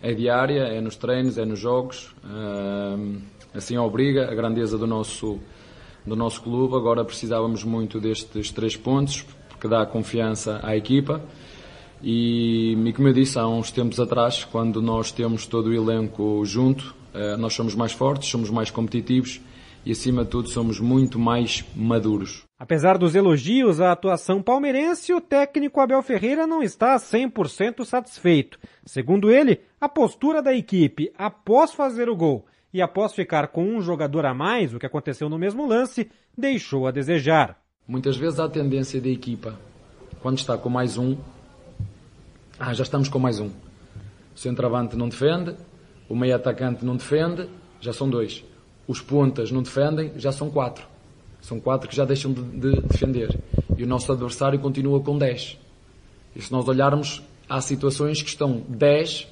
é 0.00 0.14
diária, 0.14 0.60
é 0.60 0.80
nos 0.80 0.94
treinos, 0.94 1.36
é 1.36 1.44
nos 1.44 1.58
jogos. 1.58 2.14
Uh, 2.22 3.20
assim 3.52 3.76
obriga 3.76 4.30
a 4.30 4.34
grandeza 4.36 4.78
do 4.78 4.86
nosso, 4.86 5.40
do 6.06 6.14
nosso 6.14 6.42
clube. 6.42 6.76
Agora 6.76 7.04
precisávamos 7.04 7.64
muito 7.64 8.00
destes 8.00 8.52
três 8.52 8.76
pontos, 8.76 9.26
porque 9.64 9.68
dá 9.68 9.86
confiança 9.86 10.60
à 10.62 10.76
equipa. 10.76 11.22
E, 12.02 12.76
e 12.84 12.92
como 12.92 13.08
eu 13.08 13.14
disse 13.14 13.38
há 13.38 13.48
uns 13.48 13.70
tempos 13.70 13.98
atrás, 13.98 14.44
quando 14.44 14.82
nós 14.82 15.10
temos 15.10 15.46
todo 15.46 15.68
o 15.68 15.74
elenco 15.74 16.44
junto, 16.44 16.94
uh, 17.14 17.38
nós 17.38 17.54
somos 17.54 17.74
mais 17.74 17.92
fortes, 17.92 18.28
somos 18.28 18.50
mais 18.50 18.70
competitivos 18.70 19.40
e, 19.86 19.92
acima 19.92 20.22
de 20.22 20.30
tudo, 20.30 20.50
somos 20.50 20.78
muito 20.78 21.18
mais 21.18 21.64
maduros. 21.74 22.42
Apesar 22.58 22.98
dos 22.98 23.14
elogios 23.14 23.80
à 23.80 23.92
atuação 23.92 24.42
palmeirense, 24.42 25.14
o 25.14 25.20
técnico 25.20 25.80
Abel 25.80 26.02
Ferreira 26.02 26.46
não 26.46 26.62
está 26.62 26.96
100% 26.96 27.86
satisfeito. 27.86 28.58
Segundo 28.84 29.30
ele, 29.30 29.60
a 29.80 29.88
postura 29.88 30.42
da 30.42 30.54
equipe 30.54 31.10
após 31.16 31.72
fazer 31.72 32.10
o 32.10 32.16
gol 32.16 32.44
e 32.72 32.82
após 32.82 33.14
ficar 33.14 33.48
com 33.48 33.64
um 33.64 33.80
jogador 33.80 34.26
a 34.26 34.34
mais, 34.34 34.74
o 34.74 34.78
que 34.78 34.86
aconteceu 34.86 35.30
no 35.30 35.38
mesmo 35.38 35.66
lance, 35.66 36.10
deixou 36.36 36.86
a 36.86 36.90
desejar. 36.90 37.63
Muitas 37.86 38.16
vezes 38.16 38.40
há 38.40 38.44
a 38.44 38.48
tendência 38.48 38.98
da 38.98 39.10
equipa, 39.10 39.58
quando 40.22 40.38
está 40.38 40.56
com 40.56 40.70
mais 40.70 40.96
um, 40.96 41.18
ah, 42.58 42.72
já 42.72 42.82
estamos 42.82 43.10
com 43.10 43.18
mais 43.18 43.40
um. 43.40 43.48
O 43.48 44.38
centroavante 44.38 44.96
não 44.96 45.06
defende, 45.06 45.54
o 46.08 46.16
meio 46.16 46.34
atacante 46.34 46.82
não 46.82 46.96
defende, 46.96 47.46
já 47.82 47.92
são 47.92 48.08
dois. 48.08 48.42
Os 48.88 49.02
pontas 49.02 49.50
não 49.50 49.62
defendem, 49.62 50.12
já 50.16 50.32
são 50.32 50.48
quatro. 50.48 50.86
São 51.42 51.60
quatro 51.60 51.86
que 51.86 51.94
já 51.94 52.06
deixam 52.06 52.32
de, 52.32 52.42
de 52.42 52.80
defender. 52.80 53.38
E 53.76 53.84
o 53.84 53.86
nosso 53.86 54.10
adversário 54.10 54.58
continua 54.58 55.00
com 55.00 55.18
10. 55.18 55.58
E 56.34 56.40
se 56.40 56.50
nós 56.50 56.66
olharmos, 56.66 57.22
há 57.46 57.60
situações 57.60 58.22
que 58.22 58.30
estão 58.30 58.62
10 58.66 59.28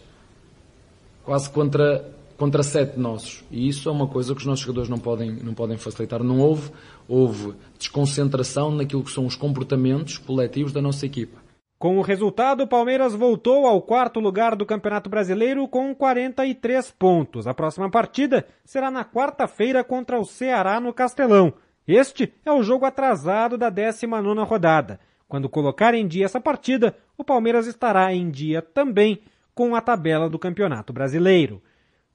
quase 1.25 1.49
contra, 1.49 2.07
contra 2.43 2.65
7 2.65 2.99
nossos. 2.99 3.45
E 3.53 3.69
isso 3.69 3.89
é 3.89 3.93
uma 3.93 4.09
coisa 4.09 4.35
que 4.35 4.41
os 4.41 4.47
nossos 4.47 4.65
jogadores 4.65 4.91
não 4.91 4.99
podem, 4.99 5.31
não 5.31 5.55
podem 5.55 5.79
facilitar. 5.79 6.25
Não 6.25 6.41
houve, 6.41 6.73
houve 7.07 7.55
desconcentração 7.79 8.73
naquilo 8.73 9.05
que 9.05 9.13
são 9.13 9.27
os 9.27 9.37
comportamentos 9.37 10.19
coletivos 10.19 10.73
da 10.73 10.83
nossa 10.83 11.07
equipa. 11.07 11.41
Com 11.79 11.99
o 11.99 12.03
resultado, 12.03 12.65
o 12.65 12.67
Palmeiras 12.67 13.15
voltou 13.15 13.65
ao 13.65 13.81
quarto 13.81 14.19
lugar 14.19 14.57
do 14.57 14.67
Campeonato 14.67 15.09
Brasileiro 15.09 15.69
com 15.69 15.95
43 15.95 16.91
pontos. 16.91 17.47
A 17.47 17.55
próxima 17.55 17.89
partida 17.89 18.45
será 18.65 18.91
na 18.91 19.05
quarta-feira 19.05 19.85
contra 19.85 20.19
o 20.19 20.25
Ceará 20.25 20.81
no 20.81 20.93
Castelão. 20.93 21.53
Este 21.87 22.33
é 22.45 22.51
o 22.51 22.65
jogo 22.65 22.85
atrasado 22.85 23.57
da 23.57 23.71
19 23.71 24.41
rodada. 24.41 24.99
Quando 25.29 25.49
colocar 25.49 25.95
em 25.95 26.09
dia 26.09 26.25
essa 26.25 26.41
partida, 26.41 26.97
o 27.17 27.23
Palmeiras 27.23 27.69
estará 27.69 28.13
em 28.13 28.29
dia 28.33 28.61
também 28.61 29.21
com 29.55 29.77
a 29.77 29.81
tabela 29.81 30.29
do 30.29 30.41
Campeonato 30.41 30.93
Brasileiro. 30.93 31.63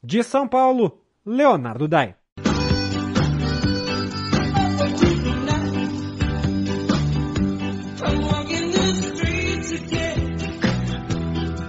De 0.09 0.23
São 0.23 0.47
Paulo, 0.47 1.01
Leonardo 1.25 1.85
Dai. 1.85 2.15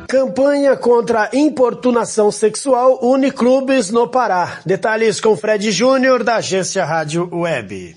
Campanha 0.09 0.77
contra 0.77 1.31
importunação 1.33 2.31
sexual 2.31 3.01
une 3.03 3.33
clubes 3.33 3.91
no 3.91 4.07
Pará. 4.07 4.61
Detalhes 4.65 5.21
com 5.21 5.37
Fred 5.37 5.73
Júnior, 5.73 6.23
da 6.23 6.37
agência 6.37 6.85
Rádio 6.85 7.29
Web. 7.33 7.97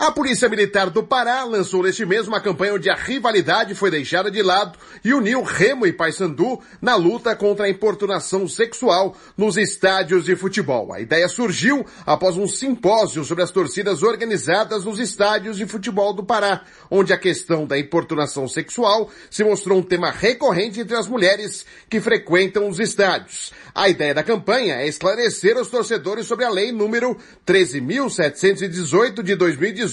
A 0.00 0.12
Polícia 0.12 0.48
Militar 0.48 0.90
do 0.90 1.02
Pará 1.02 1.42
lançou 1.42 1.82
neste 1.82 2.06
mês 2.06 2.28
uma 2.28 2.40
campanha 2.40 2.74
onde 2.74 2.88
a 2.88 2.94
rivalidade 2.94 3.74
foi 3.74 3.90
deixada 3.90 4.30
de 4.30 4.40
lado 4.44 4.78
e 5.04 5.12
uniu 5.12 5.42
Remo 5.42 5.84
e 5.88 5.92
Paysandu 5.92 6.60
na 6.80 6.94
luta 6.94 7.34
contra 7.34 7.66
a 7.66 7.68
importunação 7.68 8.46
sexual 8.46 9.16
nos 9.36 9.56
estádios 9.56 10.26
de 10.26 10.36
futebol. 10.36 10.92
A 10.92 11.00
ideia 11.00 11.26
surgiu 11.26 11.84
após 12.06 12.36
um 12.36 12.46
simpósio 12.46 13.24
sobre 13.24 13.42
as 13.42 13.50
torcidas 13.50 14.04
organizadas 14.04 14.84
nos 14.84 15.00
estádios 15.00 15.56
de 15.56 15.66
futebol 15.66 16.12
do 16.12 16.22
Pará, 16.22 16.62
onde 16.88 17.12
a 17.12 17.18
questão 17.18 17.66
da 17.66 17.76
importunação 17.76 18.46
sexual 18.46 19.10
se 19.28 19.42
mostrou 19.42 19.80
um 19.80 19.82
tema 19.82 20.12
recorrente 20.12 20.78
entre 20.78 20.94
as 20.94 21.08
mulheres 21.08 21.66
que 21.90 22.00
frequentam 22.00 22.68
os 22.68 22.78
estádios. 22.78 23.52
A 23.74 23.88
ideia 23.88 24.14
da 24.14 24.22
campanha 24.22 24.76
é 24.76 24.86
esclarecer 24.86 25.58
os 25.58 25.66
torcedores 25.66 26.24
sobre 26.24 26.44
a 26.44 26.50
lei 26.50 26.70
número 26.70 27.16
13.718 27.44 29.24
de 29.24 29.34
2018 29.34 29.87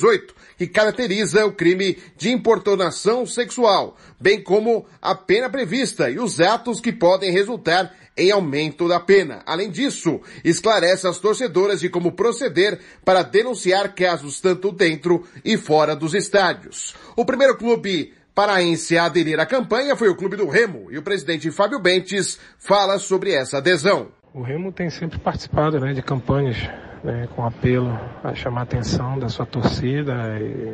que 0.58 0.68
caracteriza 0.68 1.46
o 1.46 1.52
crime 1.52 1.98
de 2.18 2.32
importunação 2.32 3.26
sexual, 3.26 3.98
bem 4.20 4.42
como 4.42 4.86
a 5.02 5.14
pena 5.14 5.50
prevista 5.50 6.10
e 6.10 6.20
os 6.20 6.40
atos 6.40 6.80
que 6.80 6.92
podem 6.92 7.32
resultar 7.32 7.94
em 8.18 8.32
aumento 8.32 8.88
da 8.88 9.00
pena. 9.00 9.42
Além 9.46 9.70
disso, 9.70 10.22
esclarece 10.44 11.08
as 11.08 11.20
torcedoras 11.20 11.82
de 11.82 11.90
como 11.90 12.14
proceder 12.14 12.80
para 13.04 13.24
denunciar 13.24 13.94
casos 13.94 14.40
tanto 14.40 14.72
dentro 14.72 15.26
e 15.44 15.58
fora 15.58 15.96
dos 15.96 16.14
estádios. 16.14 16.96
O 17.16 17.26
primeiro 17.26 17.58
clube 17.58 18.14
paraense 18.34 18.98
a 18.98 19.06
aderir 19.06 19.40
à 19.40 19.46
campanha 19.46 19.96
foi 19.96 20.10
o 20.10 20.16
Clube 20.16 20.36
do 20.36 20.48
Remo 20.48 20.92
e 20.92 20.98
o 20.98 21.02
presidente 21.02 21.50
Fábio 21.52 21.80
Bentes 21.80 22.40
fala 22.58 23.00
sobre 23.00 23.34
essa 23.34 23.58
adesão. 23.58 24.10
O 24.34 24.42
Remo 24.42 24.72
tem 24.72 24.90
sempre 24.90 25.18
participado 25.18 25.80
né, 25.80 25.94
de 25.94 26.02
campanhas 26.02 26.58
né, 27.06 27.28
com 27.36 27.46
apelo 27.46 27.98
a 28.24 28.34
chamar 28.34 28.62
a 28.62 28.64
atenção 28.64 29.18
da 29.20 29.30
sua 29.30 29.46
torcida, 29.46 30.14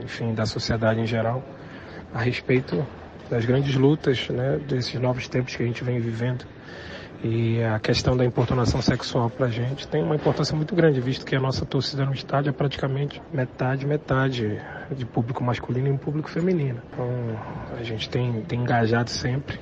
enfim, 0.02 0.34
da 0.34 0.46
sociedade 0.46 1.02
em 1.02 1.06
geral, 1.06 1.44
a 2.14 2.20
respeito 2.20 2.86
das 3.30 3.46
grandes 3.46 3.76
lutas 3.76 4.30
né, 4.30 4.58
desses 4.68 4.94
novos 5.00 5.28
tempos 5.28 5.56
que 5.56 5.62
a 5.62 5.66
gente 5.66 5.84
vem 5.84 6.00
vivendo. 6.00 6.46
E 7.24 7.62
a 7.62 7.80
questão 7.80 8.18
da 8.18 8.26
importunação 8.26 8.82
sexual 8.82 9.30
para 9.30 9.46
a 9.46 9.50
gente 9.50 9.88
tem 9.88 10.02
uma 10.02 10.16
importância 10.16 10.56
muito 10.56 10.74
grande, 10.74 11.00
visto 11.00 11.24
que 11.24 11.36
a 11.36 11.40
nossa 11.40 11.66
torcida 11.66 12.04
no 12.04 12.14
estádio 12.14 12.50
é 12.50 12.54
praticamente 12.54 13.22
metade, 13.32 13.86
metade 13.86 14.60
de 14.90 15.06
público 15.06 15.44
masculino 15.44 15.88
e 15.88 15.92
um 15.92 15.98
público 15.98 16.32
feminino. 16.32 16.82
Então 16.92 17.08
a 17.78 17.84
gente 17.84 18.10
tem, 18.10 18.42
tem 18.42 18.62
engajado 18.62 19.12
sempre 19.12 19.60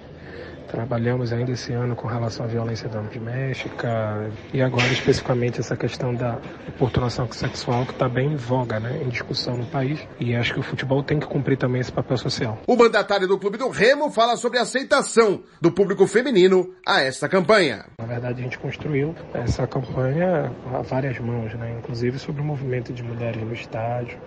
Trabalhamos 0.70 1.34
ainda 1.34 1.52
esse 1.52 1.74
ano 1.74 1.96
com 1.96 2.08
relação 2.08 2.46
à 2.46 2.48
violência 2.48 2.88
doméstica 2.88 4.30
e 4.54 4.62
agora 4.62 4.86
especificamente 4.88 5.60
essa 5.60 5.76
questão 5.76 6.14
da 6.14 6.38
oportunação 6.68 7.30
sexual 7.32 7.86
que 7.88 7.91
está 7.91 8.08
bem 8.08 8.34
em 8.34 8.36
voga, 8.36 8.80
né, 8.80 9.02
em 9.04 9.10
discussão 9.10 9.58
no 9.58 9.66
país. 9.66 10.00
E 10.20 10.36
acho 10.36 10.54
que 10.54 10.60
o 10.60 10.64
futebol 10.64 11.02
tem 11.02 11.20
que 11.20 11.26
cumprir 11.26 11.58
também 11.58 11.82
esse 11.82 11.91
papel 11.91 12.18
social. 12.18 12.60
O 12.68 12.76
mandatário 12.76 13.28
do 13.28 13.40
Clube 13.40 13.58
do 13.58 13.68
Remo 13.70 14.12
fala 14.12 14.38
sobre 14.38 14.60
a 14.60 14.62
aceitação 14.62 15.41
do 15.60 15.72
público 15.72 16.06
feminino 16.06 16.72
a 16.86 17.02
esta 17.02 17.28
campanha. 17.28 17.86
Na 18.00 18.06
verdade, 18.06 18.40
a 18.40 18.44
gente 18.44 18.60
construiu 18.60 19.16
essa 19.34 19.66
campanha 19.66 20.52
a 20.72 20.82
várias 20.84 21.18
mãos, 21.20 21.52
né, 21.56 21.78
inclusive 21.80 22.20
sobre 22.20 22.44
o 22.44 22.46
movimento 22.46 22.94
de 22.94 23.02
mulheres 23.02 23.41
no 23.41 23.54
estádio, 23.54 24.20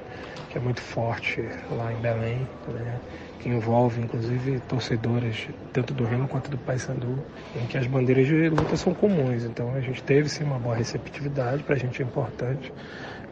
que 0.51 0.59
é 0.59 0.61
muito 0.61 0.81
forte 0.81 1.41
lá 1.71 1.93
em 1.93 2.01
Belém, 2.01 2.49
né, 2.69 3.01
que 3.43 3.49
envolve 3.49 4.01
inclusive 4.01 4.61
torcedoras 4.61 5.49
tanto 5.73 5.93
do 5.93 6.05
Remo 6.05 6.29
quanto 6.29 6.51
do 6.51 6.57
Paysandu, 6.59 7.19
em 7.57 7.67
que 7.67 7.77
as 7.77 7.87
bandeiras 7.87 8.27
de 8.27 8.49
luta 8.49 8.77
são 8.77 8.95
comuns. 8.95 9.45
Então 9.45 9.75
a 9.75 9.81
gente 9.81 10.03
teve 10.03 10.29
sim 10.29 10.45
uma 10.45 10.59
boa 10.59 10.77
receptividade, 10.77 11.63
para 11.65 11.75
a 11.75 11.79
gente 11.79 12.01
é 12.01 12.05
importante. 12.05 12.73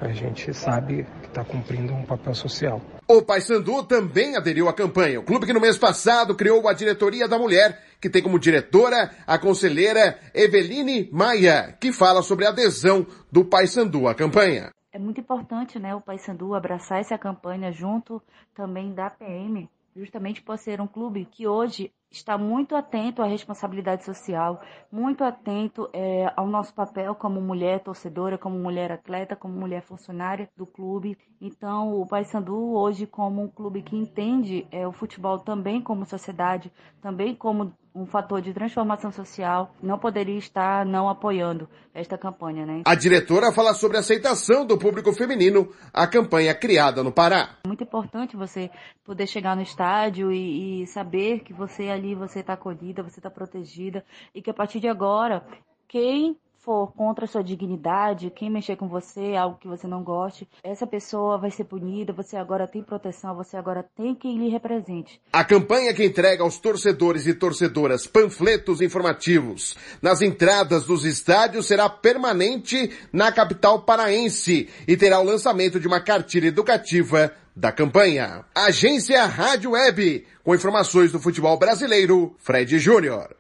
A 0.01 0.09
gente 0.09 0.53
sabe 0.55 1.07
que 1.21 1.29
está 1.29 1.45
cumprindo 1.45 1.93
um 1.93 2.05
papel 2.05 2.35
social. 2.35 2.81
O 3.07 3.21
Paysandu 3.21 3.83
também 3.85 4.35
aderiu 4.35 4.67
à 4.67 4.73
campanha. 4.73 5.21
O 5.21 5.23
clube 5.23 5.45
que 5.45 5.53
no 5.53 5.61
mês 5.61 5.77
passado 5.77 6.35
criou 6.35 6.67
a 6.67 6.73
Diretoria 6.73 7.29
da 7.29 7.39
Mulher, 7.39 7.79
que 8.01 8.09
tem 8.09 8.23
como 8.23 8.39
diretora 8.39 9.11
a 9.27 9.39
conselheira 9.39 10.19
Eveline 10.35 11.09
Maia, 11.13 11.77
que 11.79 11.93
fala 11.93 12.23
sobre 12.23 12.47
a 12.47 12.49
adesão 12.49 13.07
do 13.31 13.45
Paysandu 13.45 14.09
à 14.09 14.15
campanha. 14.15 14.71
É 14.93 14.99
muito 14.99 15.21
importante, 15.21 15.79
né, 15.79 15.95
o 15.95 16.01
Paysandu 16.01 16.55
abraçar 16.55 16.99
essa 16.99 17.19
campanha 17.19 17.71
junto 17.71 18.23
também 18.55 18.93
da 18.95 19.11
PM, 19.11 19.69
justamente 19.95 20.43
por 20.43 20.59
ser 20.59 20.81
um 20.81 20.87
clube 20.87 21.25
que 21.25 21.47
hoje 21.47 21.93
está 22.11 22.37
muito 22.37 22.75
atento 22.75 23.23
à 23.23 23.27
responsabilidade 23.27 24.05
social, 24.05 24.61
muito 24.91 25.23
atento 25.23 25.89
é, 25.93 26.33
ao 26.37 26.47
nosso 26.47 26.75
papel 26.75 27.15
como 27.15 27.41
mulher 27.41 27.81
torcedora, 27.81 28.37
como 28.37 28.59
mulher 28.59 28.91
atleta, 28.91 29.37
como 29.37 29.55
mulher 29.55 29.83
funcionária 29.83 30.51
do 30.57 30.67
clube. 30.67 31.17
Então, 31.41 32.01
o 32.01 32.07
Paysandu 32.07 32.75
hoje 32.75 33.07
como 33.07 33.43
um 33.43 33.49
clube 33.49 33.83
que 33.83 33.97
entende 33.97 34.67
é, 34.73 34.87
o 34.87 34.93
futebol 34.93 35.39
também 35.39 35.81
como 35.81 36.05
sociedade, 36.05 36.73
também 37.01 37.35
como 37.35 37.73
um 37.95 38.07
fator 38.07 38.41
de 38.41 38.53
transformação 38.53 39.11
social, 39.11 39.75
não 39.83 39.99
poderia 39.99 40.39
estar 40.39 40.87
não 40.87 41.09
apoiando 41.09 41.69
esta 41.93 42.17
campanha, 42.17 42.65
né? 42.65 42.83
A 42.85 42.95
diretora 42.95 43.53
fala 43.53 43.75
sobre 43.75 43.97
a 43.97 44.01
aceitação 44.01 44.65
do 44.65 44.79
público 44.79 45.13
feminino 45.13 45.73
à 45.93 46.07
campanha 46.07 46.55
criada 46.55 47.03
no 47.03 47.13
Pará. 47.13 47.57
Muito 47.67 47.85
importante 47.85 48.37
você 48.37 48.71
poder 49.05 49.27
chegar 49.27 49.57
no 49.57 49.63
estádio 49.63 50.31
e, 50.33 50.83
e 50.83 50.87
saber 50.87 51.41
que 51.41 51.53
você 51.53 51.89
ali 51.89 52.15
você 52.15 52.41
está 52.41 52.53
acolhida, 52.53 53.03
você 53.03 53.19
está 53.19 53.31
protegida 53.31 54.05
e 54.35 54.41
que 54.41 54.51
a 54.51 54.55
partir 54.55 54.81
de 54.81 54.89
agora 54.89 55.45
quem 55.89 56.37
for 56.71 56.93
contra 56.93 57.25
a 57.25 57.29
sua 57.29 57.43
dignidade, 57.43 58.31
quem 58.31 58.49
mexer 58.49 58.77
com 58.77 58.87
você, 58.87 59.35
algo 59.35 59.59
que 59.59 59.67
você 59.67 59.89
não 59.89 60.05
goste, 60.05 60.49
essa 60.63 60.87
pessoa 60.87 61.37
vai 61.37 61.51
ser 61.51 61.65
punida, 61.65 62.13
você 62.13 62.37
agora 62.37 62.69
tem 62.69 62.81
proteção, 62.81 63.35
você 63.35 63.57
agora 63.57 63.85
tem 63.97 64.15
quem 64.15 64.39
lhe 64.39 64.49
represente. 64.49 65.21
A 65.33 65.43
campanha 65.43 65.93
que 65.93 66.05
entrega 66.05 66.45
aos 66.45 66.61
torcedores 66.61 67.27
e 67.27 67.35
torcedoras 67.35 68.07
panfletos 68.07 68.81
informativos 68.81 69.77
nas 70.01 70.23
entradas 70.23 70.85
dos 70.85 71.05
estádios 71.05 71.67
será 71.67 71.89
permanente 71.89 72.93
na 73.13 73.33
capital 73.33 73.83
paraense 73.83 74.69
e 74.87 74.97
terá 74.97 75.19
o 75.19 75.25
lançamento 75.25 75.81
de 75.81 75.89
uma 75.89 76.01
cartilha 76.01 76.47
educativa 76.47 77.33
da 77.57 77.73
campanha. 77.73 78.45
Agência 78.55 79.27
Rádio 79.27 79.73
Web, 79.73 80.25
com 80.45 80.55
informações 80.55 81.11
do 81.11 81.19
futebol 81.19 81.59
brasileiro, 81.59 82.33
Fred 82.39 82.79
Júnior. 82.79 83.35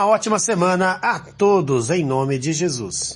Uma 0.00 0.06
ótima 0.06 0.38
semana 0.38 0.92
a 1.02 1.18
todos 1.18 1.90
em 1.90 2.02
nome 2.02 2.38
de 2.38 2.54
Jesus. 2.54 3.12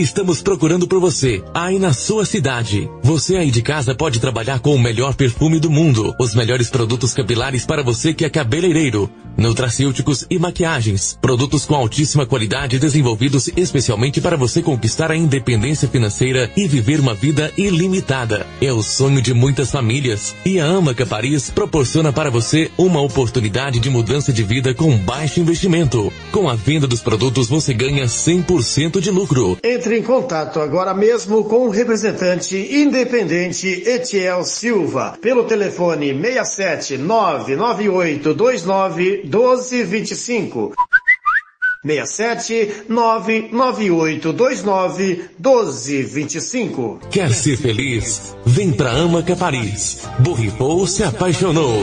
Estamos 0.00 0.42
procurando 0.42 0.88
por 0.88 0.98
você, 0.98 1.42
aí 1.54 1.78
na 1.78 1.92
sua 1.92 2.24
cidade. 2.24 2.90
Você 3.02 3.36
aí 3.36 3.50
de 3.50 3.62
casa 3.62 3.94
pode 3.94 4.18
trabalhar 4.18 4.60
com 4.60 4.74
o 4.74 4.78
melhor 4.78 5.14
perfume 5.14 5.60
do 5.60 5.70
mundo, 5.70 6.14
os 6.18 6.34
melhores 6.34 6.70
produtos 6.70 7.12
capilares 7.12 7.66
para 7.66 7.82
você 7.82 8.14
que 8.14 8.24
é 8.24 8.30
cabeleireiro, 8.30 9.10
nutracêuticos 9.40 10.26
e 10.28 10.38
maquiagens, 10.38 11.18
produtos 11.20 11.64
com 11.64 11.74
altíssima 11.74 12.26
qualidade 12.26 12.78
desenvolvidos 12.78 13.48
especialmente 13.56 14.20
para 14.20 14.36
você 14.36 14.62
conquistar 14.62 15.10
a 15.10 15.16
independência 15.16 15.88
financeira 15.88 16.50
e 16.56 16.68
viver 16.68 17.00
uma 17.00 17.14
vida 17.14 17.50
ilimitada. 17.56 18.46
É 18.60 18.72
o 18.72 18.82
sonho 18.82 19.22
de 19.22 19.32
muitas 19.32 19.70
famílias 19.70 20.36
e 20.44 20.60
a 20.60 20.66
Amaca 20.66 21.06
Paris 21.06 21.50
proporciona 21.50 22.12
para 22.12 22.30
você 22.30 22.70
uma 22.76 23.00
oportunidade 23.00 23.80
de 23.80 23.88
mudança 23.88 24.32
de 24.32 24.42
vida 24.42 24.74
com 24.74 24.96
baixo 24.98 25.40
investimento. 25.40 26.12
Com 26.30 26.48
a 26.48 26.54
venda 26.54 26.86
dos 26.86 27.00
produtos 27.00 27.48
você 27.48 27.72
ganha 27.72 28.04
100% 28.04 29.00
de 29.00 29.10
lucro. 29.10 29.58
Entre 29.64 29.98
em 29.98 30.02
contato 30.02 30.60
agora 30.60 30.92
mesmo 30.92 31.44
com 31.44 31.66
o 31.66 31.70
representante 31.70 32.56
independente 32.56 33.66
Etiel 33.86 34.44
Silva 34.44 35.18
pelo 35.22 35.44
telefone 35.44 36.12
67 36.12 36.98
998 36.98 38.34
29 38.34 39.22
1225. 39.30 40.74
67 41.82 42.84
998 42.88 44.32
29 44.32 45.30
1225. 45.38 47.00
Quer 47.10 47.32
ser 47.32 47.56
feliz? 47.56 48.36
Vem 48.44 48.70
pra 48.72 48.90
Amaca 48.90 49.34
Paris. 49.34 50.02
Borripou 50.18 50.86
se 50.86 51.02
apaixonou. 51.02 51.80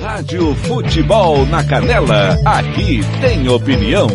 Rádio 0.00 0.54
Futebol 0.54 1.46
na 1.46 1.62
Canela, 1.62 2.36
aqui 2.44 3.00
tem 3.20 3.48
opinião. 3.48 4.08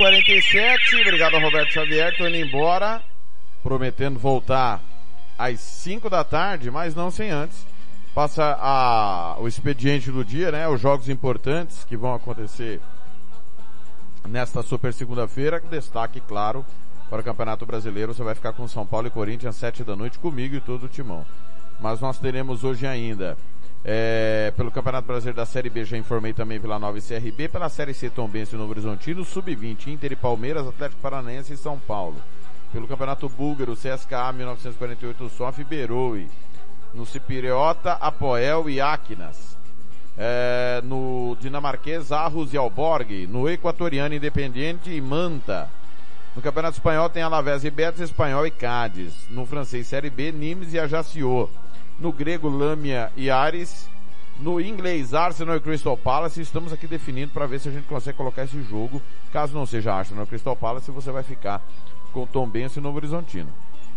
47. 0.00 0.96
Obrigado 1.02 1.38
Roberto 1.38 1.74
Xavier. 1.74 2.16
Tô 2.16 2.26
indo 2.26 2.38
embora, 2.38 3.02
prometendo 3.62 4.18
voltar 4.18 4.80
às 5.38 5.60
5 5.60 6.08
da 6.08 6.24
tarde, 6.24 6.70
mas 6.70 6.94
não 6.94 7.10
sem 7.10 7.28
antes. 7.28 7.66
Passa 8.14 8.56
a, 8.58 9.36
o 9.38 9.46
expediente 9.46 10.10
do 10.10 10.24
dia, 10.24 10.50
né? 10.50 10.66
Os 10.66 10.80
jogos 10.80 11.10
importantes 11.10 11.84
que 11.84 11.98
vão 11.98 12.14
acontecer 12.14 12.80
nesta 14.26 14.62
super 14.62 14.94
segunda-feira. 14.94 15.60
Destaque, 15.70 16.18
claro, 16.18 16.64
para 17.10 17.20
o 17.20 17.24
Campeonato 17.24 17.66
Brasileiro. 17.66 18.14
Você 18.14 18.22
vai 18.22 18.34
ficar 18.34 18.54
com 18.54 18.66
São 18.66 18.86
Paulo 18.86 19.08
e 19.08 19.10
Corinthians 19.10 19.54
às 19.54 19.60
7 19.60 19.84
da 19.84 19.94
noite 19.94 20.18
comigo 20.18 20.56
e 20.56 20.62
todo 20.62 20.84
o 20.84 20.88
timão. 20.88 21.26
Mas 21.78 22.00
nós 22.00 22.18
teremos 22.18 22.64
hoje 22.64 22.86
ainda 22.86 23.36
é, 23.82 24.52
pelo 24.56 24.70
Campeonato 24.70 25.06
Brasileiro 25.06 25.36
da 25.36 25.46
Série 25.46 25.70
B, 25.70 25.84
já 25.84 25.96
informei 25.96 26.32
também 26.32 26.58
Vila 26.58 26.78
Nova 26.78 26.98
e 26.98 27.02
CRB. 27.02 27.48
Pela 27.48 27.68
Série 27.68 27.94
C, 27.94 28.10
Tombense 28.10 28.54
e 28.54 28.58
Novo 28.58 28.70
Horizontino. 28.72 29.24
Sub-20, 29.24 29.88
Inter 29.88 30.12
e 30.12 30.16
Palmeiras, 30.16 30.66
Atlético 30.66 31.00
Paranaense 31.00 31.54
e 31.54 31.56
São 31.56 31.78
Paulo. 31.78 32.16
Pelo 32.72 32.86
Campeonato 32.86 33.28
Búlgaro, 33.28 33.74
CSKA 33.74 34.32
1948, 34.32 35.28
Sof 35.30 35.60
e 35.60 35.64
Beroe. 35.64 36.28
No 36.92 37.06
Cipriota, 37.06 37.92
Apoel 37.92 38.68
e 38.68 38.80
Aquinas. 38.80 39.56
É, 40.18 40.82
no 40.84 41.36
dinamarquês, 41.40 42.12
Arros 42.12 42.52
e 42.52 42.58
Alborg. 42.58 43.26
No 43.26 43.48
equatoriano, 43.48 44.14
Independiente 44.14 44.90
e 44.90 45.00
Manta. 45.00 45.70
No 46.36 46.42
Campeonato 46.42 46.76
Espanhol 46.76 47.08
tem 47.08 47.22
Alavés 47.22 47.64
e 47.64 47.70
Betis, 47.70 48.02
Espanhol 48.02 48.46
e 48.46 48.50
Cádiz. 48.50 49.14
No 49.30 49.46
francês, 49.46 49.86
Série 49.86 50.10
B, 50.10 50.30
Nimes 50.30 50.74
e 50.74 50.78
Ajaccio. 50.78 51.48
No 52.00 52.10
grego, 52.12 52.48
Lâmia 52.48 53.12
e 53.14 53.28
Ares. 53.28 53.88
no 54.38 54.58
inglês 54.58 55.12
Arsenal 55.12 55.56
e 55.56 55.60
Crystal 55.60 55.98
Palace. 55.98 56.40
Estamos 56.40 56.72
aqui 56.72 56.86
definindo 56.86 57.30
para 57.30 57.46
ver 57.46 57.60
se 57.60 57.68
a 57.68 57.72
gente 57.72 57.86
consegue 57.86 58.16
colocar 58.16 58.44
esse 58.44 58.62
jogo. 58.62 59.02
Caso 59.30 59.52
não 59.54 59.66
seja 59.66 59.92
Arsenal 59.92 60.24
e 60.24 60.26
Crystal 60.26 60.56
Palace, 60.56 60.90
você 60.90 61.10
vai 61.10 61.22
ficar 61.22 61.62
com 62.10 62.26
Tom 62.26 62.48
Benz 62.48 62.74
e 62.74 62.80
Novo 62.80 62.96
Horizontino. 62.96 63.50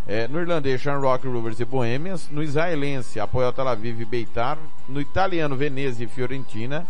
É, 0.06 0.28
no 0.28 0.38
irlandês, 0.38 0.82
Shamrock 0.82 1.26
Rovers 1.26 1.58
e 1.60 1.64
Bohemians. 1.64 2.28
No 2.30 2.42
israelense, 2.42 3.18
Apoel 3.18 3.54
Tel 3.54 3.66
Aviv 3.66 3.98
e 4.02 4.04
Beitar. 4.04 4.58
No 4.86 5.00
italiano, 5.00 5.56
Venezia 5.56 6.04
e 6.04 6.08
Fiorentina. 6.08 6.86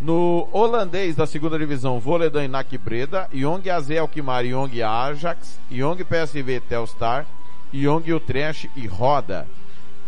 No 0.00 0.48
holandês 0.50 1.14
da 1.14 1.26
segunda 1.26 1.58
divisão, 1.58 2.00
Voledan 2.00 2.44
e 2.44 2.48
NAC 2.48 2.78
Breda. 2.78 3.28
Young 3.34 3.68
AZ 3.68 3.90
Alkmaar 3.90 4.46
e 4.46 4.48
Young 4.48 4.82
Ajax. 4.82 5.60
Young 5.70 5.96
PSV 5.96 6.60
Telstar. 6.66 7.26
Young 7.70 8.10
Utrecht 8.10 8.70
e 8.74 8.86
Roda. 8.86 9.46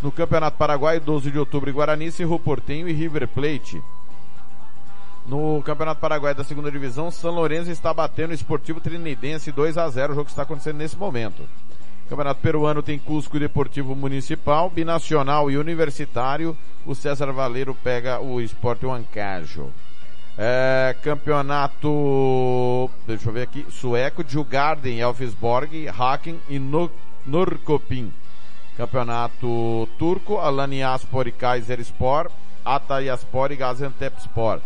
No 0.02 0.10
Campeonato 0.10 0.56
Paraguai, 0.56 0.98
12 0.98 1.30
de 1.30 1.38
outubro, 1.38 1.72
Guarani, 1.72 2.10
Cerro 2.10 2.38
Portenho 2.38 2.88
e 2.88 2.92
River 2.92 3.28
Plate. 3.28 3.82
No 5.26 5.62
Campeonato 5.62 6.00
Paraguai 6.00 6.34
da 6.34 6.42
segunda 6.42 6.70
divisão, 6.70 7.10
São 7.10 7.30
Lourenço 7.32 7.70
está 7.70 7.92
batendo 7.92 8.30
o 8.30 8.34
Esportivo 8.34 8.80
Trinidense 8.80 9.52
2 9.52 9.76
a 9.76 9.88
0 9.88 10.12
o 10.12 10.16
jogo 10.16 10.24
que 10.24 10.32
está 10.32 10.42
acontecendo 10.42 10.78
nesse 10.78 10.96
momento. 10.96 11.46
Campeonato 12.08 12.40
Peruano 12.40 12.82
tem 12.82 12.98
Cusco 12.98 13.36
e 13.36 13.40
Deportivo 13.40 13.94
Municipal, 13.94 14.70
Binacional 14.70 15.50
e 15.50 15.56
Universitário. 15.56 16.56
O 16.84 16.94
César 16.94 17.30
Valeiro 17.30 17.76
pega 17.84 18.20
o 18.20 18.40
Esporte 18.40 18.86
Huancajo. 18.86 19.70
É, 20.36 20.96
campeonato, 21.02 22.90
deixa 23.06 23.28
eu 23.28 23.32
ver 23.32 23.42
aqui, 23.42 23.66
sueco, 23.68 24.24
Djurgården, 24.24 24.98
Elfsborg, 24.98 25.86
Haken 25.88 26.40
e 26.48 26.58
Norrköping. 27.26 28.10
Campeonato 28.80 29.86
turco, 29.98 30.38
Alaniyaspor 30.38 31.28
e 31.28 31.32
Kayserispor, 31.32 32.30
Atayaspor 32.64 33.52
e 33.52 33.56
Gaziantepspor. 33.56 34.58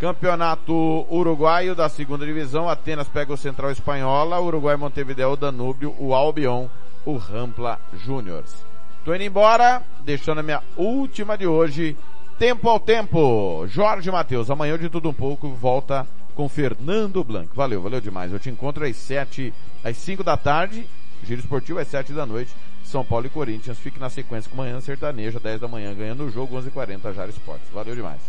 Campeonato 0.00 1.06
uruguaio 1.10 1.74
da 1.74 1.86
segunda 1.90 2.24
divisão, 2.24 2.70
Atenas 2.70 3.06
pega 3.06 3.34
o 3.34 3.36
Central 3.36 3.70
Espanhola, 3.70 4.40
Uruguai 4.40 4.76
Montevideo, 4.76 5.36
Danúbio, 5.36 5.94
o 5.98 6.14
Albion, 6.14 6.68
o 7.04 7.18
Rampla 7.18 7.78
Júniors. 7.92 8.64
Tô 9.04 9.14
indo 9.14 9.24
embora, 9.24 9.82
deixando 10.06 10.38
a 10.38 10.42
minha 10.42 10.62
última 10.74 11.36
de 11.36 11.46
hoje, 11.46 11.98
tempo 12.38 12.66
ao 12.66 12.80
tempo. 12.80 13.66
Jorge 13.66 14.10
Matheus, 14.10 14.50
amanhã 14.50 14.78
de 14.78 14.88
tudo 14.88 15.10
um 15.10 15.14
pouco, 15.14 15.50
volta 15.50 16.06
com 16.34 16.48
Fernando 16.48 17.22
Blanco. 17.22 17.54
Valeu, 17.54 17.82
valeu 17.82 18.00
demais. 18.00 18.32
Eu 18.32 18.40
te 18.40 18.48
encontro 18.48 18.86
às 18.86 18.96
sete, 18.96 19.52
às 19.84 19.98
cinco 19.98 20.24
da 20.24 20.38
tarde, 20.38 20.88
Giro 21.22 21.40
Esportivo 21.40 21.78
às 21.78 21.88
sete 21.88 22.14
da 22.14 22.24
noite, 22.24 22.54
São 22.90 23.04
Paulo 23.04 23.26
e 23.26 23.30
Corinthians. 23.30 23.78
Fique 23.78 24.00
na 24.00 24.10
sequência 24.10 24.50
com 24.50 24.56
manhã 24.56 24.80
sertaneja, 24.80 25.38
10 25.38 25.60
da 25.60 25.68
manhã, 25.68 25.94
ganhando 25.94 26.24
o 26.24 26.30
jogo, 26.30 26.60
11h40, 26.60 27.14
Jara 27.14 27.30
Esportes. 27.30 27.68
Valeu 27.72 27.94
demais. 27.94 28.20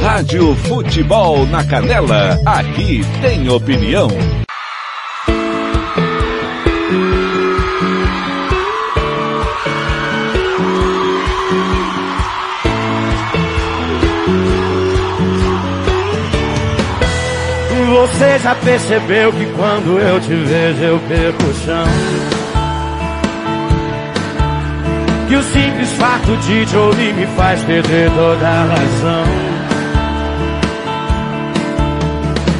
Rádio 0.00 0.54
Futebol 0.56 1.46
na 1.46 1.62
Canela, 1.64 2.38
aqui 2.46 3.02
tem 3.20 3.48
opinião. 3.50 4.08
Você 17.90 18.38
já 18.38 18.54
percebeu 18.54 19.32
que 19.32 19.46
quando 19.52 19.98
eu 19.98 20.20
te 20.20 20.34
vejo 20.34 20.82
eu 20.82 20.98
perco 21.00 21.44
o 21.44 21.54
chão? 21.54 22.09
Que 25.30 25.36
o 25.36 25.42
simples 25.44 25.92
fato 25.92 26.36
de 26.38 26.66
te 26.66 26.76
ouvir 26.76 27.14
me 27.14 27.24
faz 27.36 27.62
perder 27.62 28.10
toda 28.10 28.48
a 28.48 28.64
razão. 28.64 29.24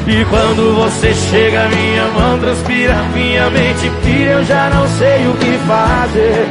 E 0.07 0.23
quando 0.29 0.75
você 0.75 1.13
chega, 1.13 1.67
minha 1.67 2.05
mão 2.17 2.39
transpira, 2.39 2.95
minha 3.13 3.49
mente 3.49 3.91
pira, 4.01 4.31
eu 4.31 4.45
já 4.45 4.69
não 4.69 4.87
sei 4.87 5.27
o 5.27 5.33
que 5.33 5.57
fazer. 5.67 6.47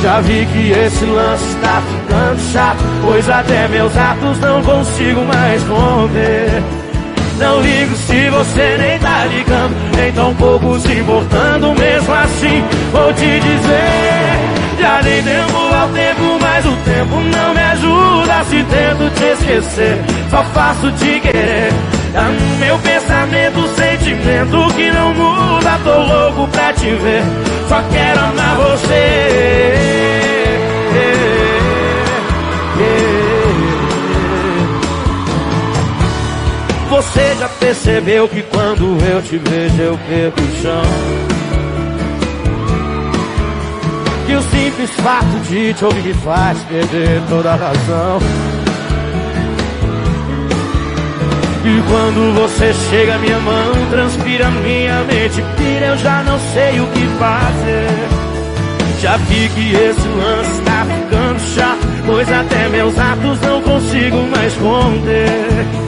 Já 0.00 0.20
vi 0.20 0.46
que 0.46 0.70
esse 0.70 1.04
lance 1.06 1.44
está 1.44 1.82
ficando 1.82 2.52
chato, 2.52 2.84
pois 3.04 3.28
até 3.28 3.66
meus 3.66 3.96
atos 3.96 4.38
não 4.38 4.62
consigo 4.62 5.24
mais 5.24 5.60
conter. 5.64 6.62
Não 7.40 7.60
ligo 7.62 7.96
se 7.96 8.30
você 8.30 8.76
nem 8.78 8.96
tá 9.00 9.24
ligando, 9.24 9.74
nem 9.96 10.12
tão 10.12 10.32
pouco 10.36 10.78
se 10.78 10.92
importando, 10.92 11.74
mesmo 11.74 12.14
assim 12.14 12.62
vou 12.92 13.12
te 13.12 13.40
dizer. 13.40 14.55
Já 14.86 15.00
dei 15.00 15.20
tempo 15.20 15.56
ao 15.56 15.88
tempo, 15.88 16.38
mas 16.40 16.64
o 16.64 16.76
tempo 16.84 17.16
não 17.16 17.54
me 17.54 17.60
ajuda. 17.60 18.44
Se 18.44 18.62
tento 18.62 19.10
te 19.16 19.24
esquecer, 19.24 19.98
só 20.30 20.44
faço 20.44 20.92
te 20.92 21.18
querer. 21.18 21.72
No 22.14 22.56
meu 22.58 22.78
pensamento, 22.78 23.66
sentimento 23.74 24.74
que 24.76 24.92
não 24.92 25.12
muda. 25.12 25.80
Tô 25.82 26.02
louco 26.02 26.48
pra 26.52 26.72
te 26.72 26.88
ver, 26.90 27.24
só 27.68 27.82
quero 27.90 28.20
amar 28.20 28.56
você. 28.58 29.76
Você 36.88 37.36
já 37.40 37.48
percebeu 37.48 38.28
que 38.28 38.42
quando 38.42 38.96
eu 39.04 39.20
te 39.20 39.36
vejo 39.36 39.82
eu 39.82 39.98
perco 40.08 40.40
o 40.40 40.62
chão? 40.62 41.35
Que 44.26 44.34
o 44.34 44.42
simples 44.42 44.90
fato 44.90 45.40
de 45.48 45.72
te 45.74 45.84
ouvir 45.84 46.14
faz 46.16 46.58
perder 46.64 47.22
toda 47.28 47.52
a 47.52 47.56
razão. 47.56 48.18
E 51.64 51.82
quando 51.88 52.34
você 52.34 52.72
chega, 52.90 53.18
minha 53.18 53.38
mão 53.40 53.72
transpira, 53.90 54.50
minha 54.50 55.02
mente 55.04 55.42
pira, 55.56 55.86
eu 55.86 55.98
já 55.98 56.22
não 56.22 56.38
sei 56.52 56.80
o 56.80 56.86
que 56.86 57.06
fazer. 57.18 58.26
Já 59.00 59.16
vi 59.16 59.48
que 59.48 59.74
esse 59.74 60.08
lance 60.08 60.60
tá 60.62 60.86
ficando 60.86 61.40
chato, 61.54 61.86
pois 62.06 62.32
até 62.32 62.68
meus 62.68 62.98
atos 62.98 63.40
não 63.40 63.62
consigo 63.62 64.16
mais 64.28 64.54
conter. 64.54 65.86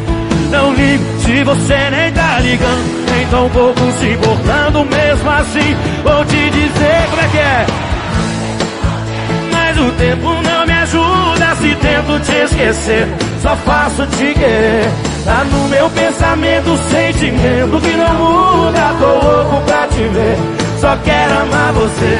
Não 0.50 0.74
ligo 0.74 1.04
se 1.20 1.44
você 1.44 1.90
nem 1.90 2.12
tá 2.12 2.40
ligando, 2.40 3.10
nem 3.10 3.26
tão 3.26 3.48
pouco 3.50 3.80
se 3.98 4.10
importando, 4.10 4.84
mesmo 4.84 5.30
assim 5.30 5.76
vou 6.02 6.24
te 6.24 6.50
dizer 6.50 7.06
como 7.10 7.22
é 7.22 7.28
que 7.28 7.38
é. 7.38 7.97
O 9.78 9.92
tempo 9.92 10.28
não 10.42 10.66
me 10.66 10.72
ajuda 10.72 11.54
se 11.60 11.74
tento 11.76 12.20
te 12.20 12.32
esquecer, 12.32 13.06
só 13.40 13.54
faço 13.56 14.04
te 14.06 14.34
querer. 14.34 14.90
Tá 15.24 15.44
no 15.44 15.68
meu 15.68 15.88
pensamento, 15.90 16.76
sentimento 16.90 17.80
que 17.80 17.96
não 17.96 18.14
muda, 18.14 18.94
tô 18.98 19.06
louco 19.06 19.62
pra 19.66 19.86
te 19.86 20.02
ver, 20.08 20.36
só 20.80 20.96
quero 21.04 21.32
amar 21.32 21.72
você. 21.74 22.16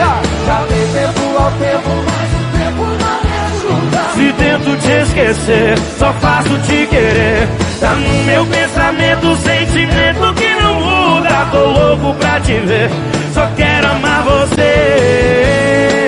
Já 0.47 0.64
dei 0.68 0.86
tempo 0.93 1.20
ao 1.36 1.51
tempo, 1.52 1.90
mas 2.06 2.30
o 2.32 2.44
tempo 2.59 2.82
não 3.02 3.18
me 3.24 3.35
ajuda. 3.48 4.01
Se 4.14 4.32
tento 4.35 4.76
te 4.80 4.90
esquecer, 4.90 5.78
só 5.98 6.12
faço 6.14 6.59
te 6.60 6.86
querer. 6.86 7.48
Tá 7.80 7.90
no 7.90 8.24
meu 8.24 8.47
pensamento, 8.47 9.36
sentimento 9.36 10.35
que 10.35 10.62
não 10.62 10.74
muda. 10.74 11.48
Tô 11.51 11.64
louco 11.64 12.14
pra 12.20 12.40
te 12.40 12.55
ver, 12.60 12.90
só 13.35 13.48
quero 13.56 13.89
amar 13.89 14.22
você. 14.22 16.07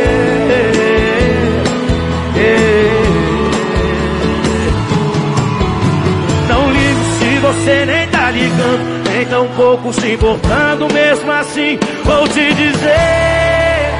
Ligando, 8.60 9.10
nem 9.10 9.26
tão 9.26 9.48
pouco 9.48 9.92
se 9.92 10.12
importando. 10.12 10.86
Mesmo 10.92 11.32
assim, 11.32 11.78
vou 12.04 12.28
te 12.28 12.52
dizer. 12.54 13.90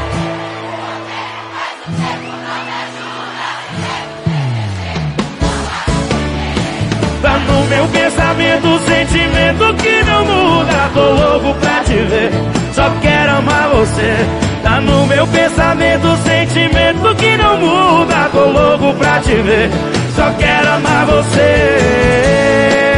Tá 7.23 7.39
no 7.39 7.65
meu 7.67 7.87
pensamento, 7.89 8.79
sentimento 8.87 9.75
que 9.83 10.05
não 10.05 10.25
muda. 10.25 10.91
Tô 10.95 11.01
louco 11.01 11.55
pra 11.61 11.85
te 11.85 11.95
ver, 11.95 12.31
só 12.75 12.91
quero 13.01 13.33
amar 13.37 13.69
você. 13.71 14.17
Tá 14.63 14.81
no 14.81 15.07
meu 15.07 15.27
pensamento, 15.27 16.17
sentimento 16.25 17.15
que 17.17 17.37
não 17.37 17.57
muda. 17.59 18.29
Tô 18.33 18.45
louco 18.47 18.95
pra 18.99 19.21
te 19.21 19.35
ver, 19.35 19.71
só 20.15 20.31
quero 20.39 20.69
amar 20.69 21.07
você. 21.07 22.90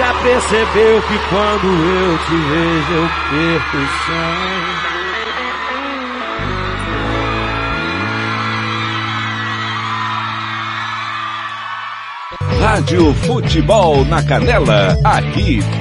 Já 0.00 0.14
percebeu 0.14 1.02
que 1.02 1.18
quando 1.28 1.66
eu 1.66 2.18
te 2.24 2.34
vejo 2.34 2.94
eu 2.94 3.06
perco 3.28 3.76
o 3.76 3.86
chão? 4.06 4.40
Rádio 12.60 13.14
Futebol 13.14 14.04
na 14.06 14.22
Canela, 14.22 14.96
aqui 15.04 15.60